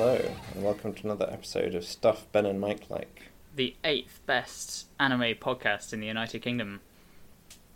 Hello, 0.00 0.18
and 0.54 0.64
welcome 0.64 0.94
to 0.94 1.04
another 1.04 1.28
episode 1.30 1.74
of 1.74 1.84
Stuff 1.84 2.24
Ben 2.32 2.46
and 2.46 2.58
Mike 2.58 2.88
Like. 2.88 3.24
The 3.54 3.76
eighth 3.84 4.22
best 4.24 4.86
anime 4.98 5.34
podcast 5.34 5.92
in 5.92 6.00
the 6.00 6.06
United 6.06 6.40
Kingdom. 6.40 6.80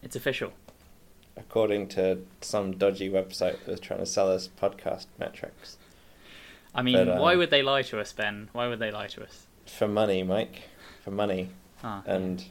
It's 0.02 0.16
official. 0.16 0.54
According 1.36 1.88
to 1.88 2.20
some 2.40 2.78
dodgy 2.78 3.10
website 3.10 3.58
that 3.66 3.72
was 3.72 3.80
trying 3.80 4.00
to 4.00 4.06
sell 4.06 4.30
us 4.32 4.48
podcast 4.48 5.04
metrics. 5.18 5.76
I 6.74 6.80
mean, 6.80 6.94
But, 6.94 7.10
um, 7.10 7.18
why 7.18 7.36
would 7.36 7.50
they 7.50 7.60
lie 7.60 7.82
to 7.82 8.00
us, 8.00 8.14
Ben? 8.14 8.48
Why 8.54 8.68
would 8.68 8.78
they 8.78 8.90
lie 8.90 9.08
to 9.08 9.22
us? 9.22 9.44
For 9.66 9.86
money, 9.86 10.22
Mike. 10.22 10.62
For 11.04 11.10
money. 11.10 11.50
Ah, 11.82 12.02
And 12.06 12.42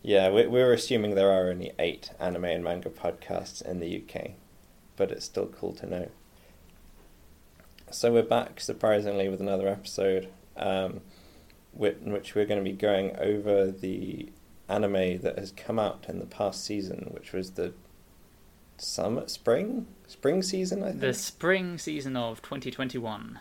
yeah, 0.00 0.30
we, 0.30 0.46
we 0.46 0.60
were 0.60 0.72
assuming 0.72 1.16
there 1.16 1.30
are 1.32 1.50
only 1.50 1.72
eight 1.78 2.12
anime 2.18 2.46
and 2.46 2.64
manga 2.64 2.88
podcasts 2.88 3.60
in 3.60 3.78
the 3.78 4.02
UK, 4.02 4.30
but 4.96 5.10
it's 5.12 5.26
still 5.26 5.48
cool 5.48 5.74
to 5.74 5.86
know. 5.86 6.08
So 7.90 8.12
we're 8.12 8.22
back, 8.22 8.60
surprisingly, 8.60 9.28
with 9.28 9.40
another 9.40 9.68
episode, 9.68 10.28
um, 10.56 11.00
in 11.78 12.12
which 12.12 12.34
we're 12.34 12.44
going 12.44 12.62
to 12.62 12.68
be 12.68 12.76
going 12.76 13.16
over 13.16 13.70
the 13.70 14.30
anime 14.68 15.20
that 15.20 15.38
has 15.38 15.52
come 15.52 15.78
out 15.78 16.06
in 16.08 16.18
the 16.18 16.26
past 16.26 16.64
season, 16.64 17.10
which 17.12 17.32
was 17.32 17.52
the 17.52 17.72
summer, 18.76 19.28
spring, 19.28 19.86
spring 20.08 20.42
season, 20.42 20.82
I 20.82 20.88
think. 20.88 21.00
the 21.00 21.14
spring 21.14 21.78
season 21.78 22.16
of 22.16 22.42
2021. 22.42 23.38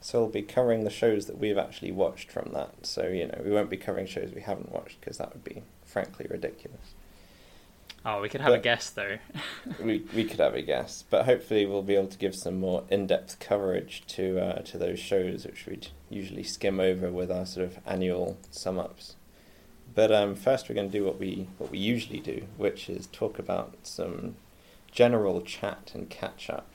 So 0.00 0.20
we'll 0.20 0.30
be 0.30 0.42
covering 0.42 0.84
the 0.84 0.90
shows 0.90 1.26
that 1.26 1.38
we've 1.38 1.58
actually 1.58 1.92
watched 1.92 2.30
from 2.30 2.52
that. 2.54 2.86
So 2.86 3.08
you 3.08 3.26
know, 3.26 3.42
we 3.44 3.50
won't 3.50 3.68
be 3.68 3.76
covering 3.76 4.06
shows 4.06 4.32
we 4.32 4.40
haven't 4.42 4.72
watched 4.72 5.00
because 5.00 5.18
that 5.18 5.32
would 5.34 5.44
be 5.44 5.62
frankly 5.84 6.26
ridiculous. 6.30 6.94
Oh, 8.04 8.22
we 8.22 8.30
could 8.30 8.40
have 8.40 8.52
a 8.52 8.56
But- 8.56 8.62
guess 8.62 8.90
though. 8.90 9.18
we 9.80 10.04
we 10.14 10.24
could 10.24 10.40
have 10.40 10.54
a 10.54 10.62
guess, 10.62 11.04
but 11.10 11.26
hopefully 11.26 11.66
we'll 11.66 11.82
be 11.82 11.94
able 11.96 12.08
to 12.08 12.18
give 12.18 12.34
some 12.34 12.58
more 12.58 12.84
in-depth 12.88 13.38
coverage 13.40 14.02
to 14.08 14.40
uh, 14.40 14.62
to 14.62 14.78
those 14.78 14.98
shows, 14.98 15.44
which 15.44 15.66
we'd 15.66 15.88
usually 16.08 16.42
skim 16.42 16.80
over 16.80 17.10
with 17.10 17.30
our 17.30 17.44
sort 17.44 17.66
of 17.66 17.78
annual 17.86 18.38
sum 18.50 18.78
ups. 18.78 19.16
But 19.94 20.12
um, 20.12 20.34
first, 20.34 20.68
we're 20.68 20.74
going 20.76 20.90
to 20.90 20.98
do 20.98 21.04
what 21.04 21.18
we 21.18 21.48
what 21.58 21.70
we 21.70 21.78
usually 21.78 22.20
do, 22.20 22.44
which 22.56 22.88
is 22.88 23.06
talk 23.08 23.38
about 23.38 23.74
some 23.82 24.36
general 24.90 25.42
chat 25.42 25.90
and 25.94 26.08
catch 26.08 26.48
up. 26.48 26.66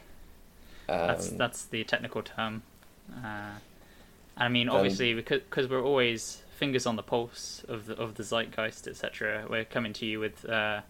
Um, 0.88 1.08
that's 1.08 1.30
that's 1.30 1.66
the 1.66 1.84
technical 1.86 2.22
term. 2.22 2.62
Uh, 3.12 3.56
I 4.38 4.50
mean, 4.50 4.70
obviously, 4.70 5.14
because 5.14 5.42
cause 5.50 5.68
we're 5.68 5.84
always 5.84 6.44
fingers 6.56 6.86
on 6.86 6.98
the 6.98 7.04
pulse 7.04 7.64
of 7.68 7.88
the 7.88 7.96
of 7.96 8.16
the 8.16 8.24
zeitgeist, 8.24 8.88
etc. 8.88 9.46
We're 9.50 9.66
coming 9.66 9.94
to 9.94 10.06
you 10.06 10.20
with 10.20 10.48
uh, 10.48 10.82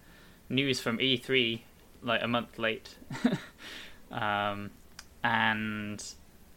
news 0.49 0.79
from 0.79 0.97
E3 0.97 1.61
like 2.01 2.21
a 2.21 2.27
month 2.27 2.59
late, 2.59 2.95
um, 4.11 4.71
and 5.23 6.03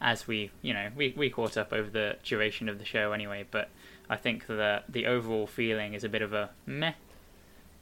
as 0.01 0.27
we 0.27 0.51
you 0.63 0.73
know 0.73 0.89
we 0.95 1.15
we 1.17 1.31
caught 1.31 1.57
up 1.57 1.73
over 1.73 1.91
the 1.91 2.17
duration 2.23 2.69
of 2.69 2.79
the 2.79 2.85
show 2.85 3.13
anyway, 3.13 3.45
but 3.51 3.71
I 4.11 4.17
think 4.17 4.47
that 4.47 4.85
the 4.89 5.07
overall 5.07 5.47
feeling 5.47 5.95
is 5.95 6.05
a 6.05 6.09
bit 6.09 6.23
of 6.23 6.33
a 6.33 6.51
meh. 6.67 6.95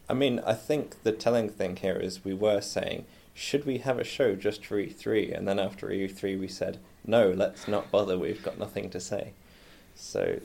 I 0.09 0.15
mean, 0.15 0.41
I 0.47 0.55
think 0.55 1.03
the 1.03 1.13
telling 1.13 1.49
thing 1.49 1.77
here 1.77 1.97
is 1.97 2.25
we 2.25 2.35
were 2.35 2.61
saying, 2.61 3.07
should 3.35 3.67
we 3.67 3.79
have 3.79 3.99
a 3.99 4.05
show 4.05 4.37
just 4.37 4.65
for 4.65 4.77
E3? 4.77 5.37
And 5.37 5.47
then 5.47 5.59
after 5.59 5.89
E3, 5.89 6.39
we 6.39 6.49
said, 6.49 6.79
no, 7.05 7.31
let's 7.31 7.67
not 7.67 7.91
bother, 7.91 8.17
we've 8.17 8.43
got 8.43 8.59
nothing 8.59 8.89
to 8.91 9.01
say. 9.01 9.33
So 9.95 10.41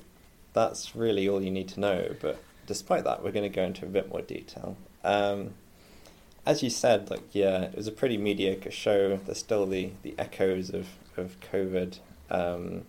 that's 0.53 0.95
really 0.95 1.29
all 1.29 1.41
you 1.41 1.51
need 1.51 1.67
to 1.69 1.79
know. 1.79 2.15
But 2.19 2.41
despite 2.65 3.03
that, 3.03 3.23
we're 3.23 3.31
going 3.31 3.49
to 3.49 3.55
go 3.55 3.63
into 3.63 3.85
a 3.85 3.89
bit 3.89 4.09
more 4.09 4.21
detail. 4.21 4.77
Um, 5.03 5.51
as 6.45 6.63
you 6.63 6.69
said, 6.69 7.09
like, 7.09 7.23
yeah, 7.33 7.63
it 7.63 7.75
was 7.75 7.87
a 7.87 7.91
pretty 7.91 8.17
mediocre 8.17 8.71
show. 8.71 9.17
There's 9.17 9.37
still 9.37 9.65
the, 9.67 9.91
the 10.01 10.15
echoes 10.17 10.69
of, 10.71 10.87
of 11.17 11.39
COVID. 11.39 11.99
Um, 12.29 12.83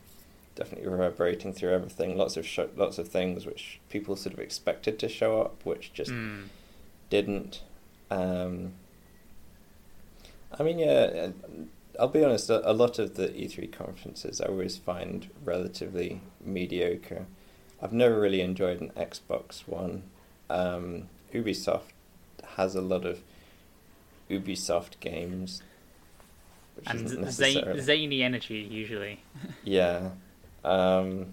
definitely 0.54 0.88
reverberating 0.88 1.52
through 1.52 1.72
everything. 1.72 2.16
Lots 2.16 2.36
of 2.36 2.46
lots 2.76 2.98
of 2.98 3.08
things 3.08 3.44
which 3.46 3.80
people 3.90 4.16
sort 4.16 4.34
of 4.34 4.38
expected 4.40 4.98
to 5.00 5.08
show 5.08 5.40
up, 5.40 5.64
which 5.64 5.92
just 5.92 6.10
Mm. 6.10 6.44
didn't. 7.10 7.62
Um, 8.10 8.72
I 10.58 10.62
mean, 10.62 10.78
yeah, 10.78 11.30
I'll 11.98 12.08
be 12.08 12.24
honest. 12.24 12.50
A, 12.50 12.68
a 12.70 12.72
lot 12.72 12.98
of 12.98 13.14
the 13.14 13.28
E3 13.28 13.70
conferences 13.72 14.40
I 14.40 14.46
always 14.46 14.76
find 14.76 15.28
relatively 15.44 16.20
mediocre. 16.44 17.26
I've 17.82 17.92
never 17.92 18.20
really 18.20 18.40
enjoyed 18.40 18.80
an 18.80 18.90
Xbox 18.96 19.66
One. 19.66 20.04
Um, 20.50 21.08
Ubisoft 21.32 21.91
has 22.56 22.74
a 22.74 22.80
lot 22.80 23.04
of 23.04 23.20
Ubisoft 24.30 25.00
games, 25.00 25.62
And 26.86 27.04
isn't 27.04 27.30
zany, 27.30 27.54
necessarily 27.54 27.80
zany 27.80 28.22
energy 28.22 28.58
usually. 28.58 29.20
yeah. 29.64 30.10
Um, 30.64 31.26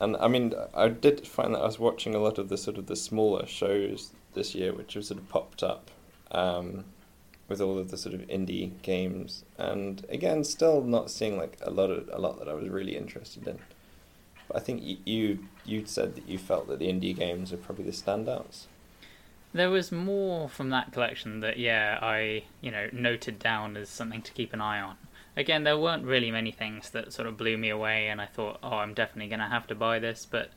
and 0.00 0.16
I 0.16 0.28
mean, 0.28 0.54
I 0.74 0.88
did 0.88 1.26
find 1.26 1.54
that 1.54 1.60
I 1.60 1.66
was 1.66 1.78
watching 1.78 2.14
a 2.14 2.18
lot 2.18 2.38
of 2.38 2.48
the 2.48 2.56
sort 2.56 2.78
of 2.78 2.86
the 2.86 2.96
smaller 2.96 3.46
shows 3.46 4.12
this 4.34 4.54
year, 4.54 4.72
which 4.72 4.94
have 4.94 5.04
sort 5.04 5.20
of 5.20 5.28
popped 5.28 5.62
up 5.62 5.90
um, 6.30 6.84
with 7.48 7.60
all 7.60 7.78
of 7.78 7.90
the 7.90 7.96
sort 7.96 8.14
of 8.14 8.22
indie 8.22 8.70
games, 8.82 9.44
and 9.58 10.04
again, 10.08 10.44
still 10.44 10.82
not 10.82 11.10
seeing 11.10 11.36
like 11.36 11.58
a 11.62 11.70
lot 11.70 11.90
of 11.90 12.08
a 12.12 12.18
lot 12.18 12.38
that 12.38 12.48
I 12.48 12.54
was 12.54 12.68
really 12.68 12.96
interested 12.96 13.46
in. 13.46 13.58
But 14.48 14.58
I 14.58 14.60
think 14.60 14.82
you 14.82 14.98
you 15.04 15.38
you 15.64 15.86
said 15.86 16.16
that 16.16 16.28
you 16.28 16.38
felt 16.38 16.68
that 16.68 16.78
the 16.78 16.88
indie 16.88 17.16
games 17.16 17.52
are 17.52 17.56
probably 17.56 17.84
the 17.84 17.92
standouts. 17.92 18.66
There 19.54 19.70
was 19.70 19.92
more 19.92 20.48
from 20.48 20.70
that 20.70 20.92
collection 20.92 21.38
that, 21.40 21.58
yeah, 21.58 22.00
I, 22.02 22.42
you 22.60 22.72
know, 22.72 22.88
noted 22.92 23.38
down 23.38 23.76
as 23.76 23.88
something 23.88 24.20
to 24.22 24.32
keep 24.32 24.52
an 24.52 24.60
eye 24.60 24.80
on. 24.80 24.96
Again, 25.36 25.62
there 25.62 25.78
weren't 25.78 26.04
really 26.04 26.32
many 26.32 26.50
things 26.50 26.90
that 26.90 27.12
sort 27.12 27.28
of 27.28 27.36
blew 27.36 27.56
me 27.56 27.68
away, 27.70 28.08
and 28.08 28.20
I 28.20 28.26
thought, 28.26 28.58
oh, 28.64 28.78
I'm 28.78 28.94
definitely 28.94 29.28
going 29.28 29.38
to 29.38 29.46
have 29.46 29.68
to 29.68 29.76
buy 29.76 30.00
this, 30.00 30.26
but 30.28 30.50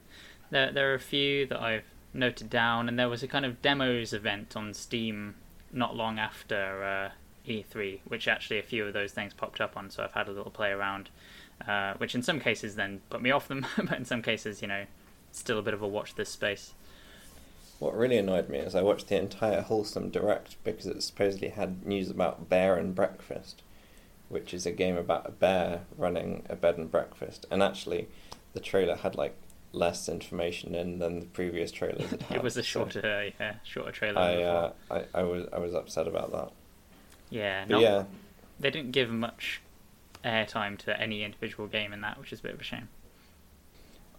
there, 0.49 0.71
there 0.71 0.91
are 0.91 0.95
a 0.95 0.99
few 0.99 1.45
that 1.45 1.61
I've 1.61 1.85
noted 2.11 2.49
down, 2.49 2.89
and 2.89 2.97
there 2.97 3.07
was 3.07 3.21
a 3.21 3.27
kind 3.27 3.45
of 3.45 3.61
demos 3.61 4.13
event 4.13 4.57
on 4.57 4.73
Steam 4.73 5.35
not 5.71 5.95
long 5.95 6.17
after 6.17 6.83
uh, 6.83 7.11
E3, 7.47 7.99
which 8.05 8.27
actually 8.27 8.57
a 8.57 8.63
few 8.63 8.85
of 8.85 8.93
those 8.93 9.11
things 9.11 9.31
popped 9.31 9.61
up 9.61 9.77
on, 9.77 9.91
so 9.91 10.03
I've 10.03 10.13
had 10.13 10.27
a 10.27 10.31
little 10.31 10.51
play 10.51 10.71
around, 10.71 11.11
uh, 11.67 11.93
which 11.97 12.15
in 12.15 12.23
some 12.23 12.39
cases 12.39 12.75
then 12.75 13.01
put 13.11 13.21
me 13.21 13.29
off 13.29 13.47
them, 13.47 13.63
but 13.77 13.93
in 13.93 14.05
some 14.05 14.23
cases, 14.23 14.63
you 14.63 14.67
know, 14.67 14.85
still 15.31 15.59
a 15.59 15.63
bit 15.63 15.75
of 15.75 15.83
a 15.83 15.87
watch 15.87 16.15
this 16.15 16.29
space. 16.29 16.73
What 17.79 17.95
really 17.95 18.17
annoyed 18.17 18.49
me 18.49 18.57
is 18.57 18.73
I 18.73 18.81
watched 18.81 19.07
the 19.07 19.19
entire 19.19 19.61
Wholesome 19.61 20.09
Direct 20.09 20.61
because 20.63 20.87
it 20.87 21.03
supposedly 21.03 21.49
had 21.49 21.85
news 21.85 22.09
about 22.09 22.49
Bear 22.49 22.75
and 22.75 22.95
Breakfast, 22.95 23.61
which 24.29 24.53
is 24.53 24.65
a 24.65 24.71
game 24.71 24.97
about 24.97 25.27
a 25.27 25.31
bear 25.31 25.81
running 25.95 26.43
a 26.49 26.55
bed 26.55 26.77
and 26.77 26.91
breakfast. 26.91 27.45
And 27.51 27.61
actually, 27.61 28.07
the 28.53 28.59
trailer 28.59 28.95
had 28.95 29.15
like 29.15 29.35
less 29.73 30.09
information 30.09 30.73
in 30.73 30.97
than 30.99 31.19
the 31.19 31.25
previous 31.27 31.71
trailers 31.71 32.09
had 32.09 32.21
had. 32.23 32.37
it 32.37 32.43
was 32.43 32.57
a 32.57 32.63
so 32.63 32.87
shorter, 32.89 33.31
yeah, 33.39 33.55
shorter 33.63 33.91
trailer. 33.91 34.19
I, 34.19 34.41
uh. 34.41 34.71
I 34.89 35.03
I 35.13 35.23
was 35.23 35.47
I 35.53 35.59
was 35.59 35.73
upset 35.75 36.07
about 36.07 36.31
that. 36.31 36.51
yeah, 37.29 37.65
not, 37.65 37.81
yeah, 37.81 38.03
they 38.59 38.71
didn't 38.71 38.91
give 38.91 39.09
much 39.09 39.61
airtime 40.25 40.77
to 40.79 40.99
any 40.99 41.23
individual 41.23 41.67
game 41.67 41.93
in 41.93 42.01
that, 42.01 42.19
which 42.19 42.33
is 42.33 42.39
a 42.39 42.43
bit 42.43 42.53
of 42.55 42.61
a 42.61 42.63
shame. 42.63 42.89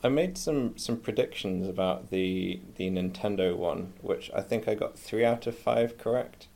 I 0.02 0.08
made 0.08 0.38
some 0.38 0.78
some 0.78 0.98
predictions 0.98 1.66
about 1.66 2.10
the 2.10 2.60
the 2.76 2.88
Nintendo 2.90 3.56
one, 3.56 3.94
which 4.00 4.30
I 4.32 4.42
think 4.42 4.68
I 4.68 4.74
got 4.74 4.98
three 4.98 5.24
out 5.24 5.46
of 5.46 5.58
five 5.58 5.98
correct. 5.98 6.46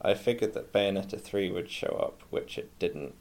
I 0.00 0.14
figured 0.14 0.54
that 0.54 0.72
Bayonetta 0.72 1.20
three 1.20 1.50
would 1.50 1.70
show 1.70 2.00
up, 2.04 2.22
which 2.30 2.58
it 2.58 2.76
didn't. 2.80 3.14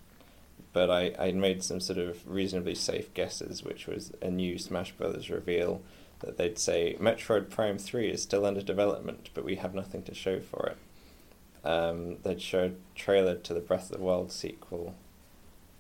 But 0.74 0.90
I, 0.90 1.14
I 1.20 1.32
made 1.32 1.64
some 1.64 1.80
sort 1.80 2.00
of 2.00 2.28
reasonably 2.28 2.76
safe 2.76 3.14
guesses, 3.14 3.64
which 3.64 3.88
was 3.88 4.14
a 4.22 4.32
new 4.32 4.58
Smash 4.58 4.94
Brothers 4.94 5.30
reveal 5.30 5.81
that 6.19 6.38
they'd 6.38 6.57
say 6.57 6.96
Metroid 7.00 7.50
Prime 7.50 7.78
three 7.78 8.10
is 8.10 8.24
still 8.24 8.46
under 8.46 8.62
development, 8.62 9.30
but 9.34 9.44
we 9.44 9.56
have 9.57 9.75
nothing 9.75 10.02
to 10.04 10.16
show 10.16 10.40
for 10.40 10.68
it. 10.74 11.68
Um, 11.68 12.18
they'd 12.24 12.42
show 12.42 12.66
a 12.66 12.98
trailer 12.98 13.36
to 13.36 13.54
the 13.54 13.60
Breath 13.60 13.92
of 13.92 13.98
the 13.98 14.04
Wild 14.04 14.31
sequel, 14.31 14.96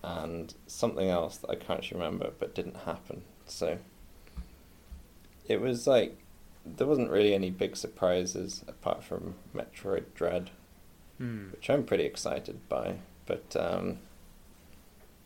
and 0.03 0.53
something 0.67 1.09
else 1.09 1.37
that 1.37 1.49
I 1.49 1.55
can't 1.55 1.89
remember, 1.91 2.31
but 2.37 2.53
didn't 2.53 2.77
happen. 2.85 3.23
So 3.51 3.77
it 5.47 5.59
was 5.61 5.87
like 5.87 6.17
there 6.65 6.87
wasn't 6.87 7.09
really 7.09 7.33
any 7.33 7.49
big 7.49 7.75
surprises 7.75 8.63
apart 8.67 9.03
from 9.03 9.35
Metroid 9.55 10.05
Dread, 10.15 10.51
Hmm. 11.17 11.49
which 11.51 11.69
I'm 11.69 11.83
pretty 11.83 12.05
excited 12.05 12.67
by. 12.69 12.95
But 13.25 13.55
um, 13.55 13.99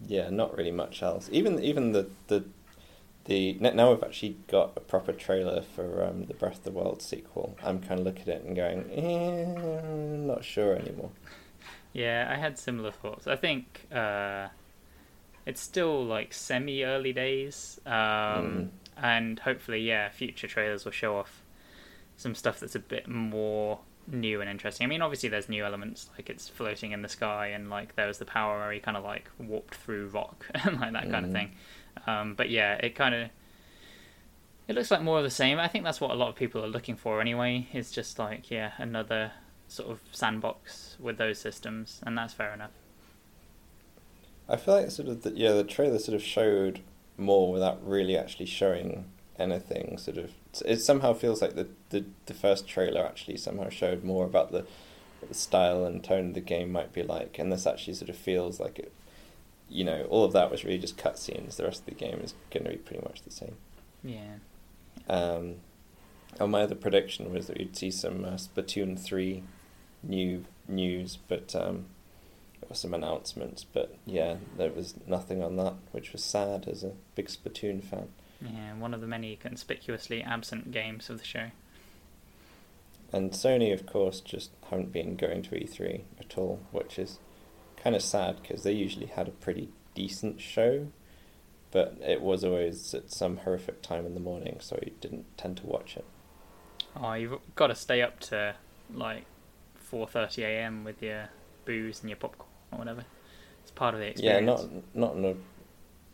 yeah, 0.06 0.30
not 0.30 0.58
really 0.58 0.72
much 0.72 1.02
else. 1.04 1.30
Even 1.32 1.62
even 1.64 1.92
the 1.92 2.10
the 2.28 2.44
the 3.26 3.54
now 3.60 3.92
we've 3.92 4.04
actually 4.04 4.38
got 4.48 4.74
a 4.76 4.82
proper 4.82 5.12
trailer 5.12 5.62
for 5.62 6.04
um, 6.04 6.26
the 6.26 6.34
Breath 6.34 6.58
of 6.60 6.64
the 6.64 6.72
Wild 6.72 7.02
sequel. 7.02 7.58
I'm 7.64 7.80
kind 7.80 8.00
of 8.00 8.06
looking 8.06 8.24
at 8.24 8.28
it 8.40 8.44
and 8.44 8.56
going, 8.56 8.90
eh, 8.92 10.26
not 10.26 10.44
sure 10.44 10.76
anymore. 10.76 11.12
Yeah, 11.94 12.28
I 12.30 12.36
had 12.36 12.60
similar 12.60 12.92
thoughts. 12.92 13.26
I 13.26 13.38
think 13.38 13.88
uh, 13.90 14.50
it's 15.46 15.62
still 15.62 16.04
like 16.04 16.34
semi 16.34 16.84
early 16.84 17.14
days, 17.14 17.80
um, 17.86 17.92
Mm. 17.94 18.70
and 18.98 19.40
hopefully, 19.40 19.80
yeah, 19.82 20.10
future 20.10 20.48
trailers 20.48 20.86
will 20.86 20.92
show 20.92 21.18
off 21.18 21.42
some 22.18 22.34
stuff 22.36 22.60
that's 22.60 22.76
a 22.76 22.80
bit 22.80 23.08
more 23.08 23.80
new 24.08 24.40
and 24.40 24.50
interesting. 24.50 24.86
I 24.86 24.88
mean, 24.88 25.02
obviously 25.02 25.30
there's 25.30 25.50
new 25.50 25.66
elements 25.66 26.10
like 26.16 26.30
it's 26.30 26.48
floating 26.48 26.92
in 26.92 27.02
the 27.02 27.10
sky 27.10 27.48
and 27.48 27.70
like 27.70 27.96
there 27.96 28.08
was 28.08 28.20
the 28.20 28.26
power 28.26 28.60
where 28.60 28.72
he 28.72 28.80
kind 28.80 28.96
of 28.96 29.04
like 29.04 29.30
warped 29.40 29.76
through 29.76 30.08
rock 30.10 30.46
and 30.54 30.80
like 30.80 30.94
that 30.94 31.10
kind 31.10 31.26
of 31.26 31.32
thing. 31.32 31.52
Um, 32.08 32.36
but 32.36 32.50
yeah, 32.50 32.76
it 32.76 32.96
kind 32.96 33.16
of 33.16 33.30
it 34.68 34.76
looks 34.76 34.92
like 34.92 35.02
more 35.02 35.18
of 35.18 35.24
the 35.24 35.30
same. 35.30 35.60
I 35.60 35.68
think 35.68 35.84
that's 35.84 36.00
what 36.00 36.12
a 36.12 36.16
lot 36.16 36.30
of 36.30 36.36
people 36.36 36.64
are 36.64 36.68
looking 36.68 36.96
for 36.96 37.20
anyway. 37.22 37.68
It's 37.74 37.92
just 37.92 38.18
like 38.20 38.50
yeah, 38.50 38.72
another 38.78 39.32
sort 39.68 39.90
of 39.92 40.00
sandbox 40.12 40.96
with 41.00 41.18
those 41.18 41.38
systems, 41.40 42.00
and 42.06 42.18
that's 42.18 42.34
fair 42.34 42.54
enough. 42.54 42.72
I 44.48 44.58
feel 44.58 44.76
like 44.76 44.92
sort 44.92 45.10
of 45.10 45.24
the, 45.24 45.32
yeah, 45.32 45.54
the 45.54 45.64
trailer 45.64 46.00
sort 46.00 46.16
of 46.16 46.24
showed 46.24 46.82
more 47.18 47.52
without 47.52 47.86
really 47.88 48.18
actually 48.18 48.46
showing 48.46 49.06
anything. 49.40 49.98
Sort 49.98 50.18
of, 50.18 50.32
it 50.66 50.78
somehow 50.78 51.14
feels 51.14 51.42
like 51.42 51.56
the 51.56 51.68
the, 51.90 52.06
the 52.26 52.34
first 52.34 52.68
trailer 52.68 53.06
actually 53.06 53.38
somehow 53.38 53.70
showed 53.70 54.04
more 54.04 54.26
about 54.26 54.52
the, 54.52 54.66
the 55.28 55.34
style 55.34 55.86
and 55.86 56.04
tone 56.04 56.34
the 56.34 56.42
game 56.42 56.72
might 56.72 56.94
be 56.94 57.04
like, 57.04 57.40
and 57.40 57.52
this 57.52 57.66
actually 57.66 57.94
sort 57.96 58.10
of 58.10 58.18
feels 58.18 58.60
like 58.60 58.80
it. 58.80 58.92
You 59.68 59.84
know, 59.84 60.04
all 60.10 60.24
of 60.24 60.34
that 60.34 60.52
was 60.52 60.64
really 60.64 60.78
just 60.78 60.98
cutscenes. 60.98 61.56
The 61.56 61.64
rest 61.64 61.80
of 61.80 61.86
the 61.88 61.96
game 61.96 62.20
is 62.24 62.36
going 62.52 62.66
to 62.66 62.70
be 62.70 62.78
pretty 62.78 63.04
much 63.04 63.24
the 63.24 63.32
same. 63.32 63.56
Yeah. 64.04 64.36
Um, 65.10 65.56
and 66.40 66.52
my 66.52 66.62
other 66.62 66.76
prediction 66.76 67.34
was 67.34 67.48
that 67.48 67.58
we'd 67.58 67.76
see 67.76 67.90
some 67.90 68.26
uh, 68.26 68.32
Splatoon 68.34 69.00
three 69.00 69.44
new 70.04 70.46
news, 70.68 71.18
but 71.28 71.56
um, 71.56 71.86
or 72.70 72.76
some 72.76 72.94
announcements. 72.94 73.64
But 73.64 73.96
yeah, 74.06 74.38
there 74.58 74.72
was 74.72 74.96
nothing 75.08 75.44
on 75.44 75.56
that, 75.58 75.76
which 75.92 76.12
was 76.12 76.24
sad 76.24 76.68
as 76.68 76.84
a 76.84 76.94
big 77.16 77.28
Splatoon 77.28 77.84
fan. 77.84 78.10
Yeah, 78.42 78.76
one 78.76 78.94
of 78.94 79.02
the 79.02 79.08
many 79.08 79.36
conspicuously 79.36 80.22
absent 80.22 80.72
games 80.72 81.10
of 81.10 81.20
the 81.20 81.26
show. 81.26 81.52
And 83.14 83.32
Sony, 83.32 83.74
of 83.74 83.86
course, 83.86 84.20
just 84.20 84.52
haven't 84.70 84.92
been 84.92 85.16
going 85.16 85.42
to 85.44 85.52
E3 85.52 86.02
at 86.20 86.38
all, 86.38 86.60
which 86.72 87.00
is 87.00 87.20
kind 87.78 87.96
of 87.96 88.02
sad 88.02 88.42
because 88.42 88.64
they 88.64 88.74
usually 88.74 89.06
had 89.06 89.28
a 89.28 89.32
pretty 89.32 89.70
decent 89.94 90.42
show, 90.42 90.88
but 91.72 91.98
it 92.02 92.22
was 92.22 92.44
always 92.44 92.94
at 92.94 93.12
some 93.12 93.38
horrific 93.38 93.82
time 93.82 94.06
in 94.06 94.16
the 94.16 94.20
morning, 94.20 94.58
so 94.60 94.78
you 94.84 94.92
didn't 95.00 95.38
tend 95.38 95.58
to 95.58 95.66
watch 95.66 95.96
it. 95.96 96.06
Oh, 96.96 97.14
you've 97.14 97.40
got 97.56 97.68
to 97.68 97.76
stay 97.76 98.02
up 98.02 98.20
to 98.22 98.56
like 98.94 99.26
4:30 99.92 100.44
a.m. 100.44 100.84
with 100.84 101.02
your 101.02 101.30
booze 101.66 102.02
and 102.02 102.10
your 102.10 102.18
popcorn 102.18 102.50
or 102.76 102.80
whatever. 102.80 103.06
It's 103.62 103.72
part 103.72 103.94
of 103.94 104.00
the 104.00 104.08
experience. 104.08 104.62
Yeah, 104.62 104.68
not 104.70 104.86
not 104.96 105.16
on 105.16 105.26
a 105.26 105.36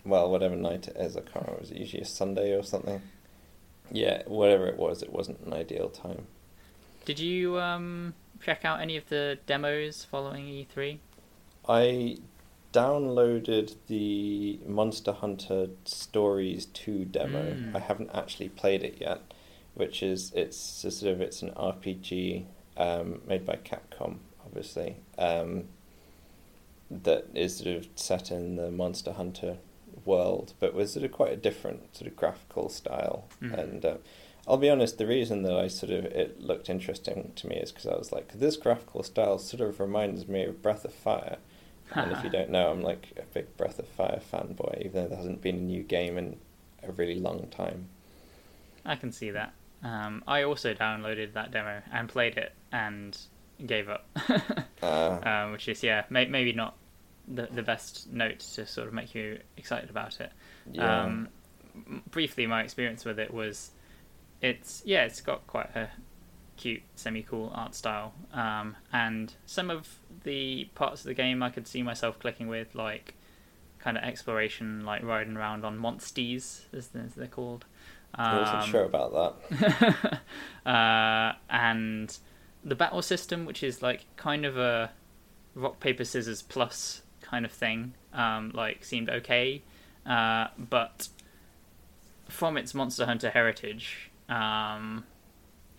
well, 0.03 0.31
whatever 0.31 0.55
night 0.55 0.87
it 0.87 0.95
is. 0.97 1.15
I 1.15 1.21
can't 1.21 1.45
remember. 1.45 1.61
Was 1.61 1.71
it 1.71 1.77
usually 1.77 2.01
a 2.01 2.05
Sunday 2.05 2.53
or 2.53 2.63
something? 2.63 3.01
Yeah, 3.91 4.23
whatever 4.25 4.67
it 4.67 4.77
was, 4.77 5.03
it 5.03 5.11
wasn't 5.11 5.39
an 5.41 5.53
ideal 5.53 5.89
time. 5.89 6.27
Did 7.05 7.19
you 7.19 7.59
um 7.59 8.13
check 8.41 8.65
out 8.65 8.79
any 8.79 8.97
of 8.97 9.07
the 9.09 9.39
demos 9.45 10.05
following 10.05 10.47
E 10.47 10.67
E3? 10.75 10.97
I 11.67 12.17
downloaded 12.73 13.75
the 13.87 14.59
Monster 14.65 15.11
Hunter 15.11 15.67
Stories 15.85 16.65
2 16.67 17.05
demo. 17.05 17.53
Mm. 17.53 17.75
I 17.75 17.79
haven't 17.79 18.09
actually 18.13 18.49
played 18.49 18.83
it 18.83 18.97
yet, 18.99 19.21
which 19.73 20.01
is 20.01 20.31
it's 20.35 20.57
sort 20.57 21.13
of 21.13 21.21
it's 21.21 21.41
an 21.41 21.51
RPG 21.51 22.45
um, 22.77 23.21
made 23.27 23.45
by 23.45 23.57
Capcom, 23.57 24.17
obviously. 24.45 24.97
Um, 25.17 25.65
that 26.91 27.27
is 27.33 27.57
sort 27.57 27.77
of 27.77 27.87
set 27.95 28.31
in 28.31 28.55
the 28.57 28.69
Monster 28.69 29.13
Hunter 29.13 29.57
world, 30.05 30.53
but 30.59 30.73
with 30.73 30.89
sort 30.89 31.05
of 31.05 31.11
quite 31.11 31.31
a 31.31 31.37
different 31.37 31.95
sort 31.95 32.09
of 32.09 32.15
graphical 32.17 32.69
style. 32.69 33.25
Mm. 33.41 33.57
And 33.59 33.85
uh, 33.85 33.97
I'll 34.47 34.57
be 34.57 34.69
honest, 34.69 34.97
the 34.97 35.07
reason 35.07 35.43
that 35.43 35.55
I 35.55 35.67
sort 35.67 35.91
of 35.91 36.05
it 36.05 36.41
looked 36.41 36.69
interesting 36.69 37.31
to 37.35 37.47
me 37.47 37.55
is 37.55 37.71
because 37.71 37.87
I 37.87 37.95
was 37.95 38.11
like, 38.11 38.33
this 38.33 38.57
graphical 38.57 39.03
style 39.03 39.37
sort 39.37 39.61
of 39.61 39.79
reminds 39.79 40.27
me 40.27 40.43
of 40.43 40.61
Breath 40.61 40.85
of 40.85 40.93
Fire. 40.93 41.37
and 41.93 42.11
if 42.11 42.23
you 42.23 42.29
don't 42.31 42.49
know, 42.49 42.71
I'm 42.71 42.81
like 42.81 43.13
a 43.17 43.23
big 43.33 43.55
Breath 43.57 43.79
of 43.79 43.87
Fire 43.87 44.19
fanboy, 44.31 44.85
even 44.85 45.03
though 45.03 45.07
there 45.07 45.17
hasn't 45.17 45.41
been 45.41 45.55
a 45.55 45.61
new 45.61 45.83
game 45.83 46.17
in 46.17 46.37
a 46.83 46.91
really 46.91 47.19
long 47.19 47.47
time. 47.51 47.87
I 48.85 48.95
can 48.95 49.11
see 49.11 49.31
that. 49.31 49.53
Um, 49.83 50.23
I 50.27 50.43
also 50.43 50.73
downloaded 50.73 51.33
that 51.33 51.51
demo 51.51 51.81
and 51.91 52.07
played 52.09 52.37
it 52.37 52.53
and 52.71 53.17
gave 53.65 53.89
up, 53.89 54.07
Uh, 54.83 55.19
um, 55.21 55.51
which 55.51 55.67
is 55.67 55.83
yeah, 55.83 56.05
may- 56.09 56.25
maybe 56.25 56.53
not 56.53 56.75
the 57.33 57.47
the 57.53 57.63
best 57.63 58.11
note 58.11 58.39
to 58.55 58.65
sort 58.65 58.87
of 58.87 58.93
make 58.93 59.15
you 59.15 59.39
excited 59.57 59.89
about 59.89 60.19
it. 60.19 60.31
yeah. 60.71 61.03
Um, 61.05 61.29
briefly, 62.09 62.45
my 62.47 62.61
experience 62.63 63.05
with 63.05 63.17
it 63.19 63.33
was, 63.33 63.71
it's 64.41 64.81
yeah, 64.85 65.03
it's 65.05 65.21
got 65.21 65.47
quite 65.47 65.75
a 65.75 65.89
cute, 66.57 66.81
semi-cool 66.95 67.51
art 67.55 67.73
style, 67.73 68.13
um, 68.33 68.75
and 68.93 69.33
some 69.45 69.69
of 69.69 69.99
the 70.23 70.65
parts 70.75 71.01
of 71.01 71.07
the 71.07 71.13
game 71.13 71.41
I 71.41 71.49
could 71.49 71.67
see 71.67 71.81
myself 71.81 72.19
clicking 72.19 72.47
with, 72.47 72.75
like 72.75 73.15
kind 73.79 73.97
of 73.97 74.03
exploration, 74.03 74.85
like 74.85 75.03
riding 75.03 75.35
around 75.37 75.65
on 75.65 75.79
monsties, 75.79 76.61
as, 76.73 76.89
as 76.93 77.15
they're 77.15 77.27
called. 77.27 77.65
I 78.13 78.39
wasn't 78.39 78.63
Um, 78.63 78.69
sure 78.69 78.83
about 78.83 79.39
that. 79.49 80.19
uh, 80.69 81.33
and 81.49 82.15
the 82.63 82.75
battle 82.75 83.01
system, 83.01 83.45
which 83.45 83.63
is 83.63 83.81
like 83.81 84.05
kind 84.17 84.45
of 84.45 84.57
a 84.57 84.91
rock 85.55 85.79
paper 85.79 86.03
scissors 86.03 86.41
plus 86.41 87.01
kind 87.31 87.45
of 87.45 87.51
thing, 87.51 87.93
um, 88.13 88.51
like 88.53 88.83
seemed 88.85 89.09
okay, 89.09 89.63
uh, 90.05 90.47
but 90.57 91.07
from 92.29 92.57
its 92.57 92.73
Monster 92.73 93.05
Hunter 93.05 93.31
heritage, 93.31 94.11
um, 94.29 95.05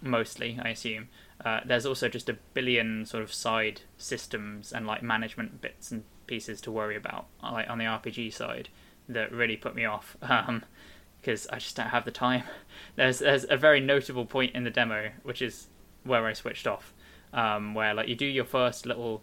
mostly 0.03 0.59
I 0.61 0.71
assume, 0.71 1.09
uh, 1.45 1.61
there's 1.65 1.87
also 1.87 2.09
just 2.09 2.29
a 2.29 2.39
billion 2.55 3.07
sort 3.07 3.23
of 3.23 3.33
side 3.33 3.83
systems 3.99 4.73
and 4.73 4.87
like 4.87 5.03
management 5.03 5.61
bits 5.61 5.91
and 5.91 6.05
pieces 6.27 6.61
to 6.63 6.73
worry 6.73 6.97
about, 6.97 7.27
like 7.43 7.69
on 7.69 7.79
the 7.79 7.85
RPG 7.85 8.33
side, 8.33 8.71
that 9.09 9.31
really 9.31 9.57
put 9.57 9.75
me 9.75 9.85
off. 9.85 10.17
Um, 10.29 10.65
because 11.21 11.47
I 11.51 11.59
just 11.61 11.77
don't 11.77 11.87
have 11.91 12.05
the 12.05 12.11
time. 12.11 12.43
There's 12.97 13.21
there's 13.21 13.47
a 13.49 13.57
very 13.57 13.79
notable 13.79 14.27
point 14.27 14.57
in 14.57 14.65
the 14.65 14.71
demo, 14.71 15.11
which 15.23 15.41
is 15.41 15.69
where 16.03 16.27
I 16.27 16.33
switched 16.33 16.67
off, 16.67 16.93
um, 17.33 17.75
where 17.75 17.95
like 17.95 18.09
you 18.09 18.17
do 18.17 18.27
your 18.27 18.45
first 18.45 18.87
little 18.87 19.23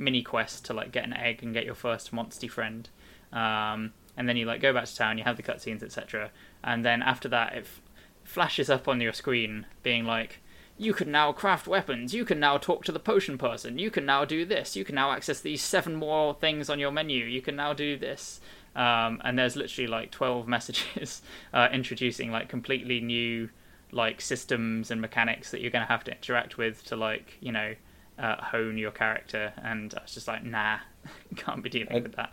mini 0.00 0.22
quest 0.22 0.64
to 0.66 0.74
like 0.74 0.92
get 0.92 1.04
an 1.04 1.12
egg 1.12 1.42
and 1.42 1.54
get 1.54 1.64
your 1.64 1.74
first 1.74 2.12
monsty 2.12 2.50
friend, 2.50 2.88
um, 3.32 3.92
and 4.16 4.28
then 4.28 4.36
you 4.36 4.46
like 4.46 4.60
go 4.60 4.72
back 4.72 4.86
to 4.86 4.96
town, 4.96 5.18
you 5.18 5.24
have 5.24 5.36
the 5.36 5.42
cutscenes, 5.42 5.82
etc. 5.82 6.30
And 6.64 6.84
then 6.84 7.02
after 7.02 7.28
that, 7.28 7.54
it 7.54 7.64
f- 7.64 7.80
flashes 8.24 8.68
up 8.68 8.88
on 8.88 9.00
your 9.00 9.12
screen, 9.12 9.66
being 9.82 10.04
like. 10.04 10.40
You 10.78 10.94
can 10.94 11.10
now 11.10 11.30
craft 11.32 11.66
weapons. 11.66 12.14
You 12.14 12.24
can 12.24 12.40
now 12.40 12.56
talk 12.56 12.86
to 12.86 12.92
the 12.92 12.98
potion 12.98 13.36
person. 13.36 13.78
You 13.78 13.90
can 13.90 14.06
now 14.06 14.24
do 14.24 14.46
this. 14.46 14.76
You 14.76 14.82
can 14.82 14.94
now 14.94 15.12
access 15.12 15.38
these 15.38 15.60
seven 15.60 15.94
more 15.94 16.32
things 16.32 16.70
on 16.70 16.78
your 16.78 16.90
menu. 16.90 17.26
You 17.26 17.42
can 17.42 17.54
now 17.54 17.74
do 17.74 17.98
this 17.98 18.40
um, 18.76 19.20
and 19.24 19.38
there's 19.38 19.56
literally 19.56 19.88
like 19.88 20.10
12 20.10 20.46
messages 20.56 21.22
uh, 21.52 21.68
introducing 21.72 22.30
like 22.30 22.48
completely 22.48 23.00
new 23.00 23.50
like 23.92 24.20
systems 24.20 24.90
and 24.90 25.00
mechanics 25.00 25.50
that 25.50 25.60
you're 25.60 25.70
going 25.70 25.84
to 25.84 25.92
have 25.92 26.04
to 26.04 26.12
interact 26.12 26.56
with 26.56 26.84
to 26.84 26.94
like 26.94 27.36
you 27.40 27.50
know 27.50 27.74
uh, 28.20 28.36
hone 28.44 28.76
your 28.78 28.90
character 28.90 29.52
and 29.62 29.94
i 29.98 30.02
was 30.02 30.12
just 30.14 30.28
like 30.28 30.44
nah 30.44 30.78
can't 31.36 31.62
be 31.62 31.70
dealing 31.70 31.92
I- 31.96 32.00
with 32.00 32.14
that 32.16 32.32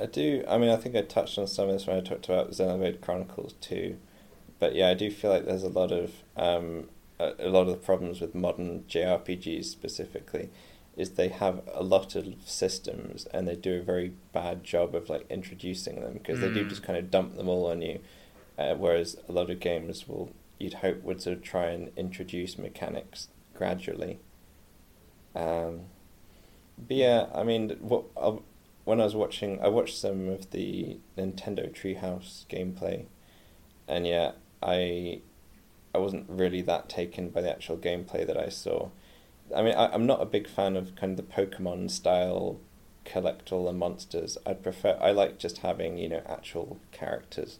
I 0.00 0.06
do. 0.06 0.42
I 0.48 0.56
mean, 0.56 0.70
I 0.70 0.76
think 0.76 0.96
I 0.96 1.02
touched 1.02 1.36
on 1.38 1.46
some 1.46 1.68
of 1.68 1.74
this 1.74 1.86
when 1.86 1.98
I 1.98 2.00
talked 2.00 2.24
about 2.24 2.50
Xenoblade 2.50 3.02
Chronicles 3.02 3.54
2. 3.60 3.98
But 4.58 4.74
yeah, 4.74 4.88
I 4.88 4.94
do 4.94 5.10
feel 5.10 5.30
like 5.30 5.44
there's 5.44 5.62
a 5.62 5.68
lot 5.68 5.92
of 5.92 6.12
um, 6.34 6.88
a, 7.20 7.32
a 7.40 7.48
lot 7.50 7.62
of 7.62 7.68
the 7.68 7.76
problems 7.76 8.20
with 8.22 8.34
modern 8.34 8.84
JRPGs 8.88 9.66
specifically 9.66 10.48
is 10.96 11.10
they 11.10 11.28
have 11.28 11.60
a 11.74 11.82
lot 11.82 12.16
of 12.16 12.26
systems 12.46 13.26
and 13.34 13.46
they 13.46 13.54
do 13.54 13.74
a 13.78 13.82
very 13.82 14.14
bad 14.32 14.64
job 14.64 14.94
of 14.94 15.10
like 15.10 15.26
introducing 15.30 16.00
them 16.00 16.14
because 16.14 16.40
they 16.40 16.48
do 16.48 16.64
Mm. 16.64 16.68
just 16.70 16.82
kind 16.82 16.98
of 16.98 17.10
dump 17.10 17.36
them 17.36 17.48
all 17.48 17.66
on 17.66 17.82
you. 17.82 18.00
Uh, 18.58 18.74
whereas 18.74 19.18
a 19.28 19.32
lot 19.32 19.50
of 19.50 19.60
games 19.60 20.08
will 20.08 20.30
you'd 20.58 20.74
hope 20.74 21.02
would 21.02 21.20
sort 21.20 21.36
of 21.36 21.42
try 21.42 21.66
and 21.66 21.90
introduce 21.98 22.56
mechanics 22.58 23.28
gradually. 23.54 24.20
Um, 25.34 25.82
but 26.78 26.96
yeah, 26.96 27.26
I 27.34 27.42
mean, 27.44 27.70
what 27.80 28.04
i 28.20 28.38
when 28.84 29.00
I 29.00 29.04
was 29.04 29.14
watching, 29.14 29.60
I 29.62 29.68
watched 29.68 29.96
some 29.96 30.28
of 30.28 30.50
the 30.50 30.98
Nintendo 31.16 31.72
Treehouse 31.72 32.46
gameplay, 32.48 33.06
and 33.88 34.06
yeah, 34.06 34.32
I 34.62 35.20
I 35.94 35.98
wasn't 35.98 36.28
really 36.28 36.62
that 36.62 36.88
taken 36.88 37.30
by 37.30 37.42
the 37.42 37.50
actual 37.50 37.76
gameplay 37.78 38.26
that 38.26 38.36
I 38.36 38.48
saw. 38.48 38.90
I 39.54 39.62
mean, 39.62 39.74
I, 39.74 39.88
I'm 39.92 40.06
not 40.06 40.22
a 40.22 40.26
big 40.26 40.48
fan 40.48 40.76
of 40.76 40.96
kind 40.96 41.18
of 41.18 41.26
the 41.26 41.32
Pokemon 41.34 41.90
style 41.90 42.58
collect 43.04 43.52
all 43.52 43.66
the 43.66 43.72
monsters. 43.72 44.38
I'd 44.46 44.62
prefer 44.62 44.98
I 45.00 45.12
like 45.12 45.38
just 45.38 45.58
having 45.58 45.98
you 45.98 46.08
know 46.08 46.22
actual 46.28 46.78
characters, 46.92 47.58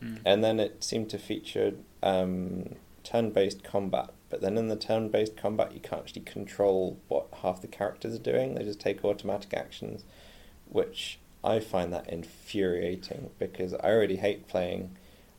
Hmm. 0.00 0.16
and 0.24 0.42
then 0.44 0.60
it 0.60 0.82
seemed 0.84 1.10
to 1.10 1.18
feature 1.18 1.74
um, 2.02 2.76
turn-based 3.04 3.62
combat. 3.64 4.10
But 4.32 4.40
then 4.40 4.56
in 4.56 4.68
the 4.68 4.76
turn-based 4.76 5.36
combat, 5.36 5.74
you 5.74 5.80
can't 5.80 6.00
actually 6.00 6.22
control 6.22 6.98
what 7.08 7.28
half 7.42 7.60
the 7.60 7.68
characters 7.68 8.14
are 8.14 8.18
doing. 8.18 8.54
They 8.54 8.64
just 8.64 8.80
take 8.80 9.04
automatic 9.04 9.52
actions, 9.52 10.04
which 10.70 11.18
I 11.44 11.60
find 11.60 11.92
that 11.92 12.08
infuriating 12.08 13.28
because 13.38 13.74
I 13.74 13.90
already 13.90 14.16
hate 14.16 14.48
playing 14.48 14.96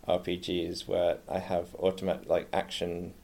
RPGs 0.08 0.88
where 0.88 1.18
I 1.28 1.40
have 1.40 1.74
automatic 1.74 2.30
like 2.30 2.48
action 2.54 3.16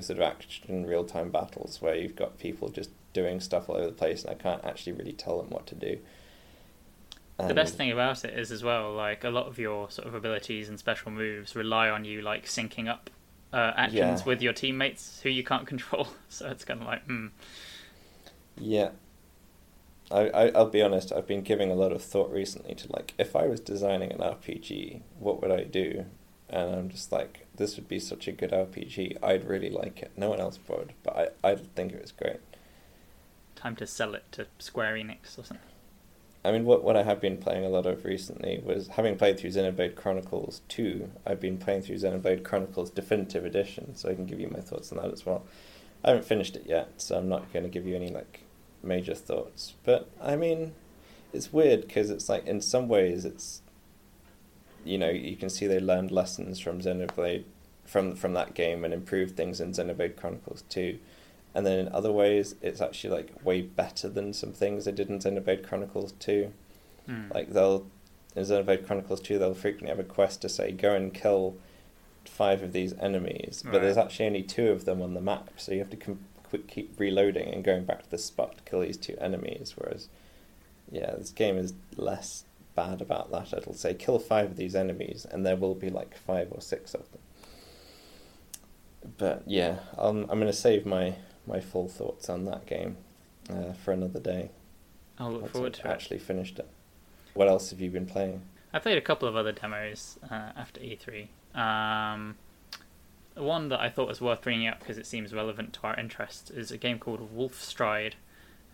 sort 0.00 0.18
of 0.18 0.22
action 0.22 0.86
real 0.86 1.02
time 1.02 1.32
battles 1.32 1.82
where 1.82 1.96
you've 1.96 2.14
got 2.14 2.38
people 2.38 2.68
just 2.68 2.90
doing 3.12 3.40
stuff 3.40 3.68
all 3.68 3.76
over 3.76 3.86
the 3.86 3.92
place 3.92 4.22
and 4.22 4.30
I 4.30 4.34
can't 4.34 4.64
actually 4.64 4.92
really 4.92 5.12
tell 5.12 5.38
them 5.38 5.50
what 5.50 5.66
to 5.66 5.74
do. 5.74 5.98
And 7.36 7.50
the 7.50 7.54
best 7.54 7.74
thing 7.74 7.90
about 7.90 8.24
it 8.24 8.38
is 8.38 8.52
as 8.52 8.62
well, 8.62 8.92
like 8.92 9.24
a 9.24 9.30
lot 9.30 9.48
of 9.48 9.58
your 9.58 9.90
sort 9.90 10.06
of 10.06 10.14
abilities 10.14 10.68
and 10.68 10.78
special 10.78 11.10
moves 11.10 11.56
rely 11.56 11.90
on 11.90 12.04
you 12.04 12.22
like 12.22 12.46
syncing 12.46 12.88
up 12.88 13.10
uh, 13.56 13.72
actions 13.74 14.20
yeah. 14.20 14.24
with 14.26 14.42
your 14.42 14.52
teammates 14.52 15.20
who 15.22 15.30
you 15.30 15.42
can't 15.42 15.66
control. 15.66 16.08
So 16.28 16.50
it's 16.50 16.66
kind 16.66 16.82
of 16.82 16.86
like, 16.86 17.02
hmm. 17.06 17.28
Yeah. 18.58 18.90
I, 20.10 20.28
I 20.28 20.48
I'll 20.50 20.68
be 20.68 20.82
honest. 20.82 21.10
I've 21.12 21.26
been 21.26 21.40
giving 21.40 21.70
a 21.70 21.74
lot 21.74 21.92
of 21.92 22.02
thought 22.02 22.30
recently 22.30 22.74
to 22.74 22.92
like 22.92 23.14
if 23.16 23.34
I 23.34 23.46
was 23.46 23.58
designing 23.58 24.12
an 24.12 24.18
RPG, 24.18 25.00
what 25.18 25.40
would 25.40 25.50
I 25.50 25.64
do? 25.64 26.04
And 26.50 26.74
I'm 26.74 26.88
just 26.90 27.10
like, 27.10 27.46
this 27.56 27.76
would 27.76 27.88
be 27.88 27.98
such 27.98 28.28
a 28.28 28.32
good 28.32 28.50
RPG. 28.50 29.16
I'd 29.22 29.48
really 29.48 29.70
like 29.70 30.02
it. 30.02 30.12
No 30.14 30.28
one 30.28 30.40
else 30.40 30.58
would, 30.68 30.92
but 31.02 31.34
I 31.42 31.52
I 31.52 31.54
think 31.56 31.92
it 31.92 32.02
was 32.02 32.12
great. 32.12 32.40
Time 33.54 33.76
to 33.76 33.86
sell 33.86 34.14
it 34.14 34.24
to 34.32 34.46
Square 34.58 34.96
Enix 34.96 35.38
or 35.38 35.44
something. 35.44 35.75
I 36.46 36.52
mean, 36.52 36.64
what 36.64 36.84
what 36.84 36.96
I 36.96 37.02
have 37.02 37.20
been 37.20 37.38
playing 37.38 37.64
a 37.64 37.68
lot 37.68 37.86
of 37.86 38.04
recently 38.04 38.62
was 38.64 38.86
having 38.88 39.16
played 39.16 39.38
through 39.38 39.50
Xenoblade 39.50 39.96
Chronicles 39.96 40.62
2, 40.68 41.10
I've 41.26 41.40
been 41.40 41.58
playing 41.58 41.82
through 41.82 41.96
Xenoblade 41.96 42.44
Chronicles 42.44 42.90
Definitive 42.90 43.44
Edition, 43.44 43.96
so 43.96 44.08
I 44.08 44.14
can 44.14 44.26
give 44.26 44.38
you 44.38 44.48
my 44.48 44.60
thoughts 44.60 44.92
on 44.92 44.98
that 44.98 45.12
as 45.12 45.26
well. 45.26 45.44
I 46.04 46.10
haven't 46.10 46.24
finished 46.24 46.54
it 46.54 46.64
yet, 46.66 46.88
so 46.98 47.18
I'm 47.18 47.28
not 47.28 47.52
going 47.52 47.64
to 47.64 47.68
give 47.68 47.84
you 47.84 47.96
any 47.96 48.10
like 48.10 48.42
major 48.80 49.14
thoughts. 49.14 49.74
But 49.82 50.08
I 50.22 50.36
mean, 50.36 50.74
it's 51.32 51.52
weird 51.52 51.80
because 51.80 52.10
it's 52.10 52.28
like 52.28 52.46
in 52.46 52.60
some 52.60 52.86
ways 52.86 53.24
it's 53.24 53.62
you 54.84 54.98
know 54.98 55.10
you 55.10 55.36
can 55.36 55.50
see 55.50 55.66
they 55.66 55.80
learned 55.80 56.12
lessons 56.12 56.60
from 56.60 56.80
Xenoblade 56.80 57.44
from 57.84 58.14
from 58.14 58.34
that 58.34 58.54
game 58.54 58.84
and 58.84 58.94
improved 58.94 59.36
things 59.36 59.60
in 59.60 59.72
Xenoblade 59.72 60.16
Chronicles 60.16 60.62
2 60.68 60.98
and 61.56 61.66
then 61.66 61.78
in 61.78 61.88
other 61.92 62.12
ways 62.12 62.54
it's 62.62 62.80
actually 62.80 63.16
like 63.16 63.44
way 63.44 63.62
better 63.62 64.08
than 64.08 64.32
some 64.32 64.52
things 64.52 64.84
they 64.84 64.92
did 64.92 65.08
in 65.08 65.18
Xenoblade 65.18 65.66
Chronicles 65.66 66.12
2. 66.20 66.52
Mm. 67.08 67.34
Like 67.34 67.52
they'll 67.52 67.86
in 68.34 68.44
Xenoblade 68.44 68.86
Chronicles 68.86 69.20
2 69.20 69.38
they'll 69.38 69.54
frequently 69.54 69.88
have 69.88 69.98
a 69.98 70.04
quest 70.04 70.42
to 70.42 70.48
say 70.48 70.70
go 70.70 70.94
and 70.94 71.12
kill 71.12 71.56
five 72.28 72.62
of 72.62 72.72
these 72.72 72.92
enemies, 72.94 73.62
right. 73.64 73.72
but 73.72 73.82
there's 73.82 73.96
actually 73.96 74.26
only 74.26 74.42
two 74.42 74.68
of 74.68 74.84
them 74.84 75.00
on 75.00 75.14
the 75.14 75.20
map, 75.20 75.50
so 75.56 75.72
you 75.72 75.78
have 75.78 75.90
to 75.90 75.96
com- 75.96 76.24
keep 76.68 76.98
reloading 76.98 77.52
and 77.52 77.64
going 77.64 77.84
back 77.84 78.02
to 78.02 78.10
the 78.10 78.18
spot 78.18 78.58
to 78.58 78.62
kill 78.64 78.80
these 78.80 78.96
two 78.96 79.16
enemies. 79.20 79.74
Whereas, 79.76 80.08
yeah, 80.90 81.14
this 81.16 81.30
game 81.30 81.56
is 81.56 81.74
less 81.96 82.44
bad 82.74 83.00
about 83.00 83.30
that. 83.30 83.52
It'll 83.52 83.74
say 83.74 83.94
kill 83.94 84.18
five 84.18 84.52
of 84.52 84.56
these 84.56 84.74
enemies, 84.74 85.26
and 85.30 85.44
there 85.44 85.56
will 85.56 85.74
be 85.74 85.90
like 85.90 86.16
five 86.16 86.48
or 86.50 86.60
six 86.60 86.94
of 86.94 87.10
them. 87.12 87.20
But 89.18 89.42
yeah, 89.46 89.78
I'm 89.96 90.28
I'm 90.30 90.38
gonna 90.38 90.52
save 90.52 90.84
my 90.84 91.16
my 91.46 91.60
full 91.60 91.88
thoughts 91.88 92.28
on 92.28 92.44
that 92.46 92.66
game 92.66 92.96
uh, 93.50 93.72
for 93.72 93.92
another 93.92 94.20
day. 94.20 94.50
I'll 95.18 95.32
look 95.32 95.50
forward 95.50 95.74
to 95.74 95.88
actually 95.88 96.18
finished 96.18 96.58
it. 96.58 96.68
What 97.34 97.48
else 97.48 97.70
have 97.70 97.80
you 97.80 97.90
been 97.90 98.06
playing? 98.06 98.42
I 98.72 98.78
played 98.78 98.98
a 98.98 99.02
couple 99.02 99.28
of 99.28 99.36
other 99.36 99.52
demos 99.52 100.18
uh, 100.30 100.52
after 100.56 100.80
E3. 100.80 101.28
Um, 101.58 102.36
one 103.34 103.68
that 103.68 103.80
I 103.80 103.88
thought 103.88 104.08
was 104.08 104.20
worth 104.20 104.42
bringing 104.42 104.68
up 104.68 104.80
because 104.80 104.98
it 104.98 105.06
seems 105.06 105.32
relevant 105.32 105.72
to 105.74 105.80
our 105.84 105.98
interest 105.98 106.50
is 106.50 106.70
a 106.70 106.78
game 106.78 106.98
called 106.98 107.34
Wolf 107.34 107.62
Stride, 107.62 108.16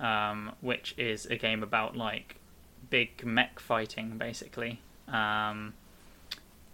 um, 0.00 0.52
which 0.60 0.94
is 0.96 1.26
a 1.26 1.36
game 1.36 1.62
about 1.62 1.96
like 1.96 2.36
big 2.90 3.24
mech 3.24 3.60
fighting, 3.60 4.16
basically, 4.18 4.80
um, 5.08 5.74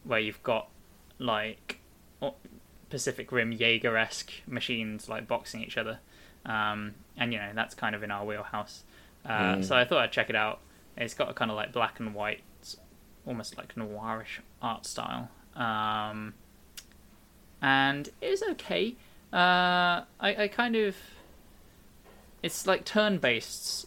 where 0.04 0.20
you've 0.20 0.42
got 0.42 0.68
like 1.18 1.80
Pacific 2.90 3.30
Rim 3.32 3.52
Jaeger 3.52 3.96
esque 3.96 4.32
machines 4.46 5.08
like 5.08 5.28
boxing 5.28 5.62
each 5.62 5.76
other, 5.76 5.98
um, 6.46 6.94
and 7.16 7.32
you 7.32 7.38
know 7.38 7.50
that's 7.54 7.74
kind 7.74 7.94
of 7.94 8.02
in 8.02 8.10
our 8.10 8.24
wheelhouse. 8.24 8.84
Uh, 9.24 9.56
mm. 9.56 9.64
So 9.64 9.76
I 9.76 9.84
thought 9.84 9.98
I'd 9.98 10.12
check 10.12 10.30
it 10.30 10.36
out. 10.36 10.60
It's 10.96 11.14
got 11.14 11.30
a 11.30 11.34
kind 11.34 11.50
of 11.50 11.56
like 11.56 11.72
black 11.72 12.00
and 12.00 12.14
white, 12.14 12.42
almost 13.26 13.56
like 13.56 13.74
noirish 13.74 14.40
art 14.62 14.86
style, 14.86 15.30
um, 15.54 16.34
and 17.62 18.08
it 18.20 18.30
was 18.30 18.42
okay. 18.50 18.96
Uh, 19.32 20.04
I, 20.20 20.36
I 20.38 20.48
kind 20.48 20.74
of 20.74 20.96
it's 22.42 22.66
like 22.66 22.84
turn 22.84 23.18
based 23.18 23.86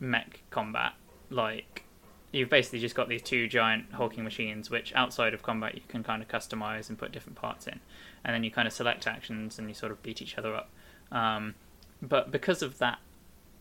mech 0.00 0.40
combat, 0.50 0.92
like 1.30 1.84
you've 2.32 2.50
basically 2.50 2.78
just 2.80 2.94
got 2.94 3.08
these 3.08 3.22
two 3.22 3.48
giant 3.48 3.92
hulking 3.92 4.24
machines, 4.24 4.70
which 4.70 4.92
outside 4.94 5.34
of 5.34 5.42
combat 5.42 5.74
you 5.74 5.80
can 5.88 6.02
kind 6.02 6.22
of 6.22 6.28
customize 6.28 6.88
and 6.88 6.98
put 6.98 7.12
different 7.12 7.36
parts 7.36 7.66
in, 7.66 7.80
and 8.24 8.34
then 8.34 8.44
you 8.44 8.50
kind 8.50 8.66
of 8.66 8.74
select 8.74 9.06
actions 9.06 9.58
and 9.58 9.68
you 9.68 9.74
sort 9.74 9.92
of 9.92 10.02
beat 10.02 10.20
each 10.20 10.36
other 10.36 10.54
up. 10.54 10.70
Um, 11.10 11.54
but 12.02 12.30
because 12.30 12.62
of 12.62 12.78
that 12.78 12.98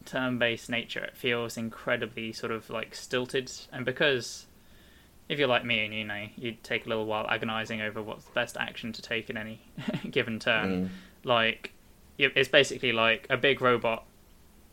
turn-based 0.06 0.70
nature, 0.70 1.04
it 1.04 1.16
feels 1.16 1.58
incredibly 1.58 2.32
sort 2.32 2.52
of 2.52 2.70
like 2.70 2.96
stilted, 2.96 3.52
and 3.72 3.86
because 3.86 4.46
if 5.30 5.38
you're 5.38 5.48
like 5.48 5.66
me 5.66 5.84
and 5.84 5.94
you 5.94 6.06
know 6.06 6.28
you 6.38 6.56
take 6.64 6.86
a 6.86 6.90
little 6.90 7.06
while 7.06 7.28
agonizing 7.30 7.82
over 7.82 8.02
what's 8.02 8.24
the 8.26 8.32
best 8.32 8.56
action 8.58 8.94
to 8.94 9.02
take 9.02 9.30
in 9.30 9.38
any 9.38 9.62
given 10.10 10.40
turn, 10.40 10.86
mm. 10.86 10.90
like 11.24 11.74
it's 12.18 12.50
basically 12.50 12.92
like 12.92 13.28
a 13.30 13.38
big 13.38 13.62
robot 13.62 14.04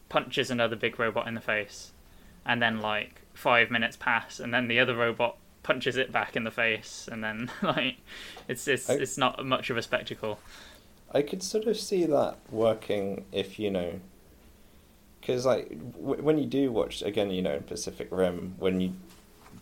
punches 0.08 0.50
another 0.50 0.76
big 0.76 0.98
robot 0.98 1.26
in 1.26 1.34
the 1.34 1.40
face, 1.40 1.92
and 2.46 2.62
then 2.62 2.80
like 2.80 3.22
five 3.34 3.70
minutes 3.70 3.96
pass, 3.96 4.38
and 4.38 4.54
then 4.54 4.68
the 4.68 4.78
other 4.78 4.96
robot 4.96 5.36
punches 5.64 5.96
it 5.96 6.12
back 6.12 6.36
in 6.36 6.44
the 6.44 6.52
face, 6.52 7.08
and 7.10 7.24
then 7.24 7.50
like 7.62 7.96
it's 8.46 8.68
it's 8.68 8.88
I, 8.88 8.94
it's 8.94 9.18
not 9.18 9.44
much 9.44 9.70
of 9.70 9.76
a 9.76 9.82
spectacle. 9.82 10.38
I 11.10 11.22
could 11.22 11.42
sort 11.42 11.66
of 11.66 11.76
see 11.76 12.06
that 12.06 12.38
working 12.50 13.24
if 13.32 13.58
you 13.58 13.70
know, 13.70 14.00
because 15.20 15.44
like 15.44 15.70
w- 15.94 16.22
when 16.22 16.38
you 16.38 16.46
do 16.46 16.70
watch 16.70 17.02
again, 17.02 17.30
you 17.30 17.42
know, 17.42 17.54
in 17.54 17.62
Pacific 17.64 18.08
Rim, 18.12 18.54
when 18.58 18.80
you 18.80 18.92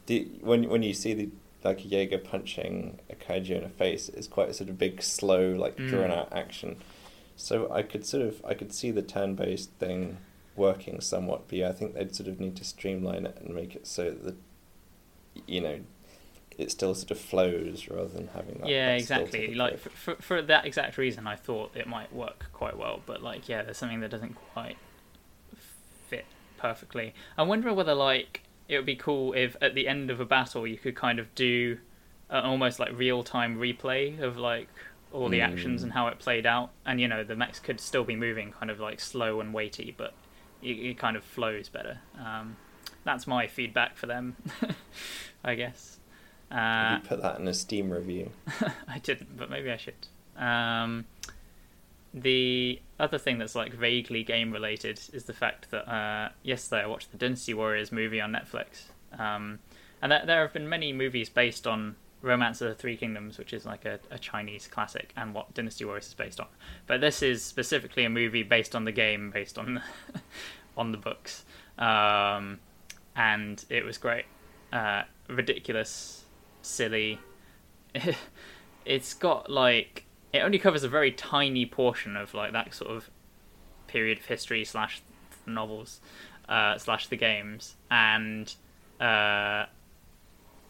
do, 0.04 0.28
when 0.42 0.68
when 0.68 0.82
you 0.82 0.92
see 0.92 1.14
the 1.14 1.30
like 1.64 1.85
a 1.85 1.88
Jaeger 1.88 2.18
punching 2.18 2.99
a 3.09 3.14
kaiju 3.14 3.50
in 3.50 3.62
the 3.62 3.68
face, 3.68 4.09
it's 4.11 4.26
quite 4.26 4.49
a 4.49 4.54
sort 4.54 4.68
of 4.68 4.78
big, 4.78 5.02
slow, 5.02 5.52
like 5.52 5.76
mm. 5.76 5.88
drawn 5.88 6.11
out 6.11 6.32
action. 6.32 6.76
So 7.37 7.73
I 7.73 7.82
could 7.82 8.04
sort 8.04 8.26
of 8.26 8.44
I 8.44 8.54
could 8.54 8.73
see 8.73 8.90
the 8.90 9.02
turn 9.02 9.35
based 9.35 9.71
thing 9.73 10.18
working 10.56 11.00
somewhat, 11.00 11.49
but 11.49 11.59
yeah, 11.59 11.68
I 11.68 11.73
think 11.73 11.94
they'd 11.94 12.14
sort 12.14 12.28
of 12.28 12.40
need 12.40 12.56
to 12.56 12.64
streamline 12.64 13.26
it 13.26 13.38
and 13.40 13.54
make 13.54 13.75
it 13.75 13.87
so 13.87 14.11
that 14.11 14.37
you 15.47 15.61
know 15.61 15.81
it 16.59 16.71
still 16.71 16.95
sort 16.95 17.11
of 17.11 17.19
flows 17.19 17.89
rather 17.89 18.09
than 18.09 18.29
having 18.29 18.59
that. 18.59 18.69
Yeah, 18.69 18.89
that 18.89 19.01
exactly. 19.01 19.55
Like 19.55 19.79
for, 19.79 19.91
for, 19.91 20.15
for 20.17 20.43
that 20.43 20.67
exact 20.67 20.99
reason, 20.99 21.27
I 21.27 21.37
thought 21.37 21.75
it 21.75 21.87
might 21.87 22.12
work 22.12 22.47
quite 22.53 22.77
well, 22.77 23.01
but 23.07 23.23
like 23.23 23.49
yeah, 23.49 23.62
there's 23.62 23.79
something 23.79 24.01
that 24.01 24.11
doesn't 24.11 24.35
quite 24.35 24.77
fit 26.09 26.27
perfectly. 26.59 27.15
I'm 27.37 27.49
wondering 27.49 27.77
whether 27.77 27.95
like 27.95 28.43
it 28.69 28.77
would 28.77 28.87
be 28.87 28.97
cool 28.97 29.33
if 29.33 29.57
at 29.61 29.75
the 29.75 29.89
end 29.89 30.11
of 30.11 30.21
a 30.21 30.25
battle 30.25 30.67
you 30.67 30.79
could 30.79 30.95
kind 30.95 31.19
of 31.19 31.35
do 31.35 31.79
an 32.31 32.45
almost 32.45 32.79
like 32.79 32.97
real 32.97 33.23
time 33.23 33.59
replay 33.59 34.21
of 34.21 34.37
like 34.37 34.69
all 35.12 35.29
the 35.29 35.41
mm. 35.41 35.47
actions 35.47 35.83
and 35.83 35.93
how 35.93 36.07
it 36.09 36.19
played 36.19 36.47
out, 36.47 36.71
and 36.87 37.01
you 37.01 37.09
know 37.09 37.25
the 37.25 37.37
mechs 37.37 37.59
could 37.59 37.81
still 37.81 38.05
be 38.05 38.17
moving 38.17 38.53
kind 38.53 38.71
of 38.71 38.81
like 38.81 39.01
slow 39.01 39.41
and 39.41 39.53
weighty, 39.53 39.95
but 39.97 40.15
it, 40.62 40.73
it 40.73 40.99
kind 40.99 41.17
of 41.17 41.25
flows 41.25 41.69
better. 41.69 41.99
Um, 42.19 42.57
that's 43.04 43.26
my 43.26 43.47
feedback 43.47 43.97
for 43.97 44.06
them, 44.06 44.37
I 45.44 45.54
guess. 45.54 45.99
Uh, 46.50 46.99
you 47.02 47.09
put 47.09 47.23
that 47.23 47.38
in 47.38 47.49
a 47.49 47.54
Steam 47.54 47.90
review? 47.90 48.30
I 48.88 48.99
didn't, 48.99 49.37
but 49.37 49.50
maybe 49.50 49.71
I 49.71 49.76
should. 49.76 49.94
Um, 50.37 51.06
the 52.14 52.80
other 53.00 53.18
thing 53.18 53.38
that's 53.38 53.54
like 53.54 53.73
vaguely 53.73 54.23
game 54.23 54.52
related 54.52 55.00
is 55.12 55.25
the 55.25 55.32
fact 55.32 55.71
that 55.71 55.90
uh, 55.90 56.28
yesterday 56.42 56.82
I 56.82 56.87
watched 56.87 57.11
the 57.11 57.18
Dynasty 57.18 57.54
Warriors 57.54 57.90
movie 57.90 58.21
on 58.21 58.32
Netflix, 58.32 58.85
um, 59.18 59.61
and 60.02 60.12
that 60.12 60.26
there 60.26 60.42
have 60.42 60.52
been 60.52 60.68
many 60.68 60.92
movies 60.92 61.28
based 61.30 61.66
on 61.66 61.97
Romance 62.21 62.61
of 62.61 62.68
the 62.68 62.75
Three 62.75 62.97
Kingdoms, 62.97 63.38
which 63.38 63.52
is 63.52 63.64
like 63.64 63.85
a, 63.85 63.99
a, 64.11 64.18
Chinese 64.18 64.68
classic, 64.68 65.12
and 65.16 65.35
what 65.35 65.52
Dynasty 65.54 65.85
Warriors 65.85 66.06
is 66.06 66.14
based 66.14 66.38
on. 66.38 66.47
But 66.87 67.00
this 67.00 67.23
is 67.23 67.42
specifically 67.42 68.04
a 68.04 68.11
movie 68.11 68.42
based 68.42 68.76
on 68.76 68.85
the 68.85 68.92
game, 68.92 69.30
based 69.30 69.59
on 69.59 69.82
on 70.76 70.92
the 70.92 70.99
books, 70.99 71.44
um, 71.78 72.61
and 73.16 73.64
it 73.69 73.85
was 73.85 73.99
great, 73.99 74.25
uh, 74.73 75.02
ridiculous, 75.28 76.25
silly. 76.62 77.19
it's 78.85 79.14
got 79.14 79.50
like 79.50 80.04
it 80.33 80.40
only 80.40 80.59
covers 80.59 80.83
a 80.83 80.88
very 80.88 81.12
tiny 81.12 81.66
portion 81.66 82.16
of 82.16 82.35
like 82.35 82.52
that 82.52 82.75
sort 82.75 82.90
of 82.90 83.11
period 83.87 84.19
of 84.19 84.25
history 84.26 84.64
slash 84.64 85.02
novels 85.47 86.00
uh, 86.49 86.78
slash 86.78 87.09
the 87.09 87.16
games, 87.16 87.76
and 87.90 88.54
uh, 89.00 89.66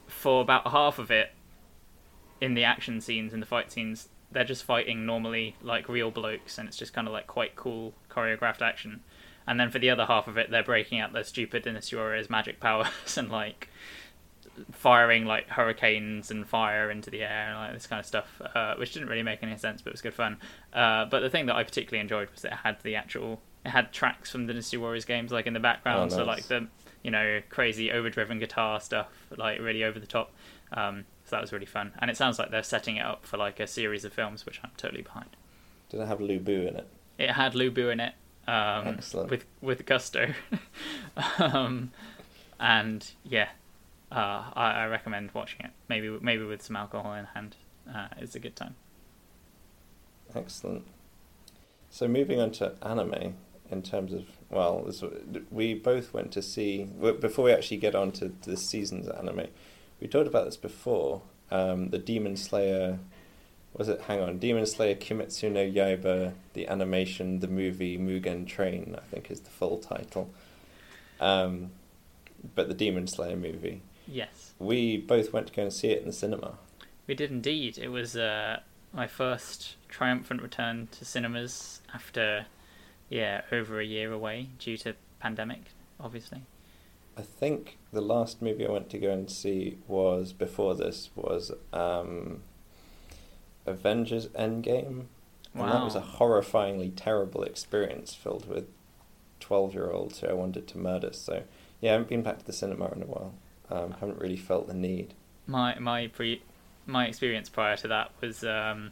for 0.06 0.42
about 0.42 0.68
half 0.68 0.98
of 0.98 1.10
it, 1.10 1.30
in 2.40 2.54
the 2.54 2.64
action 2.64 3.00
scenes, 3.00 3.32
in 3.32 3.40
the 3.40 3.46
fight 3.46 3.70
scenes, 3.72 4.08
they're 4.30 4.44
just 4.44 4.64
fighting 4.64 5.06
normally 5.06 5.56
like 5.62 5.88
real 5.88 6.10
blokes, 6.10 6.58
and 6.58 6.68
it's 6.68 6.76
just 6.76 6.92
kind 6.92 7.06
of 7.06 7.12
like 7.12 7.26
quite 7.26 7.56
cool 7.56 7.94
choreographed 8.10 8.62
action. 8.62 9.00
And 9.46 9.58
then 9.58 9.70
for 9.70 9.78
the 9.78 9.90
other 9.90 10.06
half 10.06 10.28
of 10.28 10.36
it, 10.38 10.50
they're 10.50 10.62
breaking 10.62 11.00
out 11.00 11.12
their 11.12 11.24
stupid 11.24 11.64
Dynasty 11.64 11.96
Warriors 11.96 12.30
magic 12.30 12.60
powers 12.60 12.88
and 13.16 13.30
like 13.30 13.68
firing 14.72 15.24
like 15.24 15.48
hurricanes 15.48 16.30
and 16.30 16.46
fire 16.46 16.90
into 16.90 17.10
the 17.10 17.22
air 17.22 17.48
and 17.48 17.56
like 17.58 17.72
this 17.72 17.86
kind 17.86 18.00
of 18.00 18.06
stuff, 18.06 18.40
uh, 18.54 18.74
which 18.76 18.92
didn't 18.92 19.08
really 19.08 19.22
make 19.22 19.42
any 19.42 19.56
sense, 19.56 19.82
but 19.82 19.90
it 19.90 19.94
was 19.94 20.02
good 20.02 20.14
fun. 20.14 20.36
Uh, 20.72 21.04
but 21.06 21.20
the 21.20 21.30
thing 21.30 21.46
that 21.46 21.56
I 21.56 21.64
particularly 21.64 22.00
enjoyed 22.00 22.30
was 22.30 22.42
that 22.42 22.52
it 22.52 22.58
had 22.58 22.80
the 22.82 22.96
actual 22.96 23.40
it 23.64 23.70
had 23.70 23.92
tracks 23.92 24.30
from 24.30 24.46
the 24.46 24.52
Dynasty 24.52 24.76
Warriors 24.76 25.04
games 25.04 25.30
like 25.32 25.46
in 25.46 25.52
the 25.54 25.60
background, 25.60 26.12
Oh, 26.12 26.16
so 26.16 26.24
like 26.24 26.44
the 26.44 26.66
you 27.02 27.10
know 27.10 27.40
crazy 27.48 27.90
overdriven 27.90 28.38
guitar 28.38 28.80
stuff, 28.80 29.08
like 29.36 29.60
really 29.60 29.84
over 29.84 29.98
the 29.98 30.06
top. 30.06 30.32
Um, 30.72 31.04
so 31.24 31.36
that 31.36 31.40
was 31.42 31.52
really 31.52 31.66
fun, 31.66 31.92
and 31.98 32.10
it 32.10 32.16
sounds 32.16 32.38
like 32.38 32.50
they're 32.50 32.62
setting 32.62 32.96
it 32.96 33.04
up 33.04 33.24
for 33.24 33.36
like 33.36 33.60
a 33.60 33.66
series 33.66 34.04
of 34.04 34.12
films, 34.12 34.44
which 34.44 34.60
I'm 34.64 34.70
totally 34.76 35.02
behind. 35.02 35.36
Did 35.90 36.00
it 36.00 36.06
have 36.08 36.20
Lu 36.20 36.38
Bu 36.38 36.66
in 36.66 36.76
it? 36.76 36.86
It 37.18 37.30
had 37.30 37.54
Lu 37.54 37.70
Bu 37.70 37.88
in 37.90 38.00
it, 38.00 38.14
um, 38.46 38.88
Excellent. 38.88 39.30
with 39.30 39.44
with 39.60 39.86
gusto, 39.86 40.32
um, 41.38 41.92
and 42.58 43.10
yeah, 43.24 43.48
uh, 44.10 44.50
I, 44.54 44.72
I 44.72 44.86
recommend 44.86 45.30
watching 45.32 45.60
it. 45.66 45.70
Maybe 45.88 46.08
maybe 46.20 46.44
with 46.44 46.62
some 46.62 46.76
alcohol 46.76 47.14
in 47.14 47.26
hand, 47.26 47.56
uh, 47.92 48.08
it's 48.18 48.34
a 48.34 48.40
good 48.40 48.56
time. 48.56 48.74
Excellent. 50.34 50.84
So 51.90 52.08
moving 52.08 52.40
on 52.40 52.52
to 52.52 52.74
anime, 52.82 53.34
in 53.72 53.82
terms 53.82 54.12
of 54.12 54.24
well, 54.50 54.82
this, 54.84 55.02
we 55.50 55.74
both 55.74 56.12
went 56.12 56.30
to 56.32 56.42
see 56.42 56.84
before 57.20 57.46
we 57.46 57.52
actually 57.52 57.78
get 57.78 57.94
on 57.94 58.12
to 58.12 58.32
this 58.44 58.68
season's 58.68 59.08
anime. 59.08 59.48
We 60.00 60.06
talked 60.06 60.28
about 60.28 60.44
this 60.44 60.56
before. 60.56 61.22
Um, 61.50 61.90
the 61.90 61.98
Demon 61.98 62.36
Slayer, 62.36 62.98
was 63.74 63.88
it? 63.88 64.02
Hang 64.02 64.20
on, 64.20 64.38
Demon 64.38 64.66
Slayer 64.66 64.94
Kimetsu 64.94 65.50
no 65.50 65.60
Yaiba, 65.64 66.32
the 66.54 66.68
animation, 66.68 67.40
the 67.40 67.48
movie 67.48 67.98
Mugen 67.98 68.46
Train, 68.46 68.96
I 68.98 69.04
think 69.10 69.30
is 69.30 69.40
the 69.40 69.50
full 69.50 69.78
title. 69.78 70.30
Um, 71.20 71.70
but 72.54 72.68
the 72.68 72.74
Demon 72.74 73.06
Slayer 73.06 73.36
movie. 73.36 73.82
Yes, 74.06 74.52
We 74.58 74.96
both 74.98 75.32
went 75.32 75.46
to 75.46 75.52
go 75.52 75.62
and 75.62 75.72
see 75.72 75.88
it 75.90 76.00
in 76.00 76.06
the 76.06 76.12
cinema. 76.12 76.54
we 77.06 77.14
did 77.14 77.30
indeed. 77.30 77.78
It 77.78 77.88
was 77.88 78.16
uh, 78.16 78.60
my 78.92 79.06
first 79.06 79.76
triumphant 79.88 80.42
return 80.42 80.88
to 80.92 81.04
cinemas 81.04 81.80
after 81.94 82.46
yeah 83.08 83.42
over 83.52 83.80
a 83.80 83.84
year 83.84 84.12
away 84.12 84.48
due 84.58 84.76
to 84.78 84.94
pandemic, 85.20 85.62
obviously. 86.00 86.42
I 87.16 87.22
think 87.22 87.78
the 87.92 88.00
last 88.00 88.42
movie 88.42 88.66
I 88.66 88.70
went 88.70 88.90
to 88.90 88.98
go 88.98 89.10
and 89.12 89.30
see 89.30 89.78
was 89.86 90.32
before 90.32 90.74
this 90.74 91.10
was 91.14 91.52
um, 91.72 92.40
Avengers 93.66 94.26
Endgame, 94.28 95.04
and 95.54 95.70
that 95.70 95.84
was 95.84 95.94
a 95.94 96.00
horrifyingly 96.00 96.92
terrible 96.96 97.42
experience 97.42 98.14
filled 98.14 98.48
with 98.48 98.66
twelve-year-olds 99.40 100.20
who 100.20 100.28
I 100.28 100.32
wanted 100.32 100.66
to 100.68 100.78
murder. 100.78 101.12
So 101.12 101.42
yeah, 101.80 101.90
I 101.90 101.92
haven't 101.94 102.08
been 102.08 102.22
back 102.22 102.38
to 102.38 102.44
the 102.46 102.52
cinema 102.52 102.90
in 102.94 103.02
a 103.02 103.06
while. 103.06 103.34
Um, 103.70 103.92
haven't 104.00 104.18
really 104.20 104.36
felt 104.36 104.66
the 104.68 104.74
need. 104.74 105.14
My 105.46 105.78
my 105.78 106.06
pre 106.08 106.42
my 106.86 107.06
experience 107.06 107.48
prior 107.48 107.76
to 107.76 107.88
that 107.88 108.10
was 108.20 108.42
um, 108.44 108.90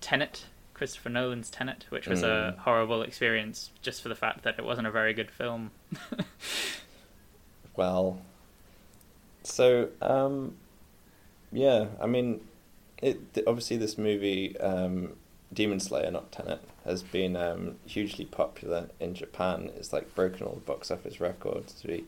Tenet, 0.00 0.44
Christopher 0.74 1.08
Nolan's 1.08 1.50
Tenet, 1.50 1.86
which 1.88 2.06
was 2.06 2.22
a 2.22 2.54
Mm. 2.56 2.58
horrible 2.58 3.02
experience 3.02 3.70
just 3.80 4.02
for 4.02 4.08
the 4.10 4.14
fact 4.14 4.42
that 4.42 4.58
it 4.58 4.64
wasn't 4.64 4.86
a 4.86 4.90
very 4.90 5.14
good 5.14 5.30
film. 5.30 5.70
Well, 7.76 8.20
so 9.42 9.88
um, 10.00 10.54
yeah, 11.52 11.86
I 12.00 12.06
mean, 12.06 12.40
it 13.04 13.44
obviously 13.46 13.76
this 13.76 13.98
movie, 13.98 14.58
um, 14.58 15.12
Demon 15.52 15.78
Slayer, 15.78 16.10
not 16.10 16.32
Tenet, 16.32 16.60
has 16.84 17.02
been 17.02 17.36
um, 17.36 17.76
hugely 17.86 18.24
popular 18.24 18.88
in 18.98 19.14
Japan. 19.14 19.70
It's 19.76 19.92
like 19.92 20.14
broken 20.14 20.46
all 20.46 20.54
the 20.54 20.60
box 20.60 20.90
office 20.90 21.20
records 21.20 21.82
we 21.86 22.04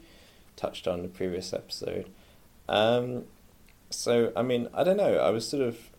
touched 0.56 0.88
on 0.88 0.96
in 0.96 1.02
the 1.02 1.08
previous 1.08 1.52
episode. 1.52 2.08
Um, 2.68 3.24
so 3.90 4.32
I 4.34 4.42
mean, 4.42 4.68
I 4.74 4.84
don't 4.84 4.96
know. 4.96 5.16
I 5.18 5.30
was 5.30 5.48
sort 5.48 5.62
of, 5.62 5.90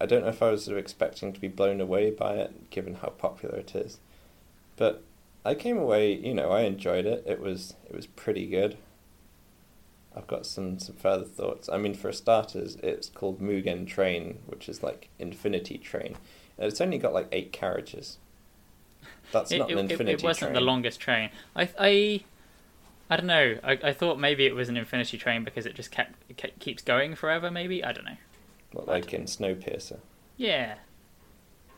I 0.00 0.06
don't 0.06 0.22
know 0.22 0.28
if 0.28 0.42
I 0.42 0.50
was 0.50 0.64
sort 0.64 0.76
of 0.76 0.82
expecting 0.82 1.32
to 1.32 1.40
be 1.40 1.48
blown 1.48 1.80
away 1.80 2.10
by 2.10 2.34
it, 2.34 2.70
given 2.70 2.96
how 2.96 3.08
popular 3.08 3.56
it 3.56 3.74
is, 3.74 3.98
but 4.76 5.02
I 5.44 5.54
came 5.54 5.78
away. 5.78 6.12
You 6.12 6.34
know, 6.34 6.50
I 6.50 6.62
enjoyed 6.62 7.06
it. 7.06 7.24
It 7.26 7.40
was 7.40 7.74
it 7.88 7.96
was 7.96 8.06
pretty 8.06 8.46
good. 8.46 8.76
I've 10.16 10.26
got 10.26 10.46
some, 10.46 10.78
some 10.78 10.96
further 10.96 11.24
thoughts. 11.24 11.68
I 11.68 11.76
mean, 11.78 11.94
for 11.94 12.10
starters, 12.12 12.76
it's 12.82 13.10
called 13.10 13.40
Mugen 13.40 13.86
Train, 13.86 14.38
which 14.46 14.68
is 14.68 14.82
like 14.82 15.08
Infinity 15.18 15.78
Train. 15.78 16.16
And 16.58 16.66
it's 16.68 16.80
only 16.80 16.98
got 16.98 17.12
like 17.12 17.28
eight 17.32 17.52
carriages. 17.52 18.18
That's 19.32 19.52
it, 19.52 19.58
not 19.58 19.70
it- 19.70 19.76
it- 19.76 19.90
Infinity 19.90 20.12
it 20.12 20.22
wasn't 20.22 20.52
Train. 20.52 20.54
the 20.54 20.60
longest 20.60 21.00
train. 21.00 21.30
I 21.54 21.68
I 21.78 22.24
I 23.10 23.16
don't 23.16 23.26
know. 23.26 23.58
I, 23.62 23.72
I 23.82 23.92
thought 23.92 24.18
maybe 24.18 24.46
it 24.46 24.54
was 24.54 24.68
an 24.68 24.76
Infinity 24.76 25.18
Train 25.18 25.44
because 25.44 25.66
it 25.66 25.74
just 25.74 25.90
kept, 25.92 26.14
kept 26.36 26.58
keeps 26.60 26.82
going 26.82 27.14
forever. 27.14 27.50
Maybe 27.50 27.84
I 27.84 27.92
don't 27.92 28.04
know. 28.04 28.16
What, 28.72 28.88
like 28.88 29.12
in 29.14 29.24
Snowpiercer. 29.24 29.98
Yeah, 30.36 30.74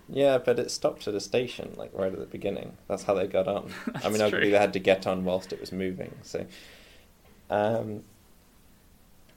Yeah, 0.08 0.38
but 0.38 0.58
it 0.58 0.70
stopped 0.70 1.06
at 1.06 1.14
a 1.14 1.20
station, 1.20 1.74
like 1.76 1.90
right 1.92 2.12
at 2.12 2.18
the 2.18 2.24
beginning. 2.26 2.76
That's 2.88 3.02
how 3.02 3.14
they 3.14 3.26
got 3.26 3.46
on. 3.46 3.70
I 4.04 4.08
mean, 4.08 4.28
true. 4.30 4.40
they 4.40 4.50
had 4.50 4.72
to 4.72 4.78
get 4.78 5.06
on 5.06 5.24
whilst 5.24 5.52
it 5.52 5.60
was 5.60 5.70
moving. 5.70 6.14
So, 6.22 6.46
um, 7.50 8.02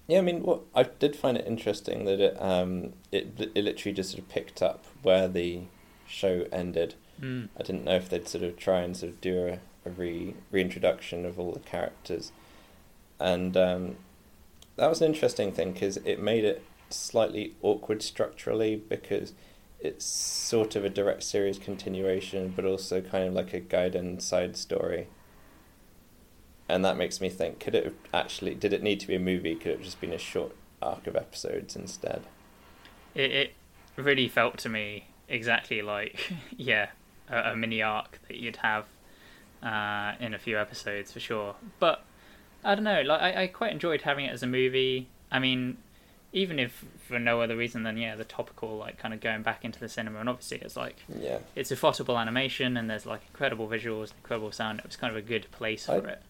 yeah, 0.08 0.20
I 0.20 0.22
mean, 0.22 0.44
what 0.44 0.62
I 0.76 0.84
did 0.84 1.16
find 1.16 1.38
it 1.38 1.48
interesting 1.48 2.06
that 2.06 2.20
it 2.20 2.42
um 2.42 2.94
it 3.12 3.52
it 3.56 3.64
literally 3.64 3.94
just 3.94 4.12
sort 4.12 4.24
of 4.24 4.30
picked 4.30 4.62
up 4.62 4.86
where 5.02 5.28
the 5.28 5.62
show 6.08 6.46
ended. 6.52 6.96
mm. 7.20 7.48
I 7.58 7.64
didn't 7.64 7.86
know 7.86 7.96
if 7.96 8.10
they'd 8.10 8.28
sort 8.28 8.44
of 8.44 8.58
try 8.58 8.82
and 8.82 8.96
sort 8.96 9.14
of 9.14 9.22
do 9.22 9.48
a, 9.48 9.60
a 9.88 9.92
re 9.92 10.36
reintroduction 10.52 11.26
of 11.26 11.40
all 11.40 11.52
the 11.54 11.60
characters, 11.60 12.32
and 13.20 13.56
um, 13.56 13.96
that 14.76 14.90
was 14.90 15.02
an 15.02 15.08
interesting 15.08 15.52
thing 15.52 15.74
because 15.74 15.98
it 15.98 16.20
made 16.20 16.44
it 16.44 16.64
slightly 16.90 17.56
awkward 17.62 18.02
structurally 18.04 18.76
because 18.76 19.34
it's 19.80 20.06
sort 20.06 20.76
of 20.76 20.86
a 20.86 20.90
direct 20.90 21.24
series 21.24 21.58
continuation, 21.58 22.54
but 22.56 22.66
also 22.66 23.02
kind 23.02 23.28
of 23.28 23.34
like 23.34 23.54
a 23.54 23.60
guide 23.60 23.96
and 23.96 24.22
side 24.22 24.56
story. 24.56 25.08
And 26.72 26.86
that 26.86 26.96
makes 26.98 27.20
me 27.20 27.30
think: 27.30 27.60
could 27.60 27.76
it 27.76 27.84
have 27.84 27.94
actually? 28.14 28.56
Did 28.56 28.72
it 28.74 28.82
need 28.82 29.00
to 29.02 29.08
be 29.08 29.16
a 29.16 29.20
movie? 29.20 29.56
Could 29.56 29.72
it 29.72 29.76
have 29.78 29.84
just 29.86 30.00
been 30.02 30.14
a 30.14 30.18
short 30.18 30.56
arc 30.82 31.06
of 31.08 31.16
episodes 31.16 31.76
instead? 31.76 32.24
it, 33.14 33.32
it 33.32 33.54
really 33.98 34.28
felt 34.30 34.58
to 34.60 34.70
me 34.70 35.06
exactly 35.28 35.82
like 35.82 36.32
yeah 36.58 36.88
a, 37.30 37.52
a 37.52 37.56
mini 37.56 37.82
arc 37.82 38.20
that 38.28 38.38
you'd 38.38 38.56
have 38.58 38.86
uh, 39.62 40.14
in 40.20 40.34
a 40.34 40.40
few 40.40 40.58
episodes 40.58 41.12
for 41.12 41.20
sure 41.20 41.56
but 41.80 42.04
i 42.64 42.74
don't 42.74 42.84
know 42.86 43.02
like 43.02 43.22
I, 43.22 43.44
I 43.44 43.48
quite 43.48 43.72
enjoyed 43.74 44.02
having 44.04 44.26
it 44.26 44.32
as 44.32 44.42
a 44.44 44.48
movie 44.48 45.08
i 45.32 45.40
mean 45.40 45.78
even 46.34 46.58
if 46.58 46.86
for 47.08 47.20
no 47.20 47.42
other 47.42 47.56
reason 47.58 47.84
than 47.84 47.98
yeah 47.98 48.16
the 48.16 48.24
topical 48.24 48.78
like 48.78 48.98
kind 48.98 49.14
of 49.14 49.20
going 49.20 49.42
back 49.44 49.64
into 49.66 49.80
the 49.80 49.90
cinema 49.90 50.20
and 50.20 50.30
obviously 50.30 50.58
it's 50.60 50.78
like 50.78 50.98
Yeah. 51.20 51.40
it's 51.56 51.70
a 51.72 51.76
ufotable 51.76 52.20
animation 52.20 52.78
and 52.78 52.90
there's 52.90 53.06
like 53.06 53.22
incredible 53.28 53.68
visuals 53.68 54.14
incredible 54.18 54.52
sound 54.52 54.80
it 54.80 54.86
was 54.86 54.96
kind 54.96 55.12
of 55.12 55.18
a 55.18 55.22
good 55.28 55.48
place 55.52 55.86
for 55.86 56.08
I- 56.08 56.12
it 56.14 56.22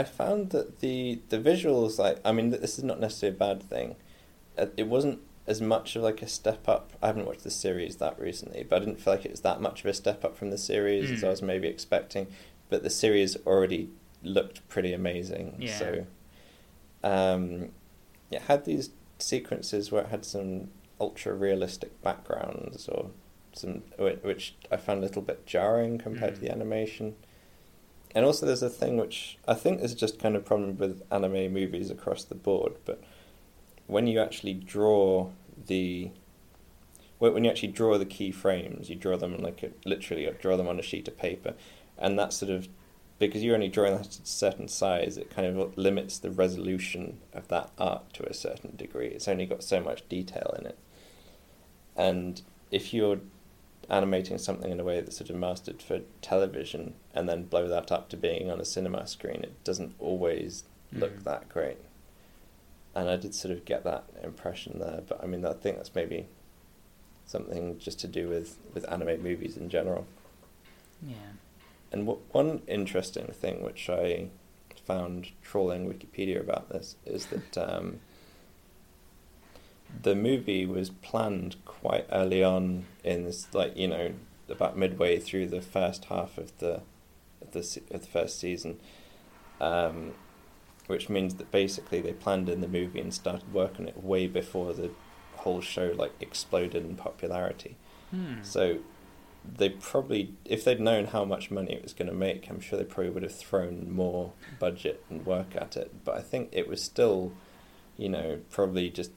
I 0.00 0.04
found 0.04 0.50
that 0.50 0.80
the 0.80 1.20
the 1.32 1.38
visuals, 1.38 1.98
like, 1.98 2.18
I 2.24 2.32
mean, 2.32 2.50
this 2.50 2.78
is 2.78 2.84
not 2.84 3.00
necessarily 3.00 3.36
a 3.36 3.38
bad 3.38 3.62
thing. 3.62 3.96
Uh, 4.58 4.66
It 4.76 4.86
wasn't 4.88 5.18
as 5.46 5.60
much 5.60 5.96
of 5.96 6.02
like 6.02 6.22
a 6.22 6.28
step 6.28 6.68
up. 6.68 6.92
I 7.02 7.06
haven't 7.06 7.26
watched 7.26 7.44
the 7.44 7.50
series 7.50 7.96
that 7.96 8.18
recently, 8.20 8.62
but 8.68 8.76
I 8.76 8.84
didn't 8.84 9.00
feel 9.00 9.14
like 9.14 9.24
it 9.24 9.30
was 9.30 9.40
that 9.42 9.60
much 9.60 9.80
of 9.80 9.86
a 9.86 9.94
step 9.94 10.24
up 10.24 10.36
from 10.36 10.50
the 10.50 10.58
series 10.58 11.10
as 11.10 11.20
Mm. 11.22 11.26
I 11.26 11.30
was 11.30 11.42
maybe 11.42 11.68
expecting. 11.68 12.26
But 12.70 12.82
the 12.82 12.90
series 12.90 13.36
already 13.46 13.88
looked 14.22 14.58
pretty 14.68 14.92
amazing. 14.92 15.56
Yeah. 15.60 15.78
So, 15.78 16.06
um, 17.04 17.70
it 18.30 18.42
had 18.42 18.64
these 18.64 18.90
sequences 19.18 19.90
where 19.92 20.02
it 20.02 20.08
had 20.08 20.24
some 20.24 20.68
ultra 21.00 21.32
realistic 21.34 21.92
backgrounds 22.02 22.88
or 22.88 23.10
some 23.52 23.82
which 23.98 24.54
I 24.70 24.76
found 24.76 24.98
a 24.98 25.02
little 25.02 25.22
bit 25.22 25.46
jarring 25.46 25.96
compared 25.98 26.34
to 26.34 26.40
Mm. 26.40 26.44
the 26.44 26.50
animation. 26.50 27.14
And 28.14 28.24
also, 28.24 28.46
there's 28.46 28.62
a 28.62 28.70
thing 28.70 28.96
which 28.96 29.36
I 29.46 29.54
think 29.54 29.82
is 29.82 29.94
just 29.94 30.18
kind 30.18 30.36
of 30.36 30.44
problem 30.44 30.78
with 30.78 31.02
anime 31.10 31.52
movies 31.52 31.90
across 31.90 32.24
the 32.24 32.34
board. 32.34 32.72
But 32.84 33.02
when 33.86 34.06
you 34.06 34.20
actually 34.20 34.54
draw 34.54 35.30
the 35.66 36.10
when 37.18 37.44
you 37.44 37.50
actually 37.50 37.72
draw 37.72 37.96
the 37.96 38.04
key 38.04 38.30
frames, 38.30 38.90
you 38.90 38.96
draw 38.96 39.16
them 39.16 39.38
like 39.38 39.62
a, 39.62 39.70
literally 39.86 40.24
you 40.24 40.34
draw 40.38 40.56
them 40.56 40.68
on 40.68 40.78
a 40.78 40.82
sheet 40.82 41.08
of 41.08 41.16
paper, 41.16 41.54
and 41.98 42.18
that 42.18 42.32
sort 42.32 42.52
of 42.52 42.68
because 43.18 43.42
you're 43.42 43.54
only 43.54 43.68
drawing 43.68 43.92
that 43.92 44.06
at 44.06 44.18
a 44.18 44.26
certain 44.26 44.68
size, 44.68 45.16
it 45.16 45.30
kind 45.30 45.46
of 45.46 45.78
limits 45.78 46.18
the 46.18 46.30
resolution 46.30 47.18
of 47.32 47.48
that 47.48 47.70
art 47.78 48.12
to 48.12 48.28
a 48.28 48.34
certain 48.34 48.76
degree. 48.76 49.08
It's 49.08 49.28
only 49.28 49.46
got 49.46 49.62
so 49.62 49.80
much 49.80 50.06
detail 50.08 50.54
in 50.58 50.66
it, 50.66 50.78
and 51.96 52.42
if 52.70 52.92
you're 52.92 53.20
animating 53.88 54.38
something 54.38 54.70
in 54.70 54.80
a 54.80 54.84
way 54.84 55.00
that's 55.00 55.16
sort 55.16 55.30
of 55.30 55.36
mastered 55.36 55.80
for 55.82 56.00
television 56.22 56.94
and 57.14 57.28
then 57.28 57.44
blow 57.44 57.68
that 57.68 57.92
up 57.92 58.08
to 58.10 58.16
being 58.16 58.50
on 58.50 58.60
a 58.60 58.64
cinema 58.64 59.06
screen, 59.06 59.40
it 59.42 59.62
doesn't 59.64 59.94
always 59.98 60.64
look 60.92 61.18
Mm. 61.20 61.24
that 61.24 61.48
great. 61.48 61.78
And 62.94 63.08
I 63.10 63.16
did 63.16 63.34
sort 63.34 63.52
of 63.52 63.64
get 63.64 63.84
that 63.84 64.04
impression 64.22 64.78
there, 64.78 65.02
but 65.06 65.22
I 65.22 65.26
mean, 65.26 65.44
I 65.44 65.52
think 65.52 65.76
that's 65.76 65.94
maybe 65.94 66.26
something 67.26 67.78
just 67.78 67.98
to 68.00 68.08
do 68.08 68.28
with, 68.28 68.58
with 68.74 68.90
anime 68.90 69.22
movies 69.22 69.56
in 69.56 69.68
general. 69.68 70.06
yeah 71.06 71.14
And 71.92 72.06
w- 72.06 72.22
one 72.32 72.62
interesting 72.66 73.26
thing 73.28 73.62
which 73.62 73.88
I 73.90 74.28
found 74.86 75.28
trawling 75.42 75.88
Wikipedia 75.92 76.40
about 76.40 76.68
this 76.70 76.96
is 77.04 77.26
that 77.26 77.58
um, 77.58 78.00
the 80.02 80.14
movie 80.14 80.66
was 80.66 80.90
planned 80.90 81.56
quite 81.64 82.06
early 82.10 82.42
on 82.42 82.84
in 83.04 83.24
this, 83.24 83.48
like 83.52 83.76
you 83.76 83.88
know, 83.88 84.12
about 84.48 84.76
midway 84.76 85.18
through 85.18 85.46
the 85.46 85.60
first 85.60 86.06
half 86.06 86.38
of 86.38 86.56
the 86.58 86.82
of 87.40 87.52
the, 87.52 87.80
of 87.90 88.00
the 88.00 88.06
first 88.06 88.40
season, 88.40 88.78
um, 89.60 90.12
which 90.86 91.08
means 91.08 91.34
that 91.36 91.50
basically 91.50 92.00
they 92.00 92.12
planned 92.12 92.48
in 92.48 92.60
the 92.60 92.68
movie 92.68 93.00
and 93.00 93.12
started 93.12 93.52
work 93.52 93.78
on 93.78 93.88
it 93.88 94.02
way 94.02 94.26
before 94.26 94.72
the 94.72 94.90
whole 95.36 95.60
show 95.60 95.92
like 95.96 96.12
exploded 96.20 96.84
in 96.84 96.96
popularity. 96.96 97.76
Hmm. 98.10 98.42
So 98.42 98.78
they 99.44 99.70
probably, 99.70 100.34
if 100.44 100.64
they'd 100.64 100.80
known 100.80 101.06
how 101.06 101.24
much 101.24 101.50
money 101.50 101.72
it 101.72 101.82
was 101.82 101.92
going 101.92 102.08
to 102.08 102.14
make, 102.14 102.48
I'm 102.48 102.60
sure 102.60 102.78
they 102.78 102.84
probably 102.84 103.10
would 103.10 103.22
have 103.22 103.34
thrown 103.34 103.90
more 103.92 104.32
budget 104.58 105.04
and 105.08 105.24
work 105.24 105.54
at 105.54 105.76
it. 105.76 106.04
But 106.04 106.16
I 106.16 106.20
think 106.20 106.48
it 106.52 106.68
was 106.68 106.82
still, 106.82 107.32
you 107.96 108.08
know, 108.08 108.40
probably 108.50 108.90
just 108.90 109.12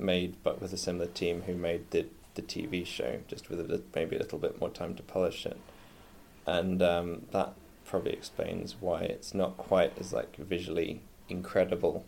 made, 0.00 0.36
but 0.42 0.60
with 0.60 0.72
a 0.72 0.76
similar 0.76 1.06
team 1.06 1.42
who 1.42 1.54
made 1.54 1.90
the 1.90 2.06
the 2.34 2.42
TV 2.42 2.84
show, 2.86 3.20
just 3.28 3.50
with 3.50 3.60
a, 3.60 3.82
maybe 3.94 4.16
a 4.16 4.20
little 4.20 4.38
bit 4.38 4.60
more 4.60 4.70
time 4.70 4.94
to 4.94 5.02
polish 5.02 5.46
it, 5.46 5.58
and 6.46 6.82
um, 6.82 7.26
that 7.32 7.54
probably 7.84 8.12
explains 8.12 8.76
why 8.80 9.00
it's 9.02 9.34
not 9.34 9.56
quite 9.56 9.98
as 9.98 10.12
like 10.12 10.36
visually 10.36 11.02
incredible 11.28 12.04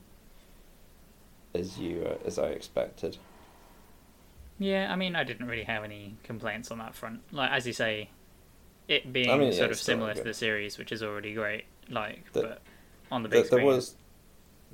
as 1.55 1.79
you 1.79 2.05
uh, 2.05 2.27
as 2.27 2.39
I 2.39 2.49
expected. 2.49 3.19
Yeah, 4.59 4.93
I 4.93 4.97
mean, 4.97 5.17
I 5.17 5.25
didn't 5.25 5.49
really 5.49 5.65
have 5.65 5.83
any 5.85 6.17
complaints 6.23 6.71
on 6.71 6.79
that 6.79 6.95
front. 6.95 7.21
Like 7.33 7.51
as 7.51 7.67
you 7.67 7.73
say, 7.73 8.11
it 8.89 9.13
being 9.13 9.31
I 9.31 9.37
mean, 9.37 9.53
yeah, 9.53 9.59
sort 9.59 9.71
of 9.73 9.79
similar 9.81 10.15
to 10.15 10.23
the 10.23 10.35
series, 10.35 10.79
which 10.79 10.93
is 10.93 11.03
already 11.03 11.35
great. 11.35 11.65
Like, 11.89 12.33
The- 12.33 12.43
but 12.43 12.63
on 13.11 13.23
the 13.23 13.29
There, 13.29 13.43
big 13.43 13.51
there 13.51 13.59
screen, 13.61 13.67
was 13.67 13.97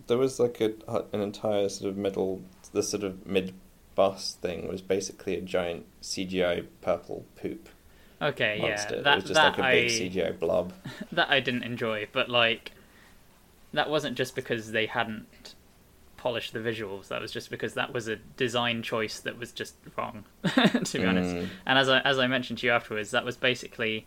there 0.07 0.19
was 0.19 0.39
like 0.41 0.61
a 0.61 0.75
an 1.13 1.21
entire 1.21 1.69
sort 1.69 1.91
of 1.91 1.97
middle 1.97 2.43
the 2.73 2.83
sort 2.83 3.03
of 3.05 3.27
mid 3.27 3.55
boss 3.95 4.35
thing 4.35 4.69
was 4.69 4.81
basically 4.81 5.37
a 5.37 5.41
giant 5.41 5.87
CGI 6.03 6.67
purple 6.81 7.25
poop 7.41 7.69
okay, 8.21 8.59
monster. 8.61 8.97
yeah, 8.97 9.03
that 9.03 9.13
it 9.13 9.15
was 9.17 9.25
just 9.25 9.35
that 9.35 9.59
like 9.59 9.75
a 9.75 9.83
big 9.83 9.91
CGI 9.91 10.39
blob. 10.39 10.73
that 11.13 11.31
I 11.31 11.41
didn't 11.41 11.65
enjoy, 11.65 12.09
but 12.13 12.29
like 12.29 12.73
that 13.73 13.91
wasn't 13.91 14.17
just 14.17 14.35
because 14.35 14.73
they 14.73 14.87
hadn't 14.87 15.55
polished 16.17 16.53
the 16.53 16.59
visuals. 16.59 17.09
That 17.09 17.21
was 17.21 17.33
just 17.33 17.51
because 17.51 17.75
that 17.75 17.93
was 17.93 18.09
a 18.09 18.17
design 18.17 18.83
choice 18.83 19.21
that 19.21 19.39
was 19.39 19.53
just 19.53 19.75
wrong, 19.97 20.25
to 20.45 20.99
be 20.99 21.05
honest. 21.05 21.35
Mm. 21.35 21.49
And 21.67 21.79
as 21.79 21.89
I 21.89 22.01
as 22.01 22.19
I 22.19 22.27
mentioned 22.27 22.61
to 22.61 22.67
you 22.67 22.73
afterwards, 22.73 23.11
that 23.13 23.25
was 23.25 23.37
basically 23.37 24.07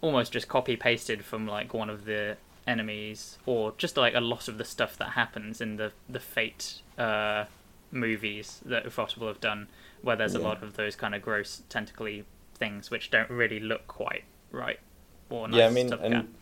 almost 0.00 0.32
just 0.32 0.48
copy 0.48 0.76
pasted 0.76 1.24
from 1.24 1.46
like 1.46 1.74
one 1.74 1.90
of 1.90 2.04
the 2.04 2.36
enemies, 2.66 3.38
or 3.46 3.72
just 3.78 3.96
like 3.96 4.14
a 4.14 4.20
lot 4.20 4.48
of 4.48 4.58
the 4.58 4.64
stuff 4.64 4.96
that 4.98 5.10
happens 5.10 5.60
in 5.60 5.76
the 5.76 5.92
the 6.08 6.20
Fate 6.20 6.82
uh, 6.98 7.44
movies 7.90 8.60
that 8.64 8.84
Ufotable 8.84 9.28
have 9.28 9.40
done, 9.40 9.68
where 10.02 10.16
there's 10.16 10.34
a 10.34 10.38
lot 10.38 10.62
of 10.62 10.76
those 10.76 10.96
kind 10.96 11.14
of 11.14 11.22
gross 11.22 11.62
tentacly 11.68 12.24
things 12.54 12.90
which 12.90 13.10
don't 13.10 13.30
really 13.30 13.60
look 13.60 13.86
quite 13.86 14.24
right. 14.50 14.80
Or 15.28 15.48
nice 15.48 15.58
yeah, 15.58 15.66
I 15.66 15.70
mean, 15.70 15.92
and 15.92 16.34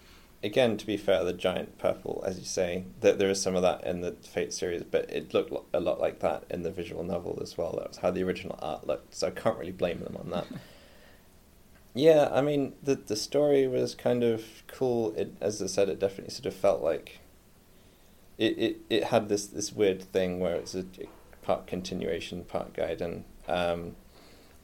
again, 0.43 0.77
to 0.77 0.87
be 0.87 0.97
fair, 0.97 1.25
the 1.25 1.33
giant 1.33 1.79
purple, 1.79 2.23
as 2.27 2.39
you 2.39 2.45
say, 2.45 2.85
that 3.01 3.19
there 3.19 3.31
is 3.31 3.41
some 3.41 3.55
of 3.55 3.63
that 3.63 3.85
in 3.85 4.01
the 4.01 4.13
Fate 4.13 4.53
series, 4.53 4.83
but 4.83 5.11
it 5.11 5.35
looked 5.35 5.53
a 5.73 5.81
lot 5.81 6.01
like 6.01 6.21
that 6.21 6.45
in 6.51 6.63
the 6.63 6.71
visual 6.71 7.03
novel 7.03 7.39
as 7.43 7.57
well. 7.59 7.75
That 7.79 7.89
was 7.89 7.99
how 7.99 8.11
the 8.11 8.23
original 8.23 8.59
art 8.61 8.87
looked, 8.87 9.15
so 9.15 9.29
I 9.29 9.31
can't 9.31 9.59
really 9.59 9.73
blame 9.73 10.01
them 10.01 10.17
on 10.19 10.31
that. 10.31 10.47
yeah, 11.99 12.29
I 12.33 12.43
mean, 12.43 12.75
the 12.83 12.95
the 12.95 13.17
story 13.17 13.67
was 13.67 13.95
kind 13.97 14.23
of 14.23 14.45
cool. 14.69 15.13
It, 15.17 15.35
as 15.41 15.61
I 15.61 15.67
said, 15.67 15.89
it 15.89 15.99
definitely 15.99 16.33
sort 16.33 16.47
of 16.47 16.55
felt 16.55 16.81
like 16.81 17.19
it, 18.39 18.57
it, 18.59 18.77
it 18.89 19.05
had 19.05 19.29
this, 19.29 19.47
this 19.49 19.73
weird 19.73 20.01
thing 20.01 20.39
where 20.39 20.55
it's 20.55 20.77
a 20.77 20.85
part 21.43 21.67
continuation, 21.67 22.45
part 22.45 22.73
guide, 22.73 23.01
and 23.01 23.25
um, 23.49 23.97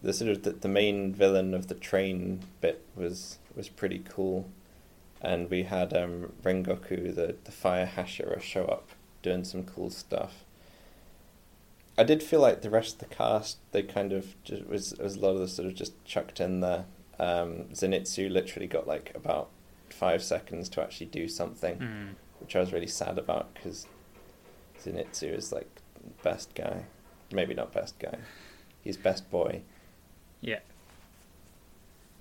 the 0.00 0.12
sort 0.12 0.30
of 0.30 0.42
the, 0.44 0.52
the 0.52 0.68
main 0.68 1.12
villain 1.12 1.54
of 1.54 1.66
the 1.66 1.74
train 1.74 2.40
bit 2.60 2.84
was 2.94 3.38
was 3.56 3.68
pretty 3.68 4.02
cool, 4.08 4.48
and 5.20 5.50
we 5.50 5.64
had 5.64 5.92
um, 5.92 6.32
Rengoku, 6.44 7.12
the 7.12 7.34
the 7.42 7.52
fire 7.52 7.90
Hashira, 7.96 8.40
show 8.40 8.66
up 8.66 8.90
doing 9.22 9.42
some 9.42 9.64
cool 9.64 9.90
stuff. 9.90 10.44
I 11.98 12.04
did 12.04 12.22
feel 12.22 12.40
like 12.40 12.62
the 12.62 12.70
rest 12.70 12.94
of 12.94 13.08
the 13.08 13.14
cast, 13.14 13.58
they 13.72 13.82
kind 13.82 14.12
of 14.12 14.36
just 14.44 14.66
was 14.66 14.94
was 15.00 15.16
a 15.16 15.20
lot 15.20 15.30
of 15.30 15.40
the 15.40 15.48
sort 15.48 15.66
of 15.66 15.74
just 15.74 15.92
chucked 16.04 16.38
in 16.38 16.60
there. 16.60 16.84
Um, 17.18 17.64
Zenitsu 17.72 18.30
literally 18.30 18.66
got 18.66 18.86
like 18.86 19.12
about 19.14 19.48
five 19.90 20.22
seconds 20.22 20.68
to 20.70 20.82
actually 20.82 21.06
do 21.06 21.28
something 21.28 21.78
Mm. 21.78 22.08
which 22.40 22.56
I 22.56 22.60
was 22.60 22.72
really 22.72 22.86
sad 22.88 23.16
about 23.18 23.54
because 23.54 23.86
Zenitsu 24.82 25.32
is 25.36 25.52
like 25.52 25.68
best 26.22 26.54
guy, 26.54 26.84
maybe 27.32 27.54
not 27.54 27.72
best 27.72 27.98
guy, 27.98 28.18
he's 28.82 28.96
best 28.96 29.30
boy. 29.30 29.62
Yeah. 30.40 30.58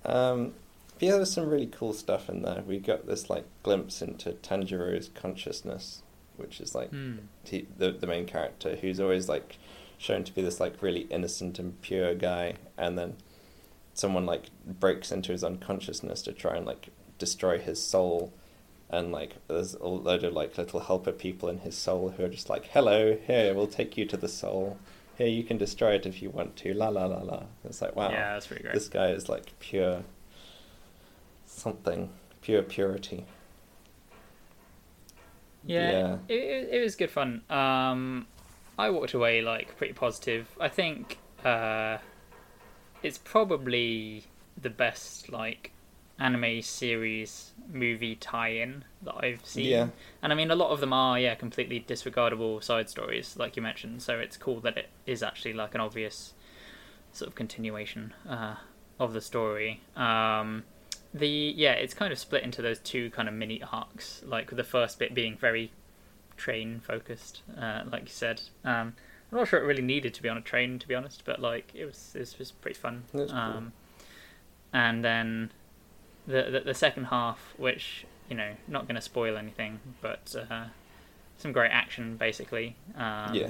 Um, 0.06 0.53
but 0.99 1.03
yeah, 1.03 1.12
there's 1.13 1.32
some 1.34 1.49
really 1.49 1.67
cool 1.67 1.93
stuff 1.93 2.29
in 2.29 2.41
there. 2.43 2.63
We 2.67 2.77
got 2.79 3.08
this 3.08 3.29
like 3.29 3.45
glimpse 3.63 4.01
into 4.01 4.32
Tanjiro's 4.34 5.10
consciousness, 5.15 6.03
which 6.38 6.62
is 6.62 6.75
like 6.75 6.91
Mm. 6.91 7.19
he, 7.43 7.67
the 7.77 7.91
the 7.91 8.08
main 8.08 8.25
character 8.25 8.75
who's 8.75 8.99
always 8.99 9.27
like 9.27 9.58
shown 9.97 10.23
to 10.25 10.34
be 10.34 10.41
this 10.41 10.60
like 10.60 10.82
really 10.82 11.01
innocent 11.10 11.58
and 11.60 11.82
pure 11.82 12.13
guy, 12.13 12.56
and 12.77 12.97
then 12.97 13.15
someone 13.93 14.25
like 14.25 14.49
breaks 14.65 15.12
into 15.12 15.32
his 15.32 15.43
unconsciousness 15.43 16.21
to 16.23 16.32
try 16.34 16.56
and 16.56 16.65
like 16.65 16.89
destroy 17.19 17.60
his 17.60 17.82
soul, 17.82 18.34
and 18.89 19.12
like 19.12 19.36
there's 19.47 19.73
a 19.75 19.88
load 19.88 20.23
of 20.23 20.34
like 20.34 20.58
little 20.58 20.79
helper 20.79 21.12
people 21.12 21.49
in 21.49 21.60
his 21.60 21.75
soul 21.77 22.10
who 22.10 22.23
are 22.25 22.29
just 22.29 22.49
like, 22.49 22.65
"Hello, 22.67 23.17
here 23.27 23.53
we'll 23.53 23.67
take 23.67 23.97
you 23.97 24.06
to 24.06 24.17
the 24.17 24.27
soul. 24.27 24.77
Here 25.17 25.27
you 25.27 25.43
can 25.43 25.58
destroy 25.58 25.93
it 25.93 26.06
if 26.06 26.21
you 26.21 26.29
want 26.29 26.56
to." 26.58 26.73
La 26.73 26.89
la 26.89 27.06
la 27.06 27.21
la. 27.21 27.43
It's 27.63 27.82
like 27.82 27.95
wow, 27.95 28.10
Yeah, 28.12 28.34
that's 28.34 28.47
pretty 28.47 28.63
great. 28.63 28.73
this 28.73 28.88
guy 28.89 29.10
is 29.10 29.29
like 29.29 29.58
pure 29.60 30.03
something, 31.45 32.10
pure 32.41 32.63
purity. 32.63 33.25
Yeah, 35.65 35.91
Yeah. 35.91 36.17
It, 36.27 36.41
it, 36.43 36.69
it 36.73 36.82
was 36.84 36.95
good 36.95 37.10
fun. 37.10 37.41
Um, 37.49 38.27
I 38.77 38.89
walked 38.89 39.13
away 39.13 39.41
like 39.41 39.77
pretty 39.77 39.93
positive. 39.93 40.47
I 40.60 40.67
think 40.67 41.19
uh, 41.45 41.97
it's 43.03 43.17
probably 43.17 44.25
the 44.59 44.69
best 44.69 45.29
like 45.29 45.71
anime 46.19 46.61
series 46.61 47.51
movie 47.71 48.15
tie-in 48.15 48.85
that 49.01 49.15
I've 49.23 49.45
seen. 49.45 49.65
Yeah. 49.65 49.87
And 50.21 50.31
I 50.31 50.35
mean, 50.35 50.51
a 50.51 50.55
lot 50.55 50.69
of 50.71 50.79
them 50.79 50.93
are 50.93 51.19
yeah 51.19 51.35
completely 51.35 51.83
disregardable 51.87 52.63
side 52.63 52.89
stories, 52.89 53.35
like 53.37 53.55
you 53.55 53.61
mentioned. 53.61 54.01
So 54.01 54.19
it's 54.19 54.37
cool 54.37 54.59
that 54.61 54.77
it 54.77 54.89
is 55.05 55.21
actually 55.21 55.53
like 55.53 55.75
an 55.75 55.81
obvious 55.81 56.33
sort 57.11 57.29
of 57.29 57.35
continuation 57.35 58.13
uh, 58.27 58.55
of 58.99 59.13
the 59.13 59.21
story. 59.21 59.81
Um, 59.95 60.63
the 61.13 61.27
yeah, 61.27 61.73
it's 61.73 61.93
kind 61.93 62.11
of 62.11 62.19
split 62.19 62.43
into 62.43 62.61
those 62.61 62.79
two 62.79 63.09
kind 63.11 63.27
of 63.27 63.33
mini 63.33 63.61
arcs. 63.71 64.23
Like 64.25 64.55
the 64.55 64.63
first 64.63 64.99
bit 64.99 65.13
being 65.13 65.37
very 65.37 65.71
train 66.37 66.79
focused, 66.79 67.41
uh, 67.59 67.83
like 67.91 68.03
you 68.03 68.09
said. 68.09 68.41
Um, 68.63 68.95
I'm 69.33 69.39
not 69.39 69.47
sure 69.47 69.59
it 69.59 69.65
really 69.65 69.81
needed 69.81 70.13
to 70.13 70.21
be 70.21 70.29
on 70.29 70.37
a 70.37 70.41
train, 70.41 70.77
to 70.77 70.87
be 70.87 70.93
honest, 70.93 71.23
but 71.25 71.41
like 71.41 71.71
it 71.73 71.85
was 71.85 72.11
it 72.13 72.19
was, 72.19 72.33
it 72.33 72.39
was 72.39 72.51
pretty 72.51 72.77
fun. 72.77 73.03
That's 73.13 73.31
cool. 73.31 73.39
Um, 73.39 73.73
and 74.71 75.03
then 75.03 75.51
the, 76.27 76.43
the 76.51 76.59
the 76.59 76.73
second 76.75 77.05
half, 77.05 77.55
which 77.57 78.05
you 78.29 78.35
know, 78.35 78.51
not 78.67 78.83
going 78.83 78.95
to 78.95 79.01
spoil 79.01 79.35
anything, 79.35 79.79
but 80.01 80.35
uh, 80.49 80.65
some 81.39 81.51
great 81.51 81.71
action 81.71 82.15
basically. 82.15 82.75
Um, 82.95 83.33
yeah. 83.33 83.49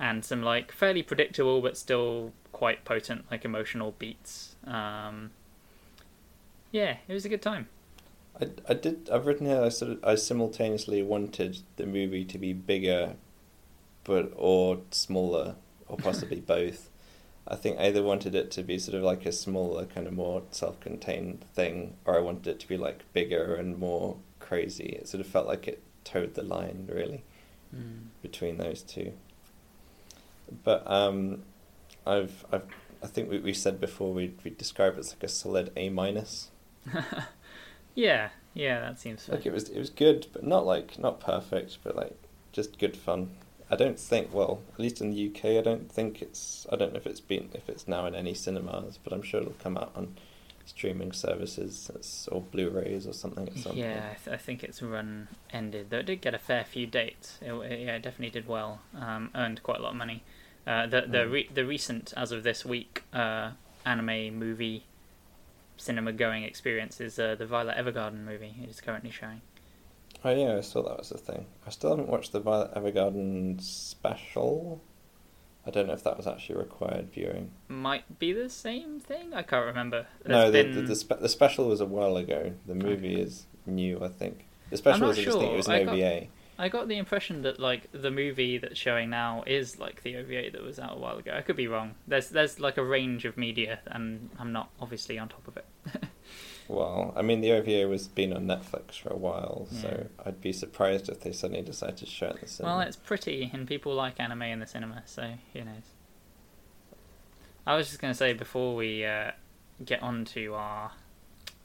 and 0.00 0.24
some 0.24 0.42
like 0.42 0.72
fairly 0.72 1.04
predictable 1.04 1.60
but 1.60 1.76
still 1.76 2.32
quite 2.50 2.84
potent 2.84 3.26
like 3.30 3.44
emotional 3.44 3.94
beats. 3.96 4.56
Um, 4.66 5.30
yeah, 6.72 6.96
it 7.06 7.12
was 7.12 7.24
a 7.24 7.28
good 7.28 7.42
time. 7.42 7.68
I, 8.40 8.48
I 8.68 8.74
did. 8.74 9.08
I've 9.08 9.26
written 9.26 9.46
here. 9.46 9.62
I 9.62 9.68
sort 9.68 9.92
of. 9.92 10.04
I 10.04 10.16
simultaneously 10.16 11.00
wanted 11.00 11.58
the 11.76 11.86
movie 11.86 12.24
to 12.24 12.38
be 12.38 12.52
bigger, 12.52 13.14
but 14.04 14.32
or 14.36 14.80
smaller, 14.90 15.56
or 15.88 15.96
possibly 15.96 16.40
both. 16.46 16.88
I 17.48 17.56
think 17.56 17.78
I 17.78 17.86
either 17.86 18.02
wanted 18.02 18.34
it 18.34 18.50
to 18.52 18.62
be 18.62 18.78
sort 18.78 18.96
of 18.96 19.02
like 19.02 19.26
a 19.26 19.32
smaller, 19.32 19.84
kind 19.84 20.06
of 20.06 20.12
more 20.12 20.42
self-contained 20.50 21.44
thing, 21.54 21.94
or 22.04 22.16
I 22.16 22.20
wanted 22.20 22.46
it 22.46 22.60
to 22.60 22.68
be 22.68 22.76
like 22.76 23.12
bigger 23.12 23.54
and 23.54 23.78
more 23.78 24.16
crazy. 24.38 24.98
It 25.00 25.08
sort 25.08 25.20
of 25.20 25.26
felt 25.26 25.46
like 25.46 25.66
it 25.66 25.82
towed 26.04 26.34
the 26.34 26.42
line 26.42 26.88
really 26.90 27.22
between 28.22 28.58
those 28.58 28.82
two. 28.82 29.12
But 30.64 30.88
um, 30.90 31.42
I've 32.06 32.44
I've 32.52 32.64
I 33.02 33.06
think 33.06 33.30
we 33.30 33.38
we 33.38 33.54
said 33.54 33.80
before 33.80 34.12
we 34.12 34.34
we 34.44 34.50
describe 34.50 34.94
it 34.94 35.00
as 35.00 35.10
like 35.10 35.24
a 35.24 35.28
solid 35.28 35.72
A 35.76 35.88
minus. 35.88 36.50
Yeah, 37.94 38.28
yeah, 38.54 38.80
that 38.80 38.98
seems 38.98 39.24
fair. 39.24 39.36
Like 39.36 39.46
it 39.46 39.52
was, 39.52 39.68
it 39.68 39.78
was 39.78 39.90
good, 39.90 40.26
but 40.32 40.44
not 40.44 40.64
like 40.64 40.98
not 40.98 41.20
perfect, 41.20 41.78
but 41.82 41.96
like 41.96 42.16
just 42.52 42.78
good 42.78 42.96
fun. 42.96 43.30
I 43.70 43.76
don't 43.76 43.98
think, 43.98 44.34
well, 44.34 44.60
at 44.74 44.80
least 44.80 45.00
in 45.00 45.10
the 45.12 45.28
UK, 45.28 45.44
I 45.58 45.60
don't 45.60 45.90
think 45.90 46.20
it's. 46.22 46.66
I 46.72 46.76
don't 46.76 46.92
know 46.92 46.98
if 46.98 47.06
it's 47.06 47.20
been, 47.20 47.50
if 47.54 47.68
it's 47.68 47.86
now 47.86 48.04
in 48.06 48.14
any 48.14 48.34
cinemas, 48.34 48.98
but 49.02 49.12
I'm 49.12 49.22
sure 49.22 49.40
it'll 49.40 49.52
come 49.54 49.76
out 49.76 49.92
on 49.94 50.16
streaming 50.66 51.10
services 51.12 51.90
it's, 51.94 52.28
or 52.28 52.40
Blu-rays 52.42 53.06
or 53.06 53.12
something 53.12 53.48
at 53.48 53.56
some 53.58 53.76
yeah, 53.76 54.10
I, 54.12 54.24
th- 54.24 54.34
I 54.34 54.36
think 54.38 54.62
its 54.62 54.80
run 54.82 55.28
ended. 55.52 55.90
Though 55.90 55.98
it 55.98 56.06
did 56.06 56.20
get 56.20 56.34
a 56.34 56.38
fair 56.38 56.64
few 56.64 56.86
dates. 56.86 57.38
It, 57.40 57.52
it- 57.52 57.80
yeah, 57.86 57.96
it 57.96 58.02
definitely 58.02 58.30
did 58.30 58.48
well. 58.48 58.80
Um, 58.98 59.30
earned 59.34 59.62
quite 59.62 59.78
a 59.78 59.82
lot 59.82 59.90
of 59.90 59.96
money. 59.96 60.22
Uh, 60.66 60.86
the 60.86 61.02
the 61.02 61.18
Mm. 61.18 61.32
re- 61.32 61.50
the 61.54 61.64
recent, 61.64 62.12
as 62.16 62.32
of 62.32 62.42
this 62.42 62.64
week, 62.64 63.04
uh, 63.12 63.52
anime 63.86 64.36
movie 64.38 64.84
cinema 65.76 66.12
going 66.12 66.42
experience 66.44 67.00
is 67.00 67.18
uh, 67.18 67.34
the 67.36 67.46
Violet 67.46 67.76
Evergarden 67.76 68.24
movie. 68.24 68.54
It 68.62 68.68
is 68.68 68.80
currently 68.80 69.10
showing. 69.10 69.40
Oh 70.24 70.30
yeah, 70.30 70.56
I 70.56 70.60
saw 70.60 70.82
that 70.82 70.98
was 70.98 71.10
a 71.10 71.18
thing. 71.18 71.46
I 71.66 71.70
still 71.70 71.90
haven't 71.90 72.08
watched 72.08 72.32
the 72.32 72.40
Violet 72.40 72.74
Evergarden 72.74 73.60
special. 73.60 74.82
I 75.66 75.70
don't 75.70 75.86
know 75.86 75.92
if 75.92 76.04
that 76.04 76.16
was 76.16 76.26
actually 76.26 76.56
required 76.58 77.10
viewing. 77.12 77.50
Might 77.68 78.18
be 78.18 78.32
the 78.32 78.48
same 78.48 78.98
thing. 79.00 79.34
I 79.34 79.42
can't 79.42 79.66
remember. 79.66 80.06
no, 80.26 80.50
There's 80.50 80.66
the, 80.66 80.72
the, 80.72 80.80
been- 80.80 80.86
the, 80.88 80.96
spe- 80.96 81.20
the 81.20 81.28
special 81.28 81.68
was 81.68 81.80
a 81.80 81.86
while 81.86 82.16
ago. 82.16 82.52
The 82.66 82.74
movie 82.74 83.20
is 83.20 83.46
new, 83.66 84.02
I 84.02 84.08
think. 84.08 84.46
The 84.70 84.76
special 84.78 85.08
was, 85.08 85.18
I 85.18 85.22
just 85.24 85.38
think 85.38 85.52
it 85.52 85.56
was 85.56 85.66
an 85.68 85.72
I 85.74 85.84
got- 85.84 85.94
OVA. 85.94 86.26
I 86.58 86.68
got 86.68 86.88
the 86.88 86.98
impression 86.98 87.40
that 87.42 87.58
like 87.58 87.88
the 87.92 88.10
movie 88.10 88.58
that's 88.58 88.78
showing 88.78 89.08
now 89.08 89.44
is 89.46 89.78
like 89.78 90.02
the 90.02 90.16
OVA 90.16 90.50
that 90.52 90.62
was 90.62 90.78
out 90.78 90.96
a 90.96 91.00
while 91.00 91.16
ago. 91.16 91.32
I 91.34 91.40
could 91.40 91.56
be 91.56 91.66
wrong. 91.66 91.94
There's 92.06 92.28
there's 92.28 92.60
like 92.60 92.76
a 92.76 92.84
range 92.84 93.24
of 93.24 93.38
media, 93.38 93.78
and 93.86 94.28
I'm 94.38 94.52
not 94.52 94.68
obviously 94.78 95.18
on 95.18 95.28
top 95.30 95.48
of 95.48 95.56
it. 95.56 95.64
Well, 96.70 97.12
I 97.16 97.22
mean, 97.22 97.40
the 97.40 97.50
OVA 97.50 97.88
was 97.88 98.06
been 98.06 98.32
on 98.32 98.46
Netflix 98.46 98.94
for 99.00 99.08
a 99.08 99.16
while, 99.16 99.66
so 99.72 100.06
I'd 100.24 100.40
be 100.40 100.52
surprised 100.52 101.08
if 101.08 101.20
they 101.20 101.32
suddenly 101.32 101.62
decided 101.62 101.96
to 101.96 102.06
show 102.06 102.26
it 102.26 102.34
in 102.36 102.40
the 102.42 102.46
cinema. 102.46 102.76
Well, 102.76 102.86
it's 102.86 102.96
pretty, 102.96 103.50
and 103.52 103.66
people 103.66 103.92
like 103.92 104.20
anime 104.20 104.42
in 104.42 104.60
the 104.60 104.68
cinema, 104.68 105.02
so 105.04 105.32
who 105.52 105.64
knows. 105.64 105.82
I 107.66 107.74
was 107.74 107.88
just 107.88 108.00
going 108.00 108.12
to 108.12 108.16
say 108.16 108.34
before 108.34 108.76
we 108.76 109.04
uh, 109.04 109.32
get 109.84 110.00
on 110.00 110.24
to 110.26 110.54
our 110.54 110.92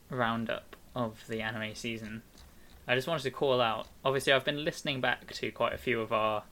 roundup 0.09 0.75
of 0.95 1.23
the 1.27 1.39
anime 1.41 1.75
season, 1.75 2.23
I 2.87 2.95
just 2.95 3.07
wanted 3.07 3.23
to 3.23 3.31
call 3.31 3.61
out. 3.61 3.87
Obviously, 4.03 4.33
I've 4.33 4.43
been 4.43 4.65
listening 4.65 5.01
back 5.01 5.31
to 5.31 5.51
quite 5.51 5.73
a 5.73 5.77
few 5.77 6.01
of 6.01 6.11
our 6.11 6.45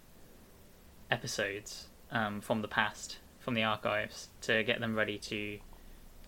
episodes 1.10 1.88
um, 2.12 2.40
from 2.40 2.62
the 2.62 2.68
past, 2.68 3.18
from 3.40 3.56
the 3.56 3.64
archives, 3.64 4.30
to 4.42 4.64
get 4.64 4.80
them 4.80 4.96
ready 4.96 5.18
to 5.18 5.58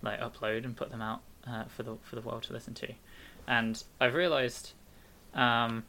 like 0.02 0.20
upload 0.20 0.66
and 0.66 0.76
put 0.76 0.90
them 0.90 1.04
out 1.04 1.22
uh, 1.48 1.66
for 1.66 1.84
the 1.84 1.98
for 2.04 2.16
the 2.16 2.22
world 2.22 2.44
to 2.44 2.54
listen 2.54 2.74
to. 2.76 2.94
And 3.48 3.82
I've 4.00 4.16
realised 4.16 4.74
um, 5.34 5.84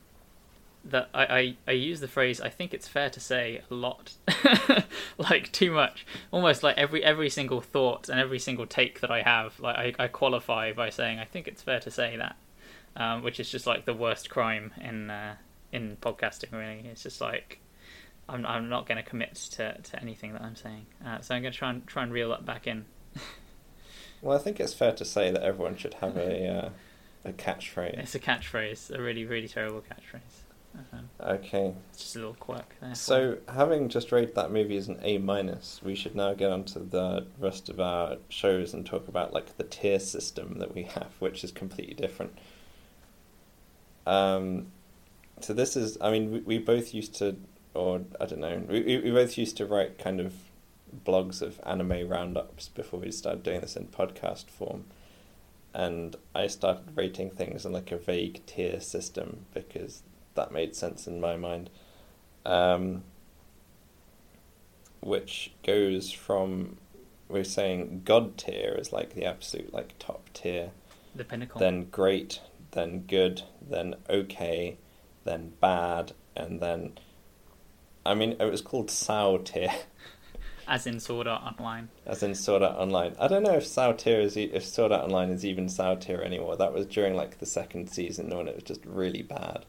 that 0.84 1.08
I, 1.14 1.24
I, 1.24 1.56
I 1.68 1.72
use 1.72 2.00
the 2.00 2.08
phrase 2.08 2.40
I 2.40 2.48
think 2.48 2.74
it's 2.74 2.86
fair 2.88 3.10
to 3.10 3.20
say 3.20 3.62
a 3.70 3.74
lot 3.74 4.14
like 5.18 5.52
too 5.52 5.70
much. 5.70 6.06
Almost 6.30 6.62
like 6.62 6.76
every 6.76 7.02
every 7.02 7.30
single 7.30 7.60
thought 7.60 8.08
and 8.08 8.20
every 8.20 8.38
single 8.38 8.66
take 8.66 9.00
that 9.00 9.10
I 9.10 9.22
have 9.22 9.58
like 9.60 9.76
I, 9.76 10.04
I 10.04 10.08
qualify 10.08 10.72
by 10.72 10.90
saying 10.90 11.18
I 11.18 11.24
think 11.24 11.48
it's 11.48 11.62
fair 11.62 11.80
to 11.80 11.90
say 11.90 12.16
that 12.16 12.36
um, 12.96 13.22
which 13.22 13.38
is 13.38 13.50
just 13.50 13.66
like 13.66 13.84
the 13.84 13.94
worst 13.94 14.30
crime 14.30 14.72
in 14.80 15.10
uh, 15.10 15.36
in 15.72 15.96
podcasting 16.00 16.52
really. 16.52 16.88
It's 16.88 17.02
just 17.02 17.20
like 17.20 17.60
I'm, 18.28 18.44
I'm 18.46 18.68
not 18.68 18.86
going 18.86 18.96
to 18.96 19.08
commit 19.08 19.34
to, 19.52 19.80
to 19.80 20.00
anything 20.00 20.32
that 20.32 20.42
I'm 20.42 20.56
saying. 20.56 20.86
Uh, 21.04 21.20
so 21.20 21.34
I'm 21.34 21.42
going 21.42 21.52
to 21.52 21.58
try 21.58 21.70
and 21.70 21.86
try 21.86 22.02
and 22.02 22.12
reel 22.12 22.30
that 22.30 22.44
back 22.44 22.66
in 22.66 22.86
Well, 24.22 24.36
I 24.36 24.40
think 24.40 24.60
it's 24.60 24.74
fair 24.74 24.92
to 24.92 25.04
say 25.04 25.30
that 25.30 25.42
everyone 25.42 25.76
should 25.76 25.94
have 25.94 26.16
a 26.16 26.48
uh, 26.48 26.70
a 27.24 27.32
catchphrase. 27.32 27.98
it's 27.98 28.14
a 28.14 28.20
catchphrase 28.20 28.94
a 28.96 29.02
really 29.02 29.24
really 29.24 29.48
terrible 29.48 29.82
catchphrase 29.82 30.44
um, 30.92 31.08
Okay, 31.20 31.74
it's 31.90 32.02
just 32.02 32.16
a 32.16 32.18
little 32.18 32.34
quirk 32.34 32.76
there 32.80 32.94
so 32.94 33.38
having 33.48 33.88
just 33.88 34.12
rated 34.12 34.34
that 34.34 34.52
movie 34.52 34.76
as 34.76 34.88
an 34.88 34.98
A 35.02 35.18
minus, 35.18 35.80
we 35.82 35.94
should 35.94 36.14
now 36.14 36.34
get 36.34 36.50
on 36.52 36.64
to 36.64 36.78
the 36.78 37.26
rest 37.38 37.68
of 37.68 37.80
our 37.80 38.16
shows 38.28 38.74
and 38.74 38.84
talk 38.84 39.08
about 39.08 39.32
like 39.32 39.56
the 39.56 39.64
tier 39.64 39.98
system 39.98 40.58
that 40.58 40.74
we 40.74 40.84
have, 40.84 41.12
which 41.18 41.42
is 41.42 41.50
completely 41.50 41.94
different. 41.94 42.38
Um, 44.06 44.66
so 45.40 45.52
this 45.52 45.76
is, 45.76 45.98
I 46.00 46.10
mean, 46.10 46.30
we, 46.30 46.40
we 46.40 46.58
both 46.58 46.94
used 46.94 47.14
to, 47.16 47.36
or 47.74 48.02
I 48.20 48.26
don't 48.26 48.40
know, 48.40 48.62
we 48.68 49.00
we 49.02 49.10
both 49.10 49.36
used 49.36 49.56
to 49.56 49.66
write 49.66 49.98
kind 49.98 50.20
of 50.20 50.34
blogs 51.04 51.42
of 51.42 51.60
anime 51.64 52.08
roundups 52.08 52.68
before 52.68 53.00
we 53.00 53.10
started 53.10 53.42
doing 53.42 53.60
this 53.60 53.76
in 53.76 53.86
podcast 53.86 54.48
form. 54.50 54.84
And 55.74 56.16
I 56.34 56.46
started 56.46 56.96
rating 56.96 57.30
things 57.30 57.66
in 57.66 57.72
like 57.72 57.92
a 57.92 57.98
vague 57.98 58.44
tier 58.46 58.80
system 58.80 59.46
because 59.52 60.02
that 60.34 60.52
made 60.52 60.74
sense 60.74 61.06
in 61.06 61.20
my 61.20 61.36
mind. 61.36 61.68
Um, 62.44 63.02
which 65.00 65.52
goes 65.64 66.10
from 66.10 66.76
we're 67.28 67.44
saying 67.44 68.02
God 68.04 68.36
tier 68.36 68.76
is 68.78 68.92
like 68.92 69.14
the 69.14 69.24
absolute 69.24 69.72
like 69.72 69.98
top 69.98 70.28
tier, 70.32 70.70
the 71.14 71.24
pinnacle 71.24 71.58
then 71.58 71.86
great, 71.90 72.40
then 72.72 73.00
good, 73.06 73.42
then 73.60 73.96
okay, 74.08 74.76
then 75.24 75.52
bad, 75.60 76.12
and 76.36 76.60
then 76.60 76.92
I 78.04 78.14
mean 78.14 78.36
it 78.38 78.50
was 78.50 78.60
called 78.60 78.90
Sao 78.90 79.38
tier. 79.38 79.72
as 80.68 80.86
in 80.86 80.98
Sword 81.00 81.26
Art 81.26 81.42
Online 81.44 81.88
As 82.06 82.22
in 82.22 82.34
Sword 82.34 82.62
Art 82.62 82.76
Online. 82.76 83.14
I 83.18 83.28
don't 83.28 83.42
know 83.42 83.54
if 83.54 83.66
Sao 83.66 83.92
tier 83.92 84.20
is 84.20 84.36
e- 84.36 84.50
if 84.52 84.64
Sword 84.64 84.92
Art 84.92 85.04
Online 85.04 85.30
is 85.30 85.44
even 85.44 85.68
Sao 85.68 85.94
tier 85.94 86.20
anymore. 86.20 86.56
That 86.56 86.72
was 86.72 86.86
during 86.86 87.14
like 87.14 87.38
the 87.38 87.46
second 87.46 87.88
season 87.90 88.28
when 88.36 88.48
it 88.48 88.54
was 88.54 88.64
just 88.64 88.84
really 88.84 89.22
bad. 89.22 89.64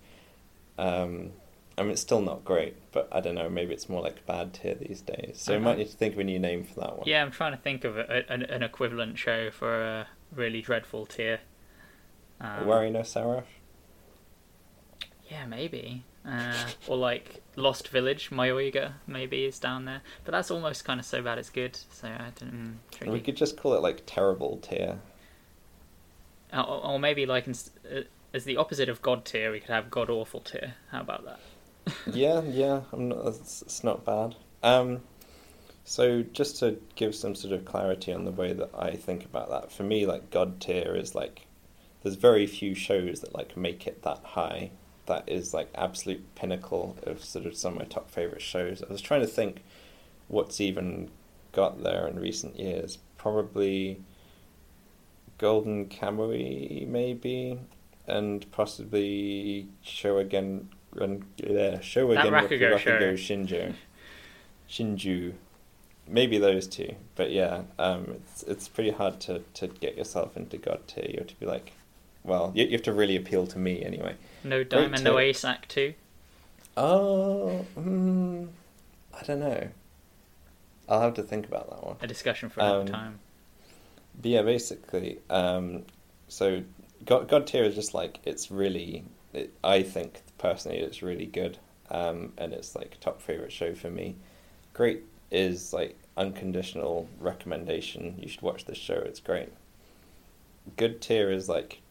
Um, 0.78 1.32
I 1.78 1.84
mean, 1.84 1.92
it's 1.92 2.02
still 2.02 2.22
not 2.22 2.44
great, 2.44 2.76
but 2.92 3.08
I 3.12 3.20
don't 3.20 3.36
know. 3.36 3.50
Maybe 3.50 3.74
it's 3.74 3.88
more 3.88 4.02
like 4.02 4.26
bad 4.26 4.54
tier 4.54 4.74
these 4.76 5.02
days. 5.02 5.38
So 5.40 5.52
we 5.54 5.58
Uh-huh. 5.58 5.66
might 5.66 5.78
need 5.78 5.90
to 5.90 5.96
think 5.98 6.14
of 6.16 6.20
a 6.20 6.24
new 6.24 6.40
name 6.40 6.64
for 6.64 6.80
that 6.82 6.98
one. 6.98 7.08
Yeah, 7.08 7.22
I'm 7.24 7.32
trying 7.32 7.52
to 7.52 7.58
think 7.62 7.84
of 7.84 7.98
a, 7.98 8.24
an, 8.32 8.42
an 8.44 8.64
equivalent 8.64 9.18
show 9.20 9.52
for 9.52 9.82
a 9.84 10.08
really 10.34 10.62
dreadful 10.62 11.06
tier. 11.06 11.40
Um, 12.42 12.66
Owari 12.66 12.92
no 12.92 13.04
Seraph. 13.04 13.46
Yeah, 15.30 15.46
maybe. 15.46 16.04
Uh, 16.28 16.68
or 16.88 16.98
like 16.98 17.42
Lost 17.56 17.88
Village, 17.88 18.32
Mayoiga 18.32 18.94
maybe 19.08 19.46
is 19.46 19.60
down 19.60 19.86
there, 19.86 20.02
but 20.26 20.34
that's 20.34 20.52
almost 20.52 20.84
kind 20.84 21.00
of 21.00 21.06
so 21.06 21.22
bad 21.22 21.38
it's 21.38 21.50
good. 21.50 21.78
So 21.92 22.08
I 22.08 22.32
don't. 22.38 22.52
Mm, 22.52 22.74
tricky. 22.92 23.12
We 23.12 23.22
could 23.22 23.38
just 23.38 23.56
call 23.58 23.74
it 23.76 23.82
like 23.82 24.04
terrible 24.06 24.58
tier. 24.58 25.00
Uh, 26.52 26.62
or, 26.62 26.86
or 26.86 27.00
maybe 27.00 27.26
like 27.26 27.48
uh, 27.48 28.02
as 28.34 28.44
the 28.44 28.58
opposite 28.58 28.90
of 28.90 29.02
God 29.02 29.26
tier, 29.26 29.52
we 29.52 29.60
could 29.60 29.70
have 29.70 29.90
God 29.90 30.10
awful 30.10 30.42
tier. 30.42 30.74
How 30.92 31.02
about 31.02 31.26
that? 31.26 31.40
yeah, 32.13 32.42
yeah, 32.42 32.82
I'm 32.92 33.10
not, 33.10 33.26
it's, 33.28 33.62
it's 33.62 33.84
not 33.84 34.04
bad. 34.04 34.36
Um, 34.63 35.02
so 35.86 36.24
just 36.34 36.60
to 36.60 36.78
give 36.96 37.16
some 37.16 37.36
sort 37.36 37.54
of 37.54 37.63
clarity 37.63 38.12
on 38.12 38.26
the 38.26 38.32
way 38.32 38.52
that 38.52 38.70
I 38.78 38.92
think 38.98 39.24
about 39.24 39.50
that, 39.50 39.72
for 39.72 39.84
me, 39.84 40.06
like 40.06 40.30
God 40.30 40.60
tier 40.60 40.96
is 40.96 41.16
like 41.16 41.48
there's 42.04 42.16
very 42.16 42.46
few 42.46 42.76
shows 42.76 43.22
that 43.22 43.34
like 43.34 43.56
make 43.56 43.88
it 43.88 44.04
that 44.04 44.20
high. 44.24 44.72
That 45.08 45.24
is 45.28 45.54
like 45.54 45.70
absolute 45.76 46.24
pinnacle 46.36 46.98
of 47.04 47.24
sort 47.24 47.46
of 47.46 47.56
some 47.56 47.74
of 47.74 47.80
my 47.80 47.86
top 47.86 48.10
favorite 48.10 48.41
shows. 48.41 48.84
I 48.88 48.91
was 48.91 49.02
trying 49.02 49.22
to 49.22 49.28
think 49.28 49.63
what's 50.28 50.62
even 50.62 51.10
got 51.54 51.84
there 51.84 52.08
in 52.08 52.20
recent 52.20 52.60
years. 52.60 53.00
Probably 53.17 54.02
Golden 55.38 55.86
Kamuy, 55.88 56.88
maybe, 56.88 57.60
and 58.06 58.50
possibly 58.52 59.67
Show 59.82 60.17
Again, 60.17 60.70
Run, 60.93 61.26
uh, 61.43 61.80
Show 61.80 62.13
That 62.13 62.28
Again 62.28 62.34
Rakugo 62.34 62.78
Rakugo 62.78 63.17
show. 63.17 63.36
Shinju, 63.36 63.74
Shinju, 64.70 65.34
maybe 66.08 66.38
those 66.38 66.67
two. 66.67 66.96
But 67.15 67.32
yeah, 67.32 67.62
um, 67.80 68.15
it's 68.15 68.43
it's 68.43 68.67
pretty 68.67 68.91
hard 68.91 69.20
to, 69.22 69.39
to 69.56 69.67
get 69.67 69.98
yourself 69.98 70.36
into 70.36 70.58
God 70.58 70.88
tier. 70.88 71.06
You 71.08 71.17
have 71.20 71.28
to 71.28 71.39
be 71.39 71.46
like, 71.46 71.74
well, 72.24 72.52
you, 72.56 72.65
you 72.65 72.72
have 72.72 72.84
to 72.84 72.93
really 72.93 73.15
appeal 73.15 73.48
to 73.48 73.60
me 73.60 73.84
anyway. 73.84 74.15
No 74.43 74.63
Diamond, 74.63 75.04
no. 75.04 75.19
Ace 75.19 75.43
Act 75.43 75.69
Two. 75.69 75.93
Oh, 76.76 77.65
mm, 77.78 78.47
I 79.19 79.23
don't 79.23 79.39
know. 79.39 79.67
I'll 80.88 81.02
have 81.02 81.15
to 81.15 81.23
think 81.23 81.47
about 81.47 81.69
that 81.69 81.84
one. 81.84 81.97
A 82.02 82.08
discussion 82.08 82.50
for 82.50 82.60
another 82.62 82.82
Um, 82.82 82.88
time. 82.88 83.19
But 84.21 84.32
yeah, 84.32 84.41
basically, 84.41 85.19
um, 85.30 85.86
so 86.28 86.63
God, 87.06 87.28
God 87.28 87.45
tier 87.47 87.63
is 87.63 87.76
just 87.76 87.93
like 87.93 88.19
it's 88.26 88.50
really. 88.52 89.04
It, 89.34 89.54
I 89.63 89.84
think 89.84 90.21
personally, 90.38 90.78
it's 90.80 91.02
really 91.02 91.26
good, 91.26 91.58
um, 91.91 92.34
and 92.38 92.54
it's 92.54 92.76
like 92.76 92.97
top 93.00 93.21
favorite 93.21 93.52
show 93.52 93.73
for 93.76 93.89
me. 93.89 94.15
Great 94.73 95.04
is 95.30 95.73
like 95.73 95.97
unconditional 96.15 97.08
recommendation. 97.19 98.15
You 98.19 98.28
should 98.30 98.41
watch 98.41 98.65
this 98.65 98.78
show. 98.78 98.95
It's 98.95 99.19
great. 99.19 99.50
Good 100.78 101.02
tier 101.02 101.30
is 101.32 101.47
like 101.50 101.82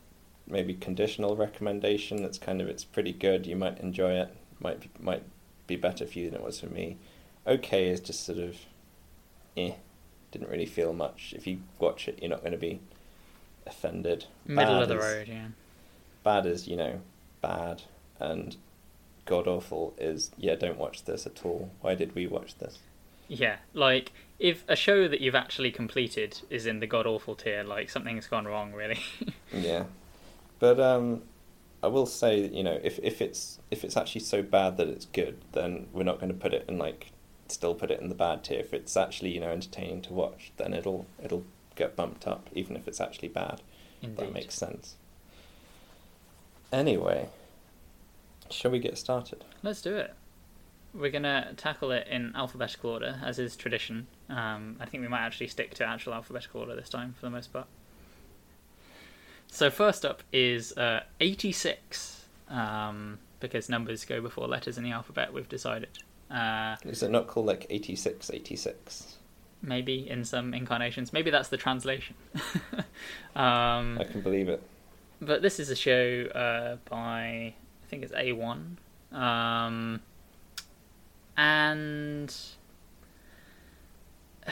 maybe 0.47 0.75
conditional 0.75 1.37
recommendation. 1.37 2.25
It's 2.25 2.39
kind 2.39 2.61
of 2.61 2.69
it's 2.69 2.85
pretty 2.85 3.13
good. 3.13 3.47
You 3.47 3.57
might 3.57 3.79
enjoy 3.79 4.13
it. 4.13 4.35
Might 4.61 4.81
be, 4.81 4.91
might 5.01 5.23
be 5.67 5.77
better 5.77 6.07
for 6.07 6.19
you 6.19 6.31
than 6.31 6.41
it 6.41 6.45
was 6.45 6.61
for 6.61 6.67
me. 6.67 6.99
Okay 7.47 7.89
is 7.89 8.01
just 8.01 8.25
sort 8.25 8.39
of, 8.39 8.57
eh 9.57 9.73
didn't 10.33 10.51
really 10.51 10.67
feel 10.67 10.93
much. 10.93 11.33
If 11.37 11.47
you 11.47 11.61
watch 11.79 12.09
it, 12.09 12.19
you're 12.21 12.31
not 12.31 12.41
going 12.41 12.53
to 12.53 12.59
be 12.59 12.81
offended. 13.67 14.27
Middle 14.47 14.75
Bad 14.75 14.83
of 14.83 14.89
the 14.89 14.99
is- 14.99 15.05
road, 15.05 15.29
yeah. 15.29 15.47
Bad 16.23 16.47
is, 16.47 16.67
you 16.67 16.77
know, 16.77 17.01
bad, 17.41 17.83
and 18.19 18.57
god 19.27 19.47
awful 19.47 19.95
is, 19.99 20.31
yeah, 20.37 20.57
don't 20.57 20.77
watch 20.79 21.05
this 21.05 21.27
at 21.27 21.45
all. 21.45 21.71
Why 21.81 21.95
did 21.95 22.15
we 22.15 22.27
watch 22.27 22.59
this? 22.59 22.79
Yeah, 23.29 23.57
like 23.73 24.13
if 24.39 24.65
a 24.69 24.77
show 24.77 25.07
that 25.09 25.21
you've 25.21 25.35
actually 25.37 25.71
completed 25.71 26.41
is 26.51 26.67
in 26.67 26.81
the 26.81 26.87
god 26.87 27.07
awful 27.07 27.35
tier, 27.37 27.63
like 27.63 27.89
something's 27.91 28.27
gone 28.27 28.47
wrong, 28.47 28.73
really. 28.73 28.99
Yeah, 29.53 29.85
but 30.59 30.81
um, 30.81 31.23
I 31.83 31.89
will 31.89 32.07
say, 32.07 32.49
you 32.49 32.63
know, 32.63 32.79
if 32.83 32.99
if 33.03 33.21
it's 33.21 33.59
if 33.71 33.85
it's 33.85 33.97
actually 33.97 34.23
so 34.23 34.43
bad 34.43 34.77
that 34.79 34.89
it's 34.89 35.07
good, 35.07 35.39
then 35.53 35.87
we're 35.93 36.05
not 36.05 36.19
going 36.19 36.33
to 36.33 36.39
put 36.39 36.55
it 36.55 36.65
in 36.69 36.79
like 36.79 37.13
still 37.49 37.75
put 37.75 37.91
it 37.91 38.01
in 38.01 38.09
the 38.09 38.15
bad 38.15 38.45
tier. 38.45 38.61
If 38.61 38.75
it's 38.75 38.97
actually 38.97 39.35
you 39.35 39.41
know 39.41 39.51
entertaining 39.51 40.03
to 40.03 40.13
watch, 40.13 40.53
then 40.57 40.75
it'll 40.75 41.07
it'll 41.23 41.45
get 41.75 41.95
bumped 41.95 42.27
up, 42.27 42.49
even 42.53 42.77
if 42.77 42.89
it's 42.89 43.01
actually 43.01 43.29
bad. 43.29 43.61
Indeed. 44.03 44.19
That 44.19 44.33
makes 44.33 44.55
sense. 44.55 44.97
Anyway, 46.73 47.29
shall 48.51 48.71
we 48.71 48.79
get 48.79 48.99
started? 48.99 49.45
Let's 49.63 49.83
do 49.83 49.97
it. 49.97 50.15
We're 50.95 51.11
gonna 51.11 51.53
tackle 51.57 51.91
it 51.93 52.09
in 52.09 52.35
alphabetical 52.35 52.91
order, 52.91 53.21
as 53.23 53.39
is 53.39 53.55
tradition. 53.55 54.07
Um, 54.31 54.77
I 54.81 54.87
think 54.87 55.03
we 55.03 55.09
might 55.09 55.25
actually 55.25 55.49
stick 55.49 55.75
to 55.75 55.85
actual 55.85 56.15
alphabetical 56.15 56.63
order 56.63 56.75
this 56.75 56.89
time, 56.89 57.15
for 57.19 57.27
the 57.27 57.31
most 57.31 57.53
part. 57.53 57.67
So 59.49 59.71
first 59.71 60.05
up 60.05 60.23
is 60.33 60.77
uh, 60.77 61.01
86, 61.21 62.27
um, 62.49 63.19
because 63.41 63.69
numbers 63.69 64.05
go 64.05 64.21
before 64.21 64.47
letters 64.47 64.77
in 64.77 64.85
the 64.85 64.91
alphabet. 64.93 65.33
We've 65.33 65.49
decided. 65.49 65.89
Uh, 66.31 66.77
Is 66.85 67.03
it 67.03 67.11
not 67.11 67.27
called 67.29 67.47
like 67.47 67.67
86, 67.71 68.31
86? 68.31 69.17
maybe 69.63 70.09
in 70.09 70.25
some 70.25 70.55
incarnations. 70.55 71.13
Maybe 71.13 71.31
that's 71.31 71.49
the 71.49 71.57
translation. 71.57 72.15
um, 73.35 73.99
I 73.99 74.05
can 74.11 74.21
believe 74.21 74.49
it. 74.49 74.63
but 75.21 75.43
this 75.43 75.59
is 75.59 75.71
a 75.71 75.77
show 75.77 76.27
uh, 76.35 76.77
by 76.89 77.55
I 77.87 77.89
think 77.89 78.03
it's 78.03 78.13
A1, 78.13 78.77
um, 79.13 80.01
and 81.37 82.35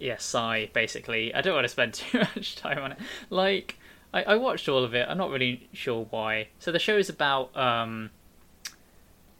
yeah, 0.00 0.16
Psy. 0.16 0.66
Basically, 0.72 1.32
I 1.34 1.42
don't 1.42 1.54
want 1.54 1.64
to 1.64 1.68
spend 1.68 1.94
too 1.94 2.18
much 2.18 2.56
time 2.56 2.78
on 2.78 2.92
it. 2.92 2.98
Like, 3.28 3.78
I, 4.12 4.22
I 4.22 4.36
watched 4.36 4.68
all 4.68 4.82
of 4.82 4.94
it. 4.94 5.06
I'm 5.08 5.18
not 5.18 5.30
really 5.30 5.68
sure 5.72 6.06
why. 6.10 6.48
So 6.58 6.72
the 6.72 6.78
show 6.78 6.96
is 6.96 7.08
about 7.08 7.56
um, 7.56 8.10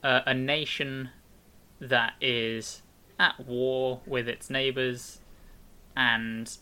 a, 0.02 0.22
a 0.26 0.34
nation 0.34 1.10
that 1.80 2.12
is 2.20 2.82
at 3.18 3.40
war 3.46 4.00
with 4.06 4.28
its 4.28 4.50
neighbors, 4.50 5.20
and 5.96 6.56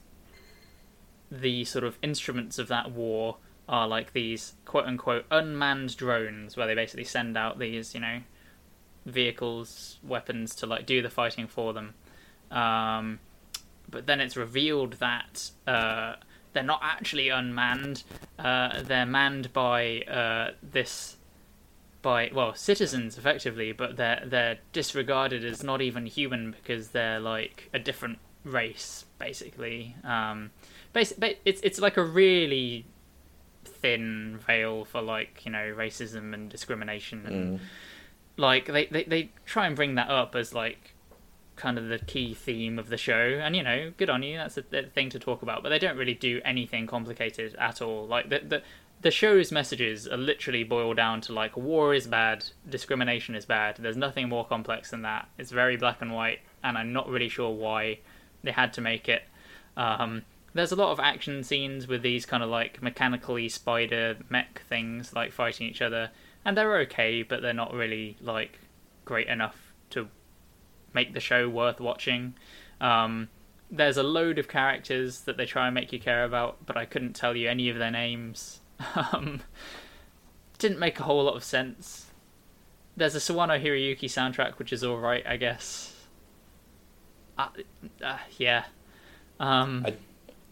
the 1.30 1.64
sort 1.64 1.84
of 1.84 1.98
instruments 2.02 2.58
of 2.58 2.68
that 2.68 2.90
war 2.92 3.36
are 3.68 3.86
like 3.86 4.14
these 4.14 4.54
quote 4.64 4.86
unquote 4.86 5.26
unmanned 5.30 5.94
drones 5.96 6.56
where 6.56 6.66
they 6.66 6.74
basically 6.74 7.04
send 7.04 7.36
out 7.36 7.58
these, 7.58 7.94
you 7.94 8.00
know, 8.00 8.20
vehicles, 9.04 9.98
weapons 10.02 10.54
to 10.54 10.66
like 10.66 10.86
do 10.86 11.02
the 11.02 11.10
fighting 11.10 11.46
for 11.46 11.72
them. 11.72 11.94
Um, 12.50 13.18
but 13.90 14.06
then 14.06 14.20
it's 14.20 14.36
revealed 14.36 14.94
that 14.94 15.50
uh, 15.66 16.16
they're 16.52 16.62
not 16.62 16.80
actually 16.82 17.28
unmanned. 17.28 18.02
Uh, 18.38 18.82
they're 18.82 19.06
manned 19.06 19.52
by 19.52 20.00
uh, 20.02 20.52
this 20.62 21.16
by 22.02 22.30
well 22.32 22.54
citizens 22.54 23.18
effectively, 23.18 23.72
but 23.72 23.96
they're 23.96 24.22
they're 24.24 24.58
disregarded 24.72 25.44
as 25.44 25.62
not 25.64 25.80
even 25.82 26.06
human 26.06 26.52
because 26.52 26.88
they're 26.90 27.20
like 27.20 27.68
a 27.74 27.78
different 27.78 28.18
race 28.44 29.04
basically. 29.18 29.96
Um, 30.04 30.50
basi- 30.94 31.18
ba- 31.18 31.34
it's 31.44 31.60
it's 31.62 31.80
like 31.80 31.96
a 31.96 32.04
really 32.04 32.86
thin 33.64 34.38
veil 34.46 34.84
for 34.84 35.00
like 35.02 35.42
you 35.44 35.52
know 35.52 35.72
racism 35.76 36.32
and 36.34 36.48
discrimination 36.48 37.26
and 37.26 37.58
Mm. 37.58 37.62
like 38.36 38.66
they, 38.66 38.86
they 38.86 39.04
they 39.04 39.30
try 39.46 39.66
and 39.66 39.76
bring 39.76 39.94
that 39.96 40.08
up 40.08 40.34
as 40.34 40.54
like 40.54 40.94
kind 41.58 41.76
of 41.76 41.88
the 41.88 41.98
key 41.98 42.32
theme 42.32 42.78
of 42.78 42.88
the 42.88 42.96
show. 42.96 43.40
And 43.42 43.54
you 43.54 43.62
know 43.62 43.92
good 43.96 44.08
on 44.08 44.22
you. 44.22 44.38
That's 44.38 44.56
a, 44.56 44.64
a 44.72 44.82
thing 44.84 45.10
to 45.10 45.18
talk 45.18 45.42
about 45.42 45.62
but 45.62 45.68
they 45.68 45.78
don't 45.78 45.96
really 45.96 46.14
do 46.14 46.40
anything 46.44 46.86
complicated 46.86 47.54
at 47.56 47.82
all. 47.82 48.06
Like 48.06 48.30
the 48.30 48.38
the 48.38 48.62
the 49.00 49.10
show's 49.10 49.52
messages 49.52 50.08
are 50.08 50.16
literally 50.16 50.64
boiled 50.64 50.96
down 50.96 51.20
to 51.20 51.32
like 51.32 51.56
war 51.56 51.94
is 51.94 52.06
bad 52.08 52.44
discrimination 52.68 53.36
is 53.36 53.46
bad 53.46 53.76
there's 53.78 53.96
nothing 53.96 54.28
more 54.28 54.46
complex 54.46 54.90
than 54.90 55.02
that. 55.02 55.28
It's 55.36 55.50
very 55.50 55.76
black 55.76 56.00
and 56.00 56.12
white 56.12 56.40
and 56.64 56.78
i'm 56.78 56.92
not 56.92 57.08
really 57.08 57.28
sure 57.28 57.50
why 57.50 57.98
they 58.42 58.52
had 58.52 58.72
to 58.74 58.80
make 58.80 59.08
it. 59.08 59.22
Um 59.76 60.22
there's 60.54 60.72
a 60.72 60.76
lot 60.76 60.90
of 60.90 60.98
action 60.98 61.44
scenes 61.44 61.86
with 61.86 62.02
these 62.02 62.24
kind 62.24 62.42
of 62.42 62.48
like 62.48 62.82
mechanically 62.82 63.48
spider 63.48 64.16
mech 64.28 64.62
things 64.68 65.12
like 65.14 65.30
fighting 65.30 65.68
each 65.68 65.82
other 65.82 66.10
and 66.44 66.56
they're 66.56 66.78
okay 66.78 67.22
but 67.22 67.42
they're 67.42 67.52
not 67.52 67.72
really 67.72 68.16
like 68.20 68.58
great 69.04 69.28
enough 69.28 69.67
make 70.98 71.14
the 71.14 71.20
show 71.20 71.48
worth 71.48 71.80
watching. 71.80 72.34
Um, 72.80 73.28
there's 73.70 73.96
a 73.96 74.02
load 74.02 74.38
of 74.38 74.48
characters 74.48 75.20
that 75.22 75.36
they 75.36 75.46
try 75.46 75.66
and 75.66 75.74
make 75.74 75.92
you 75.92 76.00
care 76.00 76.24
about 76.24 76.64
but 76.64 76.74
i 76.74 76.86
couldn't 76.86 77.12
tell 77.12 77.36
you 77.36 77.48
any 77.48 77.68
of 77.68 77.78
their 77.78 77.90
names. 77.90 78.60
Um, 78.94 79.42
didn't 80.58 80.78
make 80.78 81.00
a 81.00 81.02
whole 81.02 81.24
lot 81.24 81.34
of 81.34 81.42
sense. 81.42 82.06
There's 82.96 83.16
a 83.16 83.18
sawano 83.18 83.60
hiroyuki 83.60 84.08
soundtrack 84.08 84.52
which 84.58 84.72
is 84.72 84.84
alright 84.84 85.24
i 85.26 85.36
guess. 85.36 85.94
Uh, 87.36 87.48
uh, 88.04 88.18
yeah. 88.38 88.64
Um, 89.40 89.84
I 89.86 89.94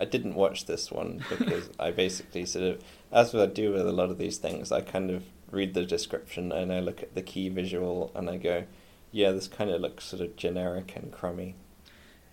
I 0.00 0.04
didn't 0.04 0.34
watch 0.34 0.66
this 0.66 0.90
one 0.90 1.24
because 1.30 1.70
I 1.78 1.90
basically 1.90 2.44
sort 2.46 2.64
of, 2.64 2.84
as 3.10 3.34
I 3.34 3.46
do 3.46 3.72
with 3.72 3.86
a 3.86 3.92
lot 3.92 4.10
of 4.10 4.18
these 4.18 4.38
things, 4.38 4.70
I 4.70 4.82
kind 4.82 5.10
of 5.10 5.24
read 5.50 5.74
the 5.74 5.84
description 5.84 6.52
and 6.52 6.72
I 6.72 6.80
look 6.80 7.02
at 7.02 7.14
the 7.14 7.22
key 7.22 7.48
visual 7.48 8.10
and 8.14 8.28
I 8.28 8.36
go, 8.36 8.64
yeah, 9.16 9.32
this 9.32 9.48
kind 9.48 9.70
of 9.70 9.80
looks 9.80 10.04
sort 10.04 10.22
of 10.22 10.36
generic 10.36 10.94
and 10.96 11.12
crummy. 11.12 11.56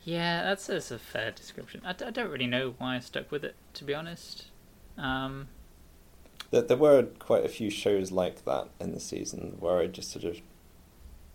Yeah, 0.04 0.44
that's, 0.44 0.68
that's 0.68 0.92
a 0.92 1.00
fair 1.00 1.32
description. 1.32 1.82
I, 1.86 1.94
d- 1.94 2.06
I 2.06 2.12
don't 2.12 2.30
really 2.30 2.48
know 2.48 2.76
why 2.78 2.96
I 2.98 3.00
stuck 3.00 3.32
with 3.32 3.44
it, 3.44 3.56
to 3.76 3.84
be 3.86 3.94
honest. 3.94 4.48
Um, 4.98 5.48
There, 6.52 6.62
there 6.62 6.78
were 6.78 7.04
quite 7.20 7.44
a 7.44 7.50
few 7.50 7.70
shows 7.70 8.10
like 8.12 8.46
that 8.46 8.70
in 8.80 8.94
the 8.94 9.00
season 9.02 9.58
where 9.60 9.80
I 9.80 9.88
just 9.88 10.10
sort 10.12 10.24
of 10.24 10.40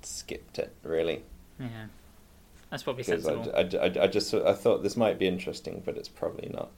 skipped 0.03 0.59
it, 0.59 0.75
really. 0.83 1.25
yeah, 1.59 1.87
that's 2.71 2.83
probably 2.83 3.05
Because 3.05 3.25
sensible. 3.25 3.49
I, 3.57 3.61
I, 3.63 3.63
I, 3.87 4.05
I 4.05 4.07
just 4.07 4.33
I 4.35 4.53
thought 4.55 4.83
this 4.85 4.97
might 4.97 5.19
be 5.19 5.27
interesting, 5.27 5.83
but 5.85 5.97
it's 5.97 6.09
probably 6.09 6.49
not. 6.53 6.71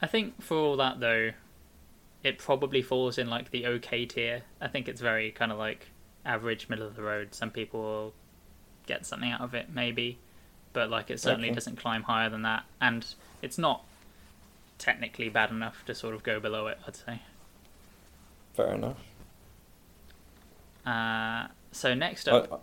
I 0.00 0.06
think 0.08 0.42
for 0.42 0.56
all 0.56 0.76
that 0.76 0.98
though, 1.00 1.32
it 2.24 2.38
probably 2.38 2.82
falls 2.82 3.18
in 3.18 3.28
like 3.30 3.50
the 3.50 3.66
okay 3.66 4.06
tier. 4.06 4.44
I 4.60 4.68
think 4.68 4.88
it's 4.88 5.00
very 5.00 5.30
kind 5.32 5.52
of 5.52 5.58
like 5.58 5.92
average, 6.24 6.68
middle 6.68 6.86
of 6.86 6.96
the 6.96 7.02
road. 7.02 7.34
Some 7.34 7.50
people 7.50 7.80
will 7.80 8.14
get 8.86 9.06
something 9.06 9.30
out 9.30 9.40
of 9.40 9.54
it, 9.54 9.68
maybe, 9.72 10.18
but 10.72 10.90
like 10.90 11.10
it 11.10 11.20
certainly 11.20 11.48
Okay. 11.48 11.54
doesn't 11.54 11.76
climb 11.76 12.02
higher 12.04 12.28
than 12.28 12.42
that, 12.42 12.64
and 12.80 13.06
it's 13.42 13.58
not 13.58 13.84
technically 14.78 15.28
bad 15.28 15.50
enough 15.50 15.84
to 15.86 15.94
sort 15.94 16.14
of 16.14 16.22
go 16.22 16.38
below 16.40 16.66
it. 16.68 16.78
I'd 16.86 16.96
say. 16.96 17.20
Fair 18.54 18.72
enough. 18.74 18.98
Uh, 20.86 21.48
so 21.72 21.94
next 21.94 22.28
I, 22.28 22.32
up, 22.32 22.52
I, 22.52 22.56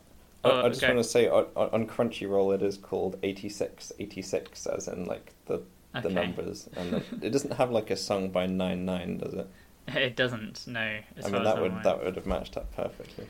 Oh, 0.48 0.66
I 0.66 0.70
just 0.70 0.84
okay. 0.84 0.94
want 0.94 1.04
to 1.04 1.10
say 1.10 1.28
on, 1.28 1.46
on 1.56 1.88
Crunchyroll 1.88 2.54
it 2.54 2.62
is 2.62 2.78
called 2.78 3.18
86, 3.24 3.92
86 4.00 4.68
as 4.68 4.88
in 4.88 5.06
like 5.06 5.34
the 5.48 5.62
the 6.02 6.10
Okay. 6.10 6.10
numbers, 6.10 6.68
and 6.76 6.94
it, 6.94 7.08
it 7.22 7.30
doesn't 7.32 7.54
have 7.54 7.72
like 7.72 7.90
a 7.90 7.96
song 7.96 8.30
by 8.30 8.46
Nine 8.46 8.86
Nine, 8.86 9.18
does 9.18 9.34
it? 9.34 9.48
it 9.88 10.16
doesn't. 10.16 10.68
No, 10.68 11.00
I 11.24 11.30
mean 11.30 11.44
that 11.44 11.60
would 11.62 11.84
that 11.84 12.04
would 12.04 12.16
have 12.16 12.26
matched 12.26 12.58
up 12.58 12.76
perfectly. 12.76 13.26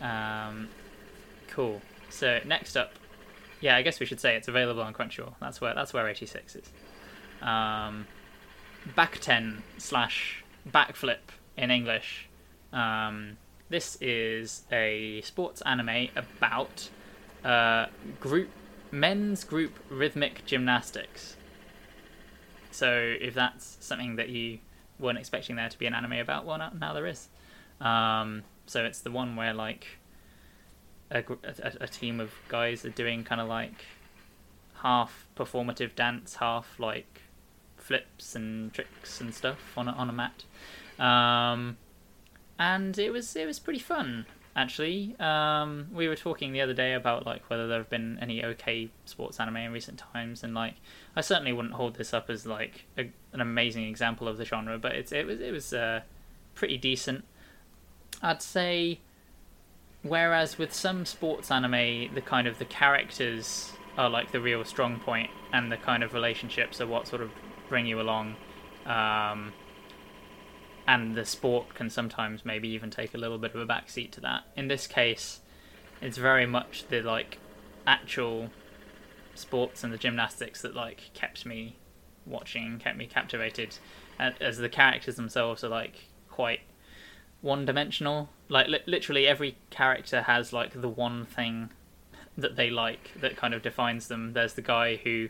Um, 0.00 0.68
cool. 1.48 1.80
So 2.10 2.40
next 2.44 2.76
up, 2.76 2.92
yeah, 3.60 3.76
I 3.76 3.82
guess 3.82 4.00
we 4.00 4.06
should 4.06 4.20
say 4.20 4.36
it's 4.36 4.48
available 4.48 4.82
on 4.82 4.92
Crunchyroll. 4.94 5.34
That's 5.40 5.60
where 5.60 5.74
that's 5.74 5.92
where 5.92 6.08
eighty 6.08 6.26
six 6.26 6.56
is. 6.56 6.70
Um, 7.42 8.06
Bakuten 8.96 9.62
slash 9.76 10.44
backflip 10.68 11.32
in 11.56 11.70
English. 11.70 12.28
Um, 12.72 13.36
this 13.68 13.98
is 14.00 14.62
a 14.72 15.20
sports 15.22 15.60
anime 15.62 16.08
about 16.16 16.88
uh, 17.44 17.86
group 18.20 18.48
men's 18.90 19.44
group 19.44 19.78
rhythmic 19.90 20.46
gymnastics. 20.46 21.36
So 22.70 23.16
if 23.20 23.34
that's 23.34 23.76
something 23.80 24.16
that 24.16 24.28
you 24.28 24.58
weren't 24.98 25.18
expecting 25.18 25.56
there 25.56 25.68
to 25.68 25.78
be 25.78 25.86
an 25.86 25.94
anime 25.94 26.12
about, 26.12 26.44
well, 26.44 26.58
now, 26.58 26.70
now 26.78 26.92
there 26.94 27.06
is. 27.06 27.28
Um, 27.80 28.44
so 28.68 28.84
it's 28.84 29.00
the 29.00 29.10
one 29.10 29.36
where 29.36 29.54
like 29.54 29.86
a, 31.10 31.22
a, 31.42 31.72
a 31.82 31.88
team 31.88 32.20
of 32.20 32.32
guys 32.48 32.84
are 32.84 32.90
doing 32.90 33.24
kind 33.24 33.40
of 33.40 33.48
like 33.48 33.84
half 34.82 35.26
performative 35.36 35.94
dance, 35.94 36.36
half 36.36 36.78
like 36.78 37.22
flips 37.76 38.34
and 38.34 38.72
tricks 38.72 39.20
and 39.20 39.34
stuff 39.34 39.76
on 39.76 39.88
a, 39.88 39.92
on 39.92 40.08
a 40.08 40.12
mat. 40.12 40.44
Um, 40.98 41.76
and 42.58 42.98
it 42.98 43.10
was 43.12 43.34
it 43.36 43.46
was 43.46 43.58
pretty 43.58 43.78
fun 43.78 44.26
actually. 44.58 45.14
Um, 45.20 45.86
we 45.92 46.08
were 46.08 46.16
talking 46.16 46.52
the 46.52 46.60
other 46.60 46.74
day 46.74 46.92
about 46.94 47.24
like 47.24 47.48
whether 47.48 47.68
there 47.68 47.78
have 47.78 47.88
been 47.88 48.18
any 48.20 48.44
okay 48.44 48.90
sports 49.04 49.38
anime 49.38 49.56
in 49.58 49.72
recent 49.72 49.98
times, 50.12 50.42
and 50.42 50.52
like 50.54 50.74
I 51.14 51.20
certainly 51.20 51.52
wouldn't 51.52 51.74
hold 51.74 51.94
this 51.94 52.12
up 52.12 52.28
as 52.28 52.44
like 52.44 52.84
a, 52.98 53.10
an 53.32 53.40
amazing 53.40 53.84
example 53.84 54.26
of 54.26 54.36
the 54.36 54.44
genre, 54.44 54.78
but 54.78 54.92
it's 54.92 55.12
it 55.12 55.26
was 55.26 55.40
it 55.40 55.52
was 55.52 55.72
uh, 55.72 56.00
pretty 56.54 56.76
decent. 56.76 57.24
I'd 58.22 58.42
say 58.42 59.00
whereas 60.02 60.58
with 60.58 60.72
some 60.72 61.04
sports 61.04 61.50
anime, 61.50 62.14
the 62.14 62.22
kind 62.24 62.46
of 62.46 62.58
the 62.58 62.64
characters 62.64 63.72
are 63.96 64.08
like 64.08 64.32
the 64.32 64.40
real 64.40 64.64
strong 64.64 65.00
point, 65.00 65.30
and 65.52 65.72
the 65.72 65.76
kind 65.76 66.02
of 66.02 66.14
relationships 66.14 66.80
are 66.80 66.86
what 66.86 67.06
sort 67.08 67.22
of 67.22 67.30
bring 67.68 67.86
you 67.86 68.00
along. 68.00 68.36
Um, 68.86 69.52
and 70.86 71.14
the 71.14 71.24
sport 71.24 71.74
can 71.74 71.90
sometimes 71.90 72.44
maybe 72.44 72.68
even 72.68 72.90
take 72.90 73.12
a 73.12 73.18
little 73.18 73.38
bit 73.38 73.54
of 73.54 73.60
a 73.60 73.66
backseat 73.66 74.10
to 74.12 74.20
that. 74.22 74.44
In 74.56 74.68
this 74.68 74.86
case, 74.86 75.40
it's 76.00 76.16
very 76.16 76.46
much 76.46 76.86
the 76.88 77.02
like 77.02 77.38
actual 77.86 78.50
sports 79.34 79.84
and 79.84 79.92
the 79.92 79.98
gymnastics 79.98 80.62
that 80.62 80.74
like 80.74 81.10
kept 81.12 81.44
me 81.44 81.76
watching, 82.24 82.78
kept 82.78 82.96
me 82.96 83.06
captivated, 83.06 83.76
as 84.18 84.58
the 84.58 84.68
characters 84.68 85.16
themselves 85.16 85.62
are 85.62 85.68
like 85.68 86.04
quite 86.30 86.60
one 87.40 87.64
dimensional. 87.64 88.30
Like 88.48 88.68
li- 88.68 88.82
literally 88.86 89.26
every 89.26 89.56
character 89.70 90.22
has 90.22 90.52
like 90.52 90.80
the 90.80 90.88
one 90.88 91.26
thing 91.26 91.70
that 92.36 92.56
they 92.56 92.70
like 92.70 93.12
that 93.20 93.36
kind 93.36 93.54
of 93.54 93.62
defines 93.62 94.08
them. 94.08 94.32
There's 94.32 94.54
the 94.54 94.62
guy 94.62 94.96
who 94.96 95.28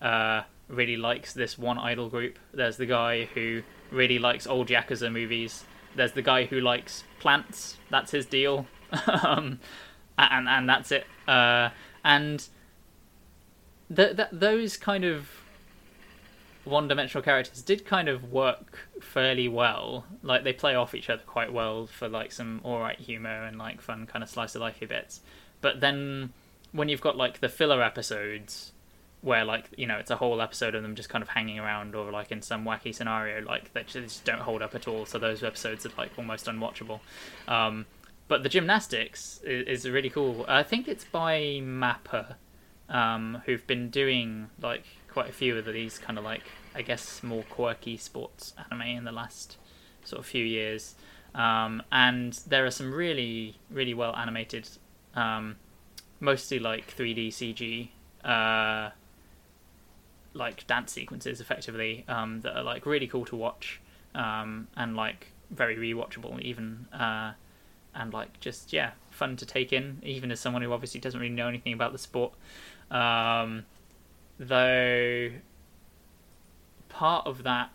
uh, 0.00 0.42
really 0.68 0.96
likes 0.96 1.32
this 1.32 1.58
one 1.58 1.78
idol 1.78 2.08
group. 2.08 2.38
There's 2.52 2.76
the 2.76 2.86
guy 2.86 3.24
who 3.34 3.62
really 3.90 4.18
likes 4.18 4.46
old 4.46 4.68
Yakuza 4.68 5.12
movies. 5.12 5.64
There's 5.94 6.12
the 6.12 6.22
guy 6.22 6.44
who 6.44 6.60
likes 6.60 7.04
plants. 7.20 7.76
That's 7.90 8.10
his 8.10 8.26
deal. 8.26 8.66
um, 9.06 9.60
and 10.18 10.48
and 10.48 10.68
that's 10.68 10.92
it. 10.92 11.06
Uh, 11.26 11.70
and 12.04 12.46
th- 13.94 14.16
th- 14.16 14.28
those 14.32 14.76
kind 14.76 15.04
of 15.04 15.41
one-dimensional 16.64 17.22
characters 17.22 17.62
did 17.62 17.84
kind 17.84 18.08
of 18.08 18.30
work 18.30 18.88
fairly 19.00 19.48
well. 19.48 20.04
Like 20.22 20.44
they 20.44 20.52
play 20.52 20.74
off 20.74 20.94
each 20.94 21.10
other 21.10 21.22
quite 21.26 21.52
well 21.52 21.86
for 21.86 22.08
like 22.08 22.32
some 22.32 22.60
alright 22.64 22.98
humor 22.98 23.44
and 23.44 23.58
like 23.58 23.80
fun 23.80 24.06
kind 24.06 24.22
of 24.22 24.30
slice 24.30 24.54
of 24.54 24.62
lifey 24.62 24.88
bits. 24.88 25.20
But 25.60 25.80
then 25.80 26.32
when 26.72 26.88
you've 26.88 27.00
got 27.00 27.16
like 27.16 27.40
the 27.40 27.48
filler 27.48 27.82
episodes 27.82 28.72
where 29.22 29.44
like 29.44 29.66
you 29.76 29.86
know 29.86 29.96
it's 29.96 30.10
a 30.10 30.16
whole 30.16 30.42
episode 30.42 30.74
of 30.74 30.82
them 30.82 30.96
just 30.96 31.08
kind 31.08 31.22
of 31.22 31.28
hanging 31.28 31.58
around 31.58 31.94
or 31.94 32.10
like 32.10 32.32
in 32.32 32.42
some 32.42 32.64
wacky 32.64 32.92
scenario 32.92 33.40
like 33.44 33.72
they 33.72 33.84
just 33.84 34.24
don't 34.24 34.40
hold 34.40 34.60
up 34.60 34.74
at 34.74 34.88
all 34.88 35.06
so 35.06 35.16
those 35.16 35.44
episodes 35.44 35.86
are 35.86 35.92
like 35.96 36.10
almost 36.18 36.46
unwatchable 36.46 36.98
um, 37.46 37.86
but 38.26 38.42
the 38.42 38.48
gymnastics 38.48 39.40
is, 39.44 39.84
is, 39.84 39.88
really 39.88 40.10
cool 40.10 40.44
i 40.48 40.62
think 40.62 40.88
it's 40.88 41.04
by 41.04 41.38
mappa 41.62 42.34
um, 42.88 43.40
who've 43.46 43.66
been 43.66 43.90
doing 43.90 44.50
like 44.60 44.84
quite 45.12 45.28
a 45.28 45.32
few 45.32 45.56
of 45.56 45.64
these 45.66 45.98
kind 45.98 46.18
of 46.18 46.24
like 46.24 46.42
i 46.74 46.82
guess 46.82 47.22
more 47.22 47.42
quirky 47.44 47.96
sports 47.96 48.54
anime 48.58 48.82
in 48.82 49.04
the 49.04 49.12
last 49.12 49.58
sort 50.04 50.20
of 50.20 50.26
few 50.26 50.44
years. 50.44 50.94
Um, 51.34 51.82
and 51.90 52.34
there 52.46 52.66
are 52.66 52.70
some 52.70 52.92
really 52.92 53.56
really 53.70 53.94
well 53.94 54.14
animated 54.14 54.68
um, 55.14 55.56
mostly 56.20 56.58
like 56.58 56.94
3d 56.94 57.28
cg 57.28 57.88
uh, 58.28 58.90
like 60.34 60.66
dance 60.66 60.92
sequences 60.92 61.40
effectively 61.40 62.04
um, 62.06 62.42
that 62.42 62.56
are 62.56 62.62
like 62.62 62.84
really 62.84 63.06
cool 63.06 63.24
to 63.26 63.36
watch 63.36 63.80
um, 64.14 64.68
and 64.76 64.94
like 64.94 65.28
very 65.50 65.76
rewatchable 65.76 66.38
even 66.40 66.86
uh, 66.92 67.32
and 67.94 68.12
like 68.12 68.38
just 68.40 68.72
yeah 68.74 68.90
fun 69.10 69.36
to 69.36 69.46
take 69.46 69.72
in 69.72 70.00
even 70.02 70.30
as 70.30 70.38
someone 70.38 70.60
who 70.60 70.72
obviously 70.72 71.00
doesn't 71.00 71.20
really 71.20 71.32
know 71.32 71.48
anything 71.48 71.72
about 71.72 71.92
the 71.92 71.98
sport. 71.98 72.34
Um, 72.90 73.64
though 74.48 75.30
part 76.88 77.26
of 77.26 77.42
that 77.42 77.70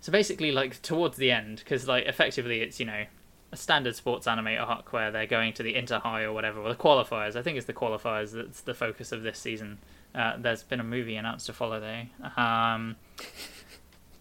so 0.00 0.12
basically 0.12 0.52
like 0.52 0.80
towards 0.82 1.16
the 1.16 1.30
end 1.30 1.58
because 1.58 1.88
like 1.88 2.06
effectively 2.06 2.60
it's 2.60 2.78
you 2.78 2.86
know 2.86 3.04
a 3.52 3.56
standard 3.56 3.96
sports 3.96 4.26
anime 4.26 4.56
arc 4.58 4.92
where 4.92 5.10
they're 5.10 5.26
going 5.26 5.52
to 5.54 5.62
the 5.62 5.74
inter 5.74 5.98
high 5.98 6.22
or 6.22 6.32
whatever 6.32 6.60
or 6.60 6.68
the 6.68 6.78
qualifiers. 6.78 7.34
I 7.34 7.42
think 7.42 7.56
it's 7.56 7.66
the 7.66 7.72
qualifiers 7.72 8.32
that's 8.32 8.60
the 8.60 8.74
focus 8.74 9.12
of 9.12 9.22
this 9.22 9.38
season. 9.38 9.78
Uh, 10.14 10.36
there's 10.38 10.62
been 10.62 10.80
a 10.80 10.84
movie 10.84 11.16
announced 11.16 11.46
to 11.46 11.52
follow 11.52 11.80
though. 11.80 12.40
Um, 12.40 12.96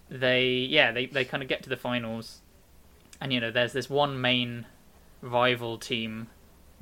they 0.10 0.48
yeah 0.48 0.92
they 0.92 1.06
they 1.06 1.26
kind 1.26 1.44
of 1.44 1.50
get 1.50 1.64
to 1.64 1.70
the 1.70 1.78
finals, 1.78 2.42
and 3.22 3.32
you 3.32 3.40
know 3.40 3.52
there's 3.52 3.74
this 3.74 3.90
one 3.90 4.20
main 4.20 4.66
rival 5.22 5.78
team 5.78 6.28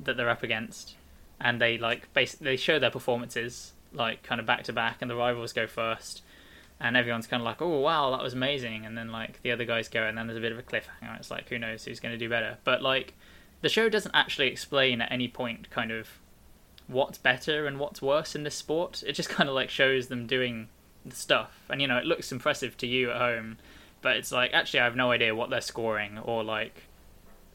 that 0.00 0.16
they're 0.16 0.30
up 0.30 0.42
against, 0.42 0.94
and 1.40 1.60
they 1.60 1.78
like 1.78 2.12
basically 2.14 2.44
they 2.44 2.56
show 2.56 2.78
their 2.78 2.90
performances 2.90 3.72
like 3.92 4.22
kind 4.22 4.40
of 4.40 4.46
back 4.46 4.64
to 4.64 4.72
back, 4.72 4.98
and 5.00 5.10
the 5.10 5.16
rivals 5.16 5.52
go 5.52 5.66
first. 5.66 6.22
And 6.80 6.96
everyone's 6.96 7.26
kind 7.26 7.40
of 7.40 7.44
like, 7.44 7.60
"Oh 7.60 7.80
wow, 7.80 8.10
that 8.12 8.22
was 8.22 8.34
amazing!" 8.34 8.86
And 8.86 8.96
then 8.96 9.10
like 9.10 9.42
the 9.42 9.50
other 9.50 9.64
guys 9.64 9.88
go, 9.88 10.04
and 10.04 10.16
then 10.16 10.26
there's 10.26 10.38
a 10.38 10.40
bit 10.40 10.52
of 10.52 10.58
a 10.58 10.62
cliffhanger. 10.62 11.18
It's 11.18 11.30
like, 11.30 11.48
who 11.48 11.58
knows 11.58 11.84
who's 11.84 12.00
going 12.00 12.12
to 12.12 12.18
do 12.18 12.28
better? 12.28 12.58
But 12.62 12.82
like, 12.82 13.14
the 13.62 13.68
show 13.68 13.88
doesn't 13.88 14.14
actually 14.14 14.46
explain 14.46 15.00
at 15.00 15.10
any 15.10 15.26
point 15.26 15.70
kind 15.70 15.90
of 15.90 16.08
what's 16.86 17.18
better 17.18 17.66
and 17.66 17.78
what's 17.78 18.00
worse 18.00 18.34
in 18.36 18.44
this 18.44 18.54
sport. 18.54 19.02
It 19.06 19.12
just 19.12 19.28
kind 19.28 19.48
of 19.48 19.54
like 19.54 19.70
shows 19.70 20.06
them 20.06 20.26
doing 20.26 20.68
the 21.04 21.16
stuff, 21.16 21.64
and 21.68 21.80
you 21.82 21.88
know 21.88 21.98
it 21.98 22.04
looks 22.04 22.30
impressive 22.30 22.76
to 22.78 22.86
you 22.86 23.10
at 23.10 23.16
home, 23.16 23.58
but 24.00 24.16
it's 24.16 24.30
like 24.30 24.52
actually 24.52 24.80
I 24.80 24.84
have 24.84 24.96
no 24.96 25.10
idea 25.10 25.34
what 25.34 25.50
they're 25.50 25.60
scoring 25.60 26.18
or 26.18 26.44
like 26.44 26.84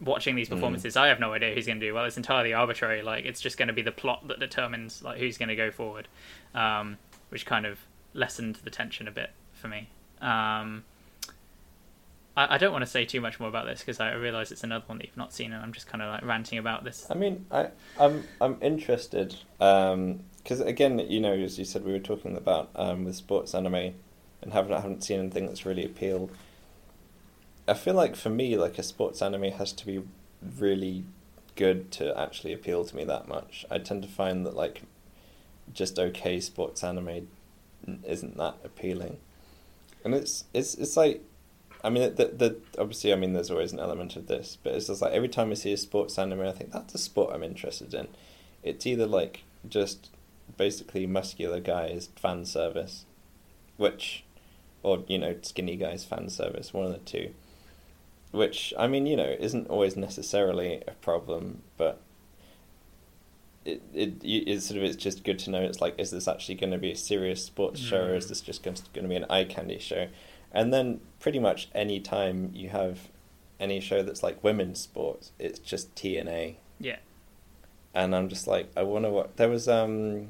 watching 0.01 0.35
these 0.35 0.47
mm. 0.47 0.53
performances. 0.53 0.95
Mm. 0.95 1.01
I 1.01 1.07
have 1.07 1.19
no 1.19 1.33
idea 1.33 1.53
who's 1.53 1.65
going 1.65 1.79
to 1.79 1.85
do 1.85 1.93
well. 1.93 2.05
It's 2.05 2.17
entirely 2.17 2.53
arbitrary. 2.53 3.01
Like 3.01 3.25
it's 3.25 3.41
just 3.41 3.57
going 3.57 3.67
to 3.67 3.73
be 3.73 3.81
the 3.81 3.91
plot 3.91 4.27
that 4.27 4.39
determines 4.39 5.03
like 5.03 5.19
who's 5.19 5.37
going 5.37 5.49
to 5.49 5.55
go 5.55 5.71
forward, 5.71 6.07
um, 6.53 6.97
which 7.29 7.45
kind 7.45 7.65
of 7.65 7.79
lessened 8.13 8.57
the 8.63 8.69
tension 8.69 9.07
a 9.07 9.11
bit 9.11 9.31
for 9.53 9.67
me. 9.67 9.89
Um, 10.21 10.83
I, 12.35 12.55
I 12.55 12.57
don't 12.57 12.71
want 12.71 12.83
to 12.83 12.89
say 12.89 13.05
too 13.05 13.21
much 13.21 13.39
more 13.39 13.49
about 13.49 13.65
this 13.65 13.79
because 13.79 13.99
I 13.99 14.13
realise 14.13 14.51
it's 14.51 14.63
another 14.63 14.83
one 14.87 14.97
that 14.99 15.07
you've 15.07 15.17
not 15.17 15.33
seen, 15.33 15.51
and 15.53 15.61
I'm 15.61 15.73
just 15.73 15.87
kind 15.87 16.01
of 16.01 16.09
like 16.13 16.25
ranting 16.25 16.57
about 16.57 16.83
this. 16.83 17.07
I 17.09 17.15
mean, 17.15 17.45
I 17.51 17.69
I'm 17.99 18.23
I'm 18.41 18.57
interested 18.61 19.35
because 19.57 20.61
um, 20.61 20.67
again, 20.67 20.99
you 20.99 21.19
know, 21.19 21.33
as 21.33 21.57
you 21.59 21.65
said, 21.65 21.85
we 21.85 21.91
were 21.91 21.99
talking 21.99 22.35
about 22.35 22.69
um, 22.75 23.05
with 23.05 23.15
sports 23.15 23.53
anime, 23.53 23.93
and 24.41 24.53
haven't 24.53 24.73
haven't 24.73 25.03
seen 25.03 25.19
anything 25.19 25.47
that's 25.47 25.65
really 25.65 25.85
appealed. 25.85 26.31
I 27.67 27.73
feel 27.73 27.93
like 27.93 28.15
for 28.15 28.29
me, 28.29 28.57
like 28.57 28.77
a 28.77 28.83
sports 28.83 29.21
anime 29.21 29.51
has 29.51 29.71
to 29.73 29.85
be 29.85 30.03
really 30.57 31.05
good 31.55 31.91
to 31.91 32.17
actually 32.19 32.53
appeal 32.53 32.83
to 32.83 32.95
me 32.95 33.03
that 33.05 33.27
much. 33.27 33.65
I 33.71 33.77
tend 33.77 34.01
to 34.03 34.09
find 34.09 34.45
that 34.45 34.55
like 34.55 34.81
just 35.73 35.97
okay 35.97 36.39
sports 36.39 36.83
anime 36.83 37.27
isn't 38.05 38.37
that 38.37 38.55
appealing, 38.63 39.17
and 40.03 40.13
it's 40.13 40.45
it's 40.53 40.75
it's 40.75 40.97
like 40.97 41.21
I 41.83 41.89
mean, 41.89 42.15
the, 42.15 42.25
the 42.25 42.57
obviously, 42.79 43.11
I 43.11 43.17
mean, 43.17 43.33
there's 43.33 43.51
always 43.51 43.73
an 43.73 43.79
element 43.79 44.15
of 44.15 44.27
this, 44.27 44.57
but 44.63 44.73
it's 44.73 44.87
just 44.87 45.01
like 45.01 45.11
every 45.11 45.27
time 45.27 45.51
I 45.51 45.55
see 45.55 45.73
a 45.73 45.77
sports 45.77 46.17
anime, 46.17 46.41
I 46.41 46.53
think 46.53 46.71
that's 46.71 46.95
a 46.95 46.97
sport 46.97 47.33
I'm 47.33 47.43
interested 47.43 47.93
in. 47.93 48.07
It's 48.63 48.87
either 48.87 49.05
like 49.05 49.43
just 49.67 50.09
basically 50.57 51.05
muscular 51.05 51.59
guys 51.59 52.09
fan 52.15 52.45
service, 52.45 53.05
which, 53.75 54.23
or 54.81 55.03
you 55.07 55.17
know, 55.17 55.35
skinny 55.41 55.75
guys 55.75 56.05
fan 56.05 56.29
service, 56.29 56.73
one 56.73 56.85
of 56.85 56.93
the 56.93 56.99
two. 56.99 57.33
Which 58.33 58.73
I 58.77 58.87
mean, 58.87 59.05
you 59.05 59.15
know, 59.15 59.35
isn't 59.39 59.67
always 59.67 59.95
necessarily 59.95 60.81
a 60.87 60.91
problem, 60.93 61.61
but 61.77 62.01
it 63.63 63.81
it 63.93 64.23
is 64.25 64.65
sort 64.65 64.79
of 64.79 64.83
it's 64.83 64.95
just 64.95 65.23
good 65.23 65.39
to 65.39 65.51
know. 65.51 65.61
It's 65.61 65.79
like, 65.79 65.95
is 65.97 66.11
this 66.11 66.27
actually 66.27 66.55
going 66.55 66.71
to 66.71 66.79
be 66.79 66.91
a 66.91 66.95
serious 66.95 67.45
sports 67.45 67.79
mm. 67.79 67.89
show, 67.89 68.05
or 68.05 68.15
is 68.15 68.25
mm. 68.25 68.29
this 68.29 68.41
just 68.41 68.63
going 68.63 68.75
to 68.75 69.07
be 69.07 69.15
an 69.15 69.25
eye 69.29 69.43
candy 69.43 69.79
show? 69.79 70.07
And 70.51 70.73
then 70.73 70.99
pretty 71.19 71.39
much 71.39 71.69
any 71.73 71.99
time 71.99 72.51
you 72.53 72.69
have 72.69 73.07
any 73.59 73.79
show 73.79 74.03
that's 74.03 74.23
like 74.23 74.43
women's 74.43 74.79
sports, 74.79 75.31
it's 75.39 75.59
just 75.59 75.93
TNA. 75.95 76.55
Yeah. 76.79 76.97
And 77.93 78.15
I'm 78.15 78.29
just 78.29 78.47
like, 78.47 78.71
I 78.75 78.83
want 78.83 79.05
to 79.05 79.11
watch. 79.11 79.29
There 79.35 79.49
was 79.49 79.67
um, 79.67 80.29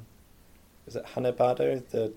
was 0.86 0.95
it 0.95 1.06
Hanebado 1.16 1.88
the 1.89 2.14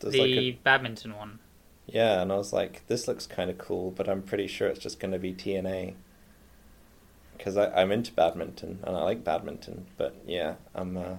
the 0.00 0.06
like 0.10 0.30
a... 0.30 0.50
badminton 0.62 1.16
one? 1.16 1.38
Yeah, 1.86 2.22
and 2.22 2.32
I 2.32 2.36
was 2.36 2.52
like, 2.52 2.86
this 2.86 3.06
looks 3.06 3.26
kind 3.26 3.50
of 3.50 3.58
cool, 3.58 3.90
but 3.90 4.08
I'm 4.08 4.22
pretty 4.22 4.46
sure 4.46 4.68
it's 4.68 4.80
just 4.80 4.98
going 4.98 5.12
to 5.12 5.18
be 5.18 5.34
TNA. 5.34 5.94
Because 7.36 7.56
I'm 7.56 7.92
into 7.92 8.12
badminton 8.12 8.78
and 8.84 8.96
I 8.96 9.02
like 9.02 9.24
badminton, 9.24 9.86
but 9.98 10.14
yeah, 10.26 10.54
I'm. 10.74 10.96
Uh, 10.96 11.16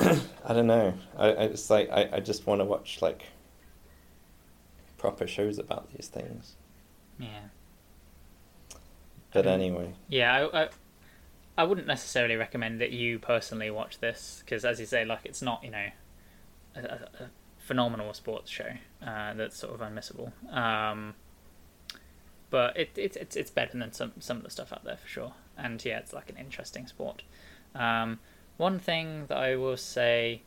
I 0.44 0.54
don't 0.54 0.68
know. 0.68 0.94
I, 1.16 1.26
I 1.26 1.42
it's 1.44 1.68
like 1.68 1.90
I, 1.90 2.08
I 2.12 2.20
just 2.20 2.46
want 2.46 2.60
to 2.60 2.64
watch 2.64 3.02
like 3.02 3.24
proper 4.96 5.26
shows 5.26 5.58
about 5.58 5.92
these 5.92 6.06
things. 6.06 6.54
Yeah. 7.18 7.48
But 9.32 9.46
um, 9.46 9.52
anyway. 9.52 9.92
Yeah, 10.08 10.48
I, 10.52 10.62
I, 10.62 10.68
I 11.58 11.64
wouldn't 11.64 11.86
necessarily 11.86 12.36
recommend 12.36 12.80
that 12.80 12.92
you 12.92 13.18
personally 13.18 13.70
watch 13.70 13.98
this 13.98 14.42
because, 14.44 14.64
as 14.64 14.78
you 14.78 14.86
say, 14.86 15.04
like 15.04 15.20
it's 15.24 15.42
not 15.42 15.64
you 15.64 15.70
know 15.70 15.86
a, 16.76 16.80
a, 16.80 17.24
a 17.24 17.30
phenomenal 17.68 18.12
sports 18.14 18.50
show 18.50 18.70
uh, 19.06 19.34
that's 19.34 19.56
sort 19.58 19.74
of 19.74 19.80
unmissable. 19.80 20.32
Um, 20.52 21.14
but 22.50 22.76
it, 22.76 22.90
it, 22.96 23.16
it's 23.16 23.36
it's 23.36 23.50
better 23.50 23.76
than 23.78 23.92
some 23.92 24.12
some 24.20 24.38
of 24.38 24.42
the 24.42 24.50
stuff 24.50 24.72
out 24.72 24.84
there 24.84 24.96
for 24.96 25.08
sure. 25.08 25.32
And 25.56 25.84
yeah, 25.84 25.98
it's 25.98 26.12
like 26.12 26.30
an 26.30 26.36
interesting 26.36 26.86
sport. 26.86 27.22
Um, 27.74 28.20
one 28.56 28.78
thing 28.78 29.26
that 29.26 29.36
I 29.36 29.54
will 29.56 29.76
say 29.76 30.42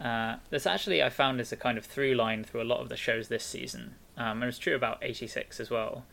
uh, 0.00 0.36
this 0.50 0.66
actually 0.66 1.02
I 1.02 1.10
found 1.10 1.40
is 1.40 1.52
a 1.52 1.56
kind 1.56 1.76
of 1.78 1.84
through 1.84 2.14
line 2.14 2.42
through 2.44 2.62
a 2.62 2.70
lot 2.72 2.80
of 2.80 2.88
the 2.88 2.96
shows 2.96 3.28
this 3.28 3.44
season, 3.44 3.96
um, 4.16 4.42
and 4.42 4.44
it's 4.48 4.58
true 4.58 4.74
about 4.74 4.98
86 5.02 5.60
as 5.60 5.70
well, 5.70 6.04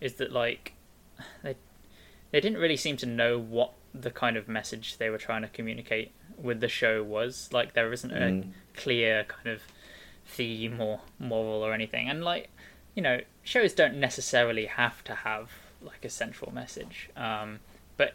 is 0.00 0.14
that 0.14 0.32
like 0.32 0.72
they 1.42 1.56
they 2.30 2.40
didn't 2.40 2.58
really 2.58 2.76
seem 2.76 2.96
to 2.98 3.06
know 3.06 3.38
what 3.38 3.72
the 3.94 4.10
kind 4.10 4.36
of 4.36 4.48
message 4.48 4.96
they 4.98 5.10
were 5.10 5.18
trying 5.18 5.42
to 5.42 5.48
communicate 5.48 6.12
with 6.38 6.60
the 6.60 6.68
show 6.68 7.02
was. 7.02 7.50
Like 7.52 7.74
there 7.74 7.92
isn't 7.92 8.10
a 8.12 8.20
Mm. 8.30 8.50
clear 8.74 9.24
kind 9.24 9.48
of 9.48 9.62
theme 10.26 10.80
or 10.80 11.00
moral 11.18 11.62
or 11.62 11.72
anything. 11.72 12.08
And 12.08 12.24
like, 12.24 12.48
you 12.94 13.02
know, 13.02 13.20
shows 13.42 13.72
don't 13.72 13.98
necessarily 13.98 14.66
have 14.66 15.02
to 15.04 15.14
have 15.14 15.50
like 15.82 16.04
a 16.04 16.10
central 16.10 16.52
message. 16.52 17.10
Um, 17.16 17.60
but 17.96 18.14